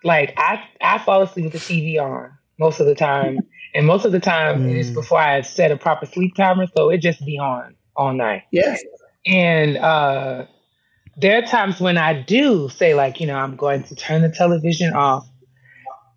like 0.03 0.33
I 0.37 0.63
I 0.81 0.97
fall 0.99 1.21
asleep 1.21 1.45
with 1.45 1.53
the 1.53 1.59
TV 1.59 2.01
on 2.01 2.31
most 2.59 2.79
of 2.79 2.85
the 2.85 2.95
time. 2.95 3.39
And 3.75 3.85
most 3.85 4.03
of 4.03 4.11
the 4.11 4.19
time 4.19 4.63
mm. 4.63 4.75
it's 4.75 4.89
before 4.89 5.19
I 5.19 5.41
set 5.41 5.71
a 5.71 5.77
proper 5.77 6.07
sleep 6.07 6.35
timer, 6.35 6.65
so 6.75 6.89
it 6.89 6.97
just 6.97 7.23
be 7.25 7.37
on 7.37 7.75
all 7.95 8.13
night. 8.13 8.43
Yes. 8.51 8.81
And 9.25 9.77
uh 9.77 10.45
there 11.19 11.41
are 11.41 11.45
times 11.45 11.79
when 11.79 11.97
I 11.97 12.21
do 12.21 12.69
say 12.69 12.93
like, 12.93 13.19
you 13.19 13.27
know, 13.27 13.35
I'm 13.35 13.55
going 13.55 13.83
to 13.83 13.95
turn 13.95 14.21
the 14.21 14.29
television 14.29 14.93
off. 14.93 15.27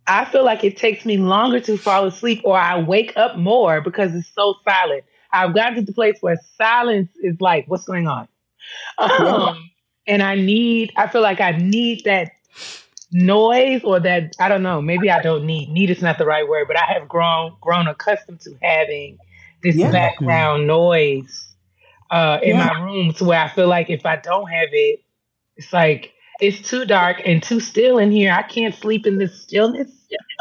I 0.06 0.24
feel 0.24 0.44
like 0.44 0.64
it 0.64 0.76
takes 0.76 1.04
me 1.04 1.16
longer 1.16 1.60
to 1.60 1.76
fall 1.76 2.06
asleep 2.06 2.42
or 2.44 2.56
I 2.56 2.80
wake 2.80 3.12
up 3.16 3.36
more 3.36 3.80
because 3.80 4.14
it's 4.14 4.32
so 4.34 4.54
silent. 4.68 5.04
I've 5.32 5.54
gotten 5.54 5.76
to 5.76 5.82
the 5.82 5.92
place 5.92 6.18
where 6.20 6.38
silence 6.56 7.10
is 7.22 7.40
like, 7.40 7.66
what's 7.68 7.84
going 7.84 8.06
on? 8.06 8.28
Um, 8.98 9.70
and 10.06 10.22
I 10.22 10.34
need, 10.34 10.92
I 10.96 11.08
feel 11.08 11.22
like 11.22 11.40
I 11.40 11.52
need 11.52 12.04
that 12.04 12.32
noise 13.12 13.82
or 13.84 14.00
that, 14.00 14.34
I 14.38 14.48
don't 14.48 14.62
know, 14.62 14.82
maybe 14.82 15.10
I 15.10 15.22
don't 15.22 15.46
need, 15.46 15.70
need 15.70 15.90
is 15.90 16.02
not 16.02 16.18
the 16.18 16.26
right 16.26 16.46
word, 16.46 16.66
but 16.68 16.76
I 16.78 16.84
have 16.92 17.08
grown, 17.08 17.56
grown 17.60 17.86
accustomed 17.86 18.40
to 18.40 18.56
having 18.60 19.18
this 19.62 19.76
yeah. 19.76 19.90
background 19.90 20.66
noise 20.66 21.51
uh, 22.12 22.39
in 22.43 22.56
yeah. 22.56 22.66
my 22.66 22.80
room 22.82 23.12
to 23.14 23.24
where 23.24 23.40
I 23.40 23.48
feel 23.48 23.66
like 23.66 23.90
if 23.90 24.06
I 24.06 24.16
don't 24.16 24.48
have 24.48 24.68
it, 24.70 25.02
it's 25.56 25.72
like, 25.72 26.12
it's 26.40 26.68
too 26.68 26.84
dark 26.84 27.22
and 27.24 27.43
too 27.43 27.59
still 27.59 27.98
in 27.98 28.10
here. 28.10 28.32
I 28.32 28.43
can't 28.43 28.74
sleep 28.74 29.06
in 29.06 29.18
this 29.18 29.43
stillness. 29.43 29.90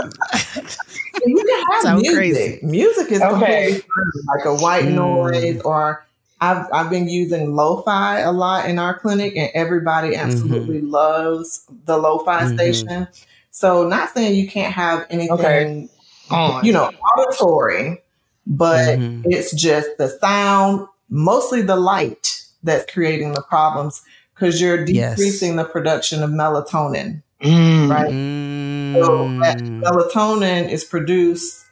you 1.26 1.36
can 1.36 1.72
have 1.72 1.82
Sounds 1.82 2.02
music. 2.02 2.18
Crazy. 2.18 2.60
Music 2.64 3.12
is 3.12 3.22
okay. 3.22 3.74
like 3.74 4.46
a 4.46 4.56
white 4.56 4.86
mm. 4.86 4.96
noise 4.96 5.62
or 5.62 6.06
I've 6.42 6.66
I've 6.74 6.90
been 6.90 7.08
using 7.08 7.56
lo-fi 7.56 8.20
a 8.20 8.32
lot 8.32 8.68
in 8.68 8.80
our 8.80 8.98
clinic 8.98 9.38
and 9.38 9.52
everybody 9.54 10.16
absolutely 10.16 10.80
mm-hmm. 10.80 10.90
loves 10.90 11.66
the 11.86 11.98
lo-fi 11.98 12.46
mm-hmm. 12.46 12.56
station. 12.56 13.08
So 13.52 13.88
not 13.88 14.10
saying 14.10 14.36
you 14.36 14.48
can't 14.48 14.74
have 14.74 15.06
anything 15.10 15.32
okay. 15.34 15.88
on, 16.32 16.66
you 16.66 16.74
know, 16.74 16.92
auditory, 17.18 18.02
but 18.48 18.98
mm-hmm. 18.98 19.30
it's 19.32 19.54
just 19.54 19.90
the 20.00 20.10
sound, 20.10 20.88
mostly 21.12 21.62
the 21.62 21.76
light 21.76 22.42
that's 22.64 22.92
creating 22.92 23.34
the 23.34 23.44
problems 23.44 24.02
because 24.34 24.60
you're 24.60 24.84
decreasing 24.84 25.56
yes. 25.56 25.58
the 25.58 25.66
production 25.66 26.24
of 26.24 26.32
melatonin. 26.32 27.22
Mm. 27.42 27.90
Right. 27.90 28.12
Mm. 28.12 28.96
So 28.96 29.28
melatonin 29.28 30.70
is 30.70 30.84
produced 30.84 31.66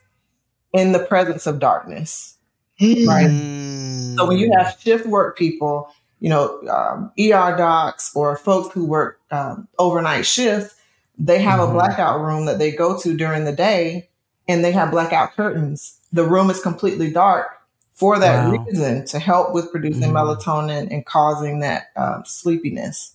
in 0.74 0.92
the 0.92 1.00
presence 1.00 1.48
of 1.48 1.60
darkness. 1.60 2.38
Mm. 2.80 3.08
Right. 3.08 4.18
So 4.18 4.28
when 4.28 4.38
you 4.38 4.52
have 4.58 4.78
shift 4.80 5.06
work 5.06 5.38
people, 5.38 5.90
you 6.20 6.30
know, 6.30 6.62
um, 6.68 7.12
ER 7.20 7.56
docs 7.58 8.16
or 8.16 8.36
folks 8.36 8.74
who 8.74 8.86
work 8.86 9.20
um, 9.32 9.68
overnight 9.78 10.26
shifts, 10.26 10.76
they 11.18 11.42
have 11.42 11.60
mm-hmm. 11.60 11.72
a 11.72 11.74
blackout 11.74 12.22
room 12.22 12.46
that 12.46 12.60
they 12.60 12.72
go 12.72 13.00
to 13.00 13.16
during 13.16 13.46
the 13.46 13.52
day 13.52 14.10
and 14.48 14.64
they 14.64 14.72
have 14.72 14.92
blackout 14.92 15.34
curtains. 15.34 16.00
The 16.12 16.26
room 16.26 16.50
is 16.50 16.62
completely 16.62 17.12
dark 17.12 17.59
for 18.00 18.18
that 18.18 18.46
wow. 18.46 18.52
reason 18.52 19.06
to 19.06 19.20
help 19.20 19.54
with 19.54 19.70
producing 19.72 20.12
mm. 20.12 20.14
melatonin 20.14 20.88
and 20.90 21.06
causing 21.06 21.60
that 21.60 21.88
um, 21.98 22.24
sleepiness. 22.26 23.14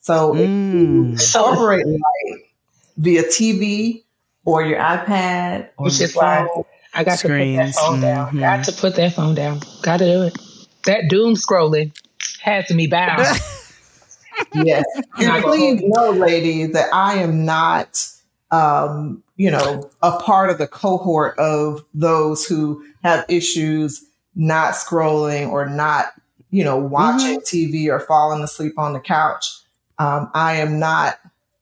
So 0.00 0.34
mm. 0.34 1.12
incorporate 1.12 1.86
light 1.86 2.40
via 2.96 3.22
TV 3.22 4.02
or 4.44 4.64
your 4.64 4.80
iPad 4.80 5.68
or 5.76 5.84
Which 5.84 6.00
is 6.00 6.16
why 6.16 6.48
I 6.92 7.04
got 7.04 7.20
Screens. 7.20 7.76
to 7.76 7.80
put 7.80 7.80
that 7.80 7.86
phone 7.86 8.00
down. 8.00 8.26
Mm-hmm. 8.26 8.40
Got 8.40 8.64
to 8.64 8.72
put 8.72 8.96
that 8.96 9.12
phone 9.12 9.34
down. 9.36 9.60
Got 9.82 9.98
to 9.98 10.04
do 10.04 10.22
it. 10.22 10.38
That 10.86 11.08
doom 11.08 11.34
scrolling 11.34 11.96
has 12.40 12.68
me 12.70 12.88
bound. 12.88 13.20
yes. 14.52 14.84
And 15.18 15.44
please 15.44 15.80
know, 15.84 16.10
ladies, 16.10 16.72
that 16.72 16.92
I 16.92 17.14
am 17.18 17.44
not, 17.44 18.04
um, 18.50 19.22
you 19.36 19.52
know, 19.52 19.90
a 20.02 20.18
part 20.18 20.50
of 20.50 20.58
the 20.58 20.66
cohort 20.66 21.38
of 21.38 21.84
those 21.94 22.44
who 22.44 22.84
have 23.04 23.24
issues 23.28 24.04
not 24.34 24.74
scrolling 24.74 25.48
or 25.50 25.68
not, 25.68 26.12
you 26.50 26.64
know, 26.64 26.76
watching 26.76 27.40
mm-hmm. 27.40 27.76
TV 27.76 27.88
or 27.88 28.00
falling 28.00 28.42
asleep 28.42 28.78
on 28.78 28.92
the 28.92 29.00
couch. 29.00 29.46
Um, 29.98 30.30
I 30.34 30.56
am 30.56 30.78
not 30.78 31.18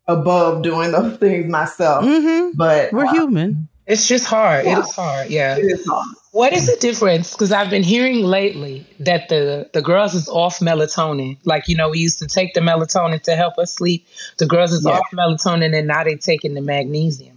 above 0.06 0.62
doing 0.62 0.92
those 0.92 1.16
things 1.18 1.50
myself, 1.50 2.04
mm-hmm. 2.04 2.56
but 2.56 2.92
we're 2.92 3.10
human. 3.10 3.68
It's 3.86 4.06
just 4.06 4.26
hard. 4.26 4.64
Yeah. 4.64 4.78
It 4.78 4.84
is 4.84 4.92
hard. 4.92 5.30
Yeah. 5.30 5.56
It 5.56 5.64
is 5.64 5.86
hard. 5.86 6.16
What 6.30 6.54
is 6.54 6.66
the 6.66 6.76
difference? 6.80 7.32
Because 7.32 7.52
I've 7.52 7.68
been 7.68 7.82
hearing 7.82 8.22
lately 8.22 8.86
that 9.00 9.28
the 9.28 9.68
the 9.74 9.82
girls 9.82 10.14
is 10.14 10.28
off 10.28 10.60
melatonin. 10.60 11.36
Like 11.44 11.68
you 11.68 11.76
know, 11.76 11.90
we 11.90 11.98
used 11.98 12.20
to 12.20 12.26
take 12.26 12.54
the 12.54 12.60
melatonin 12.60 13.20
to 13.24 13.36
help 13.36 13.58
us 13.58 13.74
sleep. 13.74 14.06
The 14.38 14.46
girls 14.46 14.72
is 14.72 14.86
yeah. 14.86 14.92
off 14.92 15.04
melatonin, 15.12 15.76
and 15.76 15.88
now 15.88 16.04
they're 16.04 16.16
taking 16.16 16.54
the 16.54 16.62
magnesium. 16.62 17.36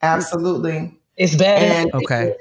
Absolutely, 0.00 0.98
it's 1.18 1.36
better. 1.36 1.66
And 1.66 1.94
okay. 1.94 2.34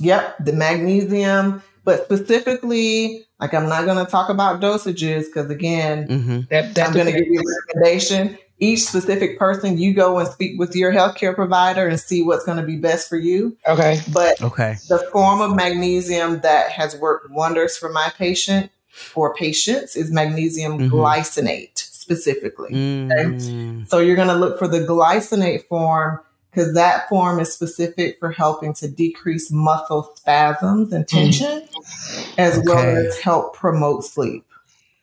Yep, 0.00 0.44
the 0.44 0.52
magnesium 0.52 1.62
but 1.84 2.04
specifically, 2.04 3.26
like 3.40 3.54
I'm 3.54 3.68
not 3.68 3.84
going 3.84 4.04
to 4.04 4.10
talk 4.10 4.28
about 4.28 4.60
dosages 4.60 5.24
because 5.26 5.50
again, 5.50 6.06
mm-hmm. 6.06 6.40
that, 6.50 6.78
I'm 6.78 6.92
going 6.92 7.06
to 7.06 7.12
give 7.12 7.26
you 7.26 7.40
a 7.40 7.44
recommendation. 7.66 8.38
Each 8.58 8.82
specific 8.82 9.38
person, 9.38 9.78
you 9.78 9.94
go 9.94 10.18
and 10.18 10.28
speak 10.28 10.58
with 10.58 10.76
your 10.76 10.92
healthcare 10.92 11.34
provider 11.34 11.88
and 11.88 11.98
see 11.98 12.22
what's 12.22 12.44
going 12.44 12.58
to 12.58 12.62
be 12.62 12.76
best 12.76 13.08
for 13.08 13.16
you. 13.16 13.56
Okay. 13.66 14.00
But 14.12 14.42
okay. 14.42 14.76
the 14.90 14.98
form 15.10 15.40
of 15.40 15.56
magnesium 15.56 16.40
that 16.40 16.70
has 16.70 16.94
worked 16.96 17.30
wonders 17.30 17.78
for 17.78 17.88
my 17.88 18.12
patient 18.18 18.70
or 19.14 19.34
patients 19.34 19.96
is 19.96 20.10
magnesium 20.10 20.78
mm-hmm. 20.78 20.94
glycinate 20.94 21.78
specifically. 21.78 22.70
Mm-hmm. 22.70 23.78
Okay? 23.78 23.84
So 23.88 23.98
you're 23.98 24.16
going 24.16 24.28
to 24.28 24.34
look 24.34 24.58
for 24.58 24.68
the 24.68 24.80
glycinate 24.80 25.64
form 25.66 26.20
because 26.50 26.74
that 26.74 27.08
form 27.08 27.38
is 27.38 27.52
specific 27.52 28.18
for 28.18 28.30
helping 28.30 28.72
to 28.74 28.88
decrease 28.88 29.50
muscle 29.50 30.12
spasms 30.16 30.92
and 30.92 31.06
tension, 31.06 31.62
mm. 31.62 32.34
as 32.38 32.58
okay. 32.58 32.64
well 32.66 33.06
as 33.06 33.18
help 33.18 33.54
promote 33.54 34.04
sleep. 34.04 34.44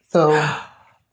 So 0.09 0.31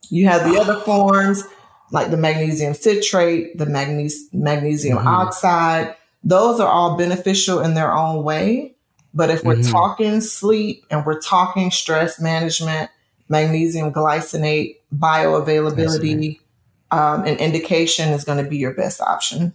you 0.09 0.27
have 0.27 0.49
the 0.49 0.59
other 0.59 0.79
forms 0.81 1.43
like 1.91 2.11
the 2.11 2.17
magnesium 2.17 2.73
citrate, 2.73 3.57
the 3.57 3.65
magnesium 3.65 4.29
magnesium 4.33 4.97
mm-hmm. 4.97 5.07
oxide. 5.07 5.95
Those 6.23 6.59
are 6.59 6.67
all 6.67 6.97
beneficial 6.97 7.59
in 7.59 7.73
their 7.75 7.93
own 7.93 8.23
way. 8.23 8.75
But 9.13 9.29
if 9.29 9.43
we're 9.43 9.55
mm-hmm. 9.55 9.71
talking 9.71 10.21
sleep 10.21 10.85
and 10.89 11.05
we're 11.05 11.21
talking 11.21 11.71
stress 11.71 12.19
management, 12.19 12.89
magnesium 13.29 13.93
glycinate, 13.93 14.77
bioavailability, 14.93 16.39
um, 16.91 17.25
and 17.25 17.39
indication 17.39 18.09
is 18.09 18.25
going 18.25 18.43
to 18.43 18.49
be 18.49 18.57
your 18.57 18.73
best 18.73 18.99
option. 18.99 19.53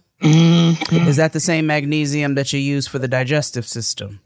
Mm-hmm. 0.75 1.07
Is 1.07 1.17
that 1.17 1.33
the 1.33 1.39
same 1.39 1.67
magnesium 1.67 2.35
that 2.35 2.53
you 2.53 2.59
use 2.59 2.87
for 2.87 2.99
the 2.99 3.07
digestive 3.07 3.67
system? 3.67 4.19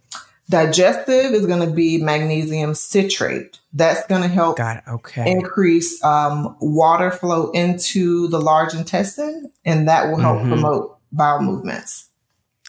Digestive 0.47 1.33
is 1.33 1.47
going 1.47 1.67
to 1.67 1.73
be 1.73 1.97
magnesium 1.97 2.75
citrate. 2.75 3.57
That's 3.73 4.05
going 4.05 4.21
to 4.21 4.27
help 4.27 4.59
okay. 4.87 5.29
increase 5.29 6.03
um, 6.03 6.55
water 6.61 7.09
flow 7.09 7.49
into 7.51 8.27
the 8.27 8.39
large 8.39 8.75
intestine, 8.75 9.51
and 9.65 9.87
that 9.87 10.07
will 10.07 10.19
help 10.19 10.39
mm-hmm. 10.39 10.49
promote 10.49 10.99
bowel 11.11 11.41
movements. 11.41 12.09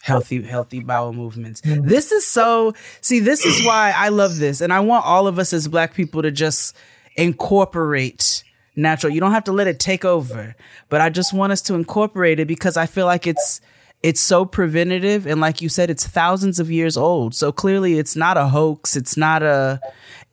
Healthy, 0.02 0.42
healthy 0.42 0.80
bowel 0.80 1.12
movements. 1.12 1.60
Mm-hmm. 1.60 1.86
This 1.86 2.12
is 2.12 2.26
so. 2.26 2.72
See, 3.02 3.20
this 3.20 3.44
is 3.44 3.66
why 3.66 3.92
I 3.94 4.08
love 4.08 4.38
this, 4.38 4.62
and 4.62 4.72
I 4.72 4.80
want 4.80 5.04
all 5.04 5.26
of 5.26 5.38
us 5.38 5.52
as 5.52 5.68
Black 5.68 5.92
people 5.92 6.22
to 6.22 6.30
just 6.30 6.74
incorporate 7.16 8.42
natural. 8.76 9.12
You 9.12 9.20
don't 9.20 9.32
have 9.32 9.44
to 9.44 9.52
let 9.52 9.66
it 9.66 9.80
take 9.80 10.04
over, 10.04 10.54
but 10.88 11.00
I 11.00 11.08
just 11.10 11.32
want 11.32 11.52
us 11.52 11.62
to 11.62 11.74
incorporate 11.74 12.38
it 12.38 12.46
because 12.46 12.76
I 12.76 12.86
feel 12.86 13.06
like 13.06 13.26
it's 13.26 13.60
it's 14.02 14.20
so 14.20 14.44
preventative 14.44 15.26
and 15.26 15.40
like 15.40 15.62
you 15.62 15.68
said 15.68 15.90
it's 15.90 16.06
thousands 16.06 16.60
of 16.60 16.70
years 16.70 16.96
old. 16.96 17.34
So 17.34 17.50
clearly 17.50 17.98
it's 17.98 18.14
not 18.14 18.36
a 18.36 18.48
hoax, 18.48 18.94
it's 18.94 19.16
not 19.16 19.42
a 19.42 19.80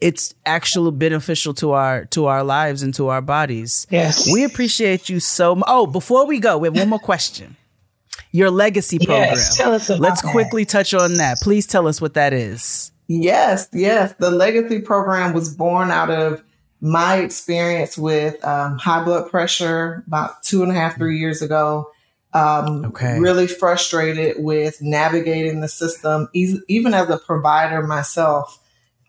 it's 0.02 0.36
actually 0.46 0.92
beneficial 0.92 1.54
to 1.56 1.72
our 1.72 2.06
to 2.06 2.26
our 2.26 2.44
lives 2.44 2.84
and 2.84 2.94
to 2.96 3.08
our 3.08 3.22
bodies. 3.22 3.88
Yes. 3.90 4.32
We 4.32 4.44
appreciate 4.44 5.10
you 5.10 5.20
so 5.20 5.56
much. 5.56 5.66
Oh, 5.68 5.88
before 5.88 6.28
we 6.28 6.40
go, 6.40 6.58
we 6.58 6.68
have 6.68 6.76
one 6.76 6.90
more 6.90 7.00
question. 7.00 7.56
Your 8.32 8.52
legacy 8.52 8.98
program. 8.98 9.30
Yes, 9.30 9.56
tell 9.56 9.74
us 9.74 9.90
about 9.90 10.02
Let's 10.02 10.22
that. 10.22 10.32
quickly 10.32 10.66
touch 10.66 10.94
on 10.94 11.16
that. 11.16 11.38
Please 11.42 11.66
tell 11.68 11.88
us 11.88 12.02
what 12.02 12.16
that 12.16 12.34
is. 12.34 12.92
Yes, 13.08 13.70
yes. 13.74 14.14
The 14.18 14.32
legacy 14.32 14.82
program 14.82 15.34
was 15.34 15.54
born 15.54 15.92
out 15.92 16.10
of 16.10 16.44
my 16.84 17.16
experience 17.20 17.98
with 17.98 18.44
um, 18.44 18.78
high 18.78 19.02
blood 19.04 19.32
pressure 19.32 20.04
about 20.06 20.44
two 20.44 20.62
and 20.64 20.72
a 20.72 20.76
half, 20.76 20.98
three 20.98 21.18
years 21.18 21.42
ago. 21.42 21.90
Um, 22.34 22.86
okay. 22.86 23.18
Really 23.20 23.48
frustrated 23.48 24.44
with 24.44 24.82
navigating 24.82 25.62
the 25.62 25.70
system, 25.70 26.28
even 26.34 26.94
as 26.94 27.10
a 27.10 27.18
provider 27.18 27.82
myself, 27.84 28.60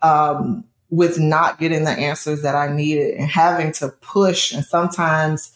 um, 0.01 0.63
with 0.89 1.19
not 1.19 1.59
getting 1.59 1.83
the 1.83 1.91
answers 1.91 2.43
that 2.43 2.55
I 2.55 2.73
needed 2.73 3.15
and 3.15 3.29
having 3.29 3.73
to 3.73 3.89
push 3.89 4.53
and 4.53 4.63
sometimes 4.63 5.51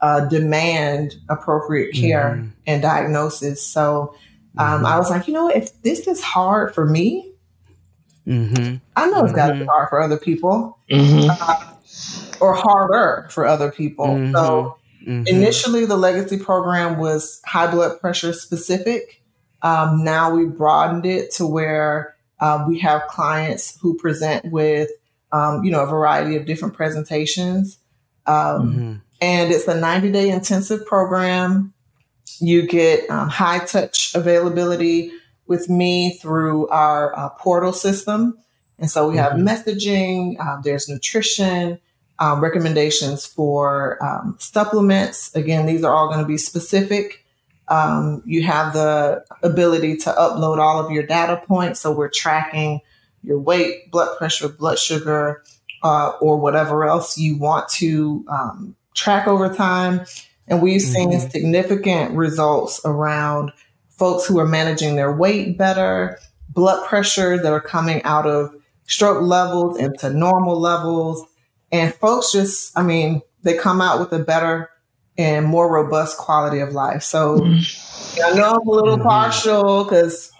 uh, 0.00 0.26
demand 0.26 1.14
appropriate 1.30 1.94
care 1.94 2.36
mm-hmm. 2.36 2.48
and 2.66 2.82
diagnosis. 2.82 3.66
So 3.66 4.14
Um, 4.58 4.82
Mm-hmm. 4.82 4.86
I 4.86 4.98
was 4.98 5.08
like, 5.08 5.26
you 5.28 5.32
know, 5.32 5.48
if 5.48 5.80
this 5.80 6.06
is 6.06 6.20
hard 6.20 6.74
for 6.74 6.84
me, 6.84 7.31
Mm-hmm. 8.26 8.76
I 8.96 9.10
know 9.10 9.24
it's 9.24 9.32
got 9.32 9.48
to 9.48 9.54
be 9.58 9.64
hard 9.64 9.88
for 9.88 10.00
other 10.00 10.16
people 10.16 10.78
Mhm. 10.90 11.28
uh, 11.28 11.72
or 12.40 12.54
harder 12.54 13.26
for 13.30 13.46
other 13.46 13.70
people. 13.70 14.06
Mhm. 14.06 14.32
So 14.32 14.76
initially, 15.04 15.84
the 15.84 15.96
legacy 15.96 16.38
program 16.38 16.98
was 16.98 17.40
high 17.44 17.68
blood 17.70 18.00
pressure 18.00 18.32
specific. 18.32 19.20
Um, 19.62 20.04
now 20.04 20.30
we 20.34 20.44
broadened 20.46 21.06
it 21.06 21.32
to 21.32 21.46
where 21.46 22.14
um, 22.40 22.66
we 22.68 22.78
have 22.80 23.02
clients 23.08 23.78
who 23.80 23.96
present 23.96 24.50
with, 24.50 24.90
um, 25.30 25.62
you 25.64 25.70
know, 25.70 25.80
a 25.82 25.86
variety 25.86 26.34
of 26.36 26.44
different 26.44 26.74
presentations. 26.74 27.78
Um, 28.26 28.34
Mhm. 28.34 29.00
and 29.20 29.52
it's 29.52 29.66
a 29.68 29.78
90 29.78 30.10
day 30.10 30.28
intensive 30.30 30.84
program. 30.86 31.72
You 32.40 32.66
get 32.66 33.08
um, 33.10 33.28
high 33.28 33.60
touch 33.60 34.12
availability 34.14 35.12
with 35.46 35.68
me 35.68 36.16
through 36.18 36.68
our 36.68 37.16
uh, 37.18 37.28
portal 37.30 37.72
system. 37.72 38.38
And 38.78 38.90
so 38.90 39.08
we 39.08 39.16
have 39.16 39.32
Mhm. 39.32 39.46
messaging, 39.48 40.36
uh, 40.40 40.60
there's 40.62 40.88
nutrition, 40.88 41.78
um, 42.18 42.40
recommendations 42.40 43.26
for 43.26 43.98
um, 44.04 44.36
supplements. 44.38 45.34
Again, 45.34 45.66
these 45.66 45.84
are 45.84 45.92
all 45.94 46.08
going 46.08 46.20
to 46.20 46.26
be 46.26 46.38
specific. 46.38 47.24
Um, 47.68 48.22
you 48.26 48.42
have 48.42 48.72
the 48.72 49.24
ability 49.42 49.96
to 49.98 50.10
upload 50.10 50.58
all 50.58 50.84
of 50.84 50.90
your 50.90 51.04
data 51.04 51.40
points. 51.46 51.80
So 51.80 51.90
we're 51.92 52.10
tracking 52.10 52.80
your 53.22 53.38
weight, 53.38 53.90
blood 53.90 54.16
pressure, 54.18 54.48
blood 54.48 54.78
sugar, 54.78 55.42
uh, 55.82 56.10
or 56.20 56.36
whatever 56.36 56.84
else 56.84 57.18
you 57.18 57.36
want 57.38 57.68
to 57.68 58.24
um, 58.28 58.74
track 58.94 59.26
over 59.26 59.52
time. 59.52 60.02
And 60.48 60.60
we've 60.60 60.82
seen 60.82 61.10
Mhm. 61.10 61.30
significant 61.30 62.16
results 62.16 62.80
around 62.84 63.52
folks 64.02 64.26
who 64.26 64.40
are 64.40 64.48
managing 64.48 64.96
their 64.96 65.12
weight 65.12 65.56
better, 65.56 66.18
blood 66.48 66.84
pressure 66.88 67.40
that 67.40 67.52
are 67.52 67.60
coming 67.60 68.02
out 68.02 68.26
of 68.26 68.52
stroke 68.88 69.22
levels 69.22 69.78
into 69.78 70.10
normal 70.10 70.58
levels. 70.58 71.24
And 71.70 71.94
folks 71.94 72.32
just, 72.32 72.76
I 72.76 72.82
mean, 72.82 73.22
they 73.44 73.56
come 73.56 73.80
out 73.80 74.00
with 74.00 74.12
a 74.12 74.18
better 74.24 74.68
and 75.16 75.46
more 75.46 75.72
robust 75.72 76.18
quality 76.18 76.58
of 76.58 76.72
life. 76.72 77.04
So 77.04 77.46
I 77.46 78.34
know 78.34 78.54
I'm 78.60 78.66
a 78.66 78.70
little 78.72 78.98
Mhm. 78.98 79.04
partial 79.04 79.84
because 79.84 80.32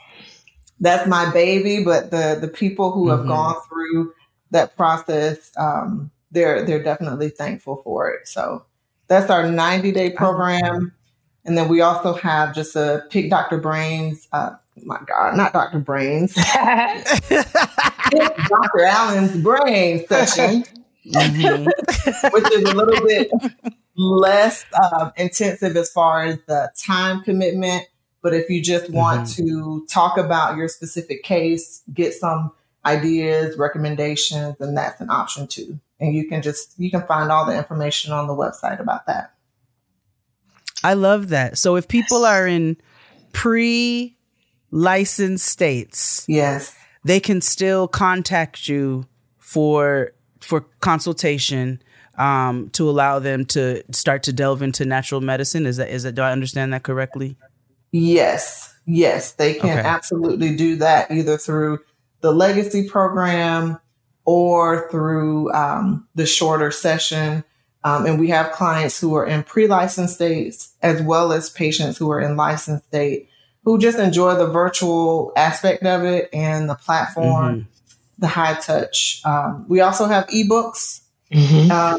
that's 0.81 1.07
my 1.09 1.31
baby, 1.31 1.85
but 1.85 2.11
the 2.11 2.37
the 2.41 2.49
people 2.49 2.91
who 2.91 3.11
have 3.11 3.21
Mhm. 3.21 3.29
gone 3.29 3.55
through 3.69 4.13
that 4.51 4.77
process, 4.77 5.53
um, 5.57 6.11
they're 6.33 6.65
they're 6.65 6.83
definitely 6.83 7.29
thankful 7.29 7.81
for 7.85 8.11
it. 8.11 8.27
So 8.27 8.65
that's 9.07 9.31
our 9.31 9.49
90 9.49 9.93
day 9.93 10.11
program. 10.11 10.93
And 11.45 11.59
then 11.59 11.69
we 11.69 11.81
also 11.81 12.15
have 12.15 12.55
just 12.55 12.77
a 12.77 13.05
pick 13.11 13.29
Dr. 13.31 13.59
Brains, 13.59 14.29
uh, 14.33 14.51
my 14.85 14.99
God, 15.07 15.37
not 15.37 15.53
Dr. 15.53 15.81
Brains, 15.81 16.35
Dr. 17.31 18.85
Allen's 18.85 19.37
brain 19.43 20.07
session, 20.07 20.65
Mhm. 21.07 21.65
which 22.33 22.53
is 22.53 22.63
a 22.63 22.75
little 22.75 23.05
bit 23.07 23.31
less 23.97 24.65
uh, 24.73 25.11
intensive 25.17 25.77
as 25.77 25.91
far 25.91 26.23
as 26.25 26.39
the 26.47 26.71
time 26.77 27.23
commitment. 27.23 27.85
But 28.23 28.35
if 28.35 28.49
you 28.49 28.63
just 28.63 28.89
want 28.91 29.29
to 29.31 29.85
talk 29.91 30.17
about 30.17 30.57
your 30.57 30.69
specific 30.69 31.25
case, 31.25 31.83
get 31.93 32.15
some 32.15 32.53
ideas, 32.87 33.59
recommendations, 33.59 34.55
then 34.61 34.75
that's 34.77 35.01
an 35.01 35.11
option 35.11 35.49
too. 35.49 35.81
And 35.99 36.15
you 36.15 36.29
can 36.29 36.41
just 36.41 36.75
you 36.79 36.91
can 36.91 37.03
find 37.07 37.33
all 37.33 37.45
the 37.45 37.57
information 37.57 38.13
on 38.13 38.29
the 38.29 38.35
website 38.35 38.81
about 38.81 39.07
that. 39.07 39.33
I 40.85 40.95
love 40.95 41.29
that. 41.29 41.59
So 41.59 41.77
if 41.77 41.89
people 41.89 42.25
are 42.25 42.47
in 42.47 42.77
pre 43.33 44.17
licensed 44.71 45.47
states, 45.47 46.25
Yes. 46.29 46.75
they 47.05 47.21
can 47.21 47.41
still 47.41 47.89
contact 47.89 48.69
you 48.69 49.07
for 49.39 50.13
for 50.41 50.63
consultation 50.81 51.81
um, 52.19 52.69
to 52.71 52.89
allow 52.91 53.19
them 53.19 53.45
to 53.47 53.83
start 53.93 54.23
to 54.25 54.33
delve 54.33 54.61
into 54.63 54.85
natural 54.85 55.21
medicine. 55.21 55.67
Is 55.67 55.77
that 55.77 55.89
is 55.89 56.03
that 56.03 56.15
do 56.15 56.23
I 56.23 56.33
understand 56.33 56.73
that 56.73 56.83
correctly? 56.83 57.37
Yes, 57.93 58.75
yes, 58.87 59.33
they 59.33 59.55
can 59.55 59.79
Okay. 59.79 59.89
absolutely 59.89 60.57
do 60.57 60.77
that 60.77 61.11
either 61.11 61.37
through 61.37 61.81
the 62.23 62.33
legacy 62.33 62.89
program 62.89 63.79
or 64.25 64.89
through 64.91 65.53
um, 65.53 66.07
the 66.15 66.25
shorter 66.27 66.71
session. 66.71 67.45
Um, 67.85 68.07
and 68.07 68.21
we 68.21 68.29
have 68.29 68.53
clients 68.53 69.01
who 69.01 69.15
are 69.15 69.27
in 69.27 69.43
pre-licensed 69.43 70.15
states 70.15 70.75
as 70.83 71.03
well 71.03 71.33
as 71.33 71.51
patients 71.51 71.99
who 71.99 72.11
are 72.11 72.21
in 72.21 72.37
licensed 72.37 72.87
state 72.87 73.29
who 73.65 73.79
just 73.79 73.99
enjoy 73.99 74.35
the 74.35 74.47
virtual 74.47 75.33
aspect 75.37 75.85
of 75.85 76.05
it 76.05 76.29
and 76.33 76.69
the 76.69 76.75
platform, 76.75 77.69
the 78.19 78.27
high 78.27 78.55
touch. 78.55 79.21
Um, 79.25 79.65
we 79.69 79.81
also 79.81 80.07
have 80.07 80.27
ebooks 80.29 81.01
Mhm. 81.33 81.71
uh, 81.71 81.99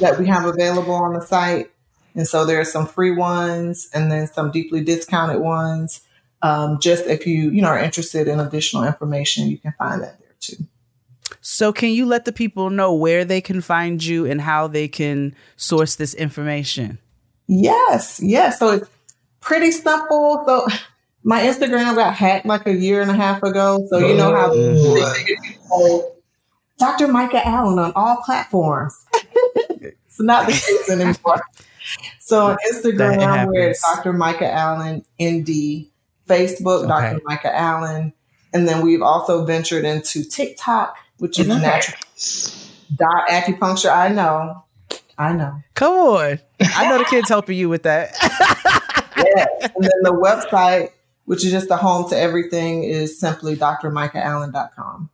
that 0.00 0.18
we 0.18 0.26
have 0.26 0.44
available 0.44 0.94
on 0.94 1.12
the 1.14 1.20
site. 1.20 1.70
And 2.14 2.26
so 2.26 2.44
there 2.44 2.60
are 2.60 2.64
some 2.64 2.86
free 2.86 3.10
ones 3.12 3.88
and 3.94 4.10
then 4.10 4.26
some 4.26 4.50
deeply 4.50 4.82
discounted 4.82 5.40
ones. 5.40 6.00
Um, 6.42 6.78
just 6.80 7.06
if 7.06 7.26
you, 7.26 7.50
you 7.50 7.62
know, 7.62 7.68
are 7.68 7.78
interested 7.78 8.26
in 8.26 8.40
additional 8.40 8.84
information, 8.84 9.48
you 9.48 9.58
can 9.58 9.72
find 9.78 10.02
that 10.02 10.18
there 10.18 10.34
too. 10.40 10.64
So 11.40 11.72
can 11.72 11.90
you 11.90 12.06
let 12.06 12.24
the 12.24 12.32
people 12.32 12.70
know 12.70 12.92
where 12.94 13.24
they 13.24 13.40
can 13.40 13.60
find 13.60 14.02
you 14.02 14.26
and 14.26 14.40
how 14.40 14.66
they 14.66 14.88
can 14.88 15.34
source 15.56 15.96
this 15.96 16.14
information? 16.14 16.98
Yes, 17.48 18.20
yes. 18.22 18.58
So 18.58 18.70
it's 18.70 18.88
pretty 19.40 19.70
simple. 19.70 20.44
So 20.46 20.66
my 21.24 21.40
Instagram 21.40 21.94
got 21.94 22.14
hacked 22.14 22.46
like 22.46 22.66
a 22.66 22.74
year 22.74 23.02
and 23.02 23.10
a 23.10 23.14
half 23.14 23.42
ago. 23.42 23.86
So 23.90 23.98
you 23.98 24.16
know 24.16 24.34
how 24.34 24.52
Oh, 25.72 26.12
Dr. 26.78 27.08
Micah 27.08 27.46
Allen 27.46 27.78
on 27.78 27.92
all 27.94 28.16
platforms. 28.24 29.04
it's 29.14 30.20
not 30.20 30.46
the 30.46 30.52
case 30.52 30.90
anymore. 30.90 31.42
So 32.20 32.46
on 32.46 32.56
Instagram, 32.72 33.48
we're 33.48 33.70
at. 33.70 33.76
Dr. 33.96 34.12
Micah 34.12 34.50
Allen 34.50 35.04
ND, 35.20 35.86
Facebook, 36.28 36.84
Okay. 36.84 36.88
Dr. 36.88 37.20
Micah 37.24 37.54
Allen, 37.54 38.12
and 38.54 38.68
then 38.68 38.82
we've 38.82 39.02
also 39.02 39.44
ventured 39.44 39.84
into 39.84 40.22
TikTok, 40.24 40.94
which 41.22 41.38
is 41.38 41.48
Okay. 41.48 41.60
natural 41.60 41.98
dot 42.96 43.28
acupuncture. 43.28 43.90
I 43.94 44.08
know, 44.08 44.64
I 45.16 45.32
know. 45.32 45.62
Come 45.74 45.92
on. 45.92 46.38
I 46.60 46.88
know 46.88 46.98
the 46.98 47.04
kids 47.04 47.28
helping 47.28 47.56
you 47.56 47.68
with 47.68 47.84
that. 47.84 48.14
Yes. 49.14 49.70
and 49.76 49.84
then 49.84 50.00
the 50.02 50.10
website, 50.12 50.88
which 51.26 51.44
is 51.44 51.52
just 51.52 51.68
the 51.68 51.76
home 51.76 52.08
to 52.10 52.16
everything, 52.18 52.82
is 52.82 53.20
simply 53.20 53.54
drmicahallen.com. 53.56 55.10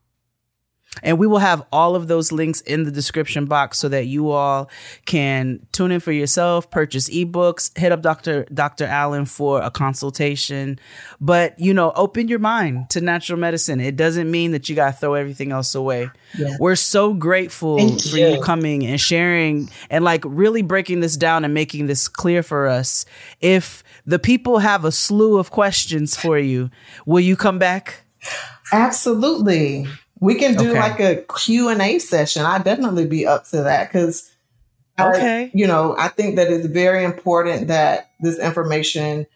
And 1.02 1.18
we 1.18 1.26
will 1.26 1.38
have 1.38 1.64
all 1.72 1.94
of 1.94 2.08
those 2.08 2.32
links 2.32 2.60
in 2.62 2.84
the 2.84 2.90
description 2.90 3.46
box 3.46 3.78
so 3.78 3.88
that 3.88 4.06
you 4.06 4.30
all 4.30 4.70
can 5.06 5.66
tune 5.72 5.92
in 5.92 6.00
for 6.00 6.12
yourself, 6.12 6.70
purchase 6.70 7.08
ebooks, 7.08 7.76
hit 7.76 7.92
up 7.92 8.02
Dr. 8.02 8.44
Dr. 8.52 8.84
Allen 8.84 9.24
for 9.24 9.60
a 9.62 9.70
consultation. 9.70 10.78
But, 11.20 11.58
you 11.58 11.74
know, 11.74 11.92
open 11.96 12.28
your 12.28 12.38
mind 12.38 12.90
to 12.90 13.00
natural 13.00 13.38
medicine. 13.38 13.80
It 13.80 13.96
doesn't 13.96 14.30
mean 14.30 14.52
that 14.52 14.68
you 14.68 14.76
got 14.76 14.92
to 14.92 14.96
throw 14.96 15.14
everything 15.14 15.52
else 15.52 15.74
away. 15.74 16.10
Yeah. 16.38 16.56
We're 16.60 16.76
so 16.76 17.14
grateful 17.14 17.78
Thank 17.78 18.02
for 18.02 18.16
you 18.16 18.28
you. 18.28 18.40
coming 18.42 18.86
and 18.86 19.00
sharing 19.00 19.70
and 19.90 20.04
like 20.04 20.22
really 20.26 20.62
breaking 20.62 21.00
this 21.00 21.16
down 21.16 21.44
and 21.44 21.54
making 21.54 21.86
this 21.86 22.08
clear 22.08 22.42
for 22.42 22.66
us. 22.66 23.04
If 23.40 23.82
the 24.06 24.18
people 24.18 24.58
have 24.58 24.84
a 24.84 24.92
slew 24.92 25.38
of 25.38 25.50
questions 25.50 26.16
for 26.16 26.38
you, 26.38 26.70
will 27.06 27.20
you 27.20 27.36
come 27.36 27.58
back? 27.58 28.04
Absolutely. 28.72 29.86
We 30.20 30.34
can 30.34 30.54
do 30.56 30.70
Okay. 30.70 30.78
like 30.78 31.00
a 31.00 31.24
Q&A 31.38 31.98
session. 31.98 32.42
I'd 32.44 32.64
definitely 32.64 33.06
be 33.06 33.26
up 33.26 33.44
to 33.48 33.62
that 33.62 33.88
because 33.92 34.30
Okay. 35.00 35.50
you 35.54 35.66
know, 35.66 35.94
I 35.96 36.08
think 36.08 36.34
that 36.36 36.50
it's 36.50 36.66
very 36.66 37.04
important 37.04 37.68
that 37.68 38.10
this 38.20 38.36
information 38.38 39.26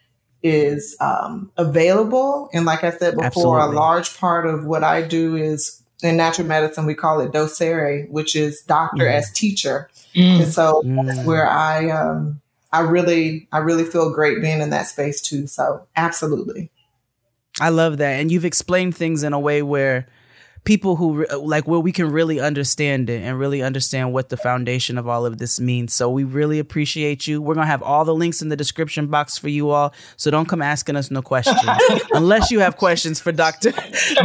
is 0.41 0.97
um, 0.99 1.51
available. 1.55 2.49
And 2.53 2.65
like 2.65 2.83
I 2.83 2.91
said 2.91 3.15
before, 3.15 3.59
Absolutely. 3.59 3.77
a 3.77 3.79
large 3.79 4.17
part 4.17 4.45
of 4.45 4.65
what 4.65 4.83
I 4.83 5.01
do 5.01 5.37
is 5.37 5.81
in 6.01 6.17
natural 6.17 6.47
medicine, 6.47 6.85
we 6.85 6.95
call 6.95 7.21
it 7.21 7.31
docere, 7.31 8.09
which 8.09 8.35
is 8.35 8.61
doctor 8.63 9.05
Mhm. 9.05 9.13
as 9.13 9.31
teacher. 9.31 9.89
Mm. 10.13 10.43
And 10.43 10.53
so 10.53 10.81
Mm. 10.85 11.07
that's 11.07 11.25
where 11.25 11.49
I, 11.49 11.89
um, 11.91 12.41
I 12.73 12.81
really, 12.81 13.47
I 13.53 13.59
really 13.59 13.85
feel 13.85 14.09
great 14.11 14.41
being 14.41 14.59
in 14.59 14.69
that 14.71 14.87
space 14.87 15.21
too. 15.21 15.47
So 15.47 15.83
absolutely. 15.95 16.69
I 17.61 17.69
love 17.69 17.97
that. 17.99 18.19
And 18.19 18.29
you've 18.29 18.43
explained 18.43 18.97
things 18.97 19.23
in 19.23 19.31
a 19.31 19.39
way 19.39 19.61
where 19.61 20.07
people 20.63 20.95
who 20.95 21.13
re- 21.13 21.27
like 21.35 21.67
where 21.67 21.79
we 21.79 21.91
can 21.91 22.11
really 22.11 22.39
understand 22.39 23.09
it 23.09 23.21
and 23.21 23.37
really 23.37 23.61
understand 23.61 24.13
what 24.13 24.29
the 24.29 24.37
foundation 24.37 24.97
of 24.97 25.07
all 25.07 25.25
of 25.25 25.37
this 25.37 25.59
means. 25.59 25.93
So 25.93 26.09
we 26.09 26.23
really 26.23 26.59
appreciate 26.59 27.27
you. 27.27 27.41
We're 27.41 27.55
going 27.55 27.65
to 27.65 27.71
have 27.71 27.83
all 27.83 28.05
the 28.05 28.15
links 28.15 28.41
in 28.41 28.49
the 28.49 28.55
description 28.55 29.07
box 29.07 29.37
for 29.37 29.49
you 29.49 29.71
all. 29.71 29.93
So 30.15 30.31
don't 30.31 30.47
come 30.47 30.61
asking 30.61 30.95
us 30.95 31.11
no 31.11 31.21
questions 31.21 31.59
unless 32.11 32.51
you 32.51 32.59
have 32.59 32.77
questions 32.77 33.19
for 33.19 33.31
Dr. 33.31 33.73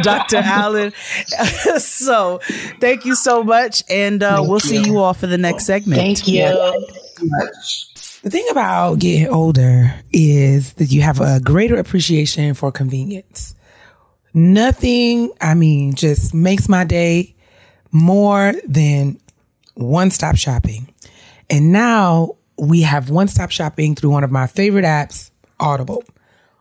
Dr. 0.02 0.38
Allen. 0.38 0.92
so 1.78 2.40
thank 2.80 3.04
you 3.04 3.14
so 3.14 3.42
much. 3.42 3.82
And 3.88 4.22
uh, 4.22 4.42
we'll 4.46 4.60
see 4.60 4.82
you 4.82 4.98
all 4.98 5.14
for 5.14 5.26
the 5.26 5.38
next 5.38 5.66
segment. 5.66 6.00
Thank 6.00 6.28
you. 6.28 6.44
Thank 6.44 6.88
you 6.88 7.00
so 7.16 7.24
much. 7.26 8.20
The 8.22 8.30
thing 8.30 8.46
about 8.50 8.98
getting 8.98 9.28
older 9.28 9.94
is 10.12 10.72
that 10.74 10.86
you 10.86 11.02
have 11.02 11.20
a 11.20 11.40
greater 11.40 11.76
appreciation 11.76 12.54
for 12.54 12.72
convenience. 12.72 13.54
Nothing, 14.34 15.32
I 15.40 15.54
mean, 15.54 15.94
just 15.94 16.34
makes 16.34 16.68
my 16.68 16.84
day 16.84 17.34
more 17.90 18.52
than 18.66 19.18
one 19.74 20.10
stop 20.10 20.36
shopping. 20.36 20.92
And 21.50 21.72
now 21.72 22.36
we 22.58 22.82
have 22.82 23.10
one 23.10 23.28
stop 23.28 23.50
shopping 23.50 23.94
through 23.94 24.10
one 24.10 24.24
of 24.24 24.30
my 24.30 24.46
favorite 24.46 24.84
apps, 24.84 25.30
Audible. 25.60 26.04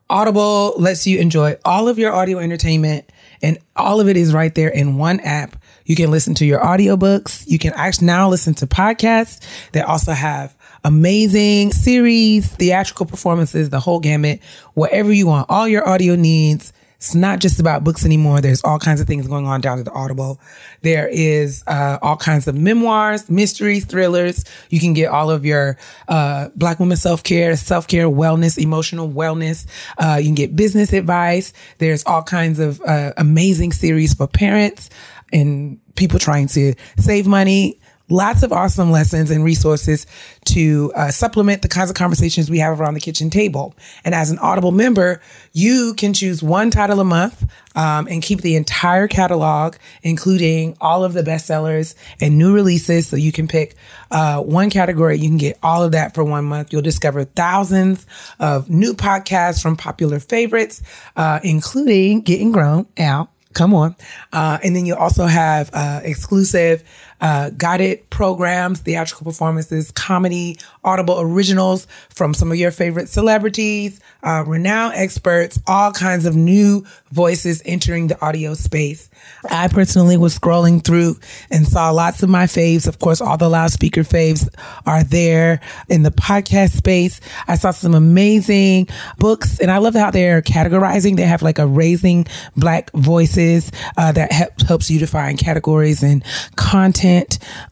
Audible 0.10 0.74
lets 0.78 1.06
you 1.06 1.20
enjoy 1.20 1.58
all 1.66 1.90
of 1.90 2.00
your 2.00 2.14
audio 2.14 2.40
entertainment 2.40 3.12
and 3.42 3.58
all 3.76 4.00
of 4.00 4.08
it 4.08 4.16
is 4.16 4.34
right 4.34 4.56
there 4.56 4.70
in 4.70 4.98
one 4.98 5.20
app. 5.20 5.62
You 5.86 5.96
can 5.96 6.12
listen 6.12 6.34
to 6.36 6.46
your 6.46 6.62
audiobooks. 6.62 7.46
You 7.48 7.60
can 7.60 7.74
actually 7.74 8.08
now 8.08 8.30
listen 8.30 8.54
to 8.56 8.68
podcasts 8.68 9.46
that 9.74 9.86
also 9.86 10.14
have 10.14 10.56
amazing 10.84 11.72
series, 11.74 12.48
theatrical 12.48 13.06
performances, 13.06 13.70
the 13.70 13.80
whole 13.80 14.00
gamut, 14.00 14.40
whatever 14.74 15.12
you 15.12 15.28
want, 15.28 15.50
all 15.50 15.68
your 15.68 15.88
audio 15.88 16.16
needs. 16.16 16.72
It's 16.98 17.14
not 17.14 17.40
just 17.40 17.60
about 17.60 17.84
books 17.84 18.06
anymore. 18.06 18.42
There's 18.42 18.64
all 18.64 18.80
kinds 18.80 19.00
of 19.00 19.06
things 19.08 19.28
going 19.28 19.46
on 19.46 19.62
down 19.62 19.78
at 19.78 19.86
the 19.86 19.92
Audible. 19.92 20.40
There 20.82 21.08
is 21.08 21.64
uh, 21.68 22.00
all 22.02 22.18
kinds 22.18 22.48
of 22.48 22.56
memoirs, 22.56 23.30
mysteries, 23.30 23.86
thrillers. 23.86 24.44
You 24.72 24.80
can 24.80 24.94
get 24.94 25.10
all 25.10 25.30
of 25.30 25.46
your 25.46 25.78
uh, 26.08 26.50
Black 26.56 26.80
women 26.80 26.98
self 26.98 27.24
care, 27.24 27.56
self 27.56 27.88
care, 27.88 28.08
wellness, 28.08 28.58
emotional 28.58 29.08
wellness. 29.10 29.68
Uh, 30.00 30.18
you 30.20 30.26
can 30.26 30.36
get 30.36 30.56
business 30.56 30.92
advice. 30.92 31.54
There's 31.78 32.04
all 32.06 32.24
kinds 32.24 32.60
of 32.60 32.82
uh, 32.82 33.14
amazing 33.18 33.74
series 33.74 34.16
for 34.16 34.26
parents 34.26 34.90
and 35.32 35.80
people 35.96 36.18
trying 36.18 36.48
to 36.48 36.74
save 36.98 37.28
money 37.28 37.80
lots 38.10 38.44
of 38.44 38.54
awesome 38.54 38.92
lessons 38.92 39.32
and 39.32 39.44
resources 39.44 40.06
to 40.46 40.92
uh, 40.96 41.12
supplement 41.12 41.62
the 41.62 41.68
kinds 41.68 41.90
of 41.90 41.96
conversations 41.96 42.50
we 42.50 42.60
have 42.60 42.80
around 42.80 42.94
the 42.94 43.00
kitchen 43.00 43.30
table. 43.30 43.76
And 44.06 44.16
as 44.16 44.32
an 44.32 44.40
Audible 44.40 44.72
member, 44.72 45.22
you 45.52 45.94
can 45.96 46.14
choose 46.14 46.42
one 46.42 46.72
title 46.72 47.00
a 47.00 47.04
month 47.04 47.44
um, 47.76 48.08
and 48.08 48.22
keep 48.22 48.42
the 48.42 48.56
entire 48.56 49.08
catalog, 49.08 49.76
including 50.04 50.78
all 50.80 51.04
of 51.04 51.14
the 51.14 51.22
bestsellers 51.22 51.96
and 52.22 52.38
new 52.38 52.54
releases. 52.54 53.08
So 53.08 53.18
you 53.18 53.32
can 53.32 53.48
pick 53.48 53.76
uh, 54.10 54.42
one 54.42 54.70
category. 54.70 55.18
You 55.18 55.28
can 55.28 55.38
get 55.38 55.58
all 55.62 55.84
of 55.84 55.92
that 55.92 56.16
for 56.16 56.24
one 56.24 56.46
month. 56.46 56.72
You'll 56.72 56.82
discover 56.82 57.26
thousands 57.26 58.06
of 58.40 58.70
new 58.70 58.94
podcasts 58.94 59.62
from 59.62 59.76
popular 59.76 60.20
favorites, 60.20 60.82
uh, 61.16 61.40
including 61.44 62.22
Getting 62.22 62.52
Grown 62.52 62.88
out 62.98 63.30
come 63.58 63.74
on. 63.74 63.96
Uh, 64.32 64.60
and 64.64 64.76
then 64.76 64.86
you 64.86 64.96
also 64.96 65.26
have 65.26 65.72
uh, 65.74 66.00
exclusive 66.04 66.84
uh, 67.22 67.50
guided 67.52 68.10
programs, 68.10 68.80
theatrical 68.82 69.26
performances, 69.26 69.92
comedy, 69.92 70.58
audible 70.84 71.20
originals 71.20 71.88
from 72.10 72.34
some 72.34 72.52
of 72.52 72.58
your 72.58 72.72
favorite 72.72 73.10
celebrities, 73.10 74.00
uh, 74.24 74.44
renowned 74.46 74.94
experts, 74.96 75.60
all 75.68 75.92
kinds 75.92 76.26
of 76.26 76.36
new 76.36 76.86
voices 77.12 77.62
entering 77.66 78.08
the 78.08 78.26
audio 78.26 78.54
space. 78.54 79.10
I 79.50 79.68
personally 79.68 80.18
was 80.18 80.38
scrolling 80.38 80.84
through 80.84 81.18
and 81.50 81.68
saw 81.68 81.92
lots 81.92 82.24
of 82.24 82.30
my 82.30 82.46
faves. 82.46 82.88
Of 82.88 83.00
course, 83.00 83.22
all 83.22 83.38
the 83.38 83.50
loudspeaker 83.50 84.02
faves 84.02 84.48
are 84.86 85.04
there 85.04 85.62
in 85.90 86.04
the 86.04 86.12
podcast 86.12 86.72
space. 86.72 87.20
I 87.48 87.56
saw 87.56 87.72
some 87.72 87.96
amazing 87.96 88.90
books 89.18 89.60
and 89.60 89.72
I 89.72 89.78
love 89.78 89.96
how 89.96 90.12
they're 90.12 90.42
categorizing. 90.42 91.16
They 91.18 91.24
have 91.24 91.42
like 91.42 91.60
a 91.60 91.68
raising 91.68 92.28
black 92.56 92.92
voices 92.92 93.72
uh, 93.98 94.12
that 94.14 94.32
helps 94.68 94.90
you 94.90 95.00
define 95.00 95.38
categories 95.38 96.04
and 96.04 96.24
content, 96.56 97.07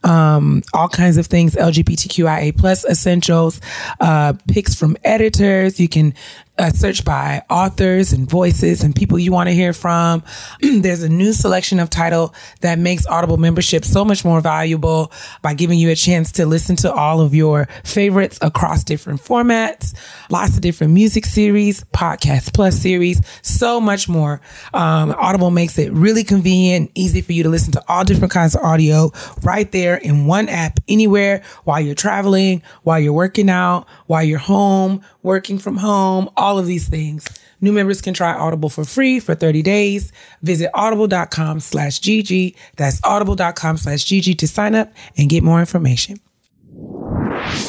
um, 0.04 0.62
all 0.72 0.88
kinds 0.88 1.16
of 1.16 1.26
things, 1.26 1.54
LGBTQIA 1.54 2.56
plus 2.56 2.84
essentials, 2.84 3.60
uh, 4.00 4.34
picks 4.48 4.74
from 4.74 4.96
editors. 5.04 5.78
You 5.78 5.88
can 5.88 6.14
uh, 6.58 6.70
search 6.70 7.04
by 7.04 7.42
authors 7.50 8.12
and 8.12 8.28
voices 8.28 8.82
and 8.82 8.94
people 8.94 9.18
you 9.18 9.32
want 9.32 9.48
to 9.48 9.54
hear 9.54 9.72
from. 9.72 10.22
There's 10.60 11.02
a 11.02 11.08
new 11.08 11.32
selection 11.32 11.80
of 11.80 11.90
title 11.90 12.34
that 12.60 12.78
makes 12.78 13.06
Audible 13.06 13.36
membership 13.36 13.84
so 13.84 14.04
much 14.04 14.24
more 14.24 14.40
valuable 14.40 15.12
by 15.42 15.54
giving 15.54 15.78
you 15.78 15.90
a 15.90 15.94
chance 15.94 16.32
to 16.32 16.46
listen 16.46 16.76
to 16.76 16.92
all 16.92 17.20
of 17.20 17.34
your 17.34 17.68
favorites 17.84 18.38
across 18.40 18.84
different 18.84 19.20
formats, 19.20 19.94
lots 20.30 20.56
of 20.56 20.62
different 20.62 20.92
music 20.92 21.26
series, 21.26 21.84
podcast 21.92 22.54
plus 22.54 22.76
series, 22.78 23.20
so 23.42 23.80
much 23.80 24.08
more. 24.08 24.40
Um, 24.72 25.14
Audible 25.18 25.50
makes 25.50 25.78
it 25.78 25.92
really 25.92 26.24
convenient, 26.24 26.90
easy 26.94 27.20
for 27.20 27.32
you 27.32 27.42
to 27.42 27.48
listen 27.48 27.72
to 27.72 27.82
all 27.88 28.04
different 28.04 28.32
kinds 28.32 28.54
of 28.54 28.62
audio 28.62 29.12
right 29.42 29.70
there 29.72 29.96
in 29.96 30.26
one 30.26 30.48
app 30.48 30.80
anywhere 30.88 31.42
while 31.64 31.80
you're 31.80 31.94
traveling, 31.94 32.62
while 32.82 32.98
you're 32.98 33.12
working 33.12 33.50
out, 33.50 33.86
while 34.06 34.22
you're 34.22 34.38
home, 34.38 35.02
working 35.22 35.58
from 35.58 35.76
home, 35.76 36.30
all 36.36 36.45
of 36.58 36.66
these 36.66 36.88
things. 36.88 37.26
New 37.60 37.72
members 37.72 38.00
can 38.02 38.14
try 38.14 38.32
Audible 38.32 38.68
for 38.68 38.84
free 38.84 39.18
for 39.18 39.34
30 39.34 39.62
days. 39.62 40.12
Visit 40.42 40.70
audible.com 40.74 41.60
slash 41.60 42.00
GG. 42.00 42.54
That's 42.76 43.00
audible.com 43.02 43.76
slash 43.78 44.04
GG 44.04 44.38
to 44.38 44.46
sign 44.48 44.74
up 44.74 44.92
and 45.16 45.28
get 45.28 45.42
more 45.42 45.60
information. 45.60 46.20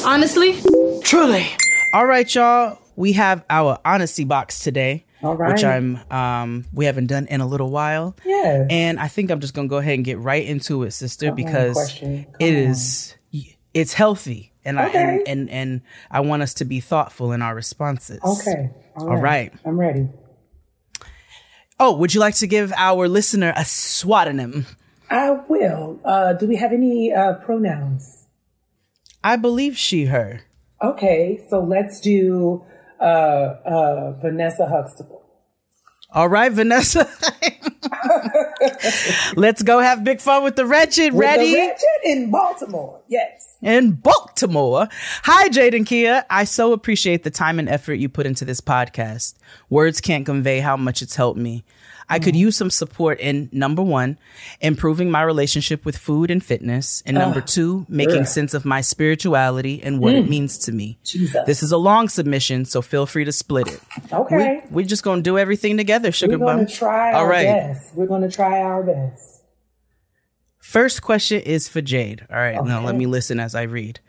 Honestly? 0.04 0.58
Truly. 1.02 1.46
All 1.94 2.06
right, 2.06 2.32
y'all. 2.34 2.78
We 2.96 3.12
have 3.12 3.44
our 3.48 3.78
honesty 3.84 4.24
box 4.24 4.60
today. 4.60 5.04
All 5.22 5.36
right. 5.36 5.52
Which 5.52 5.64
I'm 5.64 6.00
um 6.12 6.64
we 6.72 6.84
haven't 6.84 7.06
done 7.06 7.26
in 7.26 7.40
a 7.40 7.46
little 7.46 7.70
while. 7.70 8.16
Yeah. 8.24 8.66
And 8.70 9.00
I 9.00 9.08
think 9.08 9.30
I'm 9.30 9.40
just 9.40 9.54
gonna 9.54 9.68
go 9.68 9.78
ahead 9.78 9.94
and 9.94 10.04
get 10.04 10.18
right 10.18 10.44
into 10.44 10.82
it, 10.84 10.92
sister, 10.92 11.26
Come 11.26 11.34
because 11.36 11.72
question. 11.74 12.24
Come 12.24 12.34
it 12.40 12.50
on. 12.50 12.70
is 12.70 13.14
it's 13.74 13.92
healthy. 13.94 14.52
And 14.68 14.78
I 14.78 14.88
and, 14.88 15.26
and 15.26 15.50
and 15.50 15.80
I 16.10 16.20
want 16.20 16.42
us 16.42 16.54
to 16.54 16.64
be 16.64 16.80
thoughtful 16.80 17.32
in 17.32 17.42
our 17.42 17.54
responses. 17.54 18.20
Okay. 18.22 18.70
All 18.96 19.16
right. 19.16 19.52
I'm 19.64 19.80
ready. 19.80 20.08
Oh, 21.80 21.96
would 21.96 22.12
you 22.12 22.20
like 22.20 22.34
to 22.36 22.46
give 22.46 22.72
our 22.76 23.08
listener 23.08 23.52
a 23.56 23.62
swatonym? 23.62 24.66
I 25.10 25.30
will. 25.48 26.00
Uh, 26.04 26.34
do 26.34 26.46
we 26.46 26.56
have 26.56 26.72
any 26.72 27.12
uh, 27.12 27.34
pronouns? 27.34 28.26
I 29.22 29.36
believe 29.36 29.78
she, 29.78 30.06
her. 30.06 30.42
Okay, 30.82 31.44
so 31.48 31.60
let's 31.60 32.00
do 32.00 32.64
uh, 33.00 33.04
uh, 33.04 34.12
Vanessa 34.20 34.66
Huxtable. 34.66 35.22
All 36.10 36.28
right, 36.28 36.50
Vanessa. 36.50 37.08
Let's 39.36 39.62
go 39.62 39.78
have 39.78 40.04
big 40.04 40.20
fun 40.20 40.42
with 40.42 40.56
the 40.56 40.64
wretched. 40.64 41.12
With 41.12 41.20
Ready? 41.20 41.52
The 41.52 41.58
Ratchet 41.58 42.04
in 42.04 42.30
Baltimore. 42.30 43.02
Yes. 43.08 43.47
In 43.60 43.92
Baltimore. 43.92 44.88
Hi, 45.24 45.48
Jaden 45.48 45.84
Keia. 45.84 46.24
I 46.30 46.44
so 46.44 46.72
appreciate 46.72 47.24
the 47.24 47.30
time 47.30 47.58
and 47.58 47.68
effort 47.68 47.94
you 47.94 48.08
put 48.08 48.26
into 48.26 48.44
this 48.44 48.60
podcast. 48.60 49.34
Words 49.68 50.00
can't 50.00 50.24
convey 50.24 50.60
how 50.60 50.76
much 50.76 51.02
it's 51.02 51.16
helped 51.16 51.40
me. 51.40 51.64
I 52.08 52.18
could 52.18 52.34
mm-hmm. 52.34 52.42
use 52.42 52.56
some 52.56 52.70
support 52.70 53.20
in 53.20 53.50
number 53.52 53.82
one, 53.82 54.18
improving 54.60 55.10
my 55.10 55.22
relationship 55.22 55.84
with 55.84 55.98
food 55.98 56.30
and 56.30 56.42
fitness, 56.42 57.02
and 57.04 57.16
number 57.16 57.40
two, 57.40 57.84
making 57.88 58.24
sense 58.24 58.54
of 58.54 58.64
my 58.64 58.80
spirituality 58.80 59.82
and 59.82 60.00
what 60.00 60.14
it 60.14 60.24
mm. 60.24 60.30
means 60.30 60.56
to 60.60 60.72
me. 60.72 60.98
Jesus. 61.04 61.44
This 61.44 61.62
is 61.62 61.70
a 61.70 61.76
long 61.76 62.08
submission, 62.08 62.64
so 62.64 62.80
feel 62.80 63.04
free 63.04 63.24
to 63.26 63.32
split 63.32 63.68
it. 63.68 63.80
Okay. 64.10 64.62
We, 64.70 64.84
are 64.84 64.86
just 64.86 65.02
gonna 65.02 65.20
do 65.20 65.36
everything 65.36 65.76
together, 65.76 66.10
sugar 66.10 66.38
We're 66.38 66.46
bum. 66.46 66.66
to 66.66 66.72
try 66.72 67.12
All 67.12 67.24
our 67.24 67.28
right. 67.28 67.44
best. 67.44 67.94
We're 67.94 68.06
going 68.06 68.22
to 68.22 68.30
try 68.30 68.60
our 68.60 68.82
best. 68.82 69.37
First 70.68 71.00
question 71.00 71.40
is 71.40 71.66
for 71.66 71.80
Jade. 71.80 72.26
All 72.30 72.36
right, 72.36 72.62
now 72.62 72.84
let 72.84 72.94
me 72.94 73.06
listen 73.06 73.40
as 73.40 73.54
I 73.54 73.62
read. 73.62 74.00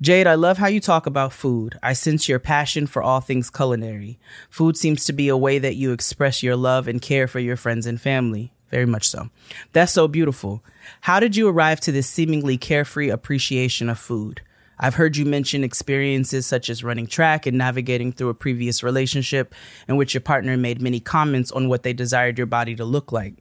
Jade, 0.00 0.26
I 0.26 0.34
love 0.34 0.58
how 0.58 0.66
you 0.66 0.80
talk 0.80 1.06
about 1.06 1.32
food. 1.32 1.78
I 1.84 1.92
sense 1.92 2.28
your 2.28 2.40
passion 2.40 2.88
for 2.88 3.00
all 3.00 3.20
things 3.20 3.48
culinary. 3.48 4.18
Food 4.48 4.76
seems 4.76 5.04
to 5.04 5.12
be 5.12 5.28
a 5.28 5.36
way 5.36 5.60
that 5.60 5.76
you 5.76 5.92
express 5.92 6.42
your 6.42 6.56
love 6.56 6.88
and 6.88 7.00
care 7.00 7.28
for 7.28 7.38
your 7.38 7.56
friends 7.56 7.86
and 7.86 8.00
family. 8.00 8.52
Very 8.70 8.86
much 8.86 9.08
so. 9.08 9.30
That's 9.72 9.92
so 9.92 10.08
beautiful. 10.08 10.64
How 11.02 11.20
did 11.20 11.36
you 11.36 11.46
arrive 11.46 11.78
to 11.82 11.92
this 11.92 12.08
seemingly 12.08 12.58
carefree 12.58 13.08
appreciation 13.08 13.88
of 13.88 13.96
food? 13.96 14.40
I've 14.80 14.96
heard 14.96 15.16
you 15.16 15.24
mention 15.24 15.62
experiences 15.62 16.44
such 16.44 16.68
as 16.68 16.82
running 16.82 17.06
track 17.06 17.46
and 17.46 17.56
navigating 17.56 18.10
through 18.10 18.30
a 18.30 18.34
previous 18.34 18.82
relationship 18.82 19.54
in 19.86 19.94
which 19.94 20.14
your 20.14 20.22
partner 20.22 20.56
made 20.56 20.82
many 20.82 20.98
comments 20.98 21.52
on 21.52 21.68
what 21.68 21.84
they 21.84 21.92
desired 21.92 22.36
your 22.36 22.48
body 22.48 22.74
to 22.74 22.84
look 22.84 23.12
like. 23.12 23.34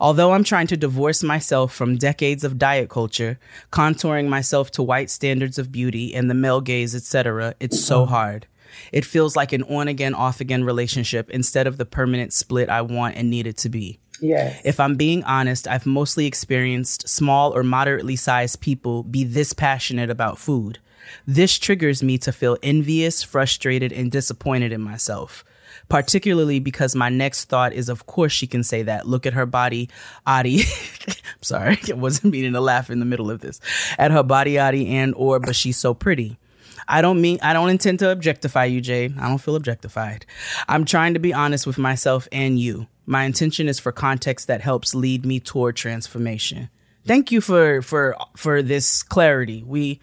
Although 0.00 0.32
I'm 0.32 0.44
trying 0.44 0.68
to 0.68 0.76
divorce 0.76 1.22
myself 1.22 1.72
from 1.72 1.96
decades 1.96 2.44
of 2.44 2.58
diet 2.58 2.88
culture, 2.88 3.38
contouring 3.72 4.28
myself 4.28 4.70
to 4.72 4.82
white 4.82 5.10
standards 5.10 5.58
of 5.58 5.72
beauty 5.72 6.14
and 6.14 6.30
the 6.30 6.34
male 6.34 6.60
gaze, 6.60 6.94
etc., 6.94 7.54
it's 7.58 7.82
so 7.82 8.06
hard. 8.06 8.46
It 8.92 9.04
feels 9.04 9.34
like 9.34 9.52
an 9.52 9.64
on 9.64 9.88
again, 9.88 10.14
off 10.14 10.40
again 10.40 10.64
relationship 10.64 11.30
instead 11.30 11.66
of 11.66 11.78
the 11.78 11.86
permanent 11.86 12.32
split 12.32 12.68
I 12.68 12.82
want 12.82 13.16
and 13.16 13.30
need 13.30 13.46
it 13.46 13.56
to 13.58 13.68
be. 13.68 13.98
Yes. 14.20 14.60
If 14.64 14.80
I'm 14.80 14.96
being 14.96 15.22
honest, 15.24 15.68
I've 15.68 15.86
mostly 15.86 16.26
experienced 16.26 17.08
small 17.08 17.54
or 17.54 17.62
moderately 17.62 18.16
sized 18.16 18.60
people 18.60 19.02
be 19.02 19.24
this 19.24 19.52
passionate 19.52 20.10
about 20.10 20.38
food. 20.38 20.78
This 21.26 21.58
triggers 21.58 22.02
me 22.02 22.18
to 22.18 22.32
feel 22.32 22.58
envious, 22.62 23.22
frustrated, 23.22 23.92
and 23.92 24.10
disappointed 24.10 24.72
in 24.72 24.80
myself. 24.80 25.44
Particularly 25.88 26.60
because 26.60 26.94
my 26.94 27.08
next 27.08 27.46
thought 27.46 27.72
is, 27.72 27.88
of 27.88 28.06
course, 28.06 28.32
she 28.32 28.46
can 28.46 28.62
say 28.62 28.82
that. 28.82 29.06
Look 29.06 29.24
at 29.24 29.32
her 29.32 29.46
body, 29.46 29.88
Adi. 30.26 30.60
I'm 31.08 31.42
sorry, 31.42 31.78
I 31.88 31.94
wasn't 31.94 32.32
meaning 32.32 32.52
to 32.52 32.60
laugh 32.60 32.90
in 32.90 32.98
the 32.98 33.06
middle 33.06 33.30
of 33.30 33.40
this. 33.40 33.60
At 33.98 34.10
her 34.10 34.22
body, 34.22 34.58
Adi, 34.58 34.86
and 34.88 35.14
or, 35.16 35.40
but 35.40 35.56
she's 35.56 35.78
so 35.78 35.94
pretty. 35.94 36.38
I 36.86 37.02
don't 37.02 37.20
mean 37.20 37.38
I 37.42 37.52
don't 37.52 37.70
intend 37.70 37.98
to 38.00 38.10
objectify 38.10 38.64
you, 38.66 38.80
Jay. 38.80 39.06
I 39.18 39.28
don't 39.28 39.38
feel 39.38 39.56
objectified. 39.56 40.24
I'm 40.68 40.84
trying 40.84 41.14
to 41.14 41.20
be 41.20 41.34
honest 41.34 41.66
with 41.66 41.78
myself 41.78 42.28
and 42.32 42.58
you. 42.58 42.86
My 43.06 43.24
intention 43.24 43.68
is 43.68 43.78
for 43.78 43.92
context 43.92 44.46
that 44.46 44.60
helps 44.60 44.94
lead 44.94 45.24
me 45.24 45.40
toward 45.40 45.76
transformation. 45.76 46.70
Thank 47.06 47.32
you 47.32 47.40
for 47.40 47.82
for 47.82 48.16
for 48.36 48.62
this 48.62 49.02
clarity. 49.02 49.62
We 49.62 50.00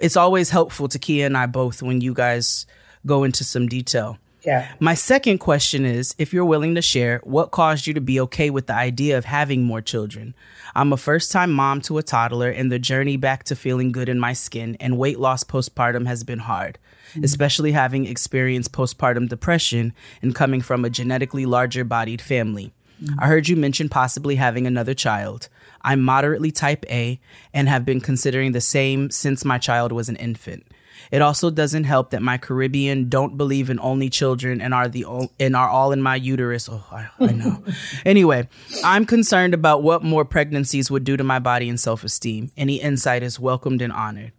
it's 0.00 0.16
always 0.16 0.50
helpful 0.50 0.88
to 0.88 0.98
Keia 0.98 1.26
and 1.26 1.36
I 1.36 1.46
both 1.46 1.82
when 1.82 2.00
you 2.00 2.14
guys 2.14 2.66
go 3.06 3.24
into 3.24 3.44
some 3.44 3.68
detail. 3.68 4.18
Yeah. 4.42 4.72
My 4.78 4.94
second 4.94 5.38
question 5.38 5.84
is 5.84 6.14
if 6.18 6.32
you're 6.32 6.44
willing 6.44 6.74
to 6.74 6.82
share, 6.82 7.20
what 7.24 7.50
caused 7.50 7.86
you 7.86 7.94
to 7.94 8.00
be 8.00 8.20
okay 8.20 8.50
with 8.50 8.66
the 8.66 8.74
idea 8.74 9.18
of 9.18 9.24
having 9.24 9.64
more 9.64 9.80
children? 9.80 10.34
I'm 10.74 10.92
a 10.92 10.96
first 10.96 11.32
time 11.32 11.52
mom 11.52 11.80
to 11.82 11.98
a 11.98 12.02
toddler, 12.02 12.50
and 12.50 12.70
the 12.70 12.78
journey 12.78 13.16
back 13.16 13.44
to 13.44 13.56
feeling 13.56 13.90
good 13.90 14.08
in 14.08 14.20
my 14.20 14.32
skin 14.32 14.76
and 14.80 14.98
weight 14.98 15.18
loss 15.18 15.42
postpartum 15.42 16.06
has 16.06 16.22
been 16.22 16.40
hard, 16.40 16.78
mm-hmm. 17.10 17.24
especially 17.24 17.72
having 17.72 18.06
experienced 18.06 18.72
postpartum 18.72 19.28
depression 19.28 19.92
and 20.22 20.34
coming 20.34 20.60
from 20.60 20.84
a 20.84 20.90
genetically 20.90 21.46
larger 21.46 21.84
bodied 21.84 22.20
family. 22.20 22.72
Mm-hmm. 23.02 23.20
I 23.20 23.26
heard 23.26 23.48
you 23.48 23.56
mention 23.56 23.88
possibly 23.88 24.36
having 24.36 24.66
another 24.66 24.94
child. 24.94 25.48
I'm 25.82 26.02
moderately 26.02 26.50
type 26.50 26.84
A 26.90 27.20
and 27.54 27.68
have 27.68 27.84
been 27.84 28.00
considering 28.00 28.52
the 28.52 28.60
same 28.60 29.10
since 29.10 29.44
my 29.44 29.58
child 29.58 29.92
was 29.92 30.08
an 30.08 30.16
infant. 30.16 30.66
It 31.10 31.22
also 31.22 31.50
doesn't 31.50 31.84
help 31.84 32.10
that 32.10 32.22
my 32.22 32.38
Caribbean 32.38 33.08
don't 33.08 33.36
believe 33.36 33.70
in 33.70 33.80
only 33.80 34.10
children 34.10 34.60
and 34.60 34.74
are 34.74 34.88
the 34.88 35.06
and 35.40 35.56
are 35.56 35.68
all 35.68 35.92
in 35.92 36.02
my 36.02 36.16
uterus. 36.16 36.68
Oh, 36.68 36.84
I, 36.90 37.08
I 37.18 37.32
know. 37.32 37.62
anyway, 38.04 38.48
I'm 38.84 39.06
concerned 39.06 39.54
about 39.54 39.82
what 39.82 40.02
more 40.02 40.24
pregnancies 40.24 40.90
would 40.90 41.04
do 41.04 41.16
to 41.16 41.24
my 41.24 41.38
body 41.38 41.68
and 41.68 41.80
self 41.80 42.04
esteem. 42.04 42.50
Any 42.56 42.76
insight 42.76 43.22
is 43.22 43.40
welcomed 43.40 43.82
and 43.82 43.92
honored. 43.92 44.32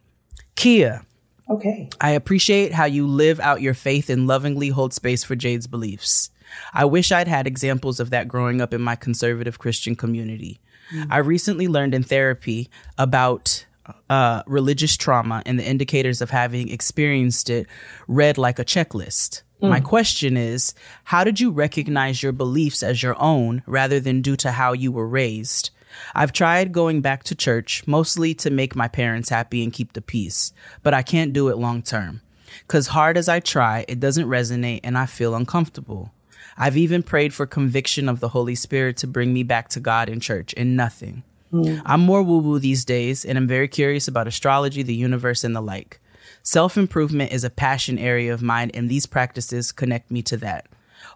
Keia. 0.56 1.06
Okay. 1.50 1.90
I 2.00 2.12
appreciate 2.12 2.74
how 2.74 2.86
you 2.86 3.08
live 3.08 3.40
out 3.40 3.62
your 3.62 3.74
faith 3.74 4.10
and 4.10 4.28
lovingly 4.28 4.70
hold 4.70 4.94
space 4.94 5.24
for 5.24 5.36
Jade's 5.36 5.66
beliefs. 5.66 6.30
I 6.74 6.86
wish 6.86 7.12
I'd 7.12 7.28
had 7.28 7.48
examples 7.48 8.00
of 8.00 8.12
that 8.12 8.28
growing 8.28 8.62
up 8.62 8.74
in 8.74 8.82
my 8.82 8.96
conservative 8.96 9.58
Christian 9.58 9.96
community. 9.96 10.60
Mm-hmm. 10.94 11.12
I 11.12 11.18
recently 11.18 11.68
learned 11.68 11.94
in 11.94 12.04
therapy 12.04 12.70
about 12.98 13.66
uh, 14.10 14.44
religious 14.48 14.98
trauma 14.98 15.44
and 15.46 15.60
the 15.60 15.68
indicators 15.68 16.22
of 16.22 16.30
having 16.30 16.70
experienced 16.70 17.50
it 17.50 17.68
read 18.08 18.38
like 18.38 18.60
a 18.60 18.66
checklist. 18.66 19.44
Mm. 19.62 19.70
My 19.70 19.80
question 19.80 20.38
is 20.38 20.74
how 21.06 21.24
did 21.24 21.40
you 21.40 21.52
recognize 21.52 22.24
your 22.24 22.32
beliefs 22.32 22.84
as 22.84 23.04
your 23.04 23.20
own 23.22 23.64
rather 23.66 24.00
than 24.00 24.22
due 24.22 24.38
to 24.38 24.52
how 24.52 24.74
you 24.74 24.92
were 24.92 25.08
raised? 25.08 25.72
I've 26.14 26.32
tried 26.32 26.72
going 26.72 27.02
back 27.02 27.24
to 27.26 27.36
church, 27.36 27.84
mostly 27.88 28.34
to 28.36 28.50
make 28.50 28.76
my 28.76 28.88
parents 28.88 29.30
happy 29.30 29.64
and 29.64 29.74
keep 29.74 29.94
the 29.94 30.02
peace, 30.02 30.54
but 30.84 30.94
I 30.94 31.02
can't 31.02 31.34
do 31.34 31.50
it 31.50 31.58
long 31.58 31.82
term. 31.82 32.22
Because 32.62 32.88
hard 32.88 33.18
as 33.18 33.30
I 33.30 33.40
try, 33.40 33.86
it 33.88 34.00
doesn't 34.00 34.28
resonate 34.28 34.82
and 34.84 34.98
I 34.98 35.06
feel 35.06 35.36
uncomfortable. 35.36 36.14
I've 36.58 36.78
even 36.78 37.04
prayed 37.04 37.34
for 37.34 37.46
conviction 37.46 38.10
of 38.10 38.20
the 38.20 38.30
Holy 38.30 38.56
Spirit 38.56 38.98
to 38.98 39.08
bring 39.08 39.34
me 39.34 39.44
back 39.44 39.70
to 39.70 39.80
God 39.80 40.10
in 40.10 40.20
church, 40.20 40.54
and 40.58 40.76
nothing. 40.76 41.24
Mm. 41.52 41.82
I'm 41.86 42.02
more 42.02 42.22
woo 42.22 42.40
woo 42.40 42.60
these 42.60 42.86
days, 42.86 43.26
and 43.26 43.38
I'm 43.38 43.48
very 43.48 43.68
curious 43.68 44.08
about 44.08 44.28
astrology, 44.28 44.84
the 44.84 44.96
universe, 44.96 45.44
and 45.44 45.56
the 45.56 45.62
like. 45.62 46.00
Self 46.44 46.78
improvement 46.78 47.32
is 47.32 47.44
a 47.44 47.50
passion 47.50 47.98
area 47.98 48.34
of 48.34 48.42
mine, 48.42 48.72
and 48.74 48.90
these 48.90 49.06
practices 49.06 49.72
connect 49.72 50.12
me 50.12 50.22
to 50.24 50.38
that. 50.38 50.68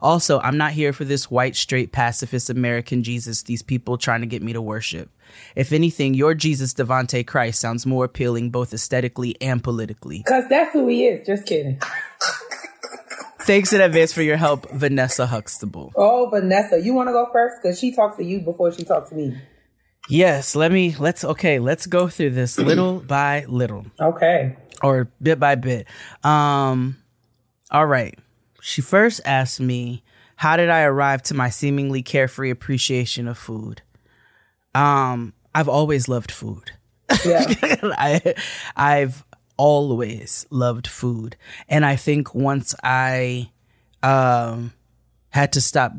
Also, 0.01 0.39
I'm 0.39 0.57
not 0.57 0.71
here 0.73 0.91
for 0.91 1.05
this 1.05 1.31
white, 1.31 1.55
straight, 1.55 1.91
pacifist 1.91 2.49
American 2.49 3.03
Jesus 3.03 3.43
these 3.43 3.61
people 3.61 3.97
trying 3.97 4.21
to 4.21 4.27
get 4.27 4.41
me 4.41 4.53
to 4.53 4.61
worship. 4.61 5.09
If 5.55 5.71
anything, 5.71 6.13
your 6.13 6.33
Jesus 6.33 6.73
Devante 6.73 7.25
Christ 7.25 7.59
sounds 7.59 7.85
more 7.85 8.05
appealing 8.05 8.49
both 8.49 8.73
aesthetically 8.73 9.35
and 9.41 9.63
politically. 9.63 10.19
Because 10.19 10.47
that's 10.49 10.73
who 10.73 10.87
he 10.87 11.05
is. 11.07 11.25
Just 11.25 11.45
kidding. 11.45 11.79
Thanks 13.41 13.73
in 13.73 13.81
advance 13.81 14.13
for 14.13 14.21
your 14.21 14.37
help, 14.37 14.69
Vanessa 14.71 15.25
Huxtable. 15.25 15.91
Oh, 15.95 16.29
Vanessa, 16.29 16.79
you 16.79 16.93
want 16.93 17.09
to 17.09 17.13
go 17.13 17.29
first? 17.31 17.57
Because 17.61 17.77
she 17.77 17.93
talks 17.93 18.17
to 18.17 18.23
you 18.23 18.39
before 18.39 18.71
she 18.71 18.83
talks 18.83 19.09
to 19.09 19.15
me. 19.15 19.37
Yes, 20.09 20.55
let 20.55 20.71
me 20.71 20.95
let's 20.99 21.23
okay, 21.23 21.59
let's 21.59 21.85
go 21.85 22.07
through 22.07 22.31
this 22.31 22.57
little 22.59 22.99
by 22.99 23.45
little. 23.47 23.85
Okay. 23.99 24.55
Or 24.81 25.09
bit 25.21 25.39
by 25.39 25.55
bit. 25.55 25.87
Um 26.23 26.97
all 27.71 27.85
right. 27.85 28.17
She 28.61 28.81
first 28.81 29.21
asked 29.25 29.59
me, 29.59 30.03
how 30.37 30.57
did 30.57 30.69
I 30.69 30.83
arrive 30.83 31.23
to 31.23 31.33
my 31.33 31.49
seemingly 31.49 32.01
carefree 32.01 32.49
appreciation 32.49 33.27
of 33.27 33.37
food? 33.37 33.81
Um 34.75 35.33
I've 35.55 35.69
always 35.69 36.09
loved 36.09 36.31
food. 36.31 36.71
Yeah. 37.25 37.45
I 37.83 38.35
I've 38.75 39.23
always 39.57 40.45
loved 40.49 40.87
food. 40.87 41.37
And 41.69 41.85
I 41.85 41.95
think 41.95 42.35
once 42.35 42.75
I 42.83 43.51
um 44.01 44.73
had 45.29 45.53
to 45.53 45.61
stop 45.61 45.93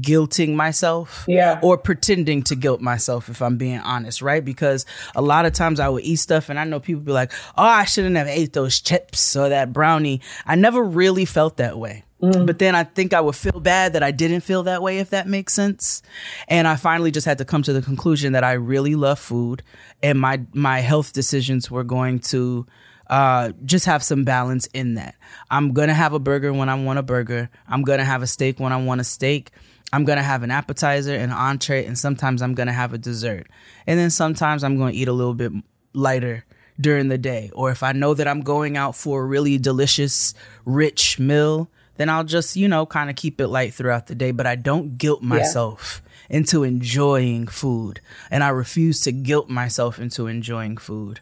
guilting 0.00 0.54
myself 0.54 1.24
yeah 1.28 1.58
or 1.62 1.76
pretending 1.76 2.42
to 2.42 2.54
guilt 2.54 2.80
myself 2.80 3.28
if 3.28 3.40
i'm 3.42 3.56
being 3.56 3.78
honest 3.80 4.22
right 4.22 4.44
because 4.44 4.86
a 5.14 5.22
lot 5.22 5.46
of 5.46 5.52
times 5.52 5.80
i 5.80 5.88
would 5.88 6.04
eat 6.04 6.16
stuff 6.16 6.48
and 6.48 6.58
i 6.58 6.64
know 6.64 6.80
people 6.80 7.02
be 7.02 7.12
like 7.12 7.32
oh 7.56 7.64
i 7.64 7.84
shouldn't 7.84 8.16
have 8.16 8.26
ate 8.26 8.52
those 8.52 8.80
chips 8.80 9.36
or 9.36 9.48
that 9.48 9.72
brownie 9.72 10.20
i 10.46 10.54
never 10.54 10.82
really 10.82 11.24
felt 11.24 11.56
that 11.58 11.78
way 11.78 12.04
mm. 12.22 12.46
but 12.46 12.58
then 12.58 12.74
i 12.74 12.84
think 12.84 13.12
i 13.12 13.20
would 13.20 13.36
feel 13.36 13.60
bad 13.60 13.92
that 13.92 14.02
i 14.02 14.10
didn't 14.10 14.40
feel 14.40 14.62
that 14.62 14.82
way 14.82 14.98
if 14.98 15.10
that 15.10 15.26
makes 15.26 15.52
sense 15.52 16.02
and 16.48 16.66
i 16.66 16.76
finally 16.76 17.10
just 17.10 17.26
had 17.26 17.38
to 17.38 17.44
come 17.44 17.62
to 17.62 17.72
the 17.72 17.82
conclusion 17.82 18.32
that 18.32 18.44
i 18.44 18.52
really 18.52 18.94
love 18.94 19.18
food 19.18 19.62
and 20.02 20.20
my 20.20 20.40
my 20.52 20.80
health 20.80 21.12
decisions 21.12 21.70
were 21.70 21.84
going 21.84 22.18
to 22.18 22.66
uh, 23.08 23.52
just 23.64 23.86
have 23.86 24.02
some 24.02 24.24
balance 24.24 24.66
in 24.72 24.94
that. 24.94 25.14
I'm 25.50 25.72
gonna 25.72 25.94
have 25.94 26.12
a 26.12 26.18
burger 26.18 26.52
when 26.52 26.68
I 26.68 26.74
want 26.74 26.98
a 26.98 27.02
burger. 27.02 27.50
I'm 27.68 27.82
gonna 27.82 28.04
have 28.04 28.22
a 28.22 28.26
steak 28.26 28.58
when 28.58 28.72
I 28.72 28.82
want 28.82 29.00
a 29.00 29.04
steak. 29.04 29.50
I'm 29.94 30.04
gonna 30.04 30.24
have 30.24 30.42
an 30.42 30.50
appetizer, 30.50 31.14
an 31.14 31.30
entree, 31.30 31.84
and 31.84 31.96
sometimes 31.96 32.42
I'm 32.42 32.54
gonna 32.54 32.72
have 32.72 32.92
a 32.92 32.98
dessert. 32.98 33.46
And 33.86 33.96
then 33.96 34.10
sometimes 34.10 34.64
I'm 34.64 34.76
gonna 34.76 34.90
eat 34.90 35.06
a 35.06 35.12
little 35.12 35.34
bit 35.34 35.52
lighter 35.92 36.44
during 36.80 37.06
the 37.08 37.16
day. 37.16 37.52
Or 37.54 37.70
if 37.70 37.84
I 37.84 37.92
know 37.92 38.12
that 38.14 38.26
I'm 38.26 38.40
going 38.40 38.76
out 38.76 38.96
for 38.96 39.22
a 39.22 39.24
really 39.24 39.56
delicious, 39.56 40.34
rich 40.64 41.20
meal, 41.20 41.70
then 41.94 42.08
I'll 42.08 42.24
just, 42.24 42.56
you 42.56 42.66
know, 42.66 42.86
kind 42.86 43.08
of 43.08 43.14
keep 43.14 43.40
it 43.40 43.46
light 43.46 43.72
throughout 43.72 44.08
the 44.08 44.16
day. 44.16 44.32
But 44.32 44.48
I 44.48 44.56
don't 44.56 44.98
guilt 44.98 45.22
myself 45.22 46.02
yeah. 46.28 46.38
into 46.38 46.64
enjoying 46.64 47.46
food. 47.46 48.00
And 48.32 48.42
I 48.42 48.48
refuse 48.48 49.00
to 49.02 49.12
guilt 49.12 49.48
myself 49.48 50.00
into 50.00 50.26
enjoying 50.26 50.76
food. 50.76 51.20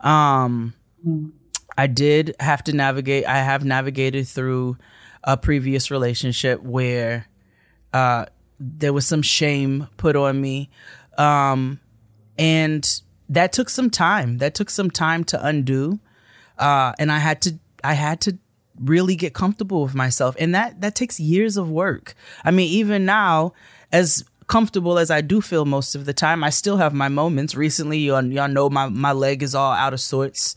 Um, 0.00 0.72
mm. 1.06 1.30
I 1.76 1.88
did 1.88 2.34
have 2.40 2.64
to 2.64 2.72
navigate, 2.72 3.26
I 3.26 3.42
have 3.42 3.66
navigated 3.66 4.26
through 4.28 4.78
a 5.22 5.36
previous 5.36 5.90
relationship 5.90 6.62
where 6.62 7.26
uh, 7.94 8.26
there 8.58 8.92
was 8.92 9.06
some 9.06 9.22
shame 9.22 9.88
put 9.96 10.16
on 10.16 10.40
me. 10.40 10.68
Um, 11.16 11.80
and 12.36 13.00
that 13.28 13.52
took 13.52 13.70
some 13.70 13.88
time. 13.88 14.38
That 14.38 14.54
took 14.54 14.68
some 14.68 14.90
time 14.90 15.24
to 15.24 15.46
undo. 15.46 16.00
Uh, 16.58 16.92
and 16.98 17.10
I 17.10 17.18
had 17.18 17.40
to, 17.42 17.58
I 17.84 17.94
had 17.94 18.20
to 18.22 18.36
really 18.78 19.14
get 19.14 19.32
comfortable 19.32 19.82
with 19.84 19.94
myself. 19.94 20.34
And 20.40 20.54
that, 20.54 20.80
that 20.80 20.96
takes 20.96 21.20
years 21.20 21.56
of 21.56 21.70
work. 21.70 22.14
I 22.44 22.50
mean, 22.50 22.68
even 22.68 23.06
now, 23.06 23.52
as 23.92 24.24
comfortable 24.46 24.98
as 24.98 25.10
I 25.10 25.20
do 25.20 25.40
feel 25.40 25.64
most 25.64 25.94
of 25.94 26.04
the 26.04 26.12
time, 26.12 26.44
I 26.44 26.50
still 26.50 26.76
have 26.78 26.92
my 26.92 27.08
moments. 27.08 27.54
Recently, 27.54 27.98
y'all, 27.98 28.24
y'all 28.24 28.48
know 28.48 28.68
my, 28.68 28.88
my 28.88 29.12
leg 29.12 29.42
is 29.42 29.54
all 29.54 29.72
out 29.72 29.92
of 29.92 30.00
sorts. 30.00 30.56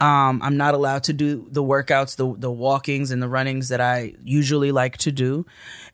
Um, 0.00 0.40
I'm 0.42 0.56
not 0.56 0.74
allowed 0.74 1.04
to 1.04 1.12
do 1.12 1.46
the 1.50 1.62
workouts, 1.62 2.16
the 2.16 2.32
the 2.38 2.52
walkings 2.52 3.10
and 3.10 3.20
the 3.20 3.28
runnings 3.28 3.68
that 3.68 3.80
I 3.80 4.14
usually 4.22 4.70
like 4.70 4.96
to 4.98 5.10
do. 5.10 5.44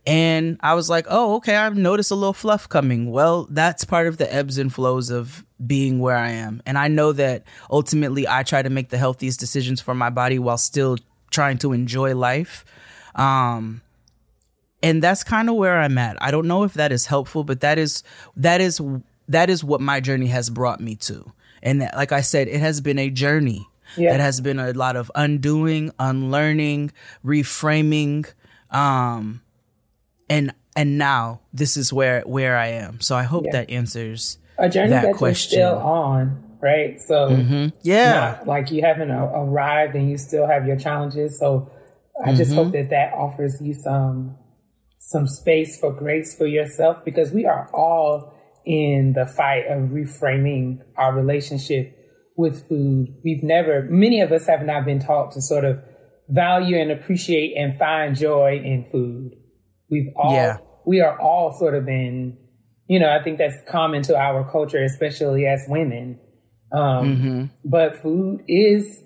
And 0.06 0.58
I 0.60 0.74
was 0.74 0.90
like, 0.90 1.06
oh, 1.08 1.36
okay, 1.36 1.56
I've 1.56 1.76
noticed 1.76 2.10
a 2.10 2.14
little 2.14 2.34
fluff 2.34 2.68
coming. 2.68 3.10
Well, 3.10 3.46
that's 3.50 3.84
part 3.84 4.06
of 4.06 4.18
the 4.18 4.32
ebbs 4.32 4.58
and 4.58 4.72
flows 4.72 5.10
of 5.10 5.46
being 5.66 5.98
where 5.98 6.16
I 6.16 6.30
am. 6.30 6.62
And 6.66 6.76
I 6.76 6.88
know 6.88 7.12
that 7.12 7.44
ultimately 7.70 8.28
I 8.28 8.42
try 8.42 8.60
to 8.60 8.68
make 8.68 8.90
the 8.90 8.98
healthiest 8.98 9.40
decisions 9.40 9.80
for 9.80 9.94
my 9.94 10.10
body 10.10 10.38
while 10.38 10.58
still 10.58 10.98
trying 11.30 11.56
to 11.58 11.72
enjoy 11.72 12.14
life. 12.14 12.66
Um, 13.14 13.80
and 14.82 15.02
that's 15.02 15.24
kind 15.24 15.48
of 15.48 15.56
where 15.56 15.80
I'm 15.80 15.96
at. 15.96 16.22
I 16.22 16.30
don't 16.30 16.46
know 16.46 16.64
if 16.64 16.74
that 16.74 16.92
is 16.92 17.06
helpful, 17.06 17.42
but 17.42 17.60
that 17.60 17.78
is 17.78 18.02
that 18.36 18.60
is 18.60 18.82
that 19.28 19.48
is 19.48 19.64
what 19.64 19.80
my 19.80 20.00
journey 20.00 20.26
has 20.26 20.50
brought 20.50 20.80
me 20.80 20.96
to. 20.96 21.32
And 21.62 21.80
that, 21.80 21.96
like 21.96 22.12
I 22.12 22.20
said, 22.20 22.48
it 22.48 22.60
has 22.60 22.82
been 22.82 22.98
a 22.98 23.08
journey. 23.08 23.66
Yeah. 23.96 24.14
It 24.14 24.20
has 24.20 24.42
been 24.42 24.58
a 24.58 24.72
lot 24.72 24.96
of 24.96 25.10
undoing, 25.14 25.92
unlearning, 25.98 26.92
reframing, 27.24 28.30
um, 28.70 29.40
and 30.34 30.54
and 30.76 30.98
now 30.98 31.40
this 31.52 31.76
is 31.76 31.92
where 31.92 32.22
where 32.22 32.56
I 32.56 32.68
am. 32.68 33.00
So 33.00 33.16
I 33.16 33.22
hope 33.22 33.44
yeah. 33.46 33.52
that 33.52 33.70
answers 33.70 34.38
a 34.58 34.68
journey 34.68 34.90
that, 34.90 35.02
that 35.02 35.14
question. 35.16 35.58
you're 35.58 35.68
still 35.68 35.78
on, 35.78 36.56
right? 36.60 37.00
So 37.00 37.30
mm-hmm. 37.30 37.68
yeah, 37.82 38.40
like 38.46 38.70
you 38.70 38.82
haven't 38.82 39.10
arrived 39.10 39.94
and 39.94 40.10
you 40.10 40.18
still 40.18 40.46
have 40.46 40.66
your 40.66 40.76
challenges. 40.76 41.38
So 41.38 41.70
I 42.22 42.28
mm-hmm. 42.28 42.36
just 42.36 42.52
hope 42.52 42.72
that 42.72 42.90
that 42.90 43.12
offers 43.14 43.58
you 43.60 43.74
some 43.74 44.36
some 44.98 45.26
space 45.26 45.78
for 45.78 45.92
grace 45.92 46.36
for 46.36 46.46
yourself 46.46 47.04
because 47.04 47.30
we 47.30 47.44
are 47.44 47.68
all 47.74 48.34
in 48.64 49.12
the 49.14 49.26
fight 49.26 49.66
of 49.66 49.90
reframing 49.90 50.78
our 50.96 51.14
relationship 51.14 51.94
with 52.36 52.68
food. 52.68 53.14
We've 53.22 53.42
never, 53.42 53.82
many 53.82 54.20
of 54.20 54.32
us 54.32 54.46
have 54.46 54.64
not 54.64 54.84
been 54.84 55.00
taught 55.00 55.32
to 55.32 55.42
sort 55.42 55.64
of 55.64 55.80
value 56.28 56.78
and 56.78 56.90
appreciate 56.90 57.54
and 57.56 57.78
find 57.78 58.16
joy 58.16 58.60
in 58.64 58.84
food. 58.90 59.36
We've 59.90 60.12
all, 60.16 60.34
Yeah. 60.34 60.56
we 60.84 61.00
are 61.00 61.18
all 61.20 61.52
sort 61.52 61.74
of 61.74 61.88
in, 61.88 62.36
you 62.88 62.98
know, 62.98 63.08
I 63.10 63.22
think 63.22 63.38
that's 63.38 63.56
common 63.68 64.02
to 64.04 64.16
our 64.16 64.50
culture, 64.50 64.82
especially 64.82 65.46
as 65.46 65.64
women. 65.68 66.18
Um, 66.72 67.50
but 67.64 67.96
food 68.02 68.42
is, 68.48 69.00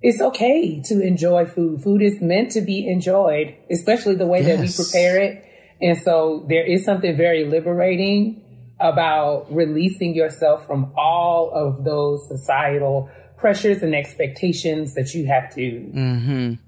it's 0.00 0.20
okay 0.20 0.80
to 0.86 1.00
enjoy 1.00 1.46
food. 1.46 1.82
Food 1.82 2.02
is 2.02 2.20
meant 2.20 2.52
to 2.52 2.60
be 2.60 2.86
enjoyed, 2.86 3.56
especially 3.70 4.14
the 4.14 4.26
way 4.26 4.42
that 4.42 4.60
we 4.60 4.68
prepare 4.72 5.20
it. 5.20 5.44
And 5.80 5.98
so 5.98 6.44
there 6.48 6.64
is 6.64 6.84
something 6.84 7.16
very 7.16 7.44
liberating 7.44 8.44
about 8.80 9.52
releasing 9.52 10.14
yourself 10.14 10.64
from 10.66 10.92
all 10.96 11.50
of 11.50 11.84
those 11.84 12.26
societal 12.28 13.10
pressures 13.36 13.82
and 13.82 13.94
expectations 13.94 14.94
that 14.94 15.14
you 15.14 15.26
have 15.26 15.52
to. 15.54 15.60
eat 15.62 16.58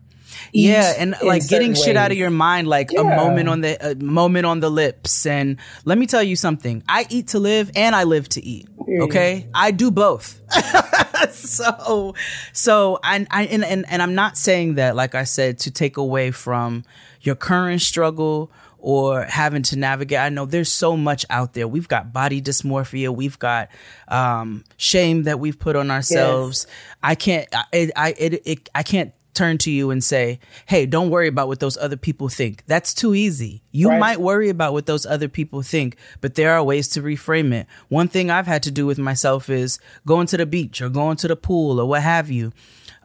yeah 0.53 0.95
and 0.99 1.15
like 1.23 1.47
getting 1.49 1.75
shit 1.75 1.97
out 1.97 2.11
of 2.11 2.17
your 2.17 2.31
mind 2.31 2.69
like 2.69 2.91
a 2.97 3.05
moment 3.05 3.49
on 3.49 3.61
the 3.61 3.91
a 3.91 3.95
moment 3.97 4.47
on 4.47 4.61
the 4.61 4.71
lips. 4.71 5.27
And 5.27 5.59
let 5.85 5.99
me 5.99 6.07
tell 6.07 6.23
you 6.23 6.37
something. 6.37 6.83
I 6.89 7.07
eat 7.09 7.29
to 7.29 7.39
live 7.39 7.71
and 7.75 7.95
i 7.95 8.05
live 8.05 8.29
to 8.31 8.45
eat 8.45 8.69
okay? 9.03 9.49
I 9.55 9.71
do 9.71 9.91
both. 9.91 10.41
So 11.33 12.15
so 12.53 12.99
I, 13.05 13.27
I 13.31 13.45
and, 13.45 13.63
and 13.63 13.85
and 13.89 14.03
i'm 14.03 14.15
not 14.15 14.37
saying 14.37 14.75
that 14.77 14.97
like 14.97 15.15
i 15.15 15.25
said 15.25 15.59
to 15.61 15.71
take 15.71 15.97
away 15.97 16.31
from 16.31 16.85
your 17.21 17.35
current 17.35 17.83
struggle 17.83 18.51
or 18.79 19.25
having 19.25 19.63
to 19.63 19.77
navigate. 19.77 20.19
I 20.19 20.31
know 20.31 20.47
there's 20.47 20.73
so 20.73 20.97
much 20.97 21.27
out 21.29 21.53
there. 21.53 21.69
We've 21.69 21.89
got 21.89 22.13
body 22.13 22.41
dysmorphia. 22.41 23.15
We've 23.15 23.39
got 23.39 23.69
um 24.09 24.65
shame 24.77 25.25
that 25.25 25.39
we've 25.39 25.59
put 25.59 25.77
on 25.77 25.91
ourselves. 25.91 26.67
I 27.03 27.15
can't 27.15 27.47
i 27.55 27.91
i 27.95 28.15
it, 28.19 28.43
it 28.47 28.69
i 28.75 28.83
can't 28.83 29.13
turn 29.41 29.57
to 29.59 29.71
you 29.71 29.91
and 29.91 30.03
say, 30.05 30.39
"Hey, 30.67 30.83
don't 30.87 31.11
worry 31.11 31.29
about 31.35 31.49
what 31.49 31.61
those 31.61 31.77
other 31.79 31.97
people 31.97 32.29
think." 32.29 32.55
That's 32.67 32.93
too 32.93 33.13
easy. 33.15 33.63
You 33.73 33.89
Right. 33.89 34.01
might 34.07 34.21
worry 34.21 34.49
about 34.57 34.73
what 34.75 34.87
those 34.87 35.05
other 35.15 35.29
people 35.29 35.63
think, 35.63 35.97
but 36.21 36.35
there 36.35 36.53
are 36.55 36.63
ways 36.63 36.87
to 36.95 37.03
reframe 37.03 37.53
it. 37.59 37.67
One 37.89 38.09
thing 38.09 38.31
I've 38.31 38.47
had 38.55 38.63
to 38.65 38.71
do 38.71 38.85
with 38.87 38.99
myself 38.99 39.49
is 39.49 39.79
going 40.05 40.27
to 40.29 40.37
the 40.37 40.47
beach 40.47 40.81
or 40.83 40.89
going 40.91 41.17
to 41.23 41.29
the 41.29 41.37
pool 41.37 41.81
or 41.81 41.87
what 41.89 42.03
have 42.03 42.31
you. 42.31 42.53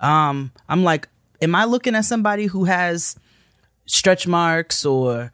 Um, 0.02 0.52
I'm 0.68 0.84
like, 0.84 1.08
am 1.42 1.56
I 1.56 1.64
looking 1.66 1.96
at 1.96 2.06
somebody 2.06 2.46
who 2.48 2.66
has 2.66 3.16
stretch 3.86 4.28
marks 4.28 4.86
or 4.86 5.32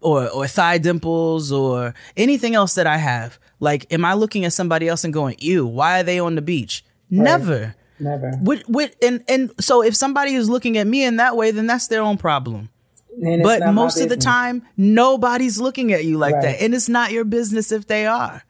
or 0.00 0.28
or 0.30 0.46
thigh 0.46 0.78
dimples 0.78 1.50
or 1.52 1.94
anything 2.16 2.54
else 2.54 2.74
that 2.74 2.86
I 2.86 2.98
have? 2.98 3.38
Like, 3.60 3.86
am 3.92 4.04
I 4.04 4.14
looking 4.14 4.44
at 4.44 4.52
somebody 4.52 4.88
else 4.88 5.04
and 5.04 5.12
going, 5.14 5.36
"Ew, 5.38 5.66
why 5.66 6.00
are 6.00 6.02
they 6.02 6.18
on 6.18 6.34
the 6.34 6.42
beach?" 6.42 6.84
Never. 7.10 7.74
Never. 8.02 8.38
With, 8.42 8.68
with, 8.68 8.94
and, 9.02 9.22
and 9.28 9.50
so 9.60 9.82
if 9.82 9.94
somebody 9.94 10.34
is 10.34 10.48
looking 10.50 10.76
at 10.76 10.86
me 10.86 11.04
in 11.04 11.16
that 11.16 11.36
way, 11.36 11.50
then 11.52 11.66
that's 11.66 11.86
their 11.88 12.02
own 12.02 12.18
problem. 12.18 12.68
But 13.20 13.72
most 13.72 14.00
of 14.00 14.08
the 14.08 14.16
time, 14.16 14.62
nobody's 14.76 15.60
looking 15.60 15.92
at 15.92 16.04
you 16.04 16.18
like 16.18 16.34
Right. 16.34 16.42
that. 16.42 16.62
And 16.62 16.74
it's 16.74 16.88
not 16.88 17.12
your 17.12 17.24
business 17.24 17.70
if 17.70 17.86
they 17.86 18.06
are. 18.06 18.42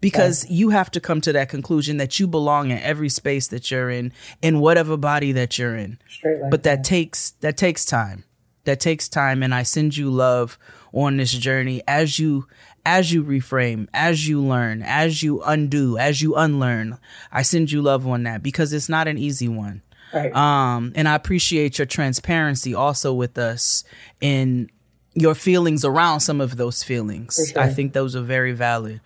Because 0.00 0.48
you 0.50 0.70
have 0.70 0.90
to 0.90 1.00
come 1.00 1.20
to 1.22 1.32
that 1.32 1.48
conclusion 1.48 1.96
that 1.96 2.20
you 2.20 2.26
belong 2.26 2.70
in 2.70 2.78
every 2.78 3.08
space 3.08 3.48
that 3.48 3.70
you're 3.70 3.88
in, 3.90 4.12
in 4.42 4.60
whatever 4.60 4.96
body 4.96 5.32
that 5.32 5.58
you're 5.58 5.74
in. 5.76 5.98
Like 6.22 6.50
but 6.50 6.62
that 6.64 6.84
takes 6.84 7.30
that 7.40 7.56
takes 7.56 7.84
time. 7.86 8.24
That 8.64 8.78
takes 8.78 9.08
time 9.08 9.42
and 9.42 9.54
I 9.54 9.62
send 9.62 9.96
you 9.96 10.10
love 10.10 10.58
on 10.92 11.16
this 11.16 11.32
journey 11.32 11.82
as 11.88 12.18
you 12.18 12.46
as 12.86 13.12
you 13.12 13.24
reframe, 13.24 13.88
as 13.92 14.28
you 14.28 14.40
learn, 14.40 14.80
as 14.82 15.20
you 15.20 15.42
undo, 15.42 15.98
as 15.98 16.22
you 16.22 16.36
unlearn. 16.36 16.98
I 17.32 17.42
send 17.42 17.72
you 17.72 17.82
love 17.82 18.06
on 18.06 18.22
that 18.22 18.44
because 18.44 18.72
it's 18.72 18.88
not 18.88 19.08
an 19.08 19.18
easy 19.18 19.48
one. 19.48 19.82
Right. 20.14 20.34
Um, 20.34 20.92
and 20.94 21.08
I 21.08 21.16
appreciate 21.16 21.78
your 21.78 21.86
transparency 21.86 22.74
also 22.74 23.12
with 23.12 23.36
us 23.38 23.82
in 24.20 24.70
your 25.14 25.34
feelings 25.34 25.84
around 25.84 26.20
some 26.20 26.40
of 26.40 26.56
those 26.56 26.84
feelings. 26.84 27.38
sure. 27.52 27.60
I 27.60 27.70
think 27.70 27.92
those 27.92 28.14
are 28.14 28.22
very 28.22 28.52
valid. 28.52 29.00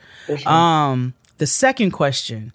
Um, 0.45 1.15
the 1.39 1.47
second 1.47 1.93
question, 1.93 2.53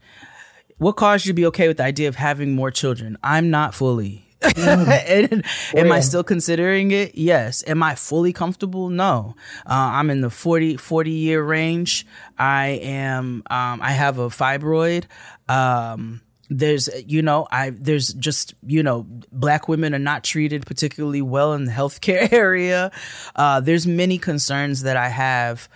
what 0.77 0.93
caused 0.93 1.25
you 1.25 1.31
to 1.31 1.35
be 1.35 1.47
okay 1.47 1.67
with 1.67 1.77
the 1.77 1.83
idea 1.85 2.07
of 2.07 2.17
having 2.17 2.53
more 2.53 2.69
children? 2.69 3.17
I'm 3.23 3.49
not 3.49 3.73
fully. 3.73 4.24
And 4.57 5.45
am 5.75 5.91
I 5.91 5.99
still 5.99 6.23
considering 6.23 6.91
it? 6.91 7.15
Yes. 7.15 7.63
Am 7.67 7.81
I 7.83 7.95
fully 7.95 8.33
comfortable? 8.33 8.89
No. 8.89 9.35
Uh, 9.65 9.73
I'm 9.93 10.09
in 10.09 10.21
the 10.21 10.29
40, 10.29 10.77
40 10.77 11.11
year 11.11 11.43
range. 11.43 12.05
I 12.37 12.67
am, 12.83 13.43
um, 13.49 13.81
I 13.81 13.91
have 13.91 14.19
a 14.19 14.27
fibroid. 14.29 15.05
Um, 15.47 16.21
there's, 16.49 16.89
you 17.07 17.21
know, 17.21 17.47
I, 17.51 17.71
there's 17.71 18.13
just, 18.13 18.53
you 18.65 18.83
know, 18.83 19.05
black 19.31 19.67
women 19.67 19.95
are 19.95 19.99
not 19.99 20.23
treated 20.23 20.65
particularly 20.65 21.21
well 21.21 21.53
in 21.53 21.65
the 21.65 21.71
healthcare 21.71 22.31
area. 22.33 22.91
Uh, 23.35 23.61
there's 23.61 23.87
many 23.87 24.17
concerns 24.17 24.83
that 24.83 24.97
I 24.97 25.09
have 25.09 25.67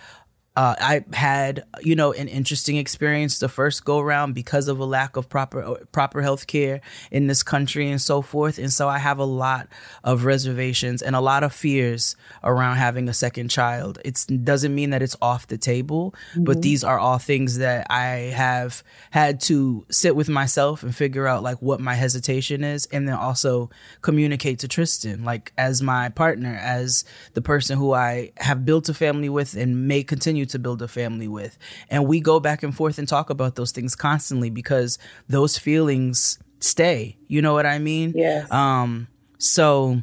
uh, 0.56 0.74
I 0.80 1.04
had, 1.12 1.64
you 1.80 1.94
know, 1.94 2.12
an 2.12 2.26
interesting 2.26 2.76
experience 2.76 3.38
the 3.38 3.48
first 3.48 3.84
go 3.84 4.00
around 4.00 4.34
because 4.34 4.66
of 4.66 4.80
a 4.80 4.84
lack 4.84 5.16
of 5.16 5.28
proper 5.28 5.76
proper 5.92 6.22
health 6.22 6.48
care 6.48 6.80
in 7.12 7.28
this 7.28 7.44
country 7.44 7.88
and 7.88 8.00
so 8.00 8.20
forth. 8.20 8.58
And 8.58 8.72
so 8.72 8.88
I 8.88 8.98
have 8.98 9.18
a 9.18 9.24
lot 9.24 9.68
of 10.02 10.24
reservations 10.24 11.02
and 11.02 11.14
a 11.14 11.20
lot 11.20 11.44
of 11.44 11.52
fears 11.52 12.16
around 12.42 12.76
having 12.78 13.08
a 13.08 13.14
second 13.14 13.48
child. 13.48 14.00
It 14.04 14.26
doesn't 14.42 14.74
mean 14.74 14.90
that 14.90 15.02
it's 15.02 15.16
off 15.22 15.46
the 15.46 15.56
table, 15.56 16.14
but 16.36 16.62
these 16.62 16.82
are 16.82 16.98
all 16.98 17.18
things 17.18 17.58
that 17.58 17.86
I 17.88 18.32
have 18.34 18.82
had 19.12 19.40
to 19.42 19.86
sit 19.88 20.16
with 20.16 20.28
myself 20.28 20.82
and 20.82 20.94
figure 20.94 21.28
out 21.28 21.44
like 21.44 21.62
what 21.62 21.80
my 21.80 21.94
hesitation 21.94 22.64
is, 22.64 22.86
and 22.86 23.06
then 23.06 23.14
also 23.14 23.70
communicate 24.00 24.58
to 24.58 24.68
Tristan, 24.68 25.24
like 25.24 25.52
as 25.56 25.80
my 25.80 26.08
partner, 26.08 26.58
as 26.60 27.04
the 27.34 27.42
person 27.42 27.78
who 27.78 27.94
I 27.94 28.32
have 28.38 28.64
built 28.64 28.88
a 28.88 28.94
family 28.94 29.28
with 29.28 29.54
and 29.54 29.86
may 29.86 30.02
continue 30.02 30.39
to 30.46 30.58
build 30.58 30.82
a 30.82 30.88
family 30.88 31.28
with. 31.28 31.56
And 31.88 32.06
we 32.06 32.20
go 32.20 32.40
back 32.40 32.62
and 32.62 32.74
forth 32.74 32.98
and 32.98 33.06
talk 33.08 33.30
about 33.30 33.54
those 33.56 33.72
things 33.72 33.94
constantly 33.94 34.50
because 34.50 34.98
those 35.28 35.56
feelings 35.58 36.38
stay. 36.60 37.16
You 37.28 37.42
know 37.42 37.52
what 37.54 37.66
I 37.66 37.78
mean? 37.78 38.12
Yes. 38.14 38.50
Um, 38.50 39.08
so 39.38 40.02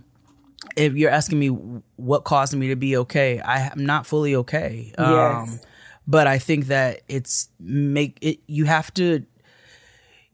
if 0.76 0.94
you're 0.94 1.12
asking 1.12 1.40
me 1.40 1.48
what 1.96 2.24
caused 2.24 2.56
me 2.56 2.70
to 2.70 2.76
be 2.76 2.98
okay, 2.98 3.40
I 3.40 3.68
am 3.68 3.86
not 3.86 4.06
fully 4.06 4.36
okay. 4.36 4.94
Um, 4.98 5.12
Yes. 5.14 5.66
but 6.08 6.28
I 6.28 6.40
think 6.40 6.68
that 6.68 7.02
it's 7.08 7.50
make 7.60 8.18
it, 8.22 8.40
you 8.48 8.66
have 8.66 8.94
to, 8.96 9.26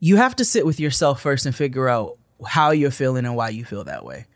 you 0.00 0.16
have 0.16 0.36
to 0.36 0.44
sit 0.44 0.66
with 0.66 0.80
yourself 0.80 1.20
first 1.20 1.46
and 1.46 1.54
figure 1.54 1.88
out 1.88 2.18
how 2.46 2.70
you're 2.72 2.90
feeling 2.90 3.24
and 3.24 3.36
why 3.36 3.48
you 3.50 3.64
feel 3.64 3.84
that 3.84 4.04
way. 4.04 4.26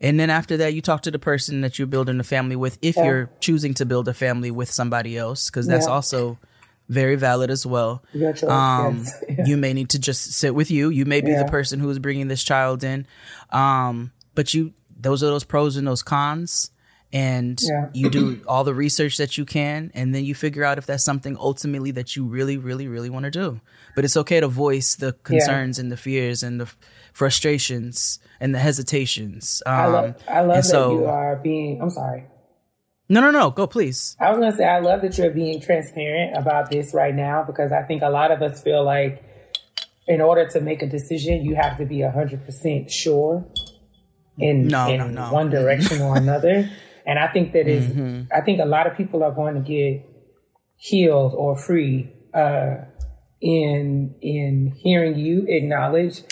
And 0.00 0.20
then 0.20 0.28
after 0.30 0.56
that, 0.58 0.74
you 0.74 0.82
talk 0.82 1.02
to 1.02 1.10
the 1.10 1.18
person 1.18 1.62
that 1.62 1.78
you're 1.78 1.86
building 1.86 2.20
a 2.20 2.24
family 2.24 2.54
with, 2.56 2.78
if 2.82 2.96
you're 2.96 3.30
choosing 3.40 3.72
to 3.74 3.86
build 3.86 4.08
a 4.08 4.14
family 4.14 4.50
with 4.50 4.70
somebody 4.70 5.16
else, 5.16 5.48
because 5.48 5.66
that's 5.66 5.86
Yeah. 5.86 5.92
also 5.92 6.38
very 6.88 7.16
valid 7.16 7.50
as 7.50 7.64
well. 7.66 8.02
Choice, 8.12 8.42
Um, 8.44 8.98
yes. 8.98 9.24
Yeah. 9.28 9.44
You 9.46 9.56
may 9.56 9.72
need 9.72 9.88
to 9.90 9.98
just 9.98 10.32
sit 10.32 10.54
with 10.54 10.70
you. 10.70 10.90
You 10.90 11.04
may 11.06 11.20
be 11.22 11.30
Yeah. 11.30 11.42
the 11.44 11.50
person 11.50 11.80
who 11.80 11.88
is 11.90 11.98
bringing 11.98 12.28
this 12.28 12.44
child 12.44 12.84
in, 12.84 13.06
um, 13.50 14.12
but 14.34 14.52
you 14.54 14.72
those 14.98 15.22
are 15.22 15.26
those 15.26 15.44
pros 15.44 15.76
and 15.76 15.86
those 15.86 16.02
cons, 16.02 16.70
and 17.12 17.58
Yeah. 17.62 17.88
you 17.92 18.08
do 18.10 18.40
all 18.48 18.64
the 18.64 18.74
research 18.74 19.16
that 19.18 19.36
you 19.36 19.44
can, 19.44 19.90
and 19.94 20.14
then 20.14 20.24
you 20.24 20.34
figure 20.34 20.64
out 20.64 20.78
if 20.78 20.86
that's 20.86 21.04
something 21.04 21.36
ultimately 21.38 21.90
that 21.92 22.16
you 22.16 22.24
really, 22.24 22.56
really, 22.56 22.88
really 22.88 23.10
want 23.10 23.24
to 23.24 23.30
do. 23.30 23.60
But 23.94 24.04
it's 24.06 24.16
okay 24.16 24.40
to 24.40 24.48
voice 24.48 24.94
the 24.94 25.12
concerns 25.22 25.78
and 25.78 25.90
the 25.92 25.96
fears 25.98 26.42
and 26.42 26.60
the 26.60 26.68
frustrations 27.16 28.18
and 28.40 28.54
the 28.54 28.58
hesitations. 28.58 29.62
Um, 29.64 29.72
I 29.74 29.86
love, 29.86 30.14
I 30.28 30.40
love 30.42 30.56
that 30.56 30.64
so, 30.66 30.92
you 30.92 31.06
are 31.06 31.36
being, 31.36 31.80
I'm 31.80 31.88
sorry. 31.88 32.24
No, 33.08 33.22
no, 33.22 33.30
no. 33.30 33.50
Go, 33.50 33.66
please. 33.66 34.16
I 34.20 34.28
was 34.30 34.38
going 34.38 34.50
to 34.52 34.56
say, 34.58 34.66
I 34.66 34.80
love 34.80 35.00
that 35.00 35.16
you're 35.16 35.30
being 35.30 35.58
transparent 35.58 36.36
about 36.36 36.70
this 36.70 36.92
right 36.92 37.14
now 37.14 37.42
because 37.42 37.72
I 37.72 37.84
think 37.84 38.02
a 38.02 38.10
lot 38.10 38.32
of 38.32 38.42
us 38.42 38.62
feel 38.62 38.84
like 38.84 39.24
in 40.06 40.20
order 40.20 40.46
to 40.50 40.60
make 40.60 40.82
a 40.82 40.86
decision, 40.86 41.42
you 41.42 41.54
have 41.54 41.78
to 41.78 41.86
be 41.86 41.98
100% 42.00 42.90
sure 42.90 43.46
in, 44.38 44.68
No, 44.68 44.86
in 44.90 44.98
no, 44.98 45.08
no. 45.08 45.32
one 45.32 45.48
direction 45.48 46.02
or 46.02 46.16
another. 46.16 46.68
And 47.08 47.20
I 47.20 47.28
think 47.28 47.52
that 47.52 47.68
is, 47.68 47.84
Mm-hmm. 47.86 48.32
I 48.34 48.40
think 48.42 48.58
a 48.60 48.64
lot 48.66 48.86
of 48.88 48.96
people 48.96 49.22
are 49.22 49.30
going 49.32 49.54
to 49.54 49.60
get 49.60 50.04
healed 50.76 51.32
or 51.34 51.56
free 51.56 52.12
uh, 52.34 52.78
in 53.40 54.14
in 54.20 54.72
hearing 54.76 55.16
you 55.16 55.46
acknowledge 55.46 56.24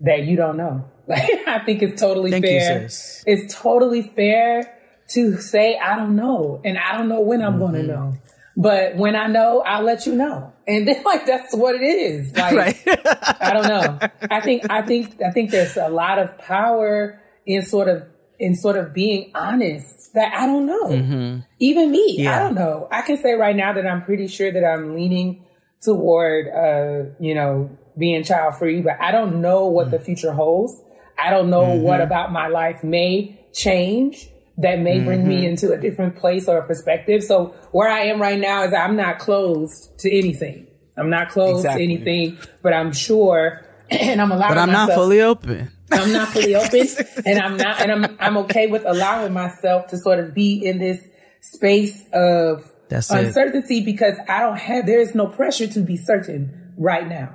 that 0.00 0.24
you 0.24 0.36
don't 0.36 0.56
know. 0.56 0.84
Like 1.10 1.28
I 1.48 1.58
think 1.64 1.82
it's 1.82 2.00
totally 2.00 2.30
Thank 2.30 2.44
fair. 2.44 2.88
sis. 2.88 3.24
It's 3.26 3.52
totally 3.54 4.02
fair 4.14 4.78
to 5.08 5.38
say 5.38 5.76
I 5.76 5.96
don't 5.96 6.14
know, 6.14 6.60
and 6.64 6.78
I 6.78 6.96
don't 6.96 7.08
know 7.08 7.20
when 7.20 7.42
I'm 7.42 7.58
going 7.58 7.72
to 7.72 7.78
Mm-hmm. 7.80 7.88
know. 7.88 8.14
But 8.56 8.96
when 8.96 9.16
I 9.16 9.26
know, 9.26 9.60
I'll 9.66 9.82
let 9.82 10.06
you 10.06 10.14
know. 10.14 10.52
And 10.68 10.86
then 10.86 11.02
like 11.04 11.26
that's 11.26 11.52
what 11.54 11.74
it 11.74 11.82
is. 11.82 12.36
Like 12.36 12.54
Right. 12.54 12.76
I 13.40 13.52
don't 13.54 13.66
know. 13.66 13.98
I 14.30 14.40
think 14.40 14.70
I 14.70 14.82
think 14.82 15.20
I 15.20 15.30
think 15.32 15.50
there's 15.50 15.76
a 15.76 15.88
lot 15.88 16.18
of 16.20 16.38
power 16.38 17.20
in 17.44 17.62
sort 17.62 17.88
of 17.88 18.04
in 18.38 18.54
sort 18.54 18.76
of 18.76 18.92
being 18.94 19.32
honest 19.34 20.12
that 20.14 20.32
I 20.34 20.46
don't 20.46 20.66
know. 20.66 21.42
Even 21.58 21.90
me, 21.90 22.24
I 22.26 22.30
Mm-hmm. 22.30 22.44
Don't 22.44 22.54
know. 22.54 22.86
I 22.92 23.02
can 23.02 23.16
say 23.16 23.32
right 23.32 23.56
now 23.56 23.72
that 23.72 23.84
I'm 23.86 24.04
pretty 24.04 24.28
sure 24.28 24.52
that 24.52 24.64
I'm 24.64 24.94
leaning 24.94 25.44
toward 25.82 26.46
uh, 26.48 27.10
you 27.18 27.34
know, 27.34 27.70
being 28.00 28.24
child 28.24 28.56
free, 28.56 28.80
but 28.80 29.00
I 29.00 29.12
don't 29.12 29.40
know 29.40 29.66
what 29.66 29.88
mm. 29.88 29.90
the 29.92 30.00
future 30.00 30.32
holds. 30.32 30.74
I 31.16 31.30
don't 31.30 31.50
know 31.50 31.62
mm-hmm. 31.62 31.82
what 31.82 32.00
about 32.00 32.32
my 32.32 32.48
life 32.48 32.82
may 32.82 33.38
change 33.52 34.28
that 34.58 34.78
may 34.78 34.96
mm-hmm. 34.96 35.06
bring 35.06 35.28
me 35.28 35.36
mm-hmm. 35.36 35.46
into 35.46 35.72
a 35.72 35.78
different 35.78 36.16
place 36.16 36.48
or 36.48 36.58
a 36.58 36.66
perspective. 36.66 37.22
So 37.22 37.54
where 37.72 37.88
I 37.88 38.06
am 38.06 38.20
right 38.20 38.38
now 38.38 38.64
is 38.64 38.74
I'm 38.74 38.96
not 38.96 39.18
closed 39.18 39.98
to 40.00 40.10
anything. 40.10 40.66
I'm 40.96 41.08
not 41.08 41.30
closed 41.30 41.64
exactly. 41.64 41.86
to 41.86 41.92
anything, 41.92 42.38
but 42.62 42.74
I'm 42.74 42.92
sure, 42.92 43.64
and 43.90 44.20
I'm 44.20 44.32
allowing. 44.32 44.54
But 44.54 44.58
I'm 44.58 44.68
myself, 44.68 44.88
not 44.88 44.94
fully 44.94 45.20
open. 45.20 45.70
I'm 45.92 46.12
not 46.12 46.28
fully 46.28 46.54
open, 46.54 46.86
and 47.26 47.38
I'm 47.38 47.56
not, 47.56 47.80
and 47.80 47.90
I'm 47.90 48.16
I'm 48.20 48.36
okay 48.38 48.66
with 48.66 48.84
allowing 48.84 49.32
myself 49.32 49.88
to 49.88 49.98
sort 49.98 50.18
of 50.18 50.34
be 50.34 50.64
in 50.64 50.78
this 50.78 51.02
space 51.40 52.04
of 52.12 52.70
That's 52.88 53.10
uncertainty 53.10 53.78
it. 53.78 53.84
because 53.84 54.14
I 54.28 54.40
don't 54.40 54.58
have. 54.58 54.86
There 54.86 55.00
is 55.00 55.14
no 55.14 55.26
pressure 55.26 55.66
to 55.68 55.80
be 55.80 55.96
certain 55.96 56.74
right 56.76 57.08
now. 57.08 57.34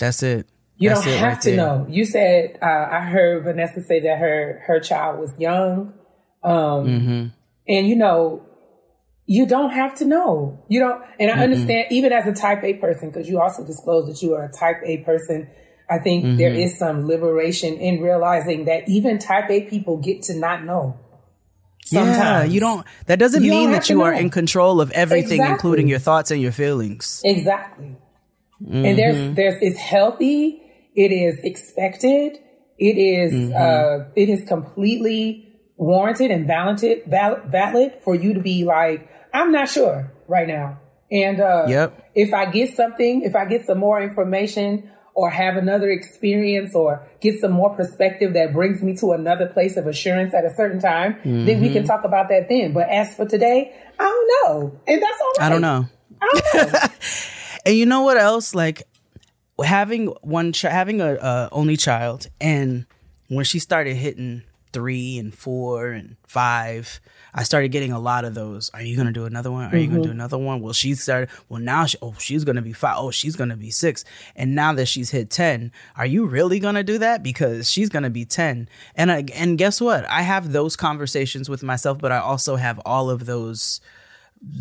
That's 0.00 0.22
it. 0.22 0.48
You 0.76 0.88
That's 0.88 1.04
don't 1.04 1.14
have 1.14 1.32
right 1.34 1.40
to 1.42 1.50
there. 1.50 1.56
know. 1.56 1.86
You 1.88 2.04
said 2.04 2.58
uh, 2.62 2.88
I 2.90 3.00
heard 3.00 3.44
Vanessa 3.44 3.82
say 3.82 4.00
that 4.00 4.18
her 4.18 4.62
her 4.66 4.80
child 4.80 5.20
was 5.20 5.32
young, 5.38 5.92
um, 6.42 6.52
mm-hmm. 6.52 7.26
and 7.68 7.88
you 7.88 7.96
know 7.96 8.46
you 9.30 9.46
don't 9.46 9.70
have 9.70 9.94
to 9.98 10.04
know. 10.04 10.60
You 10.68 10.80
don't, 10.80 11.04
and 11.20 11.30
I 11.30 11.34
mm 11.34 11.42
understand 11.42 11.86
even 11.92 12.12
as 12.12 12.26
a 12.26 12.32
type 12.32 12.64
A 12.64 12.74
person, 12.74 13.10
because 13.10 13.28
you 13.28 13.40
also 13.40 13.64
disclosed 13.64 14.10
that 14.10 14.20
you 14.26 14.34
are 14.34 14.46
a 14.46 14.52
type 14.52 14.78
A 14.84 14.98
person. 15.04 15.48
I 15.88 15.98
think 15.98 16.24
mm-hmm. 16.24 16.36
there 16.36 16.52
is 16.52 16.76
some 16.76 17.06
liberation 17.06 17.74
in 17.74 18.00
realizing 18.00 18.64
that 18.64 18.88
even 18.88 19.18
type 19.20 19.48
A 19.48 19.62
people 19.62 19.98
get 19.98 20.22
to 20.24 20.34
not 20.34 20.64
know. 20.64 20.98
Sometimes. 21.84 22.18
Yeah, 22.18 22.44
you 22.44 22.58
don't, 22.58 22.86
that 23.06 23.18
doesn't 23.20 23.44
you 23.44 23.50
mean 23.50 23.72
that 23.72 23.88
you 23.88 23.98
know. 23.98 24.04
are 24.04 24.12
in 24.12 24.30
control 24.30 24.80
of 24.80 24.90
everything, 24.92 25.40
exactly. 25.40 25.52
including 25.52 25.88
your 25.88 25.98
thoughts 26.00 26.30
and 26.30 26.40
your 26.42 26.52
feelings. 26.52 27.20
Exactly. 27.24 27.96
Mm-hmm. 28.62 28.84
And 28.84 28.98
there's, 28.98 29.16
mm-hmm. 29.16 29.34
there's, 29.34 29.62
it's 29.62 29.78
healthy. 29.78 30.62
It 30.94 31.12
is 31.12 31.38
expected. 31.44 32.38
It 32.78 32.98
is, 32.98 33.32
mm-hmm. 33.32 33.52
uh, 33.54 34.10
it 34.16 34.28
is 34.28 34.46
completely 34.48 35.58
warranted 35.76 36.30
and 36.30 36.46
valid, 36.46 37.04
valid 37.06 37.92
for 38.04 38.14
you 38.14 38.34
to 38.34 38.40
be 38.40 38.64
like, 38.64 39.08
I'm 39.32 39.52
not 39.52 39.68
sure 39.68 40.12
right 40.28 40.48
now. 40.48 40.80
And, 41.10 41.40
uh, 41.40 41.66
yep. 41.68 42.10
if 42.14 42.32
I 42.32 42.46
get 42.46 42.74
something, 42.74 43.22
if 43.22 43.34
I 43.34 43.44
get 43.44 43.66
some 43.66 43.78
more 43.78 44.00
information 44.00 44.90
or 45.14 45.28
have 45.28 45.56
another 45.56 45.90
experience 45.90 46.74
or 46.74 47.06
get 47.20 47.40
some 47.40 47.52
more 47.52 47.74
perspective 47.74 48.34
that 48.34 48.52
brings 48.52 48.82
me 48.82 48.96
to 48.96 49.12
another 49.12 49.46
place 49.46 49.76
of 49.76 49.86
assurance 49.86 50.32
at 50.34 50.44
a 50.44 50.54
certain 50.54 50.80
time, 50.80 51.14
mm-hmm. 51.14 51.46
then 51.46 51.60
we 51.60 51.68
can 51.68 51.82
mm-hmm. 51.82 51.86
talk 51.86 52.04
about 52.04 52.28
that 52.28 52.48
then. 52.48 52.72
But 52.72 52.88
as 52.88 53.14
for 53.14 53.26
today, 53.26 53.74
I 53.98 54.04
don't 54.04 54.28
know. 54.28 54.80
And 54.86 55.02
that's 55.02 55.20
all 55.20 55.32
right. 55.38 55.46
I 55.46 55.48
don't 55.48 55.60
know. 55.60 55.86
I 56.22 56.40
don't 56.52 56.72
know. 56.72 56.88
and 57.64 57.74
you 57.74 57.86
know 57.86 58.02
what 58.02 58.16
else? 58.16 58.54
Like 58.54 58.82
having 59.62 60.08
one, 60.22 60.52
ch- 60.52 60.62
having 60.62 61.00
a, 61.00 61.14
a 61.14 61.48
only 61.52 61.76
child 61.76 62.28
and 62.40 62.86
when 63.28 63.44
she 63.44 63.58
started 63.58 63.94
hitting 63.94 64.42
three 64.72 65.18
and 65.18 65.34
four 65.34 65.90
and 65.90 66.16
five, 66.26 67.00
I 67.34 67.42
started 67.42 67.68
getting 67.68 67.92
a 67.92 67.98
lot 67.98 68.24
of 68.24 68.34
those. 68.34 68.70
Are 68.74 68.82
you 68.82 68.96
gonna 68.96 69.12
do 69.12 69.24
another 69.24 69.50
one? 69.50 69.64
Are 69.64 69.68
mm-hmm. 69.68 69.76
you 69.78 69.86
gonna 69.86 70.02
do 70.02 70.08
mm-hmm. 70.08 70.18
another 70.18 70.38
one? 70.38 70.60
Well, 70.60 70.72
she 70.72 70.94
started. 70.94 71.28
Well, 71.48 71.60
now 71.60 71.86
she. 71.86 71.98
Oh, 72.02 72.14
she's 72.18 72.44
gonna 72.44 72.62
be 72.62 72.72
five. 72.72 72.96
Oh, 72.98 73.10
she's 73.10 73.36
gonna 73.36 73.56
be 73.56 73.70
six. 73.70 74.04
And 74.34 74.54
now 74.54 74.72
that 74.74 74.86
she's 74.86 75.10
hit 75.10 75.30
ten, 75.30 75.72
are 75.96 76.06
you 76.06 76.26
really 76.26 76.58
gonna 76.58 76.82
do 76.82 76.98
that? 76.98 77.22
Because 77.22 77.70
she's 77.70 77.88
gonna 77.88 78.10
be 78.10 78.24
ten. 78.24 78.68
And 78.94 79.10
I, 79.10 79.24
and 79.34 79.58
guess 79.58 79.80
what? 79.80 80.04
I 80.10 80.22
have 80.22 80.52
those 80.52 80.76
conversations 80.76 81.48
with 81.48 81.62
myself, 81.62 81.98
but 81.98 82.12
I 82.12 82.18
also 82.18 82.56
have 82.56 82.80
all 82.84 83.10
of 83.10 83.26
those 83.26 83.80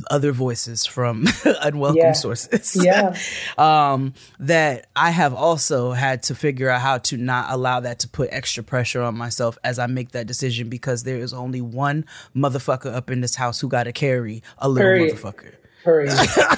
other 0.09 0.31
voices 0.31 0.85
from 0.85 1.25
unwelcome 1.61 1.97
yeah. 1.97 2.11
sources. 2.11 2.77
Yeah. 2.83 3.15
um, 3.57 4.13
that 4.39 4.87
I 4.95 5.11
have 5.11 5.33
also 5.33 5.91
had 5.91 6.23
to 6.23 6.35
figure 6.35 6.69
out 6.69 6.81
how 6.81 6.97
to 6.99 7.17
not 7.17 7.51
allow 7.51 7.79
that 7.79 7.99
to 7.99 8.09
put 8.09 8.29
extra 8.31 8.63
pressure 8.63 9.01
on 9.01 9.17
myself 9.17 9.57
as 9.63 9.79
I 9.79 9.87
make 9.87 10.11
that 10.11 10.27
decision 10.27 10.69
because 10.69 11.03
there 11.03 11.17
is 11.17 11.33
only 11.33 11.61
one 11.61 12.05
motherfucker 12.35 12.93
up 12.93 13.09
in 13.09 13.21
this 13.21 13.35
house 13.35 13.59
who 13.61 13.69
got 13.69 13.83
to 13.83 13.93
carry 13.93 14.43
a 14.57 14.67
little 14.67 14.89
Hurry. 14.89 15.11
motherfucker. 15.11 15.53
Hurry. 15.83 16.09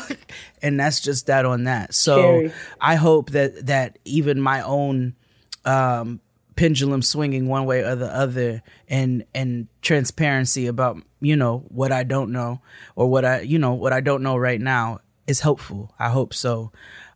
and 0.61 0.80
that's 0.80 0.99
just 0.99 1.27
that 1.27 1.45
on 1.45 1.65
that. 1.65 1.93
So 1.93 2.49
I 2.80 2.95
hope 2.95 3.31
that 3.31 3.68
that 3.68 3.99
even 4.03 4.41
my 4.41 4.61
own 4.61 5.15
um, 5.64 6.22
pendulum 6.56 7.02
swinging 7.02 7.48
one 7.48 7.65
way 7.65 7.84
or 7.84 7.95
the 7.95 8.14
other 8.14 8.61
and 8.90 9.23
and 9.34 9.68
transparency 9.82 10.68
about 10.68 10.98
you 11.19 11.36
know 11.36 11.64
what 11.69 11.91
I 11.91 12.03
don't 12.03 12.32
know 12.32 12.61
or 12.95 13.10
what 13.10 13.26
I 13.26 13.41
you 13.41 13.57
know 13.57 13.73
what 13.73 13.94
I 13.94 14.02
don't 14.02 14.23
know 14.23 14.38
right 14.38 14.60
now 14.60 14.99
is 15.28 15.40
helpful. 15.40 15.94
I 15.98 16.10
hope 16.10 16.34
so. 16.34 16.72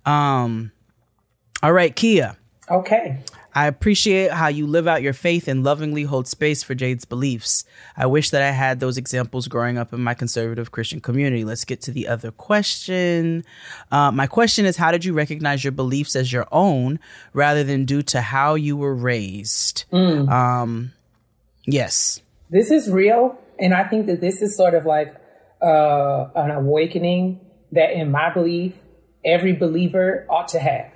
Um 0.06 0.72
all 1.64 1.74
right, 1.74 1.96
Keia. 1.96 2.38
Okay. 2.70 3.24
I 3.56 3.68
appreciate 3.68 4.32
how 4.32 4.50
you 4.50 4.68
live 4.68 4.86
out 4.86 5.02
your 5.02 5.14
faith 5.14 5.48
and 5.48 5.64
lovingly 5.64 6.04
hold 6.04 6.28
space 6.28 6.62
for 6.62 6.76
Jade's 6.76 7.06
beliefs. 7.06 7.64
I 7.96 8.06
wish 8.06 8.32
that 8.32 8.42
I 8.42 8.52
had 8.52 8.82
those 8.82 8.98
examples 8.98 9.48
growing 9.48 9.78
up 9.78 9.94
in 9.94 10.02
my 10.02 10.14
conservative 10.14 10.72
Christian 10.72 11.00
community. 11.00 11.46
Let's 11.46 11.64
get 11.64 11.82
to 11.84 11.92
the 11.92 12.10
other 12.10 12.32
question. 12.32 13.46
Uh, 13.94 14.12
my 14.12 14.28
question 14.28 14.66
is 14.66 14.76
How 14.76 14.92
did 14.92 15.06
you 15.06 15.14
recognize 15.14 15.64
your 15.64 15.72
beliefs 15.72 16.18
as 16.18 16.34
your 16.34 16.48
own 16.52 17.00
rather 17.32 17.64
than 17.64 17.86
due 17.86 18.02
to 18.04 18.20
how 18.20 18.56
you 18.56 18.76
were 18.76 18.94
raised? 18.94 19.86
Mm. 19.90 20.30
Um, 20.30 20.92
yes. 21.66 22.22
This 22.50 22.72
is 22.72 22.92
real. 22.92 23.40
And 23.58 23.74
I 23.74 23.86
think 23.86 24.08
that 24.08 24.20
this 24.20 24.42
is 24.42 24.58
sort 24.58 24.74
of 24.74 24.86
like 24.86 25.16
uh, 25.62 26.28
an 26.36 26.52
awakening 26.52 27.40
that, 27.72 27.94
in 27.94 28.12
my 28.12 28.34
belief, 28.34 28.74
every 29.24 29.54
believer 29.54 30.26
ought 30.30 30.50
to 30.50 30.60
have. 30.60 30.92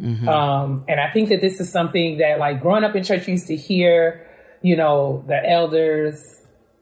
Mm-hmm. 0.00 0.28
Um, 0.28 0.84
and 0.88 1.00
I 1.00 1.10
think 1.10 1.30
that 1.30 1.40
this 1.40 1.60
is 1.60 1.70
something 1.70 2.18
that, 2.18 2.38
like, 2.38 2.60
growing 2.60 2.84
up 2.84 2.94
in 2.94 3.02
church, 3.02 3.26
used 3.28 3.46
to 3.46 3.56
hear, 3.56 4.26
you 4.62 4.76
know, 4.76 5.24
the 5.26 5.40
elders 5.48 6.22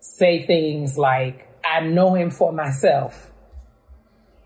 say 0.01 0.45
things 0.47 0.99
like, 0.99 1.49
I 1.65 1.81
know 1.81 2.15
him 2.15 2.31
for 2.31 2.53
myself. 2.53 3.31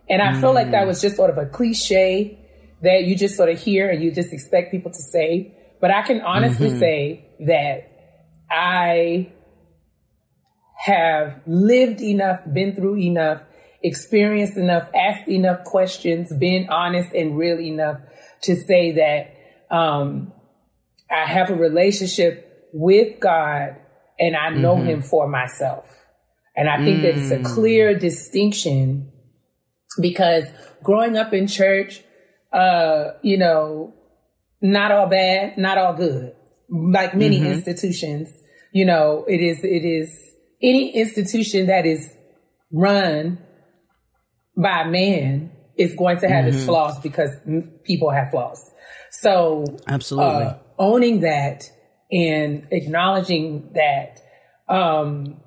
And 0.08 0.22
I 0.22 0.32
mm. 0.32 0.40
feel 0.40 0.54
like 0.54 0.70
that 0.70 0.84
mm. 0.84 0.88
was 0.88 1.00
just 1.00 1.16
sort 1.16 1.30
of 1.30 1.38
a 1.38 1.46
cliche 1.46 2.38
that 2.82 3.04
you 3.04 3.16
just 3.16 3.36
sort 3.36 3.48
of 3.48 3.60
hear 3.60 3.90
and 3.90 4.02
you 4.02 4.12
just 4.12 4.32
expect 4.32 4.70
people 4.70 4.90
to 4.90 5.02
say. 5.02 5.54
But 5.80 5.90
I 5.90 6.02
can 6.02 6.20
honestly 6.20 6.68
mm-hmm. 6.68 6.78
say 6.78 7.26
that 7.40 7.90
I 8.50 9.32
have 10.76 11.40
lived 11.46 12.00
enough, 12.00 12.40
been 12.52 12.74
through 12.74 12.98
enough, 12.98 13.42
experienced 13.82 14.56
enough, 14.56 14.88
asked 14.94 15.28
enough 15.28 15.64
questions, 15.64 16.32
been 16.32 16.68
honest 16.68 17.12
and 17.12 17.36
real 17.36 17.58
enough 17.58 17.98
to 18.42 18.56
say 18.56 18.92
that 18.92 19.74
um, 19.74 20.32
I 21.10 21.26
have 21.26 21.50
a 21.50 21.54
relationship 21.54 22.68
with 22.72 23.20
God 23.20 23.76
and 24.18 24.36
I 24.36 24.50
know 24.50 24.76
mm-hmm. 24.76 24.86
Him 24.86 25.02
for 25.02 25.28
myself. 25.28 25.86
And 26.56 26.68
I 26.68 26.84
think 26.84 26.98
mm. 26.98 27.02
that 27.02 27.16
it's 27.16 27.30
a 27.30 27.38
mm. 27.38 27.44
clear 27.44 27.96
distinction 27.96 29.12
because 30.00 30.44
growing 30.82 31.16
up 31.16 31.32
in 31.32 31.46
church, 31.46 32.02
uh, 32.52 33.12
you 33.22 33.38
know, 33.38 33.94
not 34.60 34.90
all 34.90 35.06
bad, 35.06 35.56
not 35.56 35.78
all 35.78 35.94
good. 35.94 36.34
Like 36.68 37.14
many 37.14 37.38
mm-hmm. 37.38 37.52
institutions, 37.52 38.30
you 38.72 38.84
know, 38.84 39.24
it 39.28 39.40
is, 39.40 39.62
it 39.62 39.84
is 39.84 40.34
any 40.60 40.94
institution 40.96 41.66
that 41.68 41.86
is 41.86 42.12
run 42.72 43.38
by 44.56 44.84
man 44.84 45.52
is 45.78 45.94
going 45.94 46.18
to 46.18 46.28
have 46.28 46.44
mm-hmm. 46.44 46.56
its 46.56 46.66
flaws 46.66 46.98
because 47.00 47.30
people 47.84 48.10
have 48.10 48.30
flaws. 48.30 48.70
So 49.10 49.64
absolutely 49.86 50.46
uh, 50.46 50.54
owning 50.78 51.20
that 51.20 51.70
and 52.10 52.66
acknowledging 52.70 53.72
that, 53.74 54.20
um, 54.68 55.40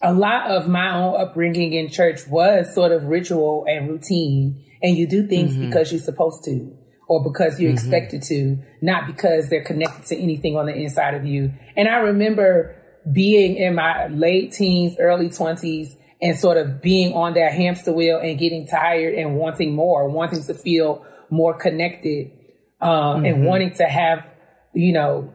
a 0.00 0.12
lot 0.12 0.50
of 0.50 0.68
my 0.68 0.94
own 0.94 1.20
upbringing 1.20 1.72
in 1.72 1.90
church 1.90 2.20
was 2.28 2.72
sort 2.72 2.92
of 2.92 3.06
ritual 3.06 3.64
and 3.68 3.88
routine 3.88 4.64
and 4.80 4.96
you 4.96 5.08
do 5.08 5.26
things 5.26 5.52
mm-hmm. 5.52 5.66
because 5.66 5.90
you're 5.90 6.00
supposed 6.00 6.44
to 6.44 6.72
or 7.08 7.24
because 7.24 7.58
you're 7.58 7.72
mm-hmm. 7.72 7.78
expected 7.78 8.22
to, 8.22 8.58
not 8.80 9.08
because 9.08 9.48
they're 9.48 9.64
connected 9.64 10.06
to 10.06 10.16
anything 10.16 10.56
on 10.56 10.66
the 10.66 10.74
inside 10.74 11.14
of 11.14 11.26
you. 11.26 11.52
And 11.76 11.88
I 11.88 11.96
remember 11.96 12.76
being 13.10 13.56
in 13.56 13.74
my 13.74 14.06
late 14.08 14.52
teens, 14.52 14.96
early 15.00 15.30
twenties 15.30 15.96
and 16.20 16.38
sort 16.38 16.56
of 16.56 16.82
being 16.82 17.14
on 17.14 17.34
that 17.34 17.52
hamster 17.52 17.92
wheel 17.92 18.18
and 18.18 18.38
getting 18.38 18.66
tired 18.66 19.14
and 19.14 19.36
wanting 19.36 19.74
more, 19.74 20.08
wanting 20.08 20.42
to 20.42 20.54
feel 20.54 21.04
more 21.30 21.54
connected, 21.54 22.32
um, 22.80 22.90
mm-hmm. 22.90 23.24
and 23.24 23.44
wanting 23.44 23.72
to 23.74 23.84
have, 23.84 24.28
you 24.74 24.92
know, 24.92 25.32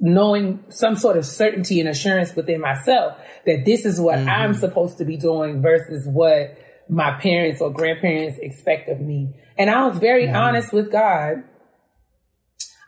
knowing 0.00 0.64
some 0.68 0.96
sort 0.96 1.16
of 1.16 1.24
certainty 1.24 1.80
and 1.80 1.88
assurance 1.88 2.34
within 2.34 2.60
myself 2.60 3.16
that 3.46 3.64
this 3.64 3.84
is 3.84 4.00
what 4.00 4.18
mm-hmm. 4.18 4.28
I'm 4.28 4.54
supposed 4.54 4.98
to 4.98 5.04
be 5.04 5.16
doing 5.16 5.62
versus 5.62 6.06
what 6.06 6.58
my 6.88 7.12
parents 7.20 7.60
or 7.60 7.72
grandparents 7.72 8.38
expect 8.40 8.88
of 8.88 9.00
me. 9.00 9.34
And 9.56 9.70
I 9.70 9.86
was 9.86 9.98
very 9.98 10.28
honest 10.28 10.72
with 10.72 10.90
God 10.90 11.44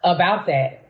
about 0.03 0.47
that. 0.47 0.89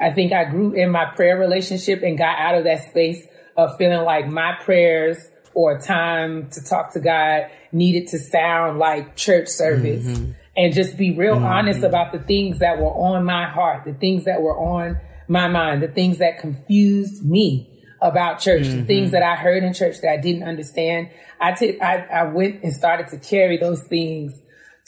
I 0.00 0.10
think 0.12 0.32
I 0.32 0.44
grew 0.44 0.72
in 0.72 0.90
my 0.90 1.04
prayer 1.14 1.38
relationship 1.38 2.02
and 2.02 2.18
got 2.18 2.38
out 2.38 2.56
of 2.56 2.64
that 2.64 2.88
space 2.88 3.24
of 3.56 3.76
feeling 3.76 4.04
like 4.04 4.26
my 4.26 4.56
prayers 4.64 5.18
or 5.54 5.78
time 5.78 6.48
to 6.50 6.62
talk 6.62 6.92
to 6.92 7.00
God 7.00 7.50
needed 7.72 8.08
to 8.08 8.18
sound 8.18 8.78
like 8.78 9.16
church 9.16 9.48
service. 9.48 10.04
Mm-hmm. 10.04 10.32
and 10.56 10.74
just 10.74 10.96
be 10.96 11.12
real 11.12 11.36
mm-hmm. 11.36 11.44
honest 11.44 11.82
about 11.82 12.12
the 12.12 12.18
things 12.18 12.58
that 12.58 12.78
were 12.78 12.90
on 12.90 13.24
my 13.24 13.48
heart, 13.48 13.84
the 13.84 13.94
things 13.94 14.24
that 14.24 14.42
were 14.42 14.58
on 14.58 14.98
my 15.28 15.46
mind, 15.46 15.82
the 15.82 15.88
things 15.88 16.18
that 16.18 16.40
confused 16.40 17.24
me 17.24 17.70
about 18.02 18.40
church, 18.40 18.62
mm-hmm. 18.62 18.78
the 18.78 18.84
things 18.84 19.12
that 19.12 19.22
I 19.22 19.36
heard 19.36 19.62
in 19.62 19.72
church 19.72 20.00
that 20.02 20.10
I 20.10 20.16
didn't 20.16 20.42
understand. 20.42 21.10
I, 21.40 21.52
t- 21.52 21.80
I, 21.80 21.98
I 21.98 22.24
went 22.24 22.62
and 22.62 22.72
started 22.72 23.08
to 23.08 23.18
carry 23.18 23.56
those 23.56 23.82
things 23.82 24.32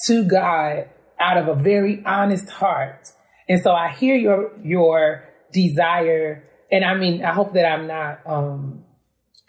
to 0.06 0.24
God 0.24 0.88
out 1.20 1.36
of 1.36 1.48
a 1.48 1.54
very 1.54 2.02
honest 2.04 2.50
heart. 2.50 3.08
And 3.48 3.62
so 3.62 3.72
I 3.72 3.88
hear 3.88 4.16
your, 4.16 4.52
your 4.62 5.28
desire. 5.52 6.44
And 6.70 6.84
I 6.84 6.94
mean, 6.94 7.24
I 7.24 7.32
hope 7.32 7.54
that 7.54 7.64
I'm 7.64 7.86
not, 7.86 8.20
um, 8.26 8.81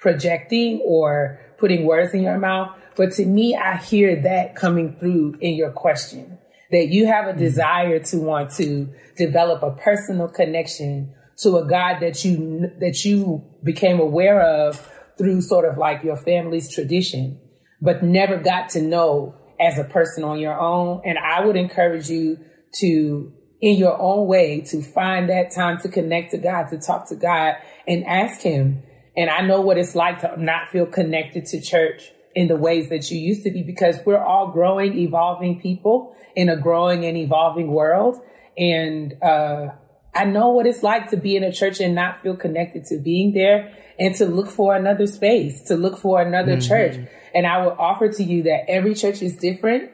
projecting 0.03 0.81
or 0.85 1.39
putting 1.57 1.85
words 1.85 2.13
in 2.13 2.21
your 2.21 2.37
mouth. 2.37 2.77
But 2.95 3.13
to 3.13 3.25
me, 3.25 3.55
I 3.55 3.77
hear 3.77 4.21
that 4.23 4.55
coming 4.55 4.97
through 4.99 5.37
in 5.39 5.55
your 5.55 5.71
question 5.71 6.37
that 6.71 6.89
you 6.89 7.07
have 7.07 7.25
a 7.25 7.29
mm-hmm. 7.29 7.39
desire 7.39 7.99
to 7.99 8.17
want 8.17 8.51
to 8.55 8.93
develop 9.15 9.63
a 9.63 9.71
personal 9.71 10.27
connection 10.27 11.13
to 11.37 11.57
a 11.57 11.65
God 11.65 11.99
that 12.01 12.25
you, 12.25 12.69
that 12.79 13.05
you 13.05 13.43
became 13.63 13.99
aware 13.99 14.41
of 14.41 14.91
through 15.17 15.41
sort 15.41 15.65
of 15.65 15.77
like 15.77 16.03
your 16.03 16.17
family's 16.17 16.73
tradition, 16.73 17.39
but 17.81 18.03
never 18.03 18.37
got 18.37 18.69
to 18.69 18.81
know 18.81 19.35
as 19.59 19.77
a 19.79 19.83
person 19.83 20.23
on 20.23 20.39
your 20.39 20.59
own. 20.59 21.01
And 21.05 21.17
I 21.17 21.45
would 21.45 21.55
encourage 21.55 22.09
you 22.09 22.39
to, 22.79 23.31
in 23.61 23.77
your 23.77 23.99
own 23.99 24.27
way, 24.27 24.61
to 24.61 24.81
find 24.81 25.29
that 25.29 25.53
time 25.55 25.79
to 25.81 25.89
connect 25.89 26.31
to 26.31 26.37
God, 26.39 26.69
to 26.69 26.79
talk 26.79 27.07
to 27.09 27.15
God 27.15 27.55
and 27.87 28.03
ask 28.05 28.41
Him. 28.41 28.83
And 29.15 29.29
I 29.29 29.41
know 29.41 29.61
what 29.61 29.77
it's 29.77 29.95
like 29.95 30.21
to 30.21 30.41
not 30.41 30.69
feel 30.69 30.85
connected 30.85 31.45
to 31.47 31.61
church 31.61 32.11
in 32.35 32.47
the 32.47 32.55
ways 32.55 32.89
that 32.89 33.11
you 33.11 33.19
used 33.19 33.43
to 33.43 33.51
be 33.51 33.61
because 33.61 33.97
we're 34.05 34.23
all 34.23 34.51
growing, 34.51 34.97
evolving 34.97 35.61
people 35.61 36.15
in 36.35 36.49
a 36.49 36.57
growing 36.57 37.05
and 37.05 37.15
evolving 37.17 37.67
world. 37.67 38.19
And, 38.57 39.13
uh, 39.21 39.69
I 40.15 40.25
know 40.25 40.49
what 40.49 40.67
it's 40.67 40.83
like 40.83 41.09
to 41.09 41.17
be 41.17 41.35
in 41.35 41.43
a 41.43 41.51
church 41.51 41.79
and 41.79 41.95
not 41.95 42.21
feel 42.21 42.35
connected 42.35 42.85
to 42.85 42.99
being 42.99 43.33
there 43.33 43.75
and 43.97 44.13
to 44.15 44.25
look 44.25 44.47
for 44.47 44.75
another 44.75 45.07
space, 45.07 45.63
to 45.63 45.75
look 45.75 45.97
for 45.97 46.21
another 46.21 46.57
mm-hmm. 46.57 46.67
church. 46.67 47.09
And 47.33 47.47
I 47.47 47.65
will 47.65 47.71
offer 47.71 48.09
to 48.09 48.23
you 48.23 48.43
that 48.43 48.69
every 48.69 48.93
church 48.93 49.21
is 49.21 49.35
different. 49.37 49.91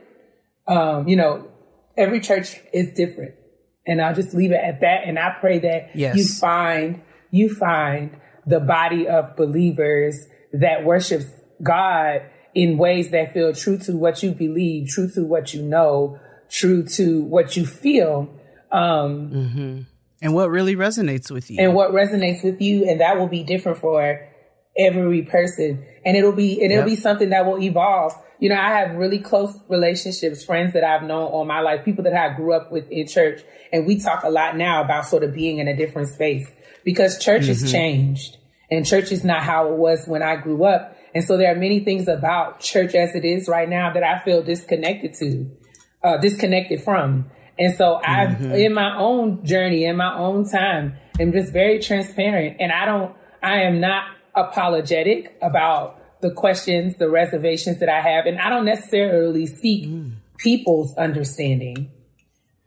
Um, 0.67 1.07
you 1.07 1.15
know, 1.15 1.47
every 1.97 2.19
church 2.19 2.59
is 2.73 2.93
different. 2.93 3.35
And 3.87 4.01
I'll 4.01 4.13
just 4.13 4.33
leave 4.33 4.51
it 4.51 4.61
at 4.61 4.81
that. 4.81 5.03
And 5.05 5.17
I 5.17 5.35
pray 5.39 5.59
that 5.59 5.95
yes. 5.95 6.17
you 6.17 6.27
find, 6.27 7.01
you 7.31 7.53
find 7.55 8.19
the 8.49 8.59
body 8.59 9.07
of 9.07 9.35
believers 9.35 10.27
that 10.53 10.83
worships 10.83 11.25
God 11.61 12.23
in 12.55 12.77
ways 12.77 13.11
that 13.11 13.33
feel 13.33 13.53
true 13.53 13.77
to 13.77 13.95
what 13.95 14.23
you 14.23 14.31
believe, 14.31 14.89
true 14.89 15.09
to 15.11 15.23
what 15.23 15.53
you 15.53 15.61
know, 15.61 16.19
true 16.49 16.83
to 16.83 17.21
what 17.21 17.55
you 17.55 17.65
feel. 17.65 18.29
Um, 18.71 19.29
mm-hmm. 19.29 19.81
And 20.21 20.33
what 20.33 20.49
really 20.49 20.75
resonates 20.75 21.31
with 21.31 21.49
you. 21.49 21.57
And 21.59 21.73
what 21.73 21.91
resonates 21.91 22.43
with 22.43 22.61
you. 22.61 22.89
And 22.89 22.99
that 23.01 23.17
will 23.17 23.27
be 23.27 23.43
different 23.43 23.77
for 23.77 24.27
every 24.77 25.21
person. 25.21 25.85
And 26.03 26.17
it'll 26.17 26.33
be, 26.33 26.61
and 26.61 26.71
it'll 26.71 26.87
yep. 26.87 26.87
be 26.87 26.95
something 26.95 27.29
that 27.29 27.45
will 27.45 27.59
evolve. 27.59 28.13
You 28.39 28.49
know, 28.49 28.55
I 28.55 28.79
have 28.79 28.95
really 28.95 29.19
close 29.19 29.57
relationships, 29.69 30.43
friends 30.43 30.73
that 30.73 30.83
I've 30.83 31.03
known 31.03 31.31
all 31.31 31.45
my 31.45 31.61
life, 31.61 31.85
people 31.85 32.03
that 32.05 32.13
I 32.13 32.35
grew 32.35 32.53
up 32.53 32.71
with 32.71 32.89
in 32.89 33.07
church. 33.07 33.41
And 33.71 33.85
we 33.85 33.99
talk 33.99 34.23
a 34.23 34.29
lot 34.29 34.57
now 34.57 34.83
about 34.83 35.05
sort 35.05 35.23
of 35.23 35.33
being 35.33 35.59
in 35.59 35.67
a 35.67 35.75
different 35.75 36.09
space 36.09 36.49
because 36.83 37.19
church 37.19 37.43
mm-hmm. 37.43 37.49
has 37.49 37.71
changed 37.71 38.38
and 38.71 38.85
church 38.85 39.11
is 39.11 39.23
not 39.23 39.43
how 39.43 39.71
it 39.71 39.77
was 39.77 40.05
when 40.07 40.21
I 40.21 40.35
grew 40.35 40.63
up. 40.63 40.95
And 41.13 41.23
so 41.23 41.37
there 41.37 41.51
are 41.51 41.57
many 41.57 41.79
things 41.79 42.07
about 42.07 42.59
church 42.59 42.93
as 42.93 43.15
it 43.15 43.25
is 43.25 43.47
right 43.47 43.67
now 43.67 43.93
that 43.93 44.03
I 44.03 44.19
feel 44.19 44.43
disconnected 44.43 45.15
to, 45.15 45.49
uh, 46.03 46.17
disconnected 46.17 46.83
from. 46.83 47.31
And 47.57 47.75
so 47.75 47.99
I've, 48.03 48.37
mm-hmm. 48.37 48.53
in 48.53 48.73
my 48.73 48.95
own 48.95 49.43
journey, 49.43 49.85
in 49.85 49.97
my 49.97 50.15
own 50.15 50.49
time, 50.49 50.95
am 51.19 51.31
just 51.31 51.51
very 51.51 51.79
transparent. 51.79 52.57
And 52.59 52.71
I 52.71 52.85
don't, 52.85 53.15
I 53.41 53.61
am 53.61 53.79
not 53.79 54.05
apologetic 54.35 55.37
about 55.41 55.99
the 56.21 56.31
questions, 56.31 56.97
the 56.97 57.09
reservations 57.09 57.79
that 57.79 57.89
I 57.89 58.01
have. 58.01 58.25
And 58.25 58.39
I 58.39 58.49
don't 58.49 58.65
necessarily 58.65 59.45
seek 59.45 59.87
mm. 59.87 60.13
people's 60.37 60.95
understanding. 60.95 61.91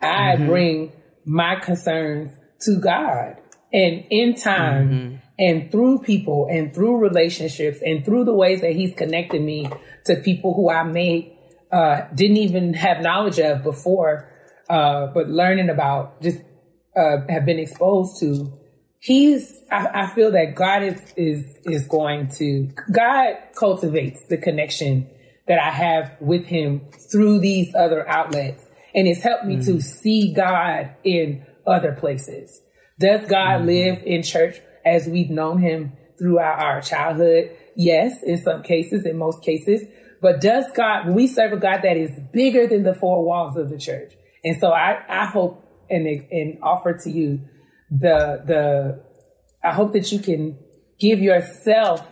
I 0.00 0.34
mm-hmm. 0.34 0.46
bring 0.46 0.92
my 1.24 1.56
concerns 1.56 2.34
to 2.62 2.76
God. 2.76 3.36
And 3.72 4.04
in 4.10 4.34
time 4.34 4.88
mm-hmm. 4.88 5.16
And 5.38 5.70
through 5.70 6.00
people 6.00 6.46
and 6.50 6.74
through 6.74 6.98
relationships 6.98 7.80
and 7.84 8.04
through 8.04 8.24
the 8.24 8.34
ways 8.34 8.60
that 8.60 8.72
he's 8.72 8.94
connected 8.94 9.40
me 9.40 9.68
to 10.04 10.16
people 10.16 10.54
who 10.54 10.70
I 10.70 10.82
may, 10.82 11.36
uh, 11.70 12.02
didn't 12.14 12.36
even 12.38 12.74
have 12.74 13.00
knowledge 13.00 13.38
of 13.38 13.62
before, 13.62 14.28
uh, 14.68 15.06
but 15.08 15.28
learning 15.28 15.70
about 15.70 16.20
just, 16.22 16.38
uh, 16.94 17.18
have 17.28 17.46
been 17.46 17.58
exposed 17.58 18.20
to, 18.20 18.52
he's, 18.98 19.58
I, 19.70 20.02
I, 20.02 20.14
feel 20.14 20.32
that 20.32 20.54
God 20.54 20.82
is, 20.82 21.00
is, 21.16 21.58
is 21.64 21.86
going 21.86 22.28
to, 22.38 22.70
God 22.90 23.36
cultivates 23.54 24.26
the 24.28 24.36
connection 24.36 25.08
that 25.48 25.58
I 25.58 25.70
have 25.70 26.16
with 26.20 26.44
him 26.44 26.82
through 27.10 27.40
these 27.40 27.74
other 27.74 28.06
outlets. 28.08 28.64
And 28.94 29.08
it's 29.08 29.22
helped 29.22 29.46
me 29.46 29.56
mm. 29.56 29.64
to 29.64 29.80
see 29.80 30.34
God 30.34 30.94
in 31.02 31.46
other 31.66 31.92
places. 31.92 32.60
Does 32.98 33.26
God 33.26 33.62
mm. 33.62 33.66
live 33.66 34.02
in 34.04 34.22
church 34.22 34.60
as 34.84 35.06
we've 35.06 35.30
known 35.30 35.58
him 35.58 35.92
throughout 36.18 36.60
our 36.60 36.80
childhood? 36.80 37.56
Yes, 37.76 38.22
in 38.22 38.38
some 38.38 38.62
cases, 38.62 39.06
in 39.06 39.16
most 39.16 39.42
cases. 39.42 39.82
But 40.20 40.40
does 40.40 40.66
God, 40.74 41.08
we 41.08 41.26
serve 41.26 41.52
a 41.52 41.56
God 41.56 41.80
that 41.82 41.96
is 41.96 42.10
bigger 42.32 42.66
than 42.66 42.84
the 42.84 42.94
four 42.94 43.24
walls 43.24 43.56
of 43.56 43.70
the 43.70 43.78
church. 43.78 44.14
And 44.44 44.58
so 44.60 44.70
I, 44.70 45.02
I 45.08 45.26
hope 45.26 45.64
and, 45.90 46.06
and 46.06 46.58
offer 46.62 46.98
to 47.04 47.10
you 47.10 47.40
the, 47.90 48.42
the, 48.46 49.04
I 49.62 49.72
hope 49.72 49.92
that 49.92 50.12
you 50.12 50.18
can 50.18 50.58
give 50.98 51.20
yourself 51.20 52.06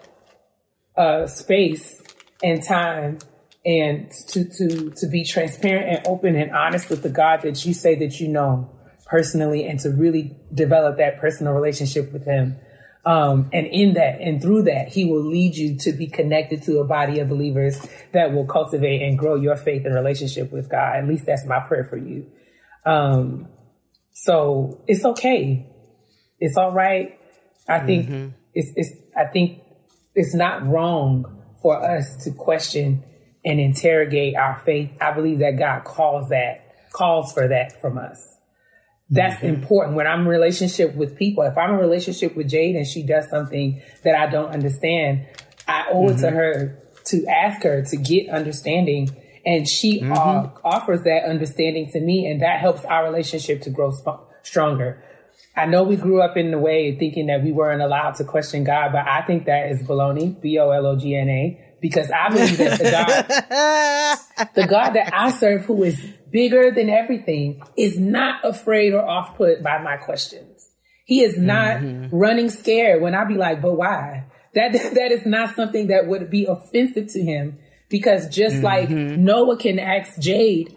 a 0.96 1.28
space 1.28 2.02
and 2.42 2.62
time 2.62 3.18
and 3.64 4.10
to, 4.28 4.44
to, 4.44 4.90
to 4.90 5.06
be 5.06 5.24
transparent 5.24 5.88
and 5.88 6.06
open 6.06 6.34
and 6.34 6.50
honest 6.52 6.90
with 6.90 7.02
the 7.02 7.08
God 7.08 7.42
that 7.42 7.64
you 7.64 7.74
say 7.74 7.94
that 7.96 8.18
you 8.20 8.28
know 8.28 8.70
personally 9.10 9.66
and 9.66 9.80
to 9.80 9.90
really 9.90 10.36
develop 10.54 10.98
that 10.98 11.20
personal 11.20 11.52
relationship 11.52 12.12
with 12.12 12.24
him. 12.24 12.56
Um, 13.04 13.50
and 13.52 13.66
in 13.66 13.94
that 13.94 14.20
and 14.20 14.40
through 14.40 14.64
that, 14.64 14.88
he 14.88 15.04
will 15.04 15.24
lead 15.24 15.56
you 15.56 15.76
to 15.78 15.92
be 15.92 16.06
connected 16.06 16.62
to 16.64 16.78
a 16.78 16.84
body 16.84 17.18
of 17.18 17.28
believers 17.28 17.84
that 18.12 18.32
will 18.32 18.44
cultivate 18.46 19.02
and 19.02 19.18
grow 19.18 19.34
your 19.34 19.56
faith 19.56 19.84
and 19.84 19.94
relationship 19.94 20.52
with 20.52 20.70
God. 20.70 20.96
At 20.96 21.08
least 21.08 21.26
that's 21.26 21.44
my 21.46 21.60
prayer 21.60 21.84
for 21.84 21.96
you. 21.96 22.30
Um, 22.86 23.48
so 24.12 24.84
it's 24.86 25.04
okay. 25.04 25.66
It's 26.38 26.56
all 26.56 26.72
right. 26.72 27.18
I 27.68 27.80
think 27.80 28.08
mm-hmm. 28.08 28.28
it's, 28.54 28.70
it's, 28.76 28.90
I 29.16 29.24
think 29.24 29.62
it's 30.14 30.34
not 30.34 30.66
wrong 30.66 31.42
for 31.62 31.82
us 31.82 32.16
to 32.24 32.32
question 32.32 33.02
and 33.44 33.58
interrogate 33.58 34.36
our 34.36 34.60
faith. 34.64 34.90
I 35.00 35.12
believe 35.12 35.38
that 35.38 35.58
God 35.58 35.84
calls 35.84 36.28
that, 36.28 36.90
calls 36.92 37.32
for 37.32 37.48
that 37.48 37.80
from 37.80 37.96
us. 37.98 38.39
That's 39.10 39.36
mm-hmm. 39.36 39.54
important 39.54 39.96
when 39.96 40.06
I'm 40.06 40.20
in 40.20 40.28
relationship 40.28 40.94
with 40.94 41.16
people. 41.16 41.42
If 41.42 41.58
I'm 41.58 41.70
in 41.70 41.80
relationship 41.80 42.36
with 42.36 42.48
Jade 42.48 42.76
and 42.76 42.86
she 42.86 43.02
does 43.02 43.28
something 43.28 43.82
that 44.04 44.14
I 44.14 44.30
don't 44.30 44.50
understand, 44.50 45.26
I 45.66 45.86
owe 45.90 46.04
mm-hmm. 46.04 46.16
it 46.16 46.20
to 46.20 46.26
mm-hmm. 46.26 46.36
her 46.36 46.82
to 47.06 47.26
ask 47.26 47.62
her 47.62 47.82
to 47.82 47.96
get 47.96 48.28
understanding. 48.28 49.10
And 49.44 49.68
she 49.68 50.00
mm-hmm. 50.00 50.12
uh, 50.12 50.50
offers 50.62 51.02
that 51.02 51.24
understanding 51.24 51.90
to 51.92 52.00
me 52.00 52.30
and 52.30 52.42
that 52.42 52.60
helps 52.60 52.84
our 52.84 53.04
relationship 53.04 53.62
to 53.62 53.70
grow 53.70 53.90
sp- 53.90 54.22
stronger. 54.42 55.02
I 55.56 55.66
know 55.66 55.82
we 55.82 55.96
grew 55.96 56.22
up 56.22 56.36
in 56.36 56.52
the 56.52 56.58
way 56.58 56.96
thinking 56.96 57.26
that 57.26 57.42
we 57.42 57.50
weren't 57.50 57.82
allowed 57.82 58.14
to 58.16 58.24
question 58.24 58.62
God, 58.62 58.92
but 58.92 59.06
I 59.06 59.22
think 59.22 59.46
that 59.46 59.70
is 59.70 59.82
baloney, 59.82 60.40
B-O-L-O-G-N-A, 60.40 61.69
because 61.80 62.10
I 62.10 62.28
believe 62.28 62.58
that 62.58 62.78
the 62.78 62.90
God, 62.90 64.48
the 64.54 64.66
God 64.66 64.90
that 64.90 65.14
I 65.14 65.30
serve, 65.30 65.64
who 65.64 65.82
is 65.82 66.00
bigger 66.30 66.70
than 66.70 66.88
everything, 66.88 67.62
is 67.76 67.98
not 67.98 68.44
afraid 68.44 68.92
or 68.92 69.04
off 69.04 69.36
put 69.36 69.62
by 69.62 69.82
my 69.82 69.96
questions. 69.96 70.70
He 71.06 71.22
is 71.22 71.36
not 71.38 71.78
mm-hmm. 71.78 72.14
running 72.14 72.50
scared 72.50 73.02
when 73.02 73.14
I 73.14 73.24
be 73.24 73.34
like, 73.34 73.60
but 73.60 73.74
why? 73.74 74.26
That, 74.54 74.72
that 74.94 75.12
is 75.12 75.26
not 75.26 75.56
something 75.56 75.88
that 75.88 76.06
would 76.06 76.30
be 76.30 76.46
offensive 76.46 77.08
to 77.12 77.22
him 77.22 77.58
because 77.88 78.28
just 78.28 78.56
mm-hmm. 78.56 78.64
like 78.64 78.90
Noah 78.90 79.56
can 79.56 79.78
ask 79.78 80.20
Jade 80.20 80.76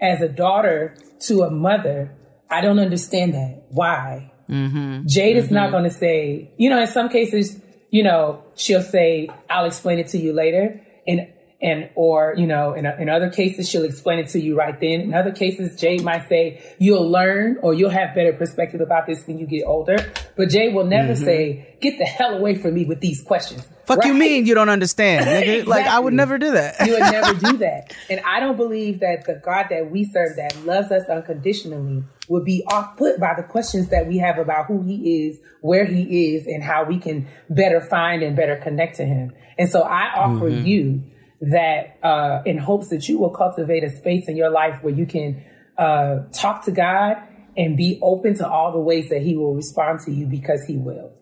as 0.00 0.20
a 0.20 0.28
daughter 0.28 0.96
to 1.26 1.42
a 1.42 1.50
mother, 1.50 2.16
I 2.50 2.60
don't 2.60 2.78
understand 2.78 3.34
that. 3.34 3.64
Why? 3.70 4.32
Mm-hmm. 4.48 5.06
Jade 5.06 5.36
is 5.36 5.50
not 5.50 5.64
mm-hmm. 5.64 5.72
going 5.72 5.84
to 5.84 5.90
say, 5.90 6.52
you 6.56 6.70
know, 6.70 6.80
in 6.80 6.86
some 6.86 7.08
cases, 7.08 7.60
you 7.94 8.02
know, 8.02 8.42
she'll 8.56 8.82
say, 8.82 9.30
I'll 9.48 9.66
explain 9.66 10.00
it 10.00 10.08
to 10.08 10.18
you 10.18 10.32
later. 10.32 10.80
And 11.06 11.28
and 11.64 11.88
or 11.94 12.34
you 12.36 12.46
know 12.46 12.74
in, 12.74 12.84
in 12.86 13.08
other 13.08 13.30
cases 13.30 13.68
she'll 13.68 13.84
explain 13.84 14.18
it 14.18 14.28
to 14.28 14.38
you 14.38 14.56
right 14.56 14.78
then 14.80 15.00
in 15.00 15.14
other 15.14 15.32
cases 15.32 15.74
jade 15.80 16.02
might 16.02 16.28
say 16.28 16.62
you'll 16.78 17.10
learn 17.10 17.56
or 17.62 17.72
you'll 17.72 17.90
have 17.90 18.14
better 18.14 18.34
perspective 18.34 18.80
about 18.80 19.06
this 19.06 19.26
when 19.26 19.38
you 19.38 19.46
get 19.46 19.64
older 19.64 19.96
but 20.36 20.50
jade 20.50 20.74
will 20.74 20.84
never 20.84 21.14
mm-hmm. 21.14 21.24
say 21.24 21.76
get 21.80 21.98
the 21.98 22.04
hell 22.04 22.36
away 22.36 22.54
from 22.54 22.74
me 22.74 22.84
with 22.84 23.00
these 23.00 23.22
questions 23.22 23.66
fuck 23.86 23.98
right? 23.98 24.08
you 24.08 24.14
mean 24.14 24.46
you 24.46 24.54
don't 24.54 24.68
understand 24.68 25.24
nigga? 25.24 25.40
exactly. 25.40 25.62
like 25.64 25.86
i 25.86 25.98
would 25.98 26.14
never 26.14 26.38
do 26.38 26.52
that 26.52 26.86
you 26.86 26.92
would 26.92 27.00
never 27.00 27.34
do 27.34 27.56
that 27.56 27.94
and 28.10 28.20
i 28.26 28.38
don't 28.38 28.56
believe 28.56 29.00
that 29.00 29.24
the 29.24 29.40
god 29.42 29.66
that 29.70 29.90
we 29.90 30.04
serve 30.04 30.36
that 30.36 30.54
loves 30.66 30.92
us 30.92 31.08
unconditionally 31.08 32.04
would 32.28 32.44
be 32.44 32.62
off 32.70 32.96
put 32.96 33.18
by 33.20 33.34
the 33.36 33.42
questions 33.42 33.88
that 33.88 34.06
we 34.06 34.18
have 34.18 34.38
about 34.38 34.66
who 34.66 34.82
he 34.82 35.26
is, 35.26 35.38
where 35.60 35.84
he 35.84 36.34
is, 36.34 36.46
and 36.46 36.62
how 36.62 36.84
we 36.84 36.98
can 36.98 37.28
better 37.50 37.80
find 37.80 38.22
and 38.22 38.34
better 38.34 38.56
connect 38.56 38.96
to 38.96 39.04
him. 39.04 39.32
And 39.58 39.68
so 39.68 39.82
I 39.82 40.12
offer 40.14 40.50
mm-hmm. 40.50 40.66
you 40.66 41.02
that 41.50 41.98
uh, 42.02 42.42
in 42.44 42.58
hopes 42.58 42.88
that 42.88 43.08
you 43.08 43.18
will 43.18 43.30
cultivate 43.30 43.84
a 43.84 43.90
space 43.90 44.28
in 44.28 44.36
your 44.36 44.50
life 44.50 44.82
where 44.82 44.94
you 44.94 45.06
can 45.06 45.42
uh, 45.78 46.20
talk 46.32 46.64
to 46.64 46.72
God 46.72 47.16
and 47.56 47.76
be 47.76 47.98
open 48.02 48.34
to 48.36 48.48
all 48.48 48.72
the 48.72 48.78
ways 48.78 49.08
that 49.10 49.22
He 49.22 49.36
will 49.36 49.54
respond 49.54 50.00
to 50.00 50.12
you 50.12 50.26
because 50.26 50.64
He 50.64 50.76
will. 50.76 51.12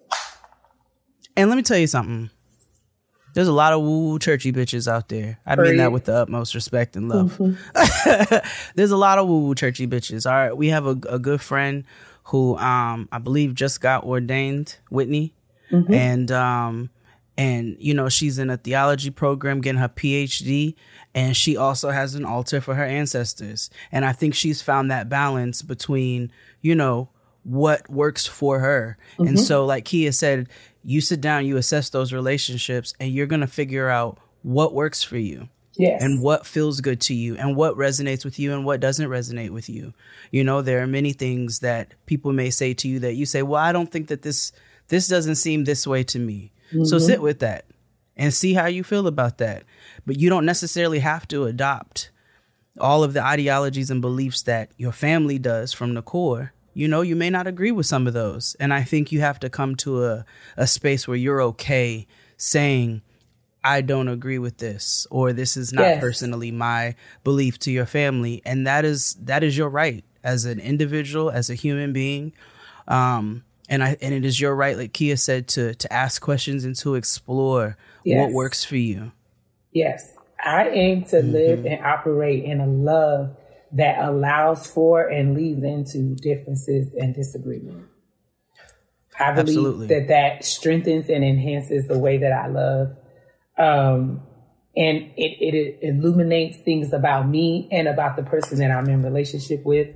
And 1.36 1.48
let 1.48 1.56
me 1.56 1.62
tell 1.62 1.78
you 1.78 1.86
something. 1.86 2.30
There's 3.34 3.48
a 3.48 3.52
lot 3.52 3.72
of 3.72 3.80
woo 3.80 4.18
churchy 4.18 4.52
bitches 4.52 4.86
out 4.86 5.08
there. 5.08 5.38
I 5.46 5.56
mean 5.56 5.78
that 5.78 5.90
with 5.90 6.04
the 6.04 6.14
utmost 6.14 6.54
respect 6.54 6.96
and 6.96 7.08
love. 7.08 7.38
Mm-hmm. 7.38 8.46
There's 8.74 8.90
a 8.90 8.96
lot 8.96 9.18
of 9.18 9.26
woo 9.26 9.54
churchy 9.54 9.86
bitches. 9.86 10.30
All 10.30 10.36
right, 10.36 10.54
we 10.54 10.68
have 10.68 10.86
a, 10.86 10.96
a 11.08 11.18
good 11.18 11.40
friend 11.40 11.84
who 12.24 12.56
um, 12.58 13.08
I 13.10 13.18
believe 13.18 13.54
just 13.54 13.80
got 13.80 14.04
ordained, 14.04 14.76
Whitney, 14.90 15.34
mm-hmm. 15.70 15.92
and 15.94 16.30
um, 16.30 16.90
and 17.36 17.76
you 17.78 17.94
know 17.94 18.08
she's 18.08 18.38
in 18.38 18.50
a 18.50 18.56
theology 18.56 19.10
program 19.10 19.60
getting 19.60 19.80
her 19.80 19.88
phd 19.88 20.74
and 21.14 21.36
she 21.36 21.56
also 21.56 21.90
has 21.90 22.14
an 22.14 22.24
altar 22.24 22.60
for 22.60 22.74
her 22.74 22.84
ancestors 22.84 23.70
and 23.90 24.04
i 24.04 24.12
think 24.12 24.34
she's 24.34 24.60
found 24.60 24.90
that 24.90 25.08
balance 25.08 25.62
between 25.62 26.30
you 26.60 26.74
know 26.74 27.08
what 27.44 27.88
works 27.90 28.26
for 28.26 28.60
her 28.60 28.96
mm-hmm. 29.14 29.28
and 29.28 29.40
so 29.40 29.64
like 29.64 29.84
keia 29.84 30.14
said 30.14 30.48
you 30.84 31.00
sit 31.00 31.20
down 31.20 31.46
you 31.46 31.56
assess 31.56 31.90
those 31.90 32.12
relationships 32.12 32.94
and 33.00 33.12
you're 33.12 33.26
going 33.26 33.40
to 33.40 33.46
figure 33.46 33.88
out 33.88 34.18
what 34.42 34.74
works 34.74 35.02
for 35.02 35.18
you 35.18 35.48
Yes. 35.76 36.02
And 36.02 36.20
what 36.20 36.46
feels 36.46 36.80
good 36.80 37.00
to 37.02 37.14
you 37.14 37.36
and 37.36 37.56
what 37.56 37.76
resonates 37.76 38.24
with 38.24 38.38
you 38.38 38.52
and 38.52 38.64
what 38.64 38.80
doesn't 38.80 39.08
resonate 39.08 39.50
with 39.50 39.68
you. 39.70 39.94
You 40.30 40.44
know, 40.44 40.60
there 40.60 40.82
are 40.82 40.86
many 40.86 41.12
things 41.12 41.60
that 41.60 41.94
people 42.06 42.32
may 42.32 42.50
say 42.50 42.74
to 42.74 42.88
you 42.88 42.98
that 43.00 43.14
you 43.14 43.24
say, 43.24 43.42
"Well, 43.42 43.60
I 43.60 43.72
don't 43.72 43.90
think 43.90 44.08
that 44.08 44.22
this 44.22 44.52
this 44.88 45.08
doesn't 45.08 45.36
seem 45.36 45.64
this 45.64 45.86
way 45.86 46.04
to 46.04 46.18
me." 46.18 46.52
Mm-hmm. 46.72 46.84
So 46.84 46.98
sit 46.98 47.22
with 47.22 47.38
that 47.40 47.66
and 48.16 48.32
see 48.32 48.54
how 48.54 48.66
you 48.66 48.82
feel 48.82 49.06
about 49.06 49.38
that. 49.38 49.64
But 50.06 50.18
you 50.18 50.28
don't 50.28 50.46
necessarily 50.46 51.00
have 51.00 51.28
to 51.28 51.44
adopt 51.44 52.10
all 52.80 53.04
of 53.04 53.12
the 53.12 53.22
ideologies 53.22 53.90
and 53.90 54.00
beliefs 54.00 54.42
that 54.42 54.70
your 54.76 54.92
family 54.92 55.38
does 55.38 55.72
from 55.72 55.94
the 55.94 56.02
core. 56.02 56.52
You 56.74 56.88
know, 56.88 57.02
you 57.02 57.14
may 57.14 57.28
not 57.28 57.46
agree 57.46 57.70
with 57.70 57.86
some 57.86 58.06
of 58.06 58.14
those. 58.14 58.56
And 58.58 58.72
I 58.72 58.82
think 58.82 59.12
you 59.12 59.20
have 59.20 59.38
to 59.40 59.50
come 59.50 59.76
to 59.76 60.04
a, 60.04 60.24
a 60.56 60.66
space 60.66 61.06
where 61.06 61.16
you're 61.16 61.42
okay 61.42 62.06
saying, 62.36 63.02
I 63.64 63.80
don't 63.80 64.08
agree 64.08 64.38
with 64.38 64.58
this, 64.58 65.06
or 65.10 65.32
this 65.32 65.56
is 65.56 65.72
not 65.72 65.82
yes. 65.82 66.00
personally 66.00 66.50
my 66.50 66.96
belief 67.22 67.58
to 67.60 67.70
your 67.70 67.86
family. 67.86 68.42
And 68.44 68.66
that 68.66 68.84
is 68.84 69.14
that 69.20 69.44
is 69.44 69.56
your 69.56 69.68
right 69.68 70.04
as 70.24 70.44
an 70.44 70.58
individual, 70.58 71.30
as 71.30 71.48
a 71.48 71.54
human 71.54 71.92
being. 71.92 72.32
Um, 72.88 73.44
and 73.72 73.82
I 73.82 73.96
and 74.02 74.12
it 74.12 74.26
is 74.26 74.38
your 74.38 74.54
right, 74.54 74.76
like 74.76 74.92
Keia 74.92 75.18
said, 75.18 75.48
to 75.48 75.74
to 75.74 75.92
ask 75.92 76.20
questions 76.20 76.64
and 76.64 76.76
to 76.76 76.94
explore 76.94 77.78
yes. 78.04 78.18
what 78.20 78.32
works 78.32 78.64
for 78.64 78.76
you. 78.76 79.12
Yes, 79.72 80.12
I 80.44 80.68
aim 80.68 81.04
to 81.06 81.16
mm-hmm. 81.16 81.32
live 81.32 81.64
and 81.64 81.84
operate 81.84 82.44
in 82.44 82.60
a 82.60 82.66
love 82.66 83.34
that 83.72 84.04
allows 84.04 84.66
for 84.66 85.08
and 85.08 85.34
leads 85.34 85.62
into 85.62 86.14
differences 86.14 86.92
and 86.94 87.14
disagreement. 87.14 87.86
I 89.18 89.32
believe 89.32 89.48
Absolutely. 89.48 89.86
that 89.86 90.08
that 90.08 90.44
strengthens 90.44 91.08
and 91.08 91.24
enhances 91.24 91.88
the 91.88 91.98
way 91.98 92.18
that 92.18 92.32
I 92.32 92.48
love. 92.48 92.96
Um, 93.56 94.22
and 94.76 94.98
it, 95.16 95.38
it, 95.40 95.54
it 95.54 95.78
illuminates 95.82 96.58
things 96.58 96.92
about 96.92 97.26
me 97.26 97.68
and 97.70 97.88
about 97.88 98.16
the 98.16 98.22
person 98.22 98.58
that 98.58 98.70
I'm 98.70 98.88
in 98.88 99.02
relationship 99.02 99.64
with 99.64 99.88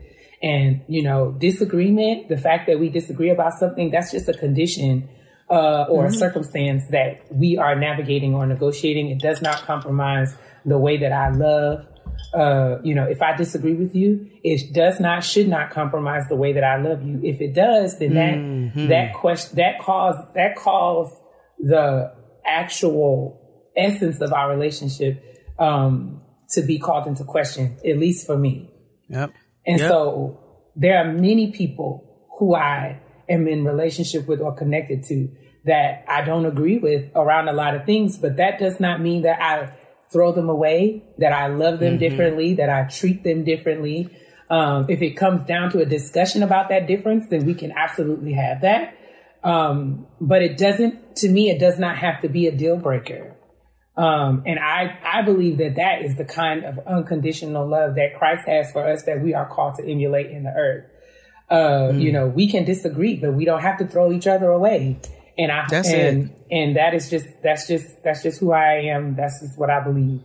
and, 0.51 0.69
you 0.95 1.03
know, 1.09 1.21
disagreement, 1.49 2.19
the 2.35 2.41
fact 2.47 2.63
that 2.69 2.79
we 2.83 2.89
disagree 3.01 3.31
about 3.37 3.53
something, 3.63 3.87
that's 3.95 4.11
just 4.17 4.29
a 4.29 4.37
condition 4.45 5.09
uh, 5.51 5.93
or 5.93 6.05
mm-hmm. 6.05 6.15
a 6.15 6.19
circumstance 6.25 6.85
that 6.97 7.11
we 7.43 7.51
are 7.65 7.75
navigating 7.89 8.33
or 8.39 8.45
negotiating. 8.47 9.07
It 9.15 9.21
does 9.29 9.41
not 9.49 9.59
compromise 9.71 10.31
the 10.73 10.79
way 10.87 10.97
that 10.99 11.13
I 11.13 11.29
love. 11.31 11.87
Uh, 12.43 12.79
you 12.89 12.95
know, 12.95 13.07
if 13.17 13.21
I 13.29 13.37
disagree 13.37 13.75
with 13.75 13.95
you, 14.01 14.11
it 14.53 14.61
does 14.73 15.01
not, 15.01 15.25
should 15.25 15.49
not 15.49 15.71
compromise 15.71 16.25
the 16.29 16.37
way 16.37 16.53
that 16.53 16.65
I 16.65 16.77
love 16.77 17.01
you. 17.09 17.21
If 17.23 17.41
it 17.41 17.53
does, 17.55 17.99
then 17.99 18.15
that, 18.15 18.35
mm-hmm. 18.35 18.89
that 18.89 19.15
question, 19.15 19.57
that 19.57 19.75
cause, 19.81 20.17
that 20.35 20.57
calls 20.57 21.09
the 21.59 22.13
actual 22.45 23.41
essence 23.77 24.21
of 24.21 24.33
our 24.33 24.49
relationship, 24.51 25.15
um, 25.59 26.23
to 26.51 26.63
be 26.63 26.79
called 26.79 27.07
into 27.07 27.25
question, 27.25 27.77
at 27.85 27.99
least 27.99 28.27
for 28.27 28.37
me. 28.37 28.71
Yep. 29.09 29.33
And 29.67 29.79
yep. 29.79 29.89
so 29.89 30.41
there 30.77 30.99
are 30.99 31.13
many 31.13 31.53
people 31.53 32.29
who 32.39 32.55
I 32.55 33.01
am 33.29 33.49
in 33.49 33.65
relationship 33.65 34.29
with 34.29 34.41
or 34.41 34.55
connected 34.55 35.03
to 35.05 35.29
that 35.65 36.05
I 36.09 36.23
don't 36.23 36.47
agree 36.47 36.79
with 36.79 37.11
around 37.15 37.49
a 37.49 37.53
lot 37.53 37.75
of 37.75 37.85
things, 37.85 38.17
but 38.17 38.37
that 38.37 38.59
does 38.59 38.79
not 38.79 39.01
mean 39.01 39.23
that 39.23 39.43
I 39.43 39.77
throw 40.13 40.33
them 40.33 40.49
away, 40.49 41.03
that 41.19 41.33
I 41.33 41.49
love 41.49 41.81
them 41.81 41.99
mm-hmm. 41.99 41.99
differently, 41.99 42.55
that 42.55 42.71
I 42.71 42.85
treat 42.85 43.25
them 43.25 43.45
differently. 43.45 44.17
Um, 44.49 44.87
if 44.89 45.03
it 45.03 45.17
comes 45.17 45.45
down 45.47 45.73
to 45.73 45.81
a 45.81 45.85
discussion 45.85 46.45
about 46.45 46.69
that 46.69 46.87
difference, 46.87 47.29
then 47.29 47.45
we 47.45 47.55
can 47.55 47.73
absolutely 47.73 48.35
have 48.35 48.61
that. 48.61 48.97
Um, 49.43 50.07
but 50.21 50.43
it 50.43 50.57
doesn't, 50.57 51.17
to 51.17 51.29
me, 51.29 51.51
it 51.51 51.59
does 51.59 51.79
not 51.79 51.99
have 51.99 52.23
to 52.23 52.29
be 52.29 52.47
a 52.47 52.53
deal 52.53 52.77
breaker. 52.77 53.36
Um, 53.97 54.43
and 54.45 54.59
I, 54.59 54.99
I 55.03 55.23
believe 55.23 55.57
that 55.59 55.77
that 55.77 56.03
is 56.03 56.17
the 56.17 56.25
kind 56.25 56.65
of 56.65 56.79
unconditional 56.87 57.67
love 57.67 57.95
that 57.95 58.19
Christ 58.19 58.47
has 58.47 58.71
for 58.71 58.87
us 58.87 59.05
that 59.05 59.23
we 59.23 59.33
are 59.33 59.47
called 59.49 59.77
to 59.77 59.91
emulate 59.91 60.31
in 60.31 60.43
the 60.43 60.51
earth. 60.51 60.85
Uh, 61.49 61.93
mm. 61.93 62.03
you 62.03 62.13
know, 62.13 62.27
we 62.27 62.51
can 62.51 62.65
disagree, 62.65 63.17
but 63.17 63.33
we 63.33 63.45
don't 63.45 63.63
have 63.63 63.79
to 63.79 63.87
throw 63.87 64.13
each 64.13 64.27
other 64.27 64.51
away. 64.51 64.99
And 65.39 65.51
I, 65.51 65.67
that's 65.71 65.89
and, 65.89 66.31
it. 66.31 66.47
and 66.51 66.77
that 66.77 66.95
is 66.95 67.09
just, 67.09 67.27
that's 67.43 67.67
just, 67.69 68.03
that's 68.03 68.23
just 68.23 68.41
who 68.41 68.53
I 68.53 68.81
am. 68.91 69.17
That's 69.17 69.41
just 69.41 69.59
what 69.59 69.71
I 69.71 69.81
believe. 69.81 70.23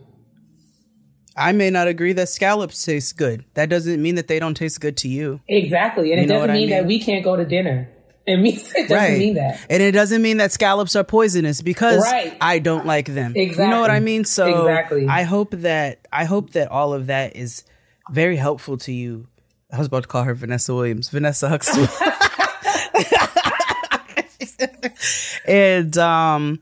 I 1.34 1.52
may 1.52 1.70
not 1.70 1.88
agree 1.88 2.12
that 2.14 2.28
scallops 2.28 2.84
taste 2.84 3.16
good. 3.16 3.44
That 3.54 3.70
doesn't 3.70 4.02
mean 4.02 4.16
that 4.16 4.28
they 4.28 4.38
don't 4.38 4.54
taste 4.54 4.80
good 4.80 4.98
to 4.98 5.08
you. 5.08 5.40
Exactly. 5.48 6.12
And 6.12 6.20
you 6.20 6.24
it 6.24 6.28
doesn't 6.28 6.52
mean, 6.52 6.56
I 6.56 6.60
mean, 6.60 6.70
that 6.70 6.86
we 6.86 6.98
can't 6.98 7.24
go 7.24 7.36
to 7.36 7.44
dinner. 7.44 7.88
It 8.26 8.36
means 8.36 8.72
it 8.76 8.88
doesn't 8.88 8.96
right. 8.96 9.18
mean 9.18 9.34
that. 9.34 9.64
And 9.68 9.82
it 9.82 9.92
doesn't 9.92 10.22
mean 10.22 10.36
that 10.38 10.52
scallops 10.52 10.96
are 10.96 11.04
poisonous 11.04 11.62
because 11.62 12.02
right. 12.02 12.36
I 12.40 12.58
don't 12.58 12.86
like 12.86 13.06
them. 13.06 13.34
Exactly. 13.36 13.64
You 13.64 13.70
know 13.70 13.80
what 13.80 13.90
I 13.90 14.00
mean? 14.00 14.24
So 14.24 14.60
exactly. 14.60 15.06
I 15.08 15.22
hope 15.22 15.50
that 15.52 16.06
I 16.12 16.24
hope 16.24 16.50
that 16.50 16.68
all 16.70 16.94
of 16.94 17.06
that 17.06 17.36
is 17.36 17.64
very 18.10 18.36
helpful 18.36 18.76
to 18.78 18.92
you. 18.92 19.26
I 19.72 19.78
was 19.78 19.86
about 19.86 20.02
to 20.02 20.08
call 20.08 20.24
her 20.24 20.34
Vanessa 20.34 20.74
Williams, 20.74 21.08
Vanessa 21.08 21.48
Huxtable. 21.48 21.88
and 25.46 25.96
um 25.98 26.60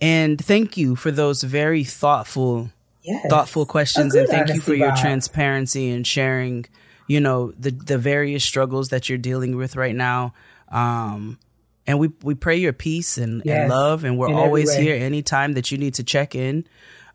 and 0.00 0.42
thank 0.44 0.76
you 0.76 0.96
for 0.96 1.10
those 1.10 1.42
very 1.42 1.84
thoughtful 1.84 2.70
yes. 3.02 3.26
thoughtful 3.28 3.66
questions 3.66 4.14
and 4.14 4.28
thank 4.28 4.48
you 4.48 4.60
for 4.60 4.74
your 4.74 4.94
transparency 4.96 5.90
and 5.90 6.06
sharing 6.06 6.64
you 7.06 7.20
know 7.20 7.52
the 7.52 7.70
the 7.70 7.98
various 7.98 8.44
struggles 8.44 8.88
that 8.88 9.08
you're 9.08 9.18
dealing 9.18 9.56
with 9.56 9.76
right 9.76 9.94
now 9.94 10.32
um, 10.70 11.38
and 11.86 11.98
we 11.98 12.10
we 12.22 12.34
pray 12.34 12.56
your 12.56 12.72
peace 12.72 13.18
and, 13.18 13.42
yes, 13.44 13.62
and 13.62 13.70
love, 13.70 14.04
and 14.04 14.18
we're 14.18 14.32
always 14.32 14.74
here 14.74 14.94
anytime 14.94 15.54
that 15.54 15.72
you 15.72 15.78
need 15.78 15.94
to 15.94 16.04
check 16.04 16.34
in. 16.34 16.66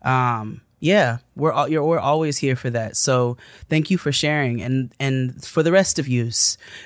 Um, 0.02 0.60
yeah, 0.80 1.18
we're 1.34 1.52
all 1.52 1.68
you're, 1.68 1.84
we're 1.84 1.98
always 1.98 2.38
here 2.38 2.56
for 2.56 2.68
that. 2.70 2.96
So 2.96 3.36
thank 3.70 3.90
you 3.90 3.96
for 3.96 4.12
sharing, 4.12 4.60
and 4.60 4.92
and 4.98 5.44
for 5.44 5.62
the 5.62 5.72
rest 5.72 5.98
of 5.98 6.08
you, 6.08 6.30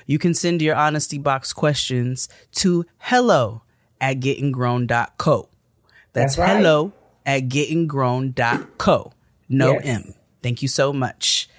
you 0.05 0.19
can 0.19 0.33
send 0.33 0.61
your 0.61 0.75
honesty 0.75 1.17
box 1.17 1.51
questions 1.51 2.29
to 2.53 2.85
hello 2.99 3.63
at 3.99 4.19
gettingrown.co. 4.19 5.49
That's, 6.13 6.35
That's 6.35 6.37
right. 6.37 6.57
hello 6.57 6.93
at 7.25 7.49
gettingrown.co. 7.49 9.13
No 9.49 9.73
yes. 9.73 9.85
M. 9.85 10.13
Thank 10.41 10.61
you 10.61 10.67
so 10.67 10.93
much. 10.93 11.49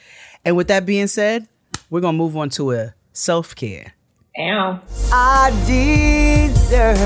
And 0.44 0.56
with 0.56 0.68
that 0.68 0.86
being 0.86 1.08
said, 1.08 1.46
we're 1.90 2.00
gonna 2.00 2.16
move 2.16 2.36
on 2.36 2.50
to 2.50 2.72
a 2.72 2.94
self 3.12 3.54
care. 3.54 3.94
Ow. 4.40 4.80
I 5.12 5.50
deserve. 5.66 6.96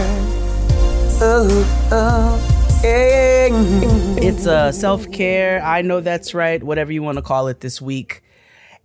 Oh, 1.21 1.89
oh, 1.91 2.79
hey. 2.81 3.49
It's 4.25 4.47
a 4.47 4.57
uh, 4.57 4.73
self 4.73 5.11
care. 5.11 5.61
I 5.61 5.83
know 5.83 6.01
that's 6.01 6.33
right. 6.33 6.63
Whatever 6.63 6.93
you 6.93 7.03
want 7.03 7.19
to 7.19 7.23
call 7.23 7.49
it 7.49 7.59
this 7.59 7.83
week, 7.83 8.23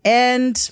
and 0.03 0.71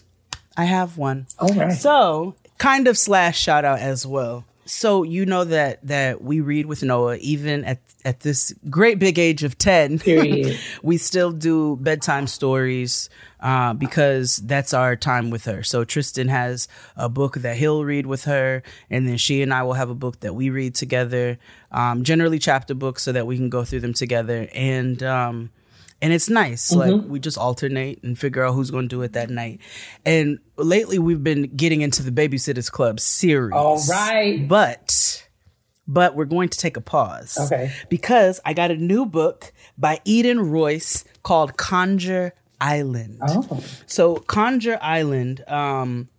I 0.58 0.64
have 0.64 0.98
one. 0.98 1.28
All 1.38 1.54
right. 1.54 1.72
So 1.72 2.34
kind 2.58 2.88
of 2.88 2.98
slash 2.98 3.40
shout 3.40 3.64
out 3.64 3.78
as 3.78 4.08
well. 4.08 4.47
So 4.68 5.04
you 5.04 5.26
know 5.26 5.44
that 5.46 5.86
that 5.88 6.22
we 6.22 6.42
read 6.42 6.66
with 6.66 6.84
Noah 6.84 7.18
even 7.18 7.64
at 7.64 7.80
at 8.06 8.22
this 8.22 8.54
great 8.70 9.00
big 9.00 9.20
age 9.20 9.44
of 9.44 9.58
10 9.58 10.00
Period. 10.00 10.58
we 10.84 10.98
still 10.98 11.32
do 11.32 11.76
bedtime 11.78 12.28
stories 12.28 13.10
uh, 13.40 13.74
because 13.74 14.38
that's 14.38 14.74
our 14.74 14.96
time 14.96 15.30
with 15.30 15.46
her. 15.46 15.64
So 15.64 15.84
Tristan 15.84 16.28
has 16.28 16.68
a 16.96 17.10
book 17.10 17.36
that 17.36 17.58
he'll 17.58 17.84
read 17.84 18.06
with 18.06 18.26
her 18.26 18.64
and 18.90 19.08
then 19.08 19.18
she 19.18 19.42
and 19.42 19.54
I 19.54 19.64
will 19.64 19.74
have 19.74 19.90
a 19.90 19.96
book 19.96 20.22
that 20.22 20.36
we 20.36 20.50
read 20.50 20.76
together. 20.76 21.38
Um, 21.72 22.04
generally 22.04 22.40
chapter 22.40 22.74
books 22.74 23.04
so 23.04 23.12
that 23.12 23.28
we 23.28 23.36
can 23.36 23.50
go 23.50 23.66
through 23.66 23.82
them 23.82 23.94
together. 23.94 24.48
And 24.54 25.04
um, 25.04 25.50
and 26.02 26.14
it's 26.14 26.30
nice 26.30 26.72
like 26.72 27.02
we 27.08 27.20
just 27.20 27.38
alternate 27.38 28.02
and 28.04 28.18
figure 28.20 28.44
out 28.44 28.54
who's 28.54 28.70
going 28.72 28.84
to 28.88 28.96
do 28.96 29.02
it 29.02 29.14
that 29.14 29.30
night 29.30 29.60
and 30.06 30.40
lately 30.58 31.00
we've 31.00 31.24
been 31.24 31.44
getting 31.56 31.82
into 31.82 32.04
the 32.04 32.12
babysitters 32.12 32.72
club 32.72 33.00
series 33.00 33.54
All 33.54 33.82
right. 33.90 34.48
but 34.48 35.28
but 35.88 36.16
we're 36.16 36.26
going 36.26 36.50
to 36.50 36.58
take 36.58 36.78
a 36.78 36.82
pause 36.82 37.38
Okay. 37.40 37.72
because 37.90 38.40
i 38.46 38.54
got 38.54 38.70
a 38.72 38.76
new 38.76 39.06
book 39.06 39.52
by 39.78 40.00
eden 40.06 40.40
royce 40.52 41.04
called 41.24 41.58
conjure 41.58 42.34
island 42.62 43.20
Oh. 43.22 43.64
so 43.86 44.16
conjure 44.18 44.78
island 44.82 45.44
um 45.48 46.10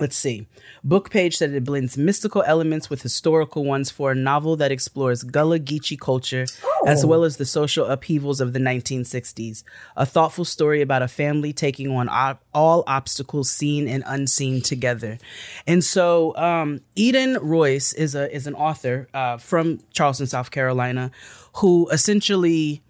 let's 0.00 0.16
see. 0.16 0.46
BookPage 0.86 1.34
said 1.34 1.50
it 1.50 1.64
blends 1.64 1.98
mystical 1.98 2.42
elements 2.44 2.88
with 2.88 3.02
historical 3.02 3.64
ones 3.64 3.90
for 3.90 4.12
a 4.12 4.14
novel 4.14 4.56
that 4.56 4.72
explores 4.72 5.22
gullah 5.22 5.60
geechee 5.60 6.00
culture 6.00 6.46
as 6.86 7.04
well 7.04 7.22
as 7.22 7.36
the 7.36 7.44
social 7.44 7.86
upheavals 7.86 8.40
of 8.40 8.54
the 8.54 8.58
1960s 8.58 9.62
a 9.96 10.06
thoughtful 10.06 10.44
story 10.44 10.80
about 10.80 11.02
a 11.02 11.08
family 11.08 11.52
taking 11.52 11.90
on 11.90 12.08
op- 12.08 12.42
all 12.54 12.82
obstacles 12.86 13.50
seen 13.50 13.86
and 13.86 14.02
unseen 14.06 14.62
together. 14.62 15.18
And 15.66 15.84
so 15.84 16.34
um, 16.36 16.80
eden 16.96 17.36
royce 17.40 17.92
is 17.92 18.14
a 18.14 18.34
is 18.34 18.46
an 18.46 18.54
author 18.54 19.08
uh, 19.12 19.36
from 19.36 19.80
charleston 19.92 20.26
south 20.26 20.50
carolina 20.50 21.10
who 21.56 21.88
essentially 21.90 22.82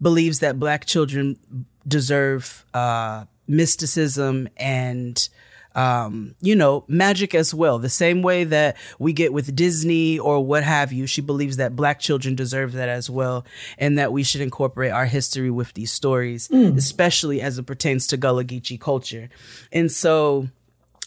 believes 0.00 0.40
that 0.40 0.58
black 0.58 0.86
children 0.86 1.38
deserve 1.86 2.64
uh, 2.74 3.24
mysticism 3.46 4.48
and 4.56 5.28
um, 5.76 6.34
you 6.40 6.56
know, 6.56 6.84
magic 6.88 7.34
as 7.34 7.54
well. 7.54 7.78
The 7.78 7.90
same 7.90 8.22
way 8.22 8.44
that 8.44 8.76
we 8.98 9.12
get 9.12 9.32
with 9.32 9.54
Disney 9.54 10.18
or 10.18 10.44
what 10.44 10.64
have 10.64 10.90
you, 10.90 11.06
she 11.06 11.20
believes 11.20 11.58
that 11.58 11.76
black 11.76 12.00
children 12.00 12.34
deserve 12.34 12.72
that 12.72 12.88
as 12.88 13.08
well, 13.08 13.44
and 13.78 13.98
that 13.98 14.10
we 14.10 14.24
should 14.24 14.40
incorporate 14.40 14.90
our 14.90 15.04
history 15.06 15.50
with 15.50 15.74
these 15.74 15.92
stories, 15.92 16.50
especially 16.50 17.40
as 17.42 17.58
it 17.58 17.66
pertains 17.66 18.06
to 18.08 18.16
Gullah 18.16 18.44
Geechee 18.44 18.80
culture. 18.80 19.28
And 19.70 19.92
so, 19.92 20.48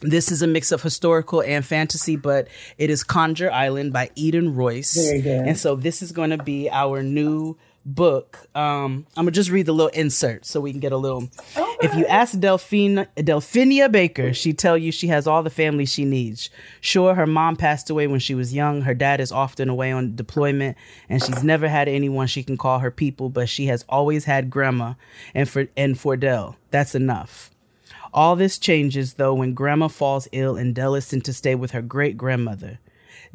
this 0.01 0.31
is 0.31 0.41
a 0.41 0.47
mix 0.47 0.71
of 0.71 0.81
historical 0.81 1.41
and 1.41 1.65
fantasy, 1.65 2.15
but 2.15 2.47
it 2.77 2.89
is 2.89 3.03
Conjure 3.03 3.51
Island 3.51 3.91
by 3.91 4.11
Eden 4.15 4.55
Royce. 4.55 4.95
And 5.47 5.57
so 5.57 5.75
this 5.75 6.01
is 6.01 6.13
going 6.13 6.29
to 6.29 6.37
be 6.41 6.69
our 6.69 7.03
new 7.03 7.57
book. 7.85 8.47
Um, 8.55 9.05
I'm 9.15 9.25
gonna 9.25 9.31
just 9.31 9.49
read 9.49 9.65
the 9.65 9.73
little 9.73 9.89
insert 9.89 10.45
so 10.45 10.59
we 10.59 10.71
can 10.71 10.79
get 10.79 10.91
a 10.91 10.97
little. 10.97 11.29
If 11.81 11.95
you 11.95 12.05
ask 12.05 12.37
Delphine, 12.39 13.07
Delphinia 13.15 13.91
Baker, 13.91 14.33
she'd 14.33 14.57
tell 14.57 14.77
you 14.77 14.91
she 14.91 15.07
has 15.07 15.27
all 15.27 15.43
the 15.43 15.49
family 15.49 15.85
she 15.85 16.05
needs. 16.05 16.49
Sure, 16.81 17.15
her 17.15 17.27
mom 17.27 17.55
passed 17.55 17.89
away 17.89 18.07
when 18.07 18.19
she 18.19 18.35
was 18.35 18.53
young. 18.53 18.81
Her 18.81 18.93
dad 18.93 19.19
is 19.19 19.31
often 19.31 19.69
away 19.69 19.91
on 19.91 20.15
deployment, 20.15 20.77
and 21.07 21.23
she's 21.23 21.43
never 21.43 21.67
had 21.67 21.87
anyone 21.87 22.27
she 22.27 22.43
can 22.43 22.57
call 22.57 22.79
her 22.79 22.91
people. 22.91 23.29
But 23.29 23.49
she 23.49 23.67
has 23.67 23.85
always 23.87 24.25
had 24.25 24.49
grandma 24.49 24.93
and 25.33 25.47
for 25.47 25.67
and 25.77 25.95
Fordell. 25.95 26.55
That's 26.71 26.95
enough. 26.95 27.51
All 28.13 28.35
this 28.35 28.57
changes 28.57 29.13
though 29.13 29.33
when 29.33 29.53
Grandma 29.53 29.87
falls 29.87 30.27
ill 30.31 30.55
and 30.55 30.73
Dell 30.73 30.95
is 30.95 31.05
sent 31.05 31.25
to 31.25 31.33
stay 31.33 31.55
with 31.55 31.71
her 31.71 31.81
great 31.81 32.17
grandmother. 32.17 32.79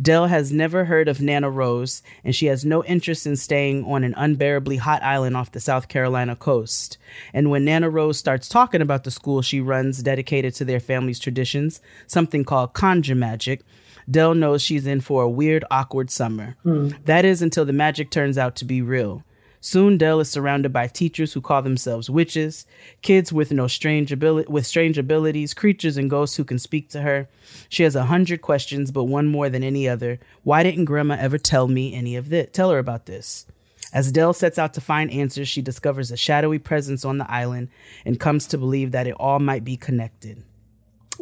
Dell 0.00 0.26
has 0.26 0.52
never 0.52 0.86
heard 0.86 1.08
of 1.08 1.20
Nana 1.20 1.50
Rose, 1.50 2.02
and 2.24 2.34
she 2.34 2.46
has 2.46 2.64
no 2.64 2.84
interest 2.84 3.26
in 3.26 3.36
staying 3.36 3.84
on 3.84 4.04
an 4.04 4.14
unbearably 4.16 4.76
hot 4.78 5.02
island 5.02 5.36
off 5.36 5.52
the 5.52 5.60
South 5.60 5.88
Carolina 5.88 6.34
coast. 6.36 6.98
And 7.32 7.50
when 7.50 7.64
Nana 7.64 7.88
Rose 7.88 8.18
starts 8.18 8.48
talking 8.48 8.82
about 8.82 9.04
the 9.04 9.10
school 9.10 9.42
she 9.42 9.60
runs 9.60 10.02
dedicated 10.02 10.54
to 10.56 10.64
their 10.64 10.80
family's 10.80 11.18
traditions, 11.18 11.80
something 12.06 12.44
called 12.44 12.72
conjure 12.72 13.14
magic, 13.14 13.62
Dell 14.10 14.34
knows 14.34 14.62
she's 14.62 14.86
in 14.86 15.00
for 15.00 15.22
a 15.22 15.30
weird, 15.30 15.64
awkward 15.70 16.10
summer. 16.10 16.56
Hmm. 16.62 16.90
That 17.04 17.24
is 17.24 17.40
until 17.40 17.64
the 17.64 17.72
magic 17.72 18.10
turns 18.10 18.36
out 18.36 18.56
to 18.56 18.64
be 18.64 18.82
real. 18.82 19.22
Soon 19.64 19.96
Dell 19.96 20.20
is 20.20 20.30
surrounded 20.30 20.74
by 20.74 20.86
teachers 20.88 21.32
who 21.32 21.40
call 21.40 21.62
themselves 21.62 22.10
witches, 22.10 22.66
kids 23.00 23.32
with 23.32 23.50
no 23.50 23.66
strange 23.66 24.14
with 24.14 24.66
strange 24.66 24.98
abilities, 24.98 25.54
creatures 25.54 25.96
and 25.96 26.10
ghosts 26.10 26.36
who 26.36 26.44
can 26.44 26.58
speak 26.58 26.90
to 26.90 27.00
her. 27.00 27.30
She 27.70 27.82
has 27.84 27.96
a 27.96 28.04
hundred 28.04 28.42
questions, 28.42 28.90
but 28.90 29.04
one 29.04 29.26
more 29.26 29.48
than 29.48 29.64
any 29.64 29.88
other. 29.88 30.20
Why 30.42 30.62
didn't 30.62 30.84
Grandma 30.84 31.16
ever 31.18 31.38
tell 31.38 31.66
me 31.66 31.94
any 31.94 32.14
of 32.14 32.28
this? 32.28 32.50
Tell 32.52 32.72
her 32.72 32.78
about 32.78 33.06
this. 33.06 33.46
As 33.90 34.12
Dell 34.12 34.34
sets 34.34 34.58
out 34.58 34.74
to 34.74 34.82
find 34.82 35.10
answers, 35.10 35.48
she 35.48 35.62
discovers 35.62 36.10
a 36.10 36.16
shadowy 36.18 36.58
presence 36.58 37.02
on 37.02 37.16
the 37.16 37.30
island 37.32 37.68
and 38.04 38.20
comes 38.20 38.46
to 38.48 38.58
believe 38.58 38.90
that 38.90 39.06
it 39.06 39.16
all 39.18 39.38
might 39.38 39.64
be 39.64 39.78
connected. 39.78 40.42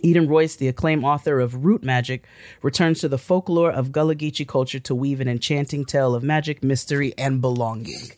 Eden 0.02 0.26
Royce, 0.26 0.56
the 0.56 0.66
acclaimed 0.66 1.04
author 1.04 1.38
of 1.38 1.64
Root 1.64 1.84
Magic, 1.84 2.24
returns 2.60 2.98
to 3.02 3.08
the 3.08 3.18
folklore 3.18 3.70
of 3.70 3.92
Gullah 3.92 4.16
Geechee 4.16 4.48
culture 4.48 4.80
to 4.80 4.96
weave 4.96 5.20
an 5.20 5.28
enchanting 5.28 5.84
tale 5.84 6.12
of 6.12 6.24
magic, 6.24 6.64
mystery, 6.64 7.14
and 7.16 7.40
belonging. 7.40 8.10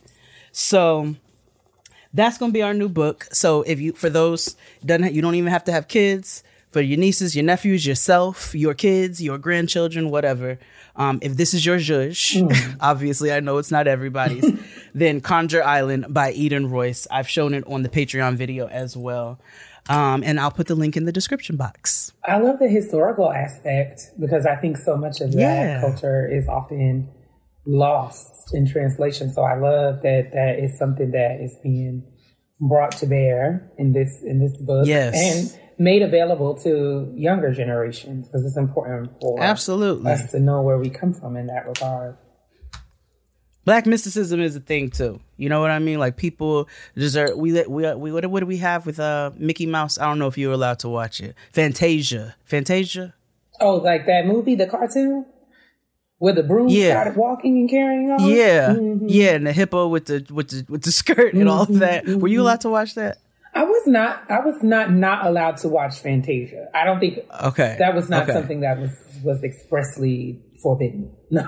So 0.56 1.16
that's 2.12 2.38
gonna 2.38 2.52
be 2.52 2.62
our 2.62 2.72
new 2.72 2.88
book. 2.88 3.26
So 3.32 3.62
if 3.62 3.80
you, 3.80 3.92
for 3.92 4.08
those, 4.08 4.56
doesn't 4.84 5.12
you 5.12 5.20
don't 5.20 5.34
even 5.34 5.50
have 5.50 5.64
to 5.64 5.72
have 5.72 5.88
kids. 5.88 6.42
For 6.70 6.80
your 6.80 6.98
nieces, 6.98 7.36
your 7.36 7.44
nephews, 7.44 7.86
yourself, 7.86 8.52
your 8.52 8.74
kids, 8.74 9.22
your 9.22 9.38
grandchildren, 9.38 10.10
whatever. 10.10 10.58
Um, 10.96 11.20
if 11.22 11.36
this 11.36 11.54
is 11.54 11.64
your 11.64 11.78
zhuzh, 11.78 12.76
obviously 12.80 13.32
I 13.32 13.38
know 13.40 13.58
it's 13.58 13.70
not 13.70 13.86
everybody's. 13.86 14.44
then 14.94 15.20
Conjure 15.20 15.62
Island 15.62 16.06
by 16.08 16.32
Eden 16.32 16.70
Royce. 16.70 17.06
I've 17.12 17.28
shown 17.28 17.54
it 17.54 17.62
on 17.68 17.82
the 17.82 17.88
Patreon 17.88 18.34
video 18.36 18.66
as 18.68 18.96
well. 18.96 19.38
Um, 19.88 20.22
and 20.24 20.40
I'll 20.40 20.50
put 20.50 20.66
the 20.66 20.74
link 20.74 20.96
in 20.96 21.04
the 21.04 21.12
description 21.12 21.56
box. 21.56 22.12
I 22.24 22.38
love 22.38 22.58
the 22.58 22.68
historical 22.68 23.30
aspect 23.32 24.10
because 24.18 24.44
I 24.46 24.56
think 24.56 24.76
so 24.78 24.96
much 24.96 25.20
of 25.20 25.30
that 25.32 25.38
Yeah. 25.38 25.80
culture 25.80 26.26
is 26.28 26.48
often 26.48 27.08
lost 27.66 28.33
in 28.52 28.66
translation. 28.66 29.32
So 29.32 29.42
I 29.42 29.56
love 29.58 30.02
that 30.02 30.30
that 30.32 30.58
is 30.58 30.78
something 30.78 31.12
that 31.12 31.40
is 31.40 31.56
being 31.62 32.04
brought 32.60 32.92
to 32.98 33.06
bear 33.06 33.70
in 33.78 33.92
this 33.92 34.22
in 34.22 34.38
this 34.40 34.56
book 34.60 34.86
Yes. 34.86 35.14
and 35.16 35.60
made 35.78 36.02
available 36.02 36.54
to 36.56 37.12
younger 37.16 37.52
generations 37.52 38.26
because 38.28 38.44
it's 38.46 38.56
important 38.56 39.10
for 39.20 39.40
Absolutely. 39.42 40.10
us 40.12 40.30
to 40.30 40.38
know 40.40 40.62
where 40.62 40.78
we 40.78 40.88
come 40.90 41.12
from 41.12 41.36
in 41.36 41.46
that 41.48 41.66
regard. 41.66 42.16
Black 43.64 43.86
mysticism 43.86 44.40
is 44.40 44.54
a 44.54 44.60
thing 44.60 44.90
too. 44.90 45.20
You 45.38 45.48
know 45.48 45.60
what 45.60 45.70
I 45.70 45.78
mean? 45.78 45.98
Like 45.98 46.16
people 46.18 46.68
deserve. 46.94 47.36
We 47.38 47.52
we 47.66 47.94
we 47.94 48.12
what, 48.12 48.26
what 48.26 48.40
do 48.40 48.46
we 48.46 48.58
have 48.58 48.84
with 48.84 49.00
uh 49.00 49.30
Mickey 49.38 49.64
Mouse? 49.64 49.98
I 49.98 50.04
don't 50.04 50.18
know 50.18 50.26
if 50.26 50.36
you 50.36 50.48
were 50.48 50.54
allowed 50.54 50.80
to 50.80 50.88
watch 50.90 51.20
it. 51.20 51.34
Fantasia, 51.52 52.36
Fantasia. 52.44 53.14
Oh, 53.60 53.76
like 53.76 54.04
that 54.06 54.26
movie, 54.26 54.54
the 54.54 54.66
cartoon, 54.66 55.24
where 56.18 56.32
the 56.32 56.42
broom 56.42 56.68
Yeah. 56.68 56.90
started 56.92 57.16
walking 57.16 57.58
and 57.58 57.68
carrying 57.70 58.10
on. 58.10 58.26
Yeah, 58.26 58.70
mm-hmm. 58.74 59.06
yeah, 59.08 59.32
and 59.32 59.46
the 59.46 59.52
hippo 59.52 59.88
with 59.88 60.06
the 60.06 60.26
with 60.32 60.48
the 60.48 60.64
with 60.68 60.82
the 60.82 60.92
skirt 60.92 61.34
and 61.34 61.48
all 61.48 61.62
of 61.62 61.78
that. 61.80 62.06
Were 62.06 62.12
you 62.28 62.38
mm-hmm. 62.38 62.40
allowed 62.42 62.60
to 62.62 62.70
watch 62.70 62.94
that? 62.94 63.18
I 63.56 63.62
was 63.64 63.86
not. 63.86 64.22
I 64.30 64.40
was 64.40 64.62
not 64.62 64.92
not 64.92 65.26
allowed 65.26 65.58
to 65.58 65.68
watch 65.68 65.98
Fantasia. 66.00 66.68
I 66.74 66.84
don't 66.84 66.98
think 66.98 67.20
Okay, 67.44 67.76
that 67.78 67.94
was 67.94 68.08
not 68.08 68.24
okay. 68.24 68.32
something 68.32 68.60
that 68.60 68.78
was 68.80 68.90
was 69.22 69.42
expressly 69.44 70.40
forbidden. 70.62 71.12
No, 71.30 71.46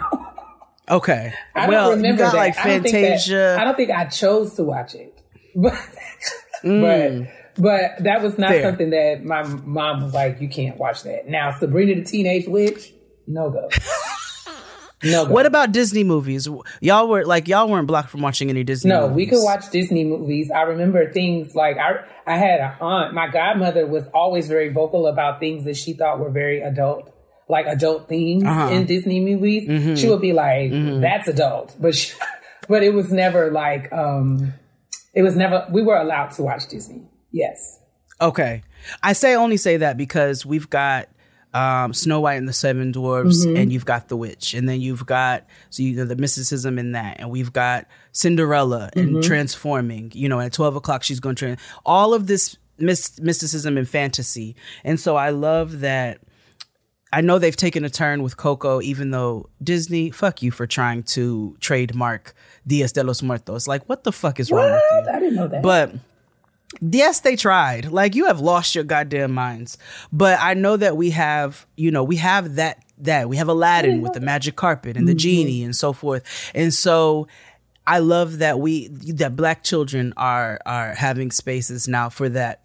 Okay, 0.89 1.33
I 1.55 1.69
well, 1.69 1.89
don't 1.91 1.97
remember 1.99 2.23
you 2.23 2.27
got 2.27 2.33
that. 2.33 2.39
like 2.39 2.59
I 2.59 2.69
don't 2.69 2.83
think 2.83 2.93
that- 2.93 3.01
Fantasia. 3.03 3.57
I 3.59 3.65
don't 3.65 3.77
think 3.77 3.91
I 3.91 4.05
chose 4.05 4.55
to 4.55 4.63
watch 4.65 4.95
it, 4.95 5.21
but 5.57 5.75
mm. 6.63 7.29
but 7.57 7.63
but 7.63 8.05
that 8.05 8.23
was 8.23 8.39
not 8.39 8.51
Mm. 8.51 8.55
Fair. 8.55 8.63
something 8.63 8.91
that 8.91 9.25
my 9.25 9.43
mom 9.43 10.03
was 10.05 10.15
like, 10.15 10.41
"You 10.41 10.49
can't 10.49 10.77
watch 10.79 11.03
that." 11.03 11.29
Now, 11.29 11.57
Sabrina 11.59 11.97
the 11.97 12.05
Teenage 12.05 12.47
Witch, 12.47 12.93
no 13.27 13.51
go. 13.51 13.69
No 15.11 15.24
what 15.24 15.47
about 15.47 15.73
Disney 15.73 16.05
movies? 16.05 16.49
Y'all 16.81 17.09
were 17.09 17.24
like 17.24 17.49
y'all 17.49 17.69
weren't 17.69 17.87
blocked 17.87 18.11
from 18.11 18.20
watching 18.23 18.51
any 18.51 18.65
Disney. 18.65 18.91
No, 18.91 19.03
movies. 19.09 19.16
we 19.16 19.27
could 19.27 19.45
watch 19.45 19.70
Disney 19.70 20.05
movies. 20.05 20.51
I 20.51 20.62
remember 20.62 21.12
things 21.12 21.55
like 21.55 21.77
I 21.78 22.05
I 22.27 22.37
had 22.37 22.61
an 22.61 22.73
aunt. 22.81 23.15
My 23.15 23.28
godmother 23.28 23.87
was 23.87 24.05
always 24.15 24.49
very 24.49 24.69
vocal 24.70 25.07
about 25.07 25.41
things 25.41 25.65
that 25.65 25.77
she 25.77 25.93
thought 25.93 26.19
were 26.19 26.31
very 26.31 26.61
adult, 26.61 27.12
like 27.49 27.66
adult 27.66 28.09
themes 28.09 28.45
Uh-huh. 28.45 28.69
in 28.74 28.87
Disney 28.87 29.20
movies. 29.20 29.69
Mm-hmm. 29.69 29.95
She 29.95 30.09
would 30.09 30.20
be 30.20 30.33
like, 30.33 30.70
"That's 30.73 31.28
adult," 31.28 31.74
but 31.81 31.95
she, 31.95 32.15
but 32.69 32.83
it 32.83 32.93
was 32.95 33.12
never 33.12 33.51
like 33.51 33.93
um, 33.93 34.53
it 35.15 35.23
was 35.23 35.37
never. 35.37 35.66
We 35.70 35.83
were 35.83 35.97
allowed 35.97 36.33
to 36.33 36.43
watch 36.43 36.69
Disney. 36.69 37.09
Yes. 37.33 37.78
Okay. 38.20 38.62
I 39.03 39.12
say 39.12 39.35
only 39.35 39.57
say 39.59 39.77
that 39.78 39.97
because 39.97 40.47
we've 40.47 40.70
got 40.70 41.09
um, 41.55 41.94
Snow 41.94 42.20
White 42.20 42.35
and 42.35 42.48
the 42.48 42.52
Seven 42.52 42.93
Dwarfs, 42.93 43.47
Mm-hmm. 43.47 43.56
and 43.56 43.73
you've 43.73 43.85
got 43.86 44.09
The 44.09 44.16
Witch, 44.16 44.52
and 44.55 44.68
then 44.68 44.81
you've 44.81 45.06
got 45.06 45.44
so 45.70 45.82
you 45.82 45.97
know 45.97 46.05
the 46.05 46.16
mysticism 46.16 46.78
in 46.78 46.93
that, 46.93 47.16
and 47.18 47.31
we've 47.31 47.52
got 47.52 47.86
Cinderella 48.12 48.90
and 48.94 49.09
Mm-hmm. 49.10 49.20
transforming. 49.23 50.10
You 50.14 50.28
know, 50.28 50.40
at 50.40 50.52
twelve 50.52 50.77
o'clock 50.77 51.02
she's 51.02 51.20
going 51.20 51.36
to. 51.36 51.56
All 51.86 52.12
of 52.14 52.27
this 52.27 52.56
myst- 52.78 53.20
mysticism 53.23 53.78
and 53.78 53.89
fantasy, 53.89 54.55
and 54.85 55.01
so 55.01 55.16
I 55.16 55.31
love 55.31 55.81
that 55.81 56.18
I 57.12 57.20
know 57.23 57.39
they've 57.39 57.56
taken 57.56 57.85
a 57.85 57.89
turn 57.90 58.23
with 58.23 58.36
Coco, 58.36 58.82
even 58.82 59.10
though 59.12 59.48
Disney, 59.62 60.10
fuck 60.10 60.43
you 60.43 60.51
for 60.51 60.66
trying 60.66 61.05
to 61.05 61.56
trademark 61.60 62.35
Dias 62.66 62.93
de 62.93 63.02
los 63.05 63.23
Muertos. 63.23 63.66
Like, 63.66 63.89
what 63.89 64.05
the 64.05 64.12
fuck 64.12 64.40
is 64.40 64.51
wrong 64.51 64.73
with 64.73 64.82
you? 65.06 65.12
I 65.12 65.20
didn't 65.20 65.36
know 65.36 65.47
that. 65.48 65.62
But 65.62 65.94
yes, 66.81 67.20
they 67.20 67.36
tried. 67.36 67.86
Like 67.86 68.15
you 68.15 68.27
have 68.27 68.40
lost 68.40 68.74
your 68.74 68.85
goddamn 68.85 69.32
minds. 69.32 69.78
But 70.12 70.39
I 70.40 70.55
know 70.55 70.77
that 70.77 70.97
we 70.97 71.11
have, 71.11 71.66
you 71.77 71.90
know, 71.90 72.05
we 72.05 72.16
have 72.16 72.57
that 72.57 72.82
that 72.98 73.28
we 73.28 73.36
have 73.36 73.48
Aladdin 73.48 74.01
with 74.01 74.15
the 74.15 74.20
magic 74.20 74.57
carpet 74.57 74.97
and 74.97 75.07
the 75.07 75.12
mm-hmm. 75.12 75.19
genie 75.19 75.62
and 75.62 75.77
so 75.77 75.93
forth. 75.93 76.51
And 76.55 76.73
so 76.73 77.28
I 77.86 77.98
love 77.98 78.39
that 78.39 78.59
we 78.59 78.89
that 78.89 79.36
black 79.36 79.62
children 79.62 80.12
are 80.16 80.59
are 80.66 80.94
having 80.94 81.31
spaces 81.31 81.86
now 81.86 82.09
for 82.09 82.28
that 82.31 82.62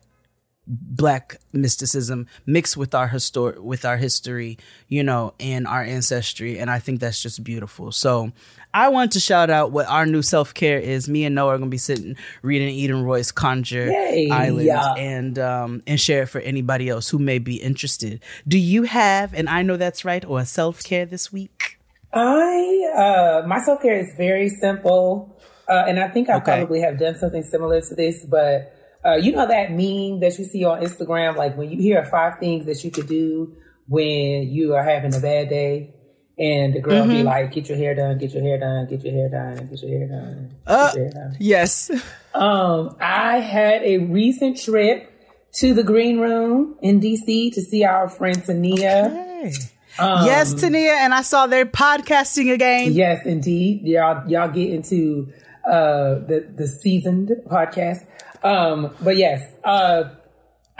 black 0.68 1.38
mysticism 1.54 2.28
mixed 2.46 2.78
with 2.78 2.96
our 2.96 3.10
histor- 3.10 3.60
with 3.60 3.84
our 3.84 3.98
history, 3.98 4.58
you 4.88 5.04
know, 5.04 5.34
and 5.40 5.68
our 5.68 5.84
ancestry 5.84 6.60
and 6.60 6.72
I 6.72 6.80
think 6.80 7.00
that's 7.00 7.22
just 7.22 7.44
beautiful. 7.44 7.92
So 7.92 8.32
I 8.74 8.90
want 8.90 9.12
to 9.14 9.20
shout 9.20 9.50
out 9.50 9.72
what 9.72 9.88
our 9.88 10.06
new 10.06 10.22
self-care 10.22 10.80
is. 10.80 11.10
Me 11.10 11.26
and 11.26 11.36
Noah 11.36 11.56
are 11.56 11.58
going 11.58 11.70
to 11.70 11.74
be 11.74 11.78
sitting 11.78 12.16
reading 12.42 12.70
Eden 12.70 13.04
Royce 13.04 13.32
Conjure 13.32 13.88
Yay. 13.92 14.30
Island 14.32 14.66
Yeah. 14.68 14.94
and 14.98 15.38
um 15.40 15.84
and 15.88 16.00
share 16.00 16.24
it 16.24 16.28
for 16.28 16.40
anybody 16.42 16.88
else 16.90 17.10
who 17.10 17.20
may 17.20 17.40
be 17.40 17.56
interested. 17.58 18.22
Do 18.48 18.58
you 18.58 18.84
have 18.84 19.34
and 19.34 19.50
I 19.50 19.62
know 19.64 19.78
that's 19.78 20.06
right 20.06 20.24
or 20.24 20.40
a 20.40 20.46
self-care 20.46 21.06
this 21.06 21.32
week? 21.34 21.80
I 22.14 23.42
uh 23.44 23.48
my 23.48 23.60
self 23.62 23.82
care 23.82 23.98
is 23.98 24.14
very 24.18 24.50
simple, 24.50 25.38
uh, 25.68 25.84
and 25.88 26.00
I 26.00 26.08
think 26.10 26.30
I 26.30 26.36
Okay. 26.38 26.58
probably 26.58 26.82
have 26.82 27.00
done 27.00 27.16
something 27.16 27.44
similar 27.44 27.82
to 27.82 27.96
this. 27.96 28.26
But 28.26 28.74
uh, 29.06 29.16
you 29.16 29.32
know 29.32 29.48
that 29.48 29.72
meme 29.72 30.20
that 30.20 30.38
you 30.38 30.46
see 30.46 30.64
on 30.64 30.82
Instagram, 30.82 31.36
like 31.36 31.58
when 31.58 31.70
you 31.72 31.78
hear 31.82 32.04
five 32.06 32.40
things 32.40 32.66
that 32.68 32.84
you 32.84 32.92
could 32.92 33.08
do 33.08 33.56
when 33.88 34.48
you 34.50 34.76
are 34.76 34.84
having 34.84 35.14
a 35.16 35.20
bad 35.20 35.50
day, 35.50 35.94
and 36.42 36.74
the 36.74 36.80
girl 36.82 37.04
Mm-hmm. 37.04 37.12
be 37.12 37.24
like, 37.24 37.52
"Get 37.54 37.70
your 37.70 37.78
hair 37.78 37.94
done, 37.96 38.18
get 38.18 38.32
your 38.34 38.42
hair 38.44 38.58
done, 38.60 38.88
get 38.88 39.04
your 39.04 39.14
hair 39.14 39.30
done, 39.30 39.68
get 39.68 39.82
your 39.84 39.92
hair 40.00 40.08
done, 40.08 40.50
Uh, 40.66 40.92
your 40.96 41.04
hair 41.04 41.14
done." 41.14 41.38
Yes. 41.40 41.92
Um, 42.34 42.96
I 43.00 43.40
had 43.40 43.84
a 43.84 43.98
recent 44.00 44.58
trip 44.60 45.08
to 45.56 45.74
the 45.74 45.84
Green 45.84 46.20
Room 46.20 46.76
in 46.82 47.00
DC 47.02 47.54
to 47.54 47.62
see 47.62 47.84
our 47.84 48.08
friend 48.10 48.44
Tania. 48.44 49.52
Um, 50.00 50.26
yes, 50.26 50.54
Tania, 50.54 50.94
and 50.94 51.14
I 51.14 51.22
saw 51.22 51.48
they're 51.48 51.66
podcasting 51.66 52.54
again. 52.54 52.94
Yes, 52.94 53.26
indeed. 53.26 53.82
Y'all 53.84 54.28
y'all 54.30 54.48
get 54.50 54.70
into 54.70 55.28
uh 55.66 56.16
the 56.30 56.48
the 56.56 56.68
seasoned 56.68 57.30
podcast. 57.48 58.06
Um 58.44 58.96
but 59.02 59.18
yes, 59.18 59.44
uh 59.64 60.06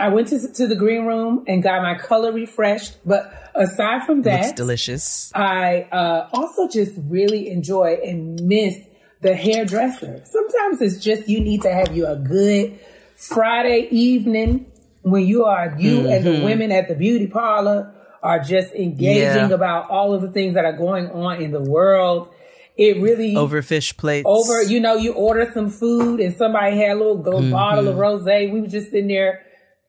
I 0.02 0.08
went 0.08 0.28
to 0.28 0.38
to 0.58 0.66
the 0.66 0.76
green 0.76 1.04
room 1.06 1.44
and 1.46 1.62
got 1.62 1.82
my 1.82 1.94
color 1.96 2.32
refreshed, 2.32 2.92
but 3.06 3.22
aside 3.54 4.04
from 4.06 4.22
that, 4.22 4.56
delicious. 4.56 5.30
I 5.34 5.86
uh 6.00 6.28
also 6.32 6.68
just 6.68 6.92
really 7.08 7.48
enjoy 7.50 7.98
and 8.04 8.40
miss 8.42 8.76
the 9.20 9.34
hairdresser. 9.34 10.22
Sometimes 10.24 10.80
it's 10.82 10.98
just 11.02 11.28
you 11.28 11.40
need 11.40 11.62
to 11.62 11.72
have 11.72 11.96
you 11.96 12.06
a 12.06 12.16
good 12.16 12.78
Friday 13.16 13.86
evening 13.90 14.66
when 15.02 15.24
you 15.26 15.44
are 15.44 15.74
you 15.78 16.08
and 16.08 16.24
the 16.24 16.44
women 16.44 16.72
at 16.72 16.88
the 16.88 16.94
beauty 16.94 17.26
parlor 17.26 17.94
are 18.22 18.40
just 18.40 18.72
engaging 18.74 19.48
Yeah. 19.50 19.60
about 19.60 19.90
all 19.90 20.12
of 20.14 20.22
the 20.22 20.30
things 20.30 20.54
that 20.54 20.64
are 20.64 20.76
going 20.86 21.08
on 21.10 21.40
in 21.42 21.50
the 21.52 21.60
world. 21.62 22.28
It 22.76 23.00
really 23.02 23.36
Over 23.36 23.62
fish 23.62 23.96
plates. 23.96 24.24
over, 24.26 24.62
you 24.62 24.80
know, 24.80 24.94
you 24.96 25.12
order 25.12 25.50
some 25.52 25.70
food 25.70 26.20
and 26.20 26.34
somebody 26.36 26.76
had 26.76 26.92
a 26.92 26.98
little 26.98 27.18
go- 27.18 27.50
bottle 27.50 27.86
of 27.88 27.96
rosé. 27.96 28.50
We 28.52 28.60
were 28.62 28.66
just 28.68 28.92
in 28.92 29.08
there 29.08 29.42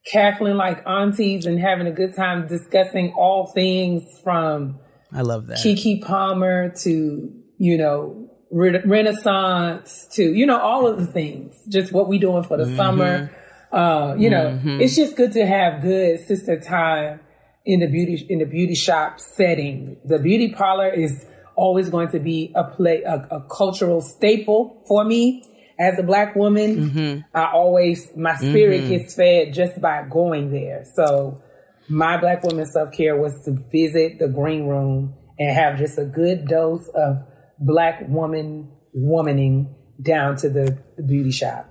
cackling 0.06 0.56
like 0.56 0.86
aunties 0.86 1.46
and 1.46 1.58
having 1.58 1.86
a 1.86 1.92
good 1.92 2.14
time 2.14 2.46
discussing 2.46 3.12
all 3.16 3.46
things 3.52 4.02
from 4.22 4.78
I 5.12 5.22
love 5.22 5.46
that. 5.46 5.58
Keke 5.58 6.02
Palmer 6.02 6.70
to, 6.82 7.32
you 7.58 7.78
know, 7.78 8.30
re- 8.50 8.82
Renaissance 8.84 10.08
to, 10.12 10.22
you 10.24 10.44
know, 10.46 10.58
all 10.58 10.86
of 10.86 10.98
the 10.98 11.06
things, 11.06 11.56
just 11.68 11.92
what 11.92 12.08
we 12.08 12.18
doing 12.18 12.42
for 12.42 12.56
the 12.56 12.64
Mm-hmm. 12.64 12.76
summer. 12.76 13.30
Uh, 13.72 14.14
you 14.16 14.30
know, 14.30 14.60
it's 14.64 14.94
just 14.94 15.16
good 15.16 15.32
to 15.32 15.44
have 15.44 15.82
good 15.82 16.20
sister 16.26 16.60
time 16.60 17.18
in 17.64 17.80
the 17.80 17.86
beauty, 17.88 18.24
in 18.28 18.38
the 18.38 18.44
beauty 18.44 18.74
shop 18.74 19.18
setting. 19.18 19.96
The 20.04 20.18
beauty 20.20 20.52
parlor 20.52 20.88
is 20.88 21.26
always 21.56 21.90
going 21.90 22.10
to 22.10 22.20
be 22.20 22.52
a 22.54 22.64
play, 22.64 23.02
a, 23.02 23.26
a 23.30 23.40
cultural 23.50 24.00
staple 24.00 24.82
for 24.86 25.04
me. 25.04 25.42
As 25.78 25.98
a 25.98 26.02
black 26.02 26.36
woman, 26.36 26.90
mm-hmm. 26.90 27.36
I 27.36 27.50
always, 27.52 28.10
my 28.16 28.36
spirit 28.36 28.82
mm-hmm. 28.82 28.90
gets 28.90 29.14
fed 29.14 29.52
just 29.52 29.80
by 29.80 30.04
going 30.08 30.52
there. 30.52 30.84
So, 30.94 31.42
my 31.88 32.16
black 32.16 32.42
woman 32.44 32.64
self 32.66 32.92
care 32.92 33.16
was 33.16 33.44
to 33.44 33.52
visit 33.70 34.18
the 34.18 34.28
green 34.28 34.66
room 34.66 35.14
and 35.38 35.54
have 35.54 35.78
just 35.78 35.98
a 35.98 36.04
good 36.04 36.46
dose 36.46 36.88
of 36.94 37.16
black 37.58 38.08
woman 38.08 38.70
womaning 38.96 39.74
down 40.00 40.36
to 40.36 40.48
the, 40.48 40.78
the 40.96 41.02
beauty 41.02 41.32
shop. 41.32 41.70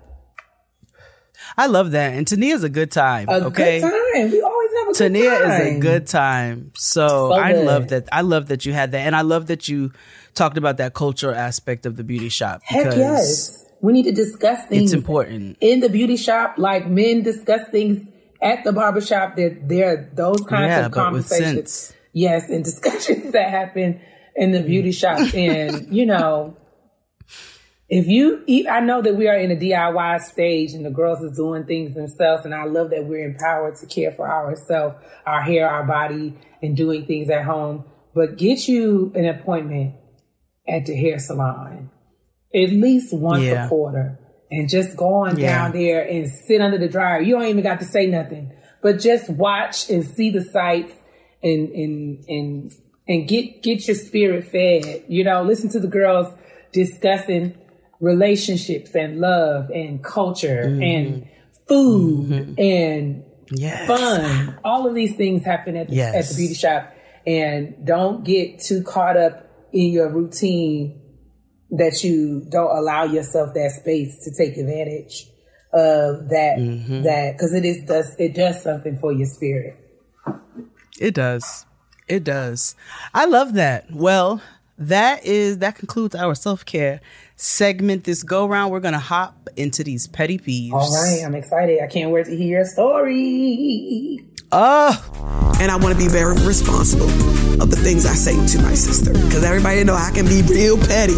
I 1.58 1.68
love 1.68 1.92
that. 1.92 2.14
And 2.14 2.26
Tania's 2.26 2.64
a 2.64 2.70
good 2.70 2.92
time. 2.92 3.28
A 3.30 3.46
okay. 3.46 3.82
good 3.82 3.90
time. 3.90 4.32
We 4.32 4.42
always 4.42 4.70
have 4.78 4.88
a 4.88 4.92
good 4.92 4.98
Tania 4.98 5.40
time. 5.40 5.52
is 5.52 5.76
a 5.76 5.80
good 5.80 6.08
time. 6.08 6.72
So, 6.76 7.08
So 7.08 7.34
I 7.34 7.54
good. 7.54 7.66
love 7.66 7.88
that. 7.90 8.08
I 8.12 8.22
love 8.22 8.48
that 8.48 8.66
you 8.66 8.74
had 8.74 8.92
that. 8.92 9.00
And 9.00 9.16
I 9.16 9.22
love 9.22 9.48
that 9.48 9.68
you 9.68 9.92
talked 10.34 10.58
about 10.58 10.78
that 10.78 10.94
cultural 10.94 11.36
aspect 11.36 11.86
of 11.86 11.96
the 11.96 12.04
beauty 12.04 12.30
shop. 12.30 12.62
Heck 12.64 12.86
because 12.86 12.98
yes. 12.98 13.63
We 13.84 13.92
need 13.92 14.04
to 14.04 14.14
discuss 14.14 14.66
things 14.68 14.84
It's 14.84 14.94
important. 14.94 15.58
in 15.60 15.82
the 15.82 15.90
beauty 15.90 16.16
shop, 16.16 16.56
like 16.58 16.88
men 16.88 17.22
discuss 17.22 17.68
things 17.70 18.00
at 18.42 18.64
the 18.64 18.72
barbershop. 18.72 19.36
That 19.36 19.68
there 19.68 19.90
are 19.92 20.10
those 20.16 20.40
kinds 20.48 20.70
Yeah, 20.70 20.86
of 20.86 20.92
but 20.94 21.12
with 21.12 21.30
conversations. 21.30 21.72
sense. 21.72 21.94
Yes, 22.14 22.50
and 22.50 22.64
discussions 22.72 23.34
that 23.34 23.50
happen 23.50 24.00
in 24.38 24.52
the 24.54 24.64
beauty 24.64 24.94
shop. 24.94 25.20
And 25.36 25.94
you 25.94 26.06
know, 26.06 26.56
if 27.90 28.08
you 28.08 28.42
eat, 28.48 28.68
I 28.70 28.80
know 28.80 29.02
that 29.02 29.16
we 29.18 29.28
are 29.28 29.36
in 29.38 29.52
a 29.52 29.56
DIY 29.58 30.22
stage 30.22 30.72
and 30.72 30.86
the 30.86 30.90
girls 30.90 31.22
is 31.22 31.36
doing 31.36 31.66
things 31.66 31.94
themselves. 31.94 32.46
And 32.46 32.56
I 32.56 32.64
love 32.64 32.90
that 32.92 33.06
we're 33.06 33.26
empowered 33.28 33.76
to 33.82 33.86
care 33.86 34.14
for 34.14 34.32
ourselves, 34.32 34.96
our 35.26 35.42
hair, 35.42 35.70
our 35.70 35.84
body, 35.84 36.36
and 36.62 36.78
doing 36.78 37.06
things 37.06 37.30
at 37.30 37.44
home. 37.44 37.84
But 38.16 38.38
get 38.38 38.66
you 38.70 39.12
an 39.14 39.26
appointment 39.26 39.96
at 40.66 40.86
the 40.86 40.96
hair 40.96 41.20
salon 41.20 41.90
at 42.54 42.70
least 42.70 43.14
once 43.14 43.44
Yeah. 43.44 43.66
a 43.66 43.70
quarter 43.70 44.20
and 44.52 44.70
just 44.70 44.96
go 44.96 45.08
on 45.26 45.38
Yeah. 45.38 45.58
down 45.58 45.72
there 45.74 46.02
and 46.08 46.30
sit 46.30 46.62
under 46.62 46.78
the 46.78 46.88
dryer. 46.88 47.22
You 47.22 47.34
don't 47.36 47.48
even 47.48 47.64
got 47.64 47.80
to 47.80 47.86
say 47.86 48.06
nothing, 48.06 48.52
but 48.82 49.00
just 49.00 49.30
watch 49.30 49.90
and 49.90 50.06
see 50.06 50.30
the 50.30 50.44
sights 50.44 50.94
and, 51.42 51.70
and, 51.70 52.26
and, 52.28 52.72
and 53.08 53.28
get, 53.28 53.64
get 53.64 53.88
your 53.88 53.96
spirit 53.96 54.46
fed. 54.46 55.04
You 55.08 55.24
know, 55.24 55.44
listen 55.44 55.70
to 55.72 55.80
the 55.80 55.88
girls 55.88 56.28
discussing 56.72 57.56
relationships 58.00 58.94
and 58.96 59.20
love 59.20 59.70
and 59.70 60.04
culture 60.04 60.64
mm-hmm. 60.66 60.82
and 60.82 61.28
food 61.68 62.30
mm-hmm. 62.30 62.62
and 62.62 63.24
Yes. 63.56 63.88
fun. 63.88 64.58
All 64.64 64.88
of 64.88 64.96
these 64.96 65.16
things 65.16 65.44
happen 65.44 65.76
at 65.76 65.90
the, 65.90 65.96
Yes. 65.96 66.16
at 66.16 66.30
the 66.30 66.36
beauty 66.36 66.54
shop. 66.56 66.92
And 67.28 67.86
don't 67.86 68.24
get 68.24 68.60
too 68.60 68.84
caught 68.84 69.16
up 69.16 69.48
in 69.72 69.92
your 69.92 70.10
routine 70.10 71.00
that 71.78 72.04
you 72.04 72.46
don't 72.50 72.76
allow 72.76 73.04
yourself 73.04 73.54
that 73.54 73.72
space 73.72 74.24
to 74.24 74.32
take 74.32 74.58
advantage 74.58 75.28
of 75.74 76.30
that 76.30 76.58
Mm-hmm. 76.60 77.02
that 77.02 77.34
because 77.34 77.54
it 77.54 77.66
is 77.66 77.84
does 77.88 78.16
it 78.20 78.36
does 78.36 78.62
something 78.62 78.98
for 79.00 79.12
your 79.12 79.26
spirit. 79.26 79.76
It 81.00 81.16
does. 81.16 81.66
It 82.08 82.24
does. 82.24 82.76
I 83.14 83.26
love 83.26 83.54
that. 83.54 83.92
Well, 83.92 84.42
that 84.78 85.26
is 85.26 85.58
that 85.60 85.76
concludes 85.76 86.14
our 86.16 86.36
self-care 86.36 87.02
segment 87.36 88.04
this 88.04 88.22
go 88.22 88.46
round. 88.46 88.72
We're 88.72 88.80
gonna 88.80 89.00
hop 89.00 89.50
into 89.56 89.84
these 89.84 90.06
petty 90.08 90.38
peeves. 90.38 90.74
All 90.74 90.94
right, 90.94 91.24
I'm 91.26 91.34
excited. 91.36 91.82
I 91.82 91.88
can't 91.88 92.12
wait 92.12 92.26
to 92.26 92.36
hear 92.36 92.58
your 92.60 92.66
story. 92.66 94.24
Oh, 94.56 95.58
and 95.60 95.72
I 95.72 95.78
want 95.78 95.98
to 95.98 96.00
be 96.00 96.08
very 96.08 96.36
responsible 96.46 97.10
of 97.60 97.72
the 97.72 97.76
things 97.76 98.06
I 98.06 98.14
say 98.14 98.34
to 98.34 98.62
my 98.62 98.76
sister 98.76 99.12
because 99.12 99.44
everybody 99.44 99.84
know 99.84 99.96
I 99.96 100.12
can 100.14 100.28
be 100.28 100.44
real 100.44 100.78
petty. 100.78 101.16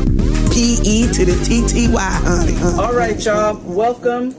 P 0.53 0.79
E 0.85 1.11
to 1.11 1.25
the 1.25 1.37
T 1.43 1.67
T 1.67 1.91
Y, 1.91 1.99
honey. 2.01 2.53
honey. 2.53 2.79
all 2.79 2.93
right, 2.93 3.25
y'all. 3.25 3.57
Welcome 3.65 4.33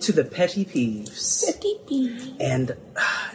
to 0.00 0.10
the 0.10 0.24
petty 0.24 0.64
peeves. 0.64 1.44
Petty 1.44 1.76
Peeves. 1.86 2.34
And 2.40 2.74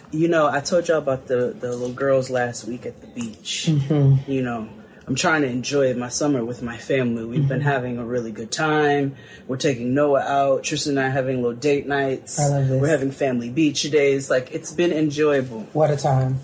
you 0.09 0.27
know, 0.27 0.47
I 0.47 0.61
told 0.61 0.87
y'all 0.87 0.97
about 0.97 1.27
the 1.27 1.55
the 1.59 1.69
little 1.69 1.93
girls 1.93 2.31
last 2.31 2.65
week 2.65 2.87
at 2.87 2.99
the 2.99 3.07
beach. 3.07 3.67
Mm-hmm. 3.69 4.31
You 4.31 4.41
know, 4.41 4.67
I'm 5.07 5.15
trying 5.15 5.41
to 5.43 5.47
enjoy 5.47 5.93
my 5.93 6.09
summer 6.09 6.43
with 6.43 6.61
my 6.61 6.77
family. 6.77 7.23
We've 7.23 7.47
been 7.47 7.59
Mm-hmm. 7.59 7.67
having 7.69 7.97
a 7.97 8.05
really 8.05 8.31
good 8.33 8.51
time. 8.51 9.15
We're 9.47 9.55
taking 9.57 9.93
Noah 9.93 10.19
out. 10.19 10.63
Tristan 10.63 10.97
and 10.97 10.99
I 10.99 11.07
are 11.07 11.11
having 11.11 11.37
little 11.41 11.57
date 11.57 11.87
nights. 11.87 12.37
I 12.39 12.47
love 12.49 12.67
this. 12.67 12.81
We're 12.81 12.89
having 12.89 13.11
family 13.11 13.49
beach 13.49 13.83
days. 13.83 14.29
Like 14.29 14.51
it's 14.51 14.73
been 14.73 14.91
enjoyable. 14.91 15.61
What 15.71 15.91
a 15.91 15.95
time. 15.97 16.39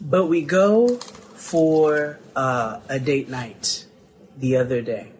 But 0.00 0.26
we 0.26 0.42
go 0.42 0.96
for 0.98 2.20
uh, 2.36 2.80
a 2.88 3.00
date 3.00 3.28
night 3.28 3.84
the 4.36 4.58
other 4.58 4.80
day. 4.80 5.10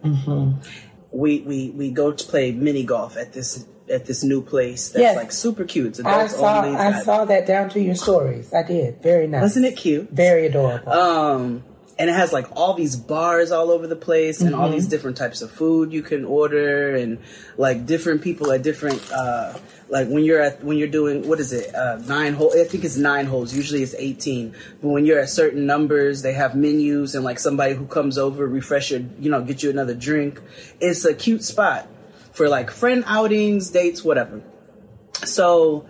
we 1.10 1.40
we 1.40 1.70
we 1.70 1.90
go 1.90 2.12
to 2.12 2.24
play 2.27 2.52
mini 2.52 2.85
golf 2.85 3.16
at 3.16 3.32
this 3.32 3.66
at 3.90 4.05
this 4.06 4.23
new 4.23 4.43
place 4.43 4.90
that's 4.90 5.01
Yes. 5.01 5.16
like 5.16 5.32
super 5.32 5.64
cute. 5.64 5.98
It's 5.98 6.01
I 6.01 6.27
saw. 6.28 6.60
I 6.62 7.01
saw 7.02 7.24
that 7.24 7.47
down 7.47 7.70
to 7.70 7.81
your 7.81 7.94
stories. 7.97 8.55
I 8.55 8.62
did. 8.62 9.02
Very 9.02 9.27
nice. 9.27 9.43
Wasn't 9.43 9.64
it 9.64 9.77
cute? 9.77 10.10
Very 10.10 10.47
adorable. 10.47 10.93
Um, 10.93 11.64
and 11.98 12.10
it 12.10 12.12
has 12.14 12.32
like 12.32 12.47
all 12.56 12.74
these 12.74 12.94
bars 12.94 13.51
all 13.51 13.70
over 13.70 13.86
the 13.86 13.97
place 13.97 14.40
and 14.40 14.51
Mm-hmm. 14.51 14.60
all 14.60 14.68
these 14.70 14.86
different 14.86 15.16
types 15.16 15.40
of 15.43 15.51
food 15.51 15.93
you 15.93 16.02
can 16.02 16.24
order 16.24 16.94
and 16.94 17.18
like 17.56 17.86
different 17.86 18.23
people 18.23 18.52
at 18.52 18.62
different 18.62 19.01
uh 19.12 19.56
like 19.89 20.09
when 20.09 20.24
you're 20.24 20.40
at 20.43 20.62
when 20.64 20.77
you're 20.78 20.89
doing 20.89 21.27
what 21.28 21.39
is 21.40 21.52
it? 21.52 21.74
Uh 21.74 21.97
nine 22.06 22.35
hole 22.35 22.52
i 22.59 22.64
think 22.64 22.85
it's 22.85 22.97
nine 22.97 23.27
holes. 23.27 23.55
Usually 23.55 23.82
it's 23.82 23.94
18 23.94 24.55
but 24.82 24.89
when 24.89 25.06
you're 25.06 25.20
at 25.20 25.31
certain 25.31 25.64
numbers 25.66 26.23
they 26.23 26.32
have 26.35 26.55
menus 26.55 27.14
and 27.14 27.24
like 27.24 27.39
somebody 27.39 27.74
who 27.74 27.86
comes 27.86 28.18
over 28.18 28.47
refresh 28.47 28.90
your 28.90 29.01
you 29.18 29.31
know 29.31 29.43
get 29.43 29.62
you 29.62 29.70
another 29.70 29.94
drink. 29.94 30.40
It's 30.81 31.05
a 31.05 31.14
cute 31.14 31.44
spot 31.44 31.89
for 32.32 32.48
like 32.48 32.70
friend 32.70 33.05
outings 33.06 33.70
dates 33.70 34.05
whatever. 34.05 34.43
So 35.24 35.86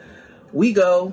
we 0.52 0.72
go 0.72 1.12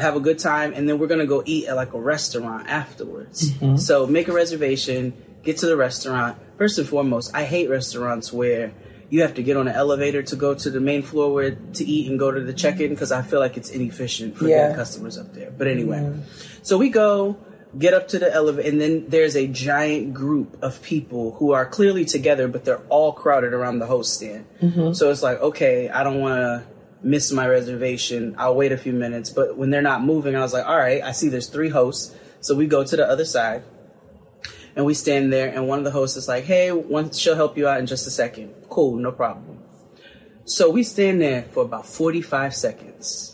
have 0.00 0.16
a 0.16 0.20
good 0.20 0.38
time 0.38 0.72
and 0.74 0.88
then 0.88 0.98
we're 0.98 1.06
gonna 1.06 1.26
go 1.26 1.42
eat 1.44 1.66
at 1.66 1.76
like 1.76 1.92
a 1.94 2.00
restaurant 2.00 2.68
afterwards. 2.68 3.50
Mm-hmm. 3.52 3.76
So 3.76 4.06
make 4.06 4.28
a 4.28 4.32
reservation 4.32 5.12
get 5.42 5.58
to 5.58 5.66
the 5.66 5.76
restaurant. 5.76 6.38
First 6.58 6.78
and 6.78 6.88
foremost 6.88 7.34
i 7.34 7.44
hate 7.44 7.68
restaurants 7.68 8.32
where 8.32 8.72
you 9.10 9.20
have 9.20 9.34
to 9.34 9.42
get 9.42 9.58
on 9.58 9.68
an 9.68 9.74
elevator 9.74 10.22
to 10.22 10.36
go 10.36 10.54
to 10.54 10.70
the 10.70 10.80
main 10.80 11.02
floor 11.02 11.34
where 11.34 11.50
to 11.50 11.84
eat 11.84 12.08
and 12.08 12.18
go 12.18 12.30
to 12.30 12.40
the 12.40 12.52
check-in 12.52 12.90
because 12.90 13.12
i 13.12 13.20
feel 13.20 13.40
like 13.40 13.56
it's 13.56 13.68
inefficient 13.70 14.36
for 14.36 14.46
Yeah. 14.46 14.56
getting 14.68 14.76
customers 14.76 15.18
up 15.18 15.34
there. 15.34 15.50
But 15.50 15.66
anyway 15.68 15.98
mm-hmm. 15.98 16.20
so 16.62 16.78
we 16.78 16.88
go 16.88 17.36
get 17.76 17.94
up 17.94 18.08
to 18.08 18.18
the 18.18 18.32
elevator 18.32 18.68
and 18.68 18.80
then 18.80 19.06
there's 19.08 19.34
a 19.34 19.46
giant 19.46 20.14
group 20.14 20.58
of 20.62 20.82
people 20.82 21.32
who 21.32 21.52
are 21.52 21.66
clearly 21.66 22.04
together 22.04 22.46
but 22.46 22.64
they're 22.64 22.82
all 22.88 23.12
crowded 23.12 23.52
around 23.52 23.78
the 23.80 23.86
host 23.86 24.14
stand. 24.14 24.46
Mm-hmm. 24.62 24.92
So 24.92 25.10
it's 25.10 25.22
like 25.22 25.40
okay 25.40 25.88
i 25.90 26.04
don't 26.04 26.20
want 26.20 26.36
to 26.36 26.71
miss 27.02 27.32
my 27.32 27.46
reservation. 27.46 28.34
I'll 28.38 28.54
wait 28.54 28.72
a 28.72 28.76
few 28.76 28.92
minutes. 28.92 29.30
But 29.30 29.56
when 29.56 29.70
they're 29.70 29.82
not 29.82 30.02
moving 30.02 30.36
i 30.36 30.40
was 30.40 30.52
like 30.52 30.66
all 30.66 30.76
right 30.76 31.02
i 31.02 31.12
see 31.12 31.28
there's 31.28 31.48
three 31.48 31.68
hosts. 31.68 32.14
So 32.40 32.54
we 32.54 32.66
go 32.66 32.84
to 32.84 32.96
the 32.96 33.08
other 33.08 33.24
side 33.24 33.62
and 34.74 34.84
we 34.84 34.94
stand 34.94 35.32
there 35.32 35.48
and 35.48 35.68
one 35.68 35.78
of 35.78 35.84
the 35.84 35.90
hosts 35.90 36.16
is 36.16 36.28
like 36.28 36.44
hey 36.44 36.72
one 36.72 37.12
she'll 37.12 37.36
help 37.36 37.56
you 37.56 37.68
out 37.68 37.80
in 37.80 37.86
just 37.86 38.06
a 38.06 38.10
second. 38.10 38.54
Cool 38.68 38.96
no 38.96 39.12
problem. 39.12 39.58
So 40.44 40.70
we 40.70 40.82
stand 40.82 41.20
there 41.20 41.42
for 41.52 41.64
about 41.64 41.86
45 41.86 42.54
seconds. 42.54 43.28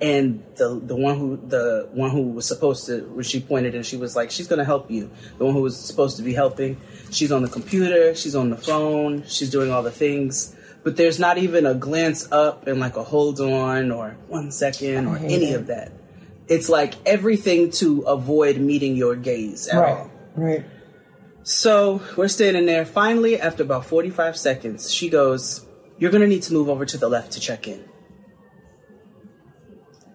And 0.00 0.42
the 0.56 0.80
the 0.82 0.96
one 0.96 1.18
who 1.18 1.36
the 1.36 1.90
one 1.92 2.10
who 2.10 2.30
was 2.32 2.46
supposed 2.46 2.86
to 2.86 3.02
when 3.02 3.24
she 3.24 3.38
pointed 3.38 3.74
and 3.74 3.84
she 3.84 3.98
was 3.98 4.16
like 4.16 4.30
she's 4.30 4.46
gonna 4.46 4.64
help 4.64 4.90
you. 4.90 5.10
The 5.36 5.44
one 5.44 5.54
who 5.54 5.60
was 5.60 5.78
supposed 5.78 6.16
to 6.16 6.22
be 6.22 6.32
helping 6.32 6.80
she's 7.10 7.32
on 7.32 7.42
the 7.42 7.48
computer 7.48 8.14
she's 8.14 8.34
on 8.34 8.50
the 8.50 8.56
phone 8.56 9.24
she's 9.26 9.50
doing 9.50 9.70
all 9.70 9.82
the 9.82 9.90
things 9.90 10.56
but 10.82 10.96
there's 10.96 11.18
not 11.18 11.38
even 11.38 11.66
a 11.66 11.74
glance 11.74 12.30
up 12.32 12.66
and 12.66 12.80
like 12.80 12.96
a 12.96 13.04
hold 13.04 13.40
on 13.40 13.90
or 13.90 14.16
one 14.28 14.50
second 14.50 15.06
or 15.06 15.16
any 15.18 15.52
it. 15.52 15.56
of 15.56 15.66
that 15.68 15.92
it's 16.48 16.68
like 16.68 16.94
everything 17.06 17.70
to 17.70 18.00
avoid 18.02 18.56
meeting 18.58 18.96
your 18.96 19.14
gaze 19.14 19.68
at 19.68 19.78
right. 19.78 19.96
all 19.98 20.10
Right. 20.34 20.64
so 21.44 22.02
we're 22.16 22.26
standing 22.28 22.66
there. 22.66 22.84
Finally, 22.84 23.40
after 23.40 23.62
about 23.62 23.84
45 23.86 24.36
seconds, 24.36 24.92
she 24.92 25.08
goes, 25.08 25.64
You're 25.98 26.10
going 26.10 26.22
to 26.22 26.26
need 26.28 26.42
to 26.44 26.52
move 26.52 26.68
over 26.68 26.84
to 26.86 26.98
the 26.98 27.08
left 27.08 27.32
to 27.32 27.40
check 27.40 27.68
in. 27.68 27.84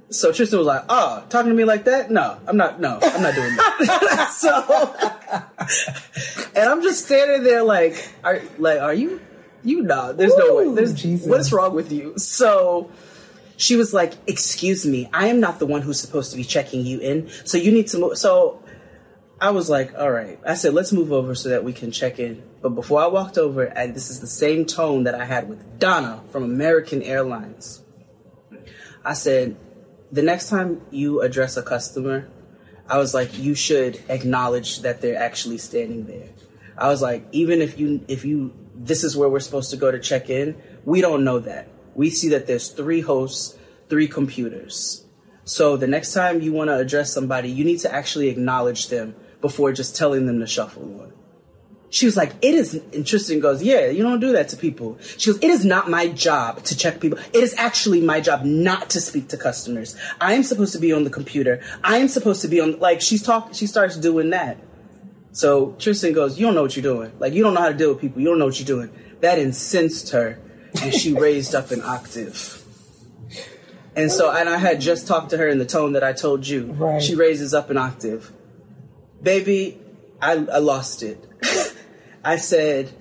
So 0.09 0.31
Tristan 0.31 0.59
was 0.59 0.67
like, 0.67 0.83
Oh, 0.89 1.23
talking 1.29 1.49
to 1.51 1.55
me 1.55 1.65
like 1.65 1.85
that? 1.85 2.11
No, 2.11 2.37
I'm 2.47 2.57
not. 2.57 2.79
No, 2.79 2.99
I'm 3.01 3.21
not 3.21 3.35
doing 3.35 3.55
that. 3.55 4.33
so, 4.37 4.93
and 6.59 6.69
I'm 6.69 6.81
just 6.81 7.05
standing 7.05 7.43
there 7.43 7.63
like, 7.63 8.09
Are 8.23 8.41
like, 8.57 8.79
are 8.81 8.93
you? 8.93 9.19
You 9.65 9.81
know, 9.81 10.13
there's 10.13 10.35
no 10.35 10.55
way. 10.55 10.73
There's 10.73 10.93
Jesus. 10.93 11.27
What's 11.27 11.51
wrong 11.51 11.75
with 11.75 11.91
you? 11.91 12.17
So 12.17 12.91
she 13.57 13.75
was 13.75 13.93
like, 13.93 14.13
Excuse 14.27 14.85
me, 14.85 15.09
I 15.11 15.27
am 15.27 15.39
not 15.39 15.59
the 15.59 15.65
one 15.65 15.81
who's 15.81 15.99
supposed 15.99 16.31
to 16.31 16.37
be 16.37 16.43
checking 16.43 16.85
you 16.85 16.99
in. 16.99 17.29
So 17.43 17.57
you 17.57 17.71
need 17.71 17.87
to 17.87 17.97
move. 17.97 18.17
So 18.17 18.63
I 19.39 19.51
was 19.51 19.69
like, 19.69 19.93
all 19.97 20.11
right. 20.11 20.39
I 20.45 20.53
said, 20.53 20.73
let's 20.73 20.93
move 20.93 21.11
over 21.11 21.35
so 21.35 21.49
that 21.49 21.63
we 21.63 21.73
can 21.73 21.91
check 21.91 22.19
in. 22.19 22.41
But 22.61 22.69
before 22.69 23.01
I 23.01 23.07
walked 23.07 23.37
over, 23.37 23.63
and 23.63 23.93
this 23.93 24.09
is 24.09 24.21
the 24.21 24.27
same 24.27 24.65
tone 24.65 25.03
that 25.03 25.15
I 25.15 25.25
had 25.25 25.49
with 25.49 25.77
Donna 25.77 26.23
from 26.31 26.43
American 26.43 27.01
Airlines, 27.01 27.83
I 29.03 29.13
said, 29.13 29.57
the 30.11 30.21
next 30.21 30.49
time 30.49 30.81
you 30.89 31.21
address 31.21 31.57
a 31.57 31.63
customer, 31.63 32.29
I 32.87 32.97
was 32.97 33.13
like, 33.13 33.37
you 33.37 33.55
should 33.55 34.01
acknowledge 34.07 34.79
that 34.81 35.01
they're 35.01 35.21
actually 35.21 35.57
standing 35.57 36.05
there. 36.05 36.29
I 36.77 36.87
was 36.87 37.01
like, 37.01 37.27
even 37.31 37.61
if 37.61 37.77
you, 37.77 38.05
if 38.07 38.23
you, 38.23 38.53
this 38.75 39.03
is 39.03 39.15
where 39.15 39.29
we're 39.29 39.39
supposed 39.39 39.71
to 39.71 39.77
go 39.77 39.91
to 39.91 39.99
check 39.99 40.29
in, 40.29 40.61
we 40.83 41.01
don't 41.01 41.23
know 41.23 41.39
that. 41.39 41.69
We 41.95 42.09
see 42.09 42.29
that 42.29 42.45
there's 42.45 42.69
three 42.69 43.01
hosts, 43.01 43.57
three 43.89 44.07
computers. 44.07 45.05
So 45.45 45.77
the 45.77 45.87
next 45.87 46.13
time 46.13 46.41
you 46.41 46.51
want 46.51 46.69
to 46.69 46.77
address 46.77 47.13
somebody, 47.13 47.49
you 47.49 47.63
need 47.63 47.79
to 47.79 47.93
actually 47.93 48.29
acknowledge 48.29 48.89
them 48.89 49.15
before 49.41 49.71
just 49.71 49.95
telling 49.95 50.25
them 50.25 50.39
to 50.39 50.47
shuffle 50.47 51.01
on. 51.01 51.13
She 51.91 52.05
was 52.05 52.17
like, 52.17 52.33
it 52.41 52.55
is, 52.55 52.81
interesting. 52.91 53.39
Goes, 53.39 53.63
yeah, 53.63 53.87
you 53.87 54.03
don't 54.03 54.19
do 54.19 54.33
that 54.33 54.49
to 54.49 54.57
people. 54.57 54.97
She 55.17 55.31
goes, 55.31 55.39
it 55.41 55.49
is 55.49 55.63
not 55.63 55.89
my 55.89 56.09
job 56.09 56.63
to 56.63 56.75
check 56.75 56.99
people. 56.99 57.19
It 57.31 57.41
is 57.41 57.55
actually 57.57 58.01
my 58.01 58.19
job 58.19 58.43
not 58.43 58.89
to 58.89 58.99
speak 58.99 59.29
to 59.29 59.37
customers. 59.37 59.95
I 60.19 60.33
am 60.33 60.43
supposed 60.43 60.73
to 60.73 60.79
be 60.79 60.91
on 60.91 61.05
the 61.05 61.09
computer. 61.09 61.61
I 61.83 61.97
am 61.97 62.09
supposed 62.09 62.41
to 62.41 62.49
be 62.49 62.59
on, 62.59 62.79
like, 62.79 62.99
she's 62.99 63.23
talking, 63.23 63.53
she 63.53 63.67
starts 63.67 63.95
doing 63.95 64.31
that. 64.31 64.57
So 65.35 65.75
Tristan 65.79 66.13
goes, 66.13 66.39
you 66.39 66.45
don't 66.45 66.55
know 66.55 66.61
what 66.61 66.77
you're 66.77 66.83
doing. 66.83 67.11
Like, 67.19 67.33
you 67.33 67.43
don't 67.43 67.53
know 67.53 67.59
how 67.59 67.67
to 67.67 67.75
deal 67.75 67.89
with 67.89 67.99
people. 67.99 68.21
You 68.21 68.29
don't 68.29 68.39
know 68.39 68.45
what 68.45 68.57
you're 68.57 68.65
doing. 68.65 68.89
That 69.19 69.37
incensed 69.37 70.11
her, 70.11 70.39
and 70.81 70.93
she 70.93 71.13
raised 71.19 71.53
up 71.53 71.71
an 71.71 71.81
octave. 71.81 72.63
And 73.97 74.09
so, 74.09 74.31
and 74.31 74.47
I 74.47 74.57
had 74.57 74.79
just 74.79 75.07
talked 75.07 75.31
to 75.31 75.37
her 75.37 75.49
in 75.49 75.57
the 75.57 75.65
tone 75.65 75.91
that 75.91 76.05
I 76.05 76.13
told 76.13 76.47
you. 76.47 76.71
Right. 76.71 77.03
She 77.03 77.15
raises 77.15 77.53
up 77.53 77.69
an 77.69 77.75
octave. 77.75 78.31
Baby, 79.21 79.77
I, 80.21 80.35
I 80.35 80.59
lost 80.59 81.03
it. 81.03 81.21
I 82.23 82.37
said, 82.37 82.93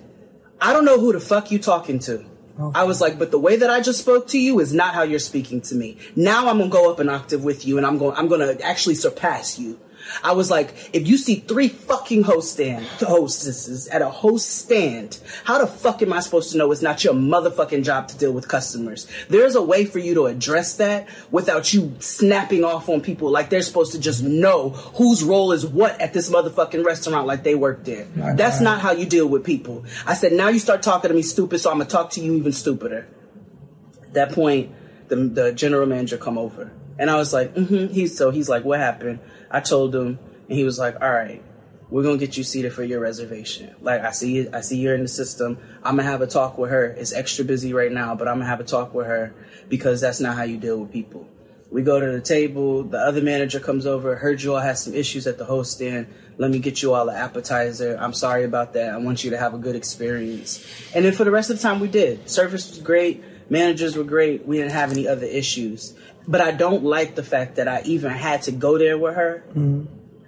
I 0.59 0.73
don't 0.73 0.83
know 0.83 0.99
who 0.99 1.13
the 1.13 1.21
fuck 1.21 1.51
you 1.51 1.59
talking 1.59 1.99
to. 1.99 2.25
I 2.73 2.83
was 2.83 2.99
like, 2.99 3.17
but 3.17 3.31
the 3.31 3.39
way 3.39 3.55
that 3.55 3.69
I 3.69 3.79
just 3.79 3.99
spoke 3.99 4.27
to 4.29 4.39
you 4.39 4.59
is 4.59 4.73
not 4.73 4.93
how 4.93 5.03
you're 5.03 5.19
speaking 5.19 5.61
to 5.61 5.75
me. 5.75 5.97
Now 6.15 6.49
I'm 6.49 6.57
gonna 6.57 6.69
go 6.69 6.91
up 6.91 6.99
an 6.99 7.09
octave 7.09 7.43
with 7.43 7.65
you 7.65 7.77
and 7.77 7.85
I'm 7.85 7.97
going 7.97 8.15
I'm 8.15 8.29
gonna 8.29 8.55
actually 8.63 8.95
surpass 8.95 9.59
you. 9.59 9.77
I 10.23 10.33
was 10.33 10.49
like, 10.49 10.73
if 10.93 11.07
you 11.07 11.17
see 11.17 11.35
three 11.35 11.67
fucking 11.67 12.23
host 12.23 12.53
stand 12.53 12.85
hostesses 12.85 13.87
at 13.87 14.01
a 14.01 14.09
host 14.09 14.49
stand, 14.49 15.19
how 15.43 15.57
the 15.57 15.67
fuck 15.67 16.01
am 16.01 16.13
I 16.13 16.19
supposed 16.19 16.51
to 16.51 16.57
know 16.57 16.71
it's 16.71 16.81
not 16.81 17.03
your 17.03 17.13
motherfucking 17.13 17.83
job 17.83 18.07
to 18.09 18.17
deal 18.17 18.31
with 18.31 18.47
customers? 18.47 19.07
There's 19.29 19.55
a 19.55 19.61
way 19.61 19.85
for 19.85 19.99
you 19.99 20.13
to 20.15 20.25
address 20.25 20.77
that 20.77 21.07
without 21.31 21.73
you 21.73 21.95
snapping 21.99 22.63
off 22.63 22.89
on 22.89 23.01
people 23.01 23.29
like 23.29 23.49
they're 23.49 23.61
supposed 23.61 23.91
to 23.93 23.99
just 23.99 24.23
know 24.23 24.69
whose 24.69 25.23
role 25.23 25.51
is 25.51 25.65
what 25.65 25.99
at 25.99 26.13
this 26.13 26.29
motherfucking 26.29 26.85
restaurant 26.85 27.27
like 27.27 27.43
they 27.43 27.55
work 27.55 27.83
there. 27.85 28.05
That's 28.15 28.61
not 28.61 28.81
how 28.81 28.91
you 28.91 29.05
deal 29.05 29.27
with 29.27 29.43
people. 29.43 29.85
I 30.05 30.13
said, 30.13 30.33
now 30.33 30.49
you 30.49 30.59
start 30.59 30.83
talking 30.83 31.09
to 31.09 31.15
me 31.15 31.21
stupid, 31.21 31.59
so 31.59 31.71
I'm 31.71 31.77
gonna 31.77 31.89
talk 31.89 32.11
to 32.11 32.21
you 32.21 32.35
even 32.35 32.51
stupider. 32.51 33.07
At 34.03 34.13
that 34.13 34.31
point, 34.31 34.71
the, 35.07 35.15
the 35.15 35.51
general 35.51 35.85
manager 35.85 36.17
come 36.17 36.37
over. 36.37 36.71
And 36.97 37.09
I 37.09 37.15
was 37.15 37.33
like, 37.33 37.53
mm-hmm. 37.55 37.93
He's 37.93 38.17
so 38.17 38.31
he's 38.31 38.49
like, 38.49 38.63
what 38.63 38.79
happened? 38.79 39.19
I 39.51 39.59
told 39.59 39.95
him, 39.95 40.19
and 40.49 40.57
he 40.57 40.63
was 40.63 40.79
like, 40.79 40.95
all 41.01 41.11
right, 41.11 41.43
we're 41.89 42.03
gonna 42.03 42.17
get 42.17 42.37
you 42.37 42.43
seated 42.43 42.73
for 42.73 42.83
your 42.83 42.99
reservation. 42.99 43.75
Like 43.81 44.01
I 44.01 44.11
see, 44.11 44.35
you, 44.35 44.49
I 44.53 44.61
see 44.61 44.77
you're 44.77 44.95
in 44.95 45.03
the 45.03 45.07
system. 45.07 45.57
I'm 45.83 45.97
gonna 45.97 46.09
have 46.09 46.21
a 46.21 46.27
talk 46.27 46.57
with 46.57 46.71
her. 46.71 46.85
It's 46.85 47.13
extra 47.13 47.45
busy 47.45 47.73
right 47.73 47.91
now, 47.91 48.15
but 48.15 48.27
I'm 48.27 48.35
gonna 48.35 48.49
have 48.49 48.59
a 48.59 48.65
talk 48.65 48.93
with 48.93 49.07
her 49.07 49.33
because 49.69 50.01
that's 50.01 50.19
not 50.19 50.35
how 50.35 50.43
you 50.43 50.57
deal 50.57 50.79
with 50.79 50.91
people. 50.91 51.27
We 51.71 51.81
go 51.81 51.99
to 51.99 52.11
the 52.11 52.21
table. 52.21 52.83
The 52.83 52.99
other 52.99 53.21
manager 53.21 53.59
comes 53.59 53.85
over. 53.85 54.15
Heard 54.15 54.41
you 54.41 54.53
all 54.53 54.61
had 54.61 54.77
some 54.77 54.93
issues 54.93 55.27
at 55.27 55.37
the 55.37 55.45
host 55.45 55.73
stand. 55.73 56.07
Let 56.37 56.51
me 56.51 56.59
get 56.59 56.81
you 56.81 56.93
all 56.93 57.09
an 57.09 57.15
appetizer. 57.15 57.97
I'm 57.99 58.13
sorry 58.13 58.43
about 58.43 58.73
that. 58.73 58.93
I 58.93 58.97
want 58.97 59.23
you 59.23 59.31
to 59.31 59.37
have 59.37 59.53
a 59.53 59.57
good 59.57 59.75
experience. 59.75 60.65
And 60.93 61.03
then 61.03 61.13
for 61.13 61.23
the 61.23 61.31
rest 61.31 61.49
of 61.49 61.57
the 61.57 61.63
time, 61.63 61.79
we 61.79 61.87
did. 61.87 62.29
Service 62.29 62.69
was 62.69 62.79
great. 62.79 63.23
Managers 63.49 63.97
were 63.97 64.03
great. 64.03 64.45
We 64.45 64.57
didn't 64.57 64.71
have 64.71 64.91
any 64.91 65.07
other 65.07 65.25
issues. 65.25 65.95
But 66.27 66.41
I 66.41 66.51
don't 66.51 66.83
like 66.83 67.15
the 67.15 67.23
fact 67.23 67.55
that 67.57 67.67
I 67.67 67.81
even 67.85 68.11
had 68.11 68.43
to 68.43 68.51
go 68.51 68.77
there 68.77 68.97
with 68.97 69.15
her 69.15 69.43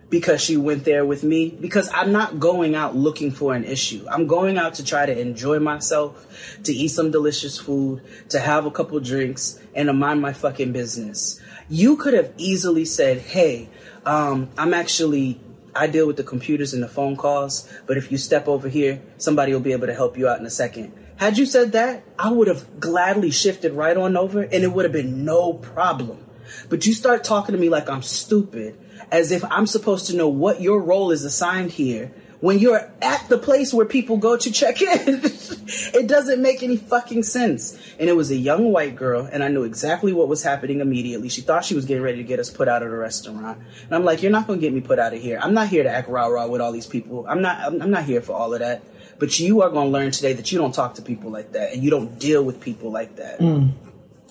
because 0.09 0.41
she 0.41 0.55
went 0.55 0.85
there 0.85 1.05
with 1.05 1.23
me 1.23 1.49
because 1.49 1.89
I'm 1.93 2.11
not 2.11 2.39
going 2.39 2.75
out 2.75 2.95
looking 2.95 3.31
for 3.31 3.53
an 3.53 3.63
issue. 3.63 4.05
I'm 4.09 4.27
going 4.27 4.57
out 4.57 4.75
to 4.75 4.85
try 4.85 5.05
to 5.05 5.19
enjoy 5.19 5.59
myself, 5.59 6.59
to 6.63 6.73
eat 6.73 6.89
some 6.89 7.11
delicious 7.11 7.57
food, 7.57 8.01
to 8.29 8.39
have 8.39 8.65
a 8.65 8.71
couple 8.71 8.99
drinks, 8.99 9.59
and 9.75 9.87
to 9.87 9.93
mind 9.93 10.21
my 10.21 10.33
fucking 10.33 10.71
business. 10.71 11.41
You 11.69 11.97
could 11.97 12.13
have 12.13 12.31
easily 12.37 12.85
said, 12.85 13.17
hey, 13.17 13.69
um, 14.05 14.49
I'm 14.57 14.73
actually, 14.73 15.41
I 15.75 15.87
deal 15.87 16.07
with 16.07 16.15
the 16.15 16.23
computers 16.23 16.73
and 16.73 16.81
the 16.81 16.87
phone 16.87 17.17
calls, 17.17 17.69
but 17.85 17.97
if 17.97 18.11
you 18.11 18.17
step 18.17 18.47
over 18.47 18.69
here, 18.69 19.01
somebody 19.17 19.51
will 19.51 19.59
be 19.59 19.73
able 19.73 19.87
to 19.87 19.93
help 19.93 20.17
you 20.17 20.27
out 20.27 20.39
in 20.39 20.45
a 20.45 20.49
second. 20.49 20.93
Had 21.17 21.37
you 21.37 21.45
said 21.45 21.71
that, 21.71 22.03
I 22.17 22.31
would 22.31 22.47
have 22.47 22.79
gladly 22.79 23.31
shifted 23.31 23.73
right 23.73 23.97
on 23.97 24.15
over 24.15 24.41
and 24.41 24.63
it 24.63 24.71
would 24.71 24.85
have 24.85 24.91
been 24.91 25.25
no 25.25 25.53
problem. 25.53 26.23
But 26.69 26.85
you 26.85 26.93
start 26.93 27.23
talking 27.23 27.53
to 27.53 27.59
me 27.59 27.69
like 27.69 27.89
I'm 27.89 28.03
stupid, 28.03 28.79
as 29.11 29.31
if 29.31 29.43
I'm 29.45 29.67
supposed 29.67 30.07
to 30.07 30.15
know 30.15 30.27
what 30.27 30.61
your 30.61 30.79
role 30.81 31.11
is 31.11 31.23
assigned 31.25 31.71
here 31.71 32.13
when 32.39 32.59
you're 32.59 32.91
at 33.01 33.27
the 33.29 33.37
place 33.37 33.73
where 33.73 33.85
people 33.85 34.17
go 34.17 34.37
to 34.37 34.51
check 34.51 34.81
in. 34.81 35.21
it 35.23 36.07
doesn't 36.07 36.41
make 36.41 36.61
any 36.61 36.77
fucking 36.77 37.23
sense. 37.23 37.77
And 37.99 38.09
it 38.09 38.15
was 38.15 38.29
a 38.29 38.35
young 38.35 38.71
white 38.71 38.95
girl, 38.95 39.27
and 39.31 39.43
I 39.43 39.47
knew 39.47 39.63
exactly 39.63 40.13
what 40.13 40.27
was 40.27 40.43
happening 40.43 40.79
immediately. 40.79 41.29
She 41.29 41.41
thought 41.41 41.65
she 41.65 41.75
was 41.75 41.85
getting 41.85 42.03
ready 42.03 42.17
to 42.17 42.23
get 42.23 42.39
us 42.39 42.49
put 42.49 42.67
out 42.67 42.83
of 42.83 42.91
the 42.91 42.95
restaurant. 42.95 43.59
And 43.85 43.95
I'm 43.95 44.03
like, 44.03 44.21
you're 44.21 44.31
not 44.31 44.45
going 44.47 44.59
to 44.59 44.61
get 44.61 44.73
me 44.73 44.81
put 44.81 44.99
out 44.99 45.13
of 45.13 45.21
here. 45.21 45.39
I'm 45.41 45.53
not 45.53 45.67
here 45.67 45.83
to 45.83 45.89
act 45.89 46.09
rah 46.09 46.27
rah 46.27 46.47
with 46.47 46.61
all 46.61 46.71
these 46.71 46.87
people. 46.87 47.25
I'm 47.27 47.41
not, 47.41 47.65
I'm 47.65 47.91
not 47.91 48.03
here 48.03 48.21
for 48.21 48.33
all 48.33 48.53
of 48.53 48.59
that. 48.59 48.83
But 49.19 49.39
you 49.39 49.61
are 49.61 49.69
going 49.69 49.87
to 49.87 49.91
learn 49.91 50.11
today 50.11 50.33
that 50.33 50.51
you 50.51 50.57
don't 50.57 50.73
talk 50.73 50.95
to 50.95 51.01
people 51.01 51.31
like 51.31 51.53
that 51.53 51.73
and 51.73 51.83
you 51.83 51.89
don't 51.89 52.19
deal 52.19 52.43
with 52.43 52.61
people 52.61 52.91
like 52.91 53.15
that. 53.15 53.39
Mm. 53.39 53.71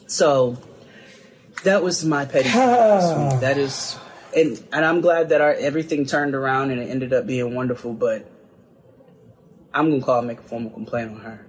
So 0.07 0.57
that 1.65 1.83
was 1.83 2.05
my 2.05 2.25
petty. 2.25 2.49
That 2.49 3.59
is, 3.59 3.99
and 4.37 4.63
and 4.73 4.85
I'm 4.85 5.01
glad 5.01 5.31
that 5.31 5.41
our 5.41 5.53
everything 5.55 6.07
turned 6.07 6.35
around 6.35 6.71
and 6.71 6.81
it 6.81 6.89
ended 6.89 7.13
up 7.13 7.27
being 7.27 7.55
wonderful. 7.55 7.93
But 7.93 8.31
I'm 9.75 9.91
gonna 9.91 10.03
call 10.03 10.19
and 10.19 10.29
make 10.29 10.41
a 10.41 10.43
formal 10.43 10.71
complaint 10.71 11.11
on 11.11 11.21
her 11.21 11.47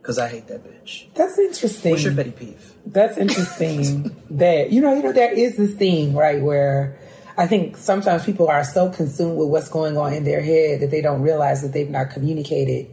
because 0.00 0.18
I 0.18 0.28
hate 0.28 0.46
that 0.48 0.64
bitch. 0.64 1.06
That's 1.14 1.38
interesting. 1.38 1.92
What's 1.92 2.04
your 2.04 2.14
petty 2.14 2.30
peeve? 2.30 2.72
That's 2.86 3.16
interesting. 3.18 4.16
that 4.30 4.70
you 4.70 4.80
know, 4.80 4.94
you 4.94 5.02
know, 5.02 5.12
there 5.12 5.32
is 5.32 5.56
this 5.56 5.74
thing 5.74 6.14
right 6.14 6.42
where 6.42 6.98
I 7.38 7.46
think 7.46 7.76
sometimes 7.76 8.24
people 8.24 8.48
are 8.48 8.64
so 8.64 8.90
consumed 8.90 9.38
with 9.38 9.48
what's 9.48 9.68
going 9.68 9.96
on 9.96 10.12
in 10.12 10.24
their 10.24 10.42
head 10.42 10.80
that 10.80 10.90
they 10.90 11.00
don't 11.00 11.22
realize 11.22 11.62
that 11.62 11.72
they've 11.72 11.88
not 11.88 12.10
communicated 12.10 12.92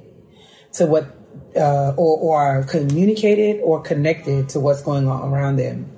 to 0.74 0.86
what 0.86 1.08
uh, 1.56 1.94
or, 1.98 2.60
or 2.60 2.64
communicated 2.66 3.60
or 3.64 3.82
connected 3.82 4.50
to 4.50 4.60
what's 4.60 4.84
going 4.84 5.08
on 5.08 5.34
around 5.34 5.56
them. 5.56 5.92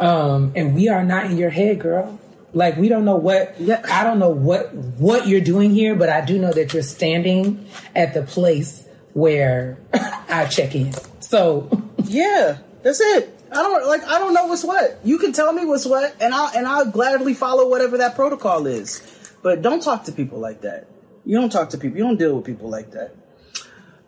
Um, 0.00 0.52
and 0.56 0.74
we 0.74 0.88
are 0.88 1.04
not 1.04 1.26
in 1.26 1.36
your 1.36 1.50
head, 1.50 1.78
girl. 1.78 2.18
Like 2.54 2.78
we 2.78 2.88
don't 2.88 3.04
know 3.04 3.16
what 3.16 3.54
I 3.90 4.02
don't 4.02 4.18
know 4.18 4.30
what 4.30 4.72
what 4.74 5.28
you're 5.28 5.42
doing 5.42 5.70
here, 5.70 5.94
but 5.94 6.08
I 6.08 6.24
do 6.24 6.38
know 6.38 6.52
that 6.52 6.72
you're 6.72 6.82
standing 6.82 7.66
at 7.94 8.14
the 8.14 8.22
place 8.22 8.86
where 9.12 9.78
I 9.92 10.46
check 10.46 10.74
in. 10.74 10.94
So 11.20 11.68
yeah, 12.04 12.58
that's 12.82 13.00
it. 13.00 13.33
I 13.54 13.62
don't 13.62 13.86
like 13.86 14.04
I 14.04 14.18
don't 14.18 14.34
know 14.34 14.46
what's 14.46 14.64
what. 14.64 14.98
You 15.04 15.18
can 15.18 15.32
tell 15.32 15.52
me 15.52 15.64
what's 15.64 15.86
what 15.86 16.14
and 16.20 16.34
I'll 16.34 16.50
and 16.56 16.66
I'll 16.66 16.90
gladly 16.90 17.34
follow 17.34 17.68
whatever 17.68 17.98
that 17.98 18.16
protocol 18.16 18.66
is. 18.66 19.02
But 19.42 19.62
don't 19.62 19.82
talk 19.82 20.04
to 20.04 20.12
people 20.12 20.40
like 20.40 20.62
that. 20.62 20.88
You 21.24 21.40
don't 21.40 21.50
talk 21.50 21.70
to 21.70 21.78
people. 21.78 21.96
You 21.96 22.04
don't 22.04 22.18
deal 22.18 22.34
with 22.36 22.44
people 22.44 22.68
like 22.68 22.90
that. 22.92 23.14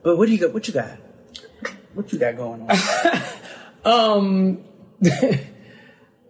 But 0.03 0.19
what 0.19 0.27
do 0.27 0.33
you 0.33 0.39
got? 0.39 0.53
What 0.53 0.67
you 0.67 0.75
got? 0.75 0.99
What 1.95 2.13
you 2.13 2.19
got 2.19 2.37
going 2.37 2.69
on? 2.69 3.23
um 3.85 4.65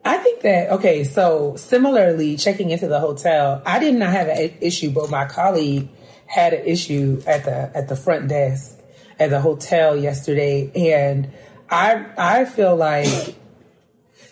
I 0.05 0.19
think 0.19 0.43
that 0.43 0.73
okay. 0.73 1.05
So 1.05 1.57
similarly, 1.57 2.37
checking 2.37 2.71
into 2.71 2.87
the 2.87 3.01
hotel, 3.01 3.63
I 3.65 3.79
did 3.79 3.95
not 3.95 4.13
have 4.13 4.29
an 4.29 4.59
issue, 4.61 4.91
but 4.91 5.11
my 5.11 5.25
colleague 5.25 5.89
had 6.27 6.53
an 6.53 6.65
issue 6.67 7.23
at 7.27 7.45
the 7.45 7.75
at 7.75 7.89
the 7.89 7.97
front 7.97 8.29
desk 8.29 8.79
at 9.19 9.31
the 9.31 9.41
hotel 9.41 9.97
yesterday, 9.97 10.71
and 10.75 11.33
I 11.71 12.07
I 12.17 12.45
feel 12.45 12.77
like 12.77 13.35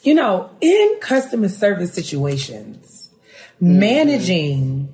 you 0.02 0.15
know 0.15 0.51
in 0.61 0.98
customer 1.01 1.48
service 1.48 1.93
situations, 1.93 3.11
mm-hmm. 3.56 3.78
managing 3.78 4.89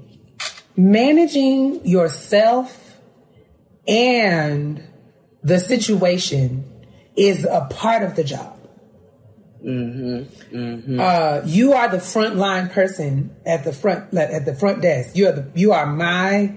managing 0.76 1.86
yourself 1.86 2.96
and 3.86 4.82
the 5.42 5.58
situation 5.58 6.64
is 7.16 7.44
a 7.44 7.66
part 7.70 8.02
of 8.02 8.16
the 8.16 8.24
job. 8.24 8.56
Mm-hmm. 9.64 10.56
Mm-hmm. 10.56 11.00
Uh, 11.00 11.42
you 11.44 11.74
are 11.74 11.88
the 11.88 11.98
frontline 11.98 12.72
person 12.72 13.36
at 13.44 13.64
the 13.64 13.72
front 13.72 14.14
at 14.14 14.46
the 14.46 14.54
front 14.54 14.80
desk. 14.80 15.14
You 15.16 15.28
are 15.28 15.32
the 15.32 15.50
you 15.54 15.72
are 15.72 15.86
my 15.86 16.54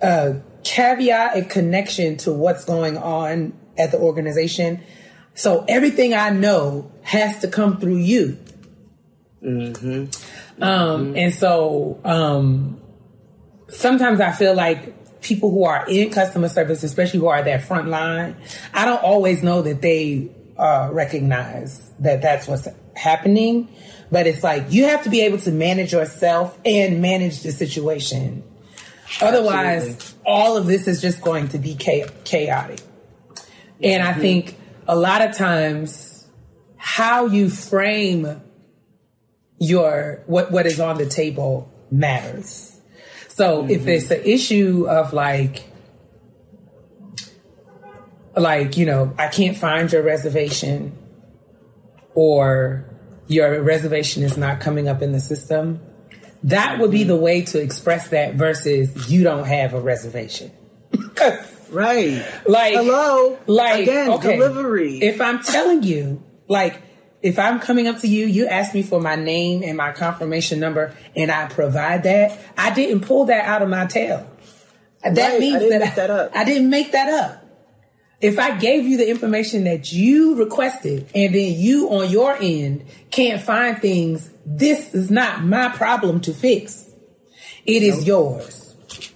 uh, 0.00 0.34
caveat 0.64 1.36
and 1.36 1.48
connection 1.48 2.16
to 2.18 2.32
what's 2.32 2.64
going 2.64 2.96
on 2.98 3.52
at 3.78 3.92
the 3.92 3.98
organization. 3.98 4.82
So 5.34 5.64
everything 5.68 6.14
I 6.14 6.30
know 6.30 6.90
has 7.02 7.40
to 7.40 7.48
come 7.48 7.78
through 7.78 7.96
you. 7.96 8.38
Mm-hmm. 9.42 10.62
Um, 10.62 11.16
and 11.16 11.34
so 11.34 12.00
um, 12.04 12.80
sometimes 13.68 14.20
I 14.20 14.32
feel 14.32 14.54
like 14.54 15.20
people 15.22 15.50
who 15.50 15.64
are 15.64 15.84
in 15.88 16.10
customer 16.10 16.48
service, 16.48 16.82
especially 16.82 17.20
who 17.20 17.28
are 17.28 17.42
that 17.42 17.64
front 17.64 17.88
line, 17.88 18.36
I 18.74 18.84
don't 18.84 19.02
always 19.02 19.42
know 19.42 19.62
that 19.62 19.80
they 19.80 20.30
uh, 20.56 20.90
recognize 20.92 21.90
that 22.00 22.22
that's 22.22 22.46
what's 22.46 22.68
happening. 22.94 23.68
But 24.10 24.26
it's 24.26 24.44
like 24.44 24.66
you 24.70 24.84
have 24.84 25.04
to 25.04 25.10
be 25.10 25.22
able 25.22 25.38
to 25.38 25.50
manage 25.50 25.92
yourself 25.92 26.58
and 26.64 27.00
manage 27.00 27.42
the 27.42 27.50
situation. 27.50 28.44
Otherwise, 29.20 29.94
Absolutely. 29.94 30.22
all 30.26 30.56
of 30.56 30.66
this 30.66 30.86
is 30.86 31.00
just 31.00 31.22
going 31.22 31.48
to 31.48 31.58
be 31.58 31.74
chaotic. 31.74 32.80
And 33.82 34.02
I 34.02 34.12
think 34.12 34.56
a 34.86 34.96
lot 34.96 35.22
of 35.22 35.36
times 35.36 36.26
how 36.76 37.26
you 37.26 37.48
frame 37.48 38.40
your 39.58 40.22
what 40.26 40.50
what 40.50 40.66
is 40.66 40.80
on 40.80 40.98
the 40.98 41.06
table 41.06 41.72
matters. 41.90 42.80
So 43.28 43.62
mm-hmm. 43.62 43.70
if 43.70 43.86
it's 43.86 44.10
an 44.10 44.22
issue 44.24 44.86
of 44.88 45.12
like 45.12 45.72
like, 48.36 48.76
you 48.76 48.86
know, 48.86 49.14
I 49.18 49.28
can't 49.28 49.56
find 49.56 49.92
your 49.92 50.02
reservation 50.02 50.96
or 52.14 52.88
your 53.26 53.62
reservation 53.62 54.22
is 54.22 54.36
not 54.36 54.60
coming 54.60 54.88
up 54.88 55.02
in 55.02 55.12
the 55.12 55.20
system, 55.20 55.80
that 56.44 56.78
would 56.78 56.90
be 56.90 57.04
the 57.04 57.16
way 57.16 57.42
to 57.42 57.60
express 57.60 58.08
that 58.08 58.34
versus 58.34 59.10
you 59.10 59.22
don't 59.22 59.44
have 59.46 59.74
a 59.74 59.80
reservation. 59.80 60.50
right. 61.72 62.24
Like, 62.46 62.74
hello. 62.74 63.38
Like, 63.46 63.82
again, 63.82 64.10
okay, 64.12 64.36
delivery. 64.36 64.98
If 64.98 65.20
I'm 65.20 65.42
telling 65.42 65.82
you, 65.82 66.22
like, 66.48 66.80
if 67.22 67.38
I'm 67.38 67.60
coming 67.60 67.86
up 67.86 67.98
to 68.00 68.08
you, 68.08 68.26
you 68.26 68.46
ask 68.46 68.74
me 68.74 68.82
for 68.82 69.00
my 69.00 69.16
name 69.16 69.62
and 69.62 69.76
my 69.76 69.92
confirmation 69.92 70.60
number, 70.60 70.94
and 71.16 71.30
I 71.30 71.46
provide 71.46 72.02
that, 72.04 72.38
I 72.56 72.74
didn't 72.74 73.02
pull 73.02 73.26
that 73.26 73.44
out 73.44 73.62
of 73.62 73.68
my 73.68 73.86
tail. 73.86 74.28
That 75.02 75.16
right, 75.16 75.40
means 75.40 75.68
that, 75.70 75.82
I, 75.82 75.90
that 76.06 76.36
I 76.36 76.44
didn't 76.44 76.70
make 76.70 76.92
that 76.92 77.08
up 77.08 77.42
if 78.22 78.38
I 78.38 78.56
gave 78.56 78.86
you 78.86 78.96
the 78.96 79.10
information 79.10 79.64
that 79.64 79.92
you 79.92 80.36
requested 80.36 81.10
and 81.12 81.34
then 81.34 81.54
you 81.58 81.88
on 81.90 82.08
your 82.08 82.36
end 82.40 82.84
can't 83.10 83.42
find 83.42 83.82
things, 83.82 84.30
this 84.46 84.94
is 84.94 85.10
not 85.10 85.42
my 85.42 85.68
problem 85.70 86.20
to 86.20 86.32
fix. 86.32 86.88
It 87.66 87.82
is 87.82 88.06
nope. 88.06 88.06
yours. 88.06 88.61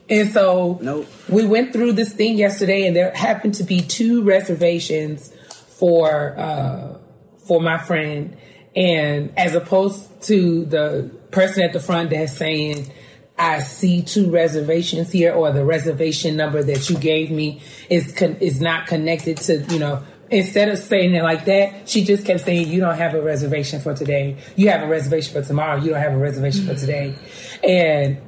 And 0.08 0.30
so 0.30 0.78
nope. 0.80 1.08
we 1.28 1.44
went 1.46 1.72
through 1.72 1.92
this 1.92 2.12
thing 2.12 2.36
yesterday 2.36 2.86
and 2.86 2.94
there 2.94 3.12
happened 3.12 3.54
to 3.54 3.64
be 3.64 3.80
two 3.80 4.22
reservations 4.22 5.32
for 5.78 6.38
uh, 6.38 6.98
for 7.46 7.60
my 7.60 7.78
friend 7.78 8.36
and 8.74 9.36
as 9.36 9.54
opposed 9.54 10.22
to 10.24 10.64
the 10.66 11.10
person 11.30 11.62
at 11.62 11.72
the 11.72 11.80
front 11.80 12.10
desk 12.10 12.36
saying 12.36 12.92
I 13.38 13.60
see 13.60 14.02
two 14.02 14.30
reservations 14.30 15.12
here, 15.12 15.32
or 15.32 15.52
the 15.52 15.64
reservation 15.64 16.36
number 16.36 16.62
that 16.62 16.88
you 16.88 16.96
gave 16.96 17.30
me 17.30 17.60
is 17.90 18.12
con- 18.12 18.36
is 18.40 18.60
not 18.60 18.86
connected 18.86 19.36
to 19.38 19.58
you 19.70 19.78
know. 19.78 20.02
Instead 20.28 20.68
of 20.70 20.78
saying 20.78 21.14
it 21.14 21.22
like 21.22 21.44
that, 21.44 21.88
she 21.88 22.02
just 22.02 22.24
kept 22.24 22.40
saying, 22.40 22.68
"You 22.68 22.80
don't 22.80 22.96
have 22.96 23.14
a 23.14 23.22
reservation 23.22 23.80
for 23.80 23.94
today. 23.94 24.38
You 24.56 24.70
have 24.70 24.82
a 24.82 24.86
reservation 24.86 25.34
for 25.34 25.46
tomorrow. 25.46 25.76
You 25.76 25.90
don't 25.90 26.00
have 26.00 26.14
a 26.14 26.18
reservation 26.18 26.66
for 26.66 26.74
today." 26.74 27.14
And 27.62 28.18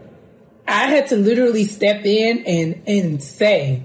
I 0.68 0.86
had 0.86 1.08
to 1.08 1.16
literally 1.16 1.64
step 1.64 2.04
in 2.04 2.44
and 2.46 2.82
and 2.86 3.22
say, 3.22 3.84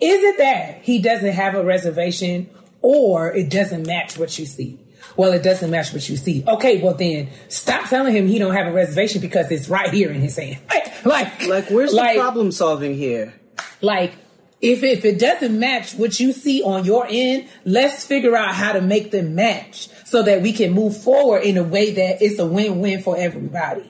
"Is 0.00 0.22
it 0.22 0.38
that 0.38 0.80
he 0.82 1.00
doesn't 1.00 1.32
have 1.32 1.54
a 1.54 1.64
reservation, 1.64 2.50
or 2.82 3.32
it 3.32 3.50
doesn't 3.50 3.86
match 3.86 4.18
what 4.18 4.38
you 4.38 4.46
see?" 4.46 4.78
well, 5.16 5.32
it 5.32 5.42
doesn't 5.42 5.70
match 5.70 5.92
what 5.92 6.08
you 6.08 6.16
see. 6.16 6.44
Okay, 6.46 6.80
well 6.80 6.94
then 6.94 7.28
stop 7.48 7.88
telling 7.88 8.14
him 8.14 8.28
he 8.28 8.38
don't 8.38 8.54
have 8.54 8.68
a 8.68 8.72
reservation 8.72 9.20
because 9.20 9.50
it's 9.50 9.68
right 9.68 9.92
here 9.92 10.10
in 10.10 10.20
his 10.20 10.36
hand. 10.36 10.58
Like, 11.04 11.46
like 11.46 11.70
where's 11.70 11.94
like, 11.94 12.16
the 12.16 12.20
problem 12.20 12.50
solving 12.50 12.92
here? 12.92 13.32
Like, 13.80 14.14
if 14.60 14.82
if 14.82 15.04
it 15.04 15.20
doesn't 15.20 15.56
match 15.56 15.94
what 15.94 16.18
you 16.18 16.32
see 16.32 16.60
on 16.60 16.84
your 16.84 17.06
end, 17.08 17.48
let's 17.64 18.04
figure 18.04 18.34
out 18.34 18.52
how 18.52 18.72
to 18.72 18.80
make 18.80 19.12
them 19.12 19.36
match 19.36 19.88
so 20.04 20.24
that 20.24 20.42
we 20.42 20.52
can 20.52 20.72
move 20.72 21.00
forward 21.00 21.44
in 21.44 21.56
a 21.56 21.62
way 21.62 21.92
that 21.92 22.20
it's 22.20 22.40
a 22.40 22.46
win-win 22.46 23.00
for 23.00 23.16
everybody. 23.16 23.88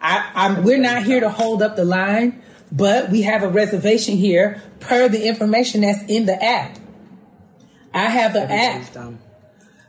I, 0.00 0.30
I'm, 0.34 0.64
we're 0.64 0.78
not 0.78 1.02
here 1.02 1.20
to 1.20 1.28
hold 1.28 1.62
up 1.62 1.76
the 1.76 1.84
line, 1.84 2.42
but 2.70 3.10
we 3.10 3.22
have 3.22 3.42
a 3.42 3.48
reservation 3.48 4.16
here 4.16 4.62
per 4.80 5.08
the 5.08 5.26
information 5.26 5.80
that's 5.80 6.02
in 6.04 6.26
the 6.26 6.42
app. 6.42 6.78
I 7.92 8.04
have 8.04 8.36
an 8.36 8.50
app. 8.50 9.14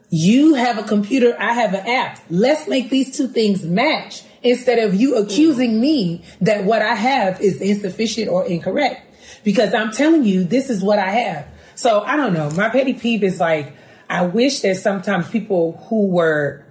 You 0.10 0.56
have 0.56 0.80
a 0.80 0.84
computer, 0.84 1.36
I 1.40 1.54
have 1.54 1.74
an 1.74 1.86
app. 1.86 2.20
Let's 2.30 2.68
make 2.68 2.90
these 2.90 3.16
two 3.16 3.28
things 3.28 3.64
match 3.64 4.24
instead 4.42 4.80
of 4.80 4.96
you 4.96 5.18
accusing 5.18 5.80
me 5.80 6.24
that 6.42 6.64
what 6.64 6.82
I 6.82 6.96
have 6.96 7.40
is 7.42 7.62
insufficient 7.62 8.30
or 8.30 8.46
incorrect. 8.46 9.02
Because 9.44 9.74
I'm 9.74 9.92
telling 9.92 10.24
you, 10.24 10.44
this 10.44 10.70
is 10.70 10.82
what 10.82 10.98
I 10.98 11.12
have. 11.12 11.48
So 11.76 12.02
I 12.02 12.16
don't 12.16 12.34
know. 12.34 12.50
My 12.52 12.70
petty 12.70 12.94
peeve 12.94 13.24
is 13.24 13.40
like, 13.40 13.74
I 14.10 14.26
wish 14.26 14.62
that 14.62 14.78
sometimes 14.78 15.30
people 15.30 15.86
who 15.90 16.08
were 16.08 16.66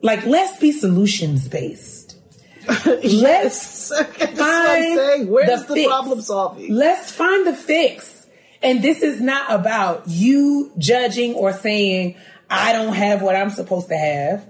like, 0.00 0.24
let's 0.24 0.58
be 0.58 0.72
solutions 0.72 1.48
based. 1.48 1.97
Let's 2.86 3.88
That's 3.88 4.40
I'm 4.40 4.96
find. 4.96 5.28
Where's 5.28 5.64
the, 5.64 5.74
fix. 5.74 5.88
problem 5.88 6.20
solving? 6.20 6.74
Let's 6.74 7.10
find 7.10 7.46
the 7.46 7.54
fix. 7.54 8.26
And 8.62 8.82
this 8.82 9.02
is 9.02 9.20
not 9.20 9.52
about 9.52 10.08
you 10.08 10.72
judging 10.76 11.34
or 11.34 11.52
saying, 11.52 12.16
I 12.50 12.72
don't 12.72 12.94
have 12.94 13.22
what 13.22 13.36
I'm 13.36 13.50
supposed 13.50 13.88
to 13.88 13.96
have. 13.96 14.46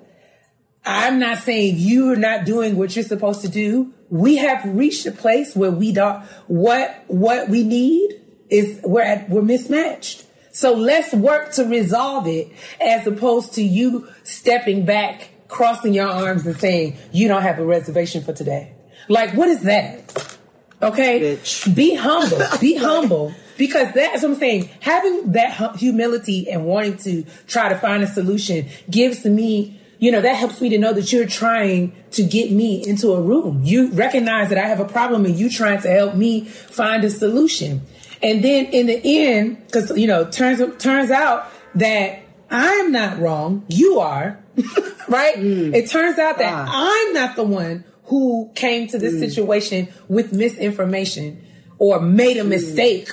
I'm 0.84 1.18
not 1.18 1.38
saying 1.38 1.74
you're 1.76 2.16
not 2.16 2.44
doing 2.44 2.76
what 2.76 2.96
you're 2.96 3.04
supposed 3.04 3.42
to 3.42 3.48
do. 3.48 3.92
We 4.08 4.36
have 4.36 4.64
reached 4.64 5.04
a 5.06 5.12
place 5.12 5.54
where 5.54 5.70
we 5.70 5.92
don't, 5.92 6.24
what, 6.46 7.04
what 7.08 7.48
we 7.48 7.62
need 7.62 8.20
is 8.48 8.80
we're 8.82 9.02
at, 9.02 9.28
we're 9.28 9.42
mismatched. 9.42 10.24
So 10.50 10.74
let's 10.74 11.12
work 11.12 11.52
to 11.52 11.64
resolve 11.64 12.26
it 12.26 12.50
as 12.80 13.06
opposed 13.06 13.54
to 13.54 13.62
you 13.62 14.08
stepping 14.24 14.86
back, 14.86 15.28
crossing 15.48 15.94
your 15.94 16.08
arms 16.08 16.46
and 16.46 16.56
saying, 16.56 16.96
you 17.12 17.26
don't 17.26 17.42
have 17.42 17.58
a 17.58 17.64
reservation 17.64 18.22
for 18.22 18.32
today. 18.32 18.72
Like, 19.08 19.34
what 19.34 19.48
is 19.48 19.62
that? 19.62 20.36
Okay. 20.82 21.36
Bitch. 21.36 21.74
Be 21.74 21.94
humble. 21.94 22.38
Be 22.60 22.76
humble. 22.76 23.34
Because 23.56 23.92
that's 23.92 24.22
what 24.22 24.32
I'm 24.32 24.38
saying. 24.38 24.68
Having 24.80 25.32
that 25.32 25.52
hu- 25.54 25.76
humility 25.76 26.48
and 26.48 26.64
wanting 26.64 26.96
to 26.98 27.24
try 27.48 27.68
to 27.68 27.74
find 27.74 28.02
a 28.02 28.06
solution 28.06 28.68
gives 28.88 29.24
me, 29.24 29.80
you 29.98 30.12
know, 30.12 30.20
that 30.20 30.36
helps 30.36 30.60
me 30.60 30.68
to 30.68 30.78
know 30.78 30.92
that 30.92 31.12
you're 31.12 31.26
trying 31.26 31.92
to 32.12 32.22
get 32.22 32.52
me 32.52 32.86
into 32.86 33.12
a 33.12 33.20
room. 33.20 33.62
You 33.64 33.90
recognize 33.90 34.50
that 34.50 34.58
I 34.58 34.68
have 34.68 34.78
a 34.78 34.84
problem 34.84 35.24
and 35.24 35.36
you 35.36 35.50
trying 35.50 35.80
to 35.82 35.88
help 35.88 36.14
me 36.14 36.44
find 36.44 37.02
a 37.02 37.10
solution. 37.10 37.82
And 38.22 38.44
then 38.44 38.66
in 38.66 38.86
the 38.86 39.00
end, 39.04 39.66
because 39.66 39.96
you 39.96 40.06
know, 40.06 40.30
turns 40.30 40.60
turns 40.78 41.10
out 41.10 41.50
that 41.74 42.20
I'm 42.50 42.92
not 42.92 43.18
wrong, 43.18 43.64
you 43.68 44.00
are, 44.00 44.42
right? 45.08 45.36
Mm. 45.36 45.74
It 45.74 45.90
turns 45.90 46.18
out 46.18 46.38
that 46.38 46.52
ah. 46.52 46.68
I'm 46.68 47.12
not 47.12 47.36
the 47.36 47.44
one 47.44 47.84
who 48.04 48.50
came 48.54 48.88
to 48.88 48.98
this 48.98 49.14
mm. 49.14 49.20
situation 49.20 49.88
with 50.08 50.32
misinformation 50.32 51.44
or 51.78 52.00
made 52.00 52.36
a 52.38 52.42
mm. 52.42 52.48
mistake 52.48 53.10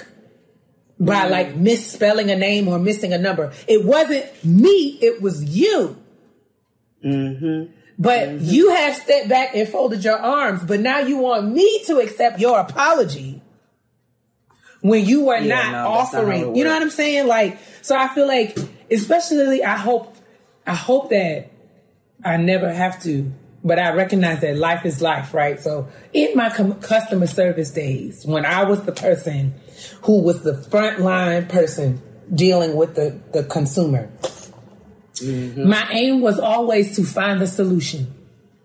by 0.99 1.27
like 1.27 1.55
misspelling 1.55 2.31
a 2.31 2.35
name 2.35 2.67
or 2.67 2.79
missing 2.79 3.13
a 3.13 3.17
number. 3.17 3.51
It 3.67 3.83
wasn't 3.83 4.25
me, 4.43 4.97
it 5.01 5.21
was 5.21 5.43
you. 5.43 6.01
Mm-hmm. 7.03 7.71
But 7.97 8.27
mm-hmm. 8.29 8.45
you 8.45 8.71
have 8.71 8.95
stepped 8.95 9.29
back 9.29 9.55
and 9.55 9.67
folded 9.67 10.03
your 10.03 10.17
arms, 10.17 10.63
but 10.63 10.79
now 10.79 10.99
you 10.99 11.17
want 11.17 11.49
me 11.51 11.83
to 11.85 11.99
accept 11.99 12.39
your 12.39 12.59
apology 12.59 13.41
when 14.81 15.05
you 15.05 15.25
were 15.25 15.37
Yeah, 15.37 15.55
not 15.55 15.71
no, 15.71 15.95
that's 15.95 16.13
not 16.13 16.23
offering. 16.23 16.55
you 16.55 16.63
know 16.63 16.71
what 16.71 16.81
I'm 16.81 16.89
saying? 16.89 17.27
Like, 17.27 17.57
so 17.81 17.95
I 17.95 18.07
feel 18.09 18.27
like, 18.27 18.57
especially, 18.89 19.63
I 19.63 19.77
hope, 19.77 20.15
I 20.65 20.75
hope 20.75 21.09
that 21.09 21.51
I 22.23 22.37
never 22.37 22.71
have 22.71 23.01
to, 23.03 23.31
but 23.63 23.79
I 23.79 23.93
recognize 23.93 24.41
that 24.41 24.57
life 24.57 24.85
is 24.85 25.01
life, 25.01 25.33
right? 25.33 25.59
So 25.59 25.87
in 26.13 26.35
my 26.35 26.49
com- 26.49 26.79
customer 26.81 27.27
service 27.27 27.71
days, 27.71 28.25
when 28.25 28.45
I 28.45 28.63
was 28.63 28.83
the 28.83 28.91
person 28.91 29.53
who 30.03 30.21
was 30.21 30.43
the 30.43 30.53
frontline 30.53 31.49
person 31.49 32.01
dealing 32.33 32.75
with 32.75 32.95
the, 32.95 33.19
the 33.33 33.43
consumer, 33.43 34.09
mm-hmm. 35.15 35.67
my 35.67 35.87
aim 35.91 36.21
was 36.21 36.39
always 36.39 36.95
to 36.95 37.03
find 37.03 37.41
the 37.41 37.47
solution. 37.47 38.13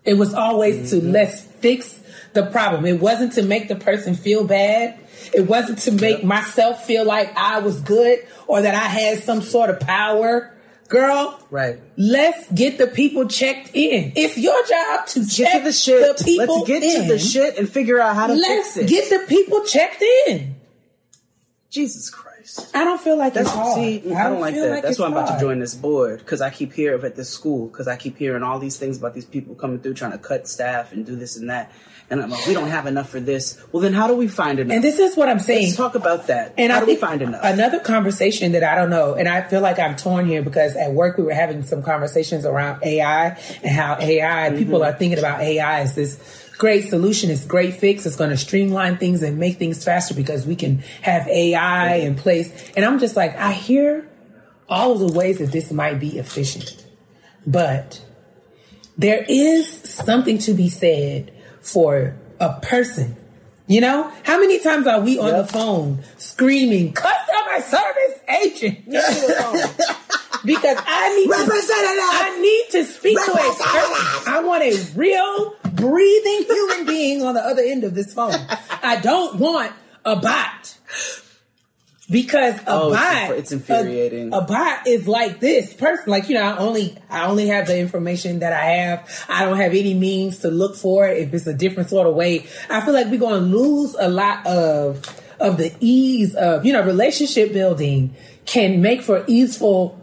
It 0.03 0.15
was 0.15 0.33
always 0.33 0.91
mm-hmm. 0.91 1.01
to 1.01 1.11
let's 1.11 1.41
fix 1.41 1.99
the 2.33 2.45
problem. 2.45 2.85
It 2.85 2.99
wasn't 2.99 3.33
to 3.33 3.43
make 3.43 3.67
the 3.67 3.75
person 3.75 4.15
feel 4.15 4.43
bad. 4.43 4.97
It 5.33 5.47
wasn't 5.47 5.79
to 5.79 5.91
make 5.91 6.23
myself 6.23 6.85
feel 6.85 7.05
like 7.05 7.35
I 7.37 7.59
was 7.59 7.81
good 7.81 8.19
or 8.47 8.61
that 8.61 8.75
I 8.75 8.79
had 8.87 9.19
some 9.19 9.41
sort 9.41 9.69
of 9.69 9.79
power. 9.79 10.53
Girl, 10.89 11.39
Right. 11.49 11.79
let's 11.95 12.51
get 12.51 12.77
the 12.77 12.85
people 12.87 13.25
checked 13.27 13.71
in. 13.73 14.11
It's 14.17 14.37
your 14.37 14.61
job 14.67 15.07
to 15.07 15.19
Get 15.21 15.29
check 15.29 15.57
to 15.59 15.63
the 15.63 15.71
shit. 15.71 16.17
the 16.17 16.23
people 16.25 16.55
Let's 16.57 16.67
get 16.67 16.83
in. 16.83 17.01
to 17.03 17.13
the 17.13 17.17
shit 17.19 17.57
and 17.57 17.69
figure 17.69 17.99
out 18.01 18.13
how 18.15 18.27
to 18.27 18.33
Let's 18.33 18.73
fix 18.73 18.77
it. 18.77 18.89
get 18.89 19.09
the 19.09 19.25
people 19.27 19.63
checked 19.63 20.03
in. 20.27 20.55
Jesus 21.69 22.09
Christ. 22.09 22.69
I 22.75 22.83
don't 22.83 22.99
feel 22.99 23.15
like 23.17 23.33
That's 23.33 23.47
it's 23.47 23.55
hard. 23.55 23.75
see, 23.75 24.13
I 24.13 24.27
don't 24.29 24.41
like 24.41 24.53
feel 24.53 24.65
that. 24.65 24.83
That's 24.83 24.99
why 24.99 25.05
I'm 25.05 25.13
about 25.13 25.33
to 25.35 25.39
join 25.39 25.59
this 25.59 25.73
board 25.75 26.19
because 26.19 26.41
I 26.41 26.49
keep 26.49 26.73
hearing 26.73 27.01
at 27.05 27.15
this 27.15 27.29
school 27.29 27.67
because 27.67 27.87
I 27.87 27.95
keep 27.95 28.17
hearing 28.17 28.43
all 28.43 28.59
these 28.59 28.77
things 28.77 28.97
about 28.97 29.13
these 29.13 29.23
people 29.25 29.55
coming 29.55 29.79
through 29.79 29.93
trying 29.93 30.11
to 30.11 30.17
cut 30.17 30.47
staff 30.49 30.91
and 30.91 31.05
do 31.05 31.15
this 31.15 31.37
and 31.37 31.49
that. 31.49 31.71
And 32.11 32.21
I'm 32.21 32.29
like, 32.29 32.45
we 32.45 32.53
don't 32.53 32.67
have 32.67 32.87
enough 32.87 33.09
for 33.09 33.21
this. 33.21 33.57
Well, 33.71 33.81
then 33.81 33.93
how 33.93 34.07
do 34.07 34.15
we 34.15 34.27
find 34.27 34.59
enough? 34.59 34.75
And 34.75 34.83
this 34.83 34.99
is 34.99 35.15
what 35.15 35.29
I'm 35.29 35.39
saying. 35.39 35.67
Let's 35.67 35.77
talk 35.77 35.95
about 35.95 36.27
that. 36.27 36.53
And 36.57 36.69
how 36.69 36.79
I 36.79 36.81
do 36.81 36.87
we 36.87 36.97
find 36.97 37.21
enough? 37.21 37.39
Another 37.41 37.79
conversation 37.79 38.51
that 38.51 38.65
I 38.65 38.75
don't 38.75 38.89
know, 38.89 39.13
and 39.13 39.29
I 39.29 39.47
feel 39.47 39.61
like 39.61 39.79
I'm 39.79 39.95
torn 39.95 40.25
here 40.25 40.41
because 40.41 40.75
at 40.75 40.91
work 40.91 41.17
we 41.17 41.23
were 41.23 41.33
having 41.33 41.63
some 41.63 41.81
conversations 41.81 42.45
around 42.45 42.83
AI 42.83 43.39
and 43.63 43.71
how 43.71 43.97
AI 43.99 44.49
Mm-hmm. 44.49 44.57
people 44.57 44.83
are 44.83 44.91
thinking 44.91 45.19
about 45.19 45.39
AI 45.41 45.79
as 45.79 45.95
this 45.95 46.49
great 46.57 46.89
solution, 46.89 47.31
it's 47.31 47.45
great 47.45 47.75
fix, 47.75 48.05
it's 48.05 48.17
going 48.17 48.29
to 48.29 48.37
streamline 48.37 48.97
things 48.97 49.23
and 49.23 49.37
make 49.37 49.57
things 49.57 49.83
faster 49.83 50.13
because 50.13 50.45
we 50.45 50.55
can 50.55 50.79
have 51.01 51.27
AI 51.27 51.95
in 51.95 52.15
place. 52.15 52.51
And 52.75 52.83
I'm 52.83 52.99
just 52.99 53.15
like, 53.15 53.35
I 53.37 53.53
hear 53.53 54.09
all 54.67 54.91
of 54.91 54.99
the 54.99 55.17
ways 55.17 55.39
that 55.39 55.51
this 55.51 55.71
might 55.71 55.99
be 55.99 56.19
efficient, 56.19 56.85
but 57.47 58.03
there 58.97 59.25
is 59.27 59.67
something 59.69 60.37
to 60.39 60.53
be 60.53 60.67
said 60.69 61.31
for 61.61 62.15
a 62.39 62.59
person. 62.61 63.15
You 63.67 63.79
know, 63.79 64.11
how 64.23 64.39
many 64.39 64.59
times 64.59 64.85
are 64.85 64.99
we 64.99 65.17
on 65.17 65.31
the 65.31 65.47
phone 65.47 66.03
screaming, 66.17 66.93
customer 66.93 67.61
service 67.61 68.19
agent? 68.43 68.79
into 68.79 69.27
the 69.27 69.35
phone? 69.39 69.97
because 70.45 70.77
I 70.85 71.15
need 71.15 71.27
to, 71.27 71.33
I 71.33 72.39
need 72.41 72.71
to 72.71 72.91
speak 72.91 73.17
to 73.17 73.31
a 73.31 73.35
person. 73.35 74.33
I 74.33 74.41
want 74.43 74.63
a 74.63 74.75
real 74.95 75.55
breathing 75.73 76.45
human 76.47 76.85
being 76.85 77.23
on 77.23 77.35
the 77.35 77.41
other 77.41 77.61
end 77.61 77.83
of 77.83 77.95
this 77.95 78.13
phone. 78.13 78.33
I 78.83 78.99
don't 79.01 79.39
want 79.39 79.71
a 80.03 80.15
bot. 80.15 80.77
Because 82.11 82.55
a 82.59 82.63
Oh, 82.67 82.89
bot, 82.91 83.31
it's 83.37 83.53
infuriating. 83.53 84.33
A, 84.33 84.39
a 84.39 84.41
bot 84.45 84.85
is 84.85 85.07
like 85.07 85.39
this 85.39 85.73
person. 85.73 86.05
Like 86.07 86.27
you 86.27 86.35
know, 86.35 86.43
I 86.43 86.57
only 86.57 86.97
I 87.09 87.25
only 87.27 87.47
have 87.47 87.67
the 87.67 87.79
information 87.79 88.39
that 88.39 88.51
I 88.51 88.65
have. 88.65 89.25
I 89.29 89.45
don't 89.45 89.55
have 89.57 89.71
any 89.73 89.93
means 89.93 90.39
to 90.39 90.49
look 90.51 90.75
for 90.75 91.07
it 91.07 91.19
if 91.19 91.33
it's 91.33 91.47
a 91.47 91.53
different 91.53 91.89
sort 91.89 92.07
of 92.07 92.15
way. 92.15 92.45
I 92.69 92.81
feel 92.81 92.93
like 92.93 93.07
we're 93.07 93.19
going 93.19 93.39
to 93.49 93.57
lose 93.57 93.95
a 93.97 94.09
lot 94.09 94.45
of 94.45 95.01
of 95.39 95.57
the 95.57 95.73
ease 95.79 96.35
of 96.35 96.65
you 96.65 96.73
know 96.73 96.83
relationship 96.83 97.53
building 97.53 98.13
can 98.45 98.81
make 98.81 99.01
for 99.01 99.23
easeful 99.27 99.97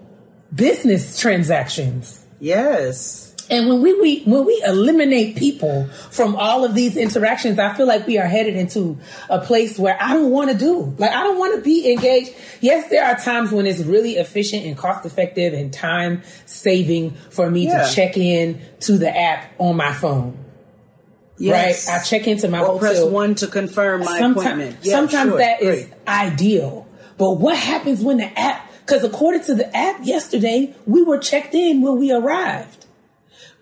business 0.54 1.18
transactions. 1.18 2.24
yes. 2.40 3.27
And 3.50 3.66
when 3.68 3.80
we, 3.80 3.98
we 3.98 4.22
when 4.24 4.44
we 4.44 4.62
eliminate 4.66 5.36
people 5.36 5.86
from 6.10 6.36
all 6.36 6.64
of 6.64 6.74
these 6.74 6.96
interactions, 6.98 7.58
I 7.58 7.72
feel 7.74 7.86
like 7.86 8.06
we 8.06 8.18
are 8.18 8.26
headed 8.26 8.56
into 8.56 8.98
a 9.30 9.40
place 9.40 9.78
where 9.78 9.96
I 9.98 10.12
don't 10.12 10.30
want 10.30 10.50
to 10.50 10.56
do. 10.58 10.94
Like 10.98 11.12
I 11.12 11.22
don't 11.22 11.38
want 11.38 11.54
to 11.56 11.62
be 11.62 11.90
engaged. 11.90 12.32
Yes, 12.60 12.90
there 12.90 13.04
are 13.06 13.16
times 13.16 13.50
when 13.50 13.66
it's 13.66 13.80
really 13.80 14.16
efficient 14.16 14.66
and 14.66 14.76
cost 14.76 15.06
effective 15.06 15.54
and 15.54 15.72
time 15.72 16.22
saving 16.44 17.12
for 17.30 17.50
me 17.50 17.66
Yeah. 17.68 17.86
to 17.88 17.94
check 17.94 18.18
in 18.18 18.60
to 18.80 18.98
the 18.98 19.16
app 19.16 19.50
on 19.58 19.76
my 19.76 19.92
phone. 19.94 20.36
Yes. 21.38 21.86
Right? 21.88 22.00
I 22.00 22.04
check 22.04 22.26
into 22.26 22.48
my 22.48 22.60
Or 22.60 22.78
press 22.78 23.02
one 23.02 23.34
to 23.36 23.46
confirm 23.46 24.00
my 24.00 24.18
Sometime- 24.18 24.32
appointment. 24.36 24.76
Yeah, 24.82 24.92
sometimes 24.94 25.30
sure. 25.30 25.38
that 25.38 25.62
is 25.62 25.84
Great. 25.86 25.94
ideal. 26.06 26.86
But 27.16 27.34
what 27.38 27.56
happens 27.56 28.02
when 28.02 28.18
the 28.18 28.38
app, 28.38 28.70
because 28.84 29.04
according 29.04 29.44
to 29.44 29.54
the 29.54 29.74
app 29.74 30.04
yesterday, 30.04 30.74
we 30.86 31.02
were 31.02 31.18
checked 31.18 31.54
in 31.54 31.80
when 31.80 31.98
we 31.98 32.12
arrived. 32.12 32.86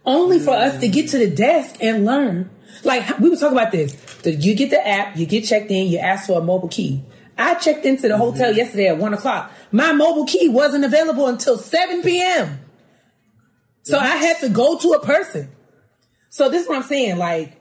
Only 0.07 0.39
for 0.39 0.53
us 0.53 0.79
to 0.81 0.89
get 0.89 1.11
to 1.11 1.19
the 1.19 1.29
desk 1.29 1.77
and 1.83 2.05
learn. 2.07 2.49
Like 2.85 3.19
we 3.19 3.29
were 3.29 3.37
talking 3.37 3.59
about 3.59 3.73
this. 3.73 3.97
So 4.23 4.31
you 4.31 4.55
get 4.55 4.71
the 4.71 4.87
app, 4.87 5.17
you 5.17 5.27
get 5.27 5.45
checked 5.45 5.71
in, 5.71 5.89
you 5.89 5.99
ask 5.99 6.27
for 6.29 6.39
a 6.41 6.43
mobile 6.45 6.69
key. 6.69 7.03
I 7.37 7.55
checked 7.55 7.85
into 7.85 8.09
the 8.09 8.17
hotel 8.17 8.49
Mm-hmm. 8.51 8.57
yesterday 8.59 8.87
at 8.89 8.99
one 8.99 9.13
o'clock. 9.15 9.51
My 9.73 9.93
mobile 9.93 10.25
key 10.27 10.49
wasn't 10.49 10.85
available 10.85 11.27
until 11.27 11.59
7 11.59 12.03
p.m. 12.03 12.61
So 13.83 13.99
I 13.99 14.17
had 14.17 14.39
to 14.41 14.49
go 14.49 14.79
to 14.79 14.93
a 14.93 15.05
person. 15.05 15.51
So 16.31 16.49
this 16.49 16.63
is 16.63 16.69
what 16.69 16.77
I'm 16.79 16.83
saying. 16.85 17.19
Like 17.19 17.61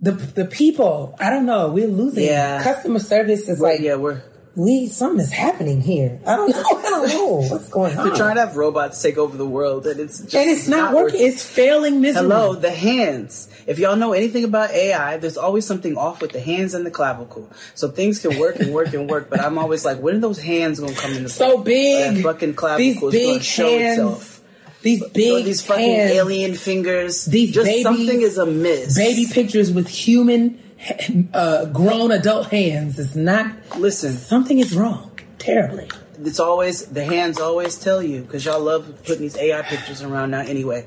the 0.00 0.12
the 0.12 0.44
people, 0.44 1.14
I 1.20 1.30
don't 1.30 1.46
know, 1.46 1.68
we're 1.70 1.86
losing. 1.88 2.24
Yeah. 2.24 2.62
Customer 2.62 2.98
service 2.98 3.48
is 3.48 3.60
like 3.60 3.80
yeah, 3.80 3.96
we're 3.96 4.22
we 4.54 4.86
something 4.88 5.20
is 5.20 5.32
happening 5.32 5.80
here. 5.80 6.20
I 6.26 6.36
don't 6.36 6.50
know. 6.50 6.62
I 6.62 6.82
don't 6.82 7.08
know 7.08 7.48
what's 7.50 7.68
going 7.70 7.96
on. 7.96 8.06
they're 8.06 8.16
trying 8.16 8.34
to 8.34 8.42
have 8.42 8.56
robots 8.56 9.00
take 9.00 9.16
over 9.16 9.36
the 9.36 9.46
world, 9.46 9.86
and 9.86 9.98
it's 9.98 10.20
just 10.20 10.34
and 10.34 10.50
it's 10.50 10.68
not, 10.68 10.94
working. 10.94 11.20
It's 11.20 11.44
failing 11.44 12.00
miserably. 12.00 12.30
Hello, 12.34 12.54
the 12.54 12.70
hands. 12.70 13.48
If 13.66 13.78
y'all 13.78 13.96
know 13.96 14.12
anything 14.12 14.44
about 14.44 14.70
AI, 14.72 15.16
there's 15.16 15.36
always 15.38 15.64
something 15.66 15.96
off 15.96 16.20
with 16.20 16.32
the 16.32 16.40
hands 16.40 16.74
and 16.74 16.84
the 16.84 16.90
clavicle. 16.90 17.48
So 17.74 17.88
things 17.88 18.20
can 18.20 18.38
work 18.38 18.56
and 18.60 18.72
work 18.74 18.92
and 18.92 19.08
work, 19.08 19.30
but 19.30 19.40
I'm 19.40 19.56
always 19.56 19.84
like, 19.84 19.98
when 20.00 20.16
are 20.16 20.20
those 20.20 20.40
hands 20.40 20.80
gonna 20.80 20.94
come 20.94 21.12
into 21.14 21.28
so 21.30 21.62
play? 21.62 21.64
big. 21.64 22.16
That 22.16 22.22
fucking 22.22 22.48
these 22.50 22.56
clavicle 22.58 23.08
is 23.08 23.14
gonna 23.14 23.32
big 23.34 23.42
show 23.42 23.78
hands. 23.78 23.98
itself. 23.98 24.40
These 24.82 25.02
Or 25.02 25.08
big 25.10 25.44
these 25.44 25.64
fucking 25.64 25.84
hands. 25.94 26.10
alien 26.12 26.54
fingers. 26.54 27.24
These 27.24 27.52
just 27.52 27.82
something 27.82 28.20
is 28.20 28.36
amiss. 28.36 28.96
baby 28.98 29.26
pictures 29.32 29.72
with 29.72 29.88
human, 29.88 30.58
uh, 31.34 31.66
grown 31.66 32.10
adult 32.12 32.48
hands. 32.48 32.98
is 32.98 33.16
not. 33.16 33.54
Listen, 33.78 34.12
Something 34.12 34.58
is 34.58 34.74
wrong. 34.76 35.10
Terribly. 35.38 35.88
it's 36.24 36.38
always 36.38 36.86
the 36.86 37.04
hands 37.04 37.40
always 37.40 37.76
tell 37.78 38.00
you 38.02 38.22
because 38.22 38.44
y'all 38.44 38.60
love 38.60 38.86
putting 39.04 39.22
these 39.22 39.36
AI 39.36 39.62
pictures 39.62 40.02
around 40.02 40.30
now 40.30 40.40
anyway. 40.40 40.86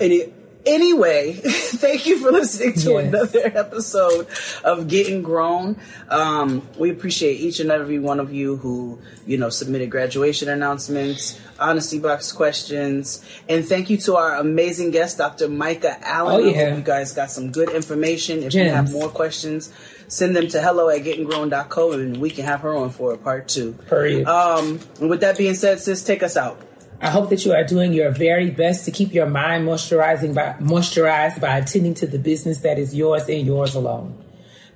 And 0.00 0.12
it, 0.12 0.34
Anyway, 0.64 1.32
thank 1.42 2.06
you 2.06 2.18
for 2.18 2.30
listening 2.30 2.74
to 2.74 2.92
Yes. 2.92 3.06
another 3.08 3.58
episode 3.58 4.28
of 4.62 4.86
Getting 4.86 5.22
Grown. 5.22 5.76
Um, 6.08 6.62
we 6.78 6.90
appreciate 6.90 7.40
each 7.40 7.58
and 7.58 7.70
every 7.72 7.98
one 7.98 8.20
of 8.20 8.32
you 8.32 8.56
who, 8.56 9.00
you 9.26 9.38
know, 9.38 9.48
submitted 9.48 9.90
graduation 9.90 10.48
announcements, 10.48 11.40
honesty 11.58 11.98
box 11.98 12.30
questions, 12.30 13.24
and 13.48 13.64
thank 13.66 13.90
you 13.90 13.96
to 13.98 14.16
our 14.16 14.36
amazing 14.36 14.92
guest, 14.92 15.18
Dr. 15.18 15.48
Micah 15.48 15.96
Allen. 16.06 16.34
Oh, 16.34 16.38
I 16.38 16.42
hope 16.44 16.54
yeah. 16.54 16.76
you 16.76 16.82
guys 16.82 17.12
got 17.12 17.30
some 17.30 17.50
good 17.50 17.70
information. 17.70 18.42
If 18.44 18.54
you 18.54 18.68
have 18.70 18.92
more 18.92 19.08
questions, 19.08 19.72
send 20.06 20.36
them 20.36 20.46
to 20.48 20.62
hello 20.62 20.88
at 20.90 21.02
gettingrown.co 21.02 21.92
and 21.92 22.18
we 22.18 22.30
can 22.30 22.44
have 22.44 22.60
her 22.60 22.72
on 22.74 22.90
for 22.90 23.12
a 23.14 23.18
part 23.18 23.48
two. 23.48 23.72
Period. 23.88 24.28
Um, 24.28 24.78
and 25.00 25.10
with 25.10 25.22
that 25.22 25.36
being 25.38 25.54
said, 25.54 25.80
sis, 25.80 26.04
take 26.04 26.22
us 26.22 26.36
out. 26.36 26.60
I 27.02 27.10
hope 27.10 27.30
that 27.30 27.44
you 27.44 27.52
are 27.52 27.64
doing 27.64 27.92
your 27.92 28.10
very 28.12 28.50
best 28.50 28.84
to 28.84 28.92
keep 28.92 29.12
your 29.12 29.26
mind 29.26 29.66
moisturizing 29.66 30.34
by 30.34 30.54
moisturized 30.60 31.40
by 31.40 31.58
attending 31.58 31.94
to 31.94 32.06
the 32.06 32.18
business 32.18 32.60
that 32.60 32.78
is 32.78 32.94
yours 32.94 33.28
and 33.28 33.44
yours 33.44 33.74
alone. 33.74 34.22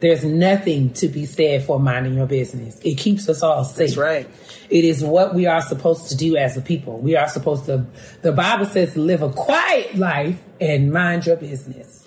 There's 0.00 0.24
nothing 0.24 0.92
to 0.94 1.08
be 1.08 1.24
said 1.24 1.62
for 1.62 1.78
minding 1.78 2.14
your 2.14 2.26
business. 2.26 2.78
It 2.80 2.96
keeps 2.96 3.28
us 3.28 3.42
all 3.42 3.64
safe. 3.64 3.90
That's 3.90 3.96
right. 3.96 4.28
It 4.68 4.84
is 4.84 5.02
what 5.02 5.34
we 5.34 5.46
are 5.46 5.62
supposed 5.62 6.08
to 6.10 6.16
do 6.16 6.36
as 6.36 6.56
a 6.56 6.60
people. 6.60 6.98
We 6.98 7.16
are 7.16 7.28
supposed 7.28 7.64
to, 7.66 7.86
the 8.20 8.32
Bible 8.32 8.66
says, 8.66 8.96
live 8.96 9.22
a 9.22 9.30
quiet 9.30 9.94
life 9.96 10.38
and 10.60 10.92
mind 10.92 11.26
your 11.26 11.36
business. 11.36 12.04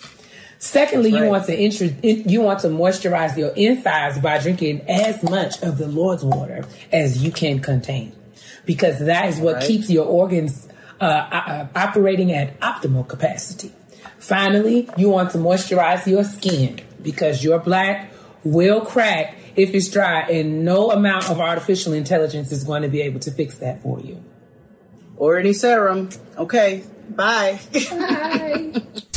Secondly, 0.60 1.12
you 1.12 1.26
want 1.26 1.46
to 1.46 1.58
intro, 1.58 1.88
in, 2.04 2.28
you 2.28 2.42
want 2.42 2.60
to 2.60 2.68
moisturize 2.68 3.38
your 3.38 3.52
insides 3.56 4.20
by 4.20 4.38
drinking 4.40 4.82
as 4.90 5.24
much 5.24 5.64
of 5.64 5.78
the 5.78 5.88
Lord's 5.88 6.24
water 6.24 6.66
as 6.92 7.24
you 7.24 7.32
can 7.32 7.60
contain, 7.60 8.14
because 8.70 9.00
that 9.00 9.28
is 9.30 9.40
what 9.40 9.56
Right. 9.56 9.68
keeps 9.68 9.90
your 9.90 10.06
organs 10.06 10.68
uh, 11.02 11.04
uh, 11.06 11.68
operating 11.76 12.32
at 12.32 12.48
optimal 12.60 13.08
capacity. 13.08 13.72
Finally, 14.20 14.88
you 14.96 15.10
want 15.10 15.32
to 15.32 15.40
moisturize 15.40 16.06
your 16.06 16.24
skin 16.24 16.80
because 17.02 17.44
your 17.44 17.58
black 17.58 18.12
will 18.44 18.82
crack 18.82 19.36
if 19.56 19.74
it's 19.74 19.90
dry, 19.90 20.22
and 20.30 20.64
no 20.64 20.92
amount 20.92 21.32
of 21.32 21.40
artificial 21.40 21.94
intelligence 21.94 22.52
is 22.52 22.64
going 22.64 22.84
to 22.84 22.90
be 22.90 23.02
able 23.02 23.20
to 23.20 23.32
fix 23.32 23.58
that 23.58 23.82
for 23.82 24.00
you. 24.02 24.24
Or 25.18 25.40
any 25.40 25.54
serum. 25.54 26.10
Okay. 26.38 26.84
bye. 27.10 27.60
Bye. 27.74 28.84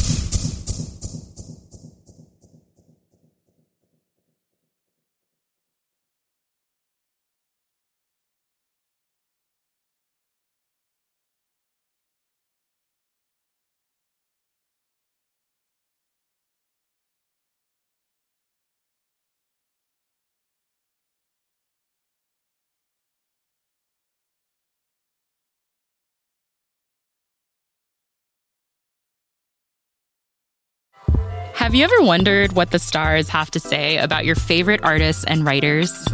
Have 31.73 31.79
you 31.79 31.85
ever 31.85 32.03
wondered 32.03 32.53
what 32.53 32.71
the 32.71 32.79
stars 32.79 33.31
have 33.31 33.51
to 33.53 33.59
say 33.59 33.97
about 33.97 34.27
your 34.27 34.35
favorite 34.35 34.81
artists 34.83 35.25
and 35.25 35.43
writers? 35.43 36.07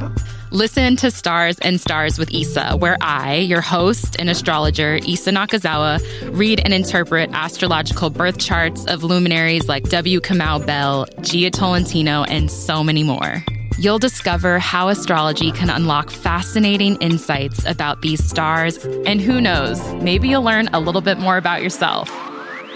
Listen 0.53 0.95
to 0.95 1.11
Stars 1.11 1.59
and 1.59 1.81
Stars 1.81 2.17
with 2.17 2.33
Issa, 2.33 2.77
where 2.77 2.97
I, 3.01 3.39
your 3.39 3.61
host 3.61 4.15
and 4.21 4.31
astrologer, 4.31 5.01
Issa 5.05 5.33
Nakazawa, 5.33 5.99
read 6.31 6.61
and 6.61 6.73
interpret 6.73 7.31
astrological 7.33 8.09
birth 8.09 8.39
charts 8.39 8.87
of 8.87 9.03
luminaries 9.03 9.69
like 9.69 9.83
W. 9.89 10.21
Kamau 10.21 10.65
Bell, 10.65 11.09
Jia 11.23 11.51
Tolentino, 11.51 12.23
and 12.23 12.53
so 12.53 12.85
many 12.85 13.03
more. 13.03 13.43
You'll 13.81 13.99
discover 13.99 14.61
how 14.61 14.87
astrology 14.87 15.51
can 15.51 15.71
unlock 15.71 16.11
fascinating 16.11 16.95
insights 17.01 17.67
about 17.67 18.03
these 18.03 18.23
stars, 18.23 18.77
and 19.07 19.21
who 19.21 19.41
knows, 19.41 19.85
maybe 19.95 20.29
you'll 20.29 20.43
learn 20.43 20.69
a 20.69 20.79
little 20.79 21.01
bit 21.01 21.19
more 21.19 21.37
about 21.37 21.65
yourself. 21.65 22.28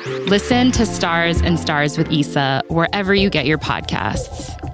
Listen 0.06 0.72
to 0.72 0.84
Stars 0.84 1.40
and 1.40 1.58
Stars 1.58 1.96
with 1.96 2.10
Issa 2.10 2.62
wherever 2.68 3.14
you 3.14 3.30
get 3.30 3.46
your 3.46 3.58
podcasts. 3.58 4.71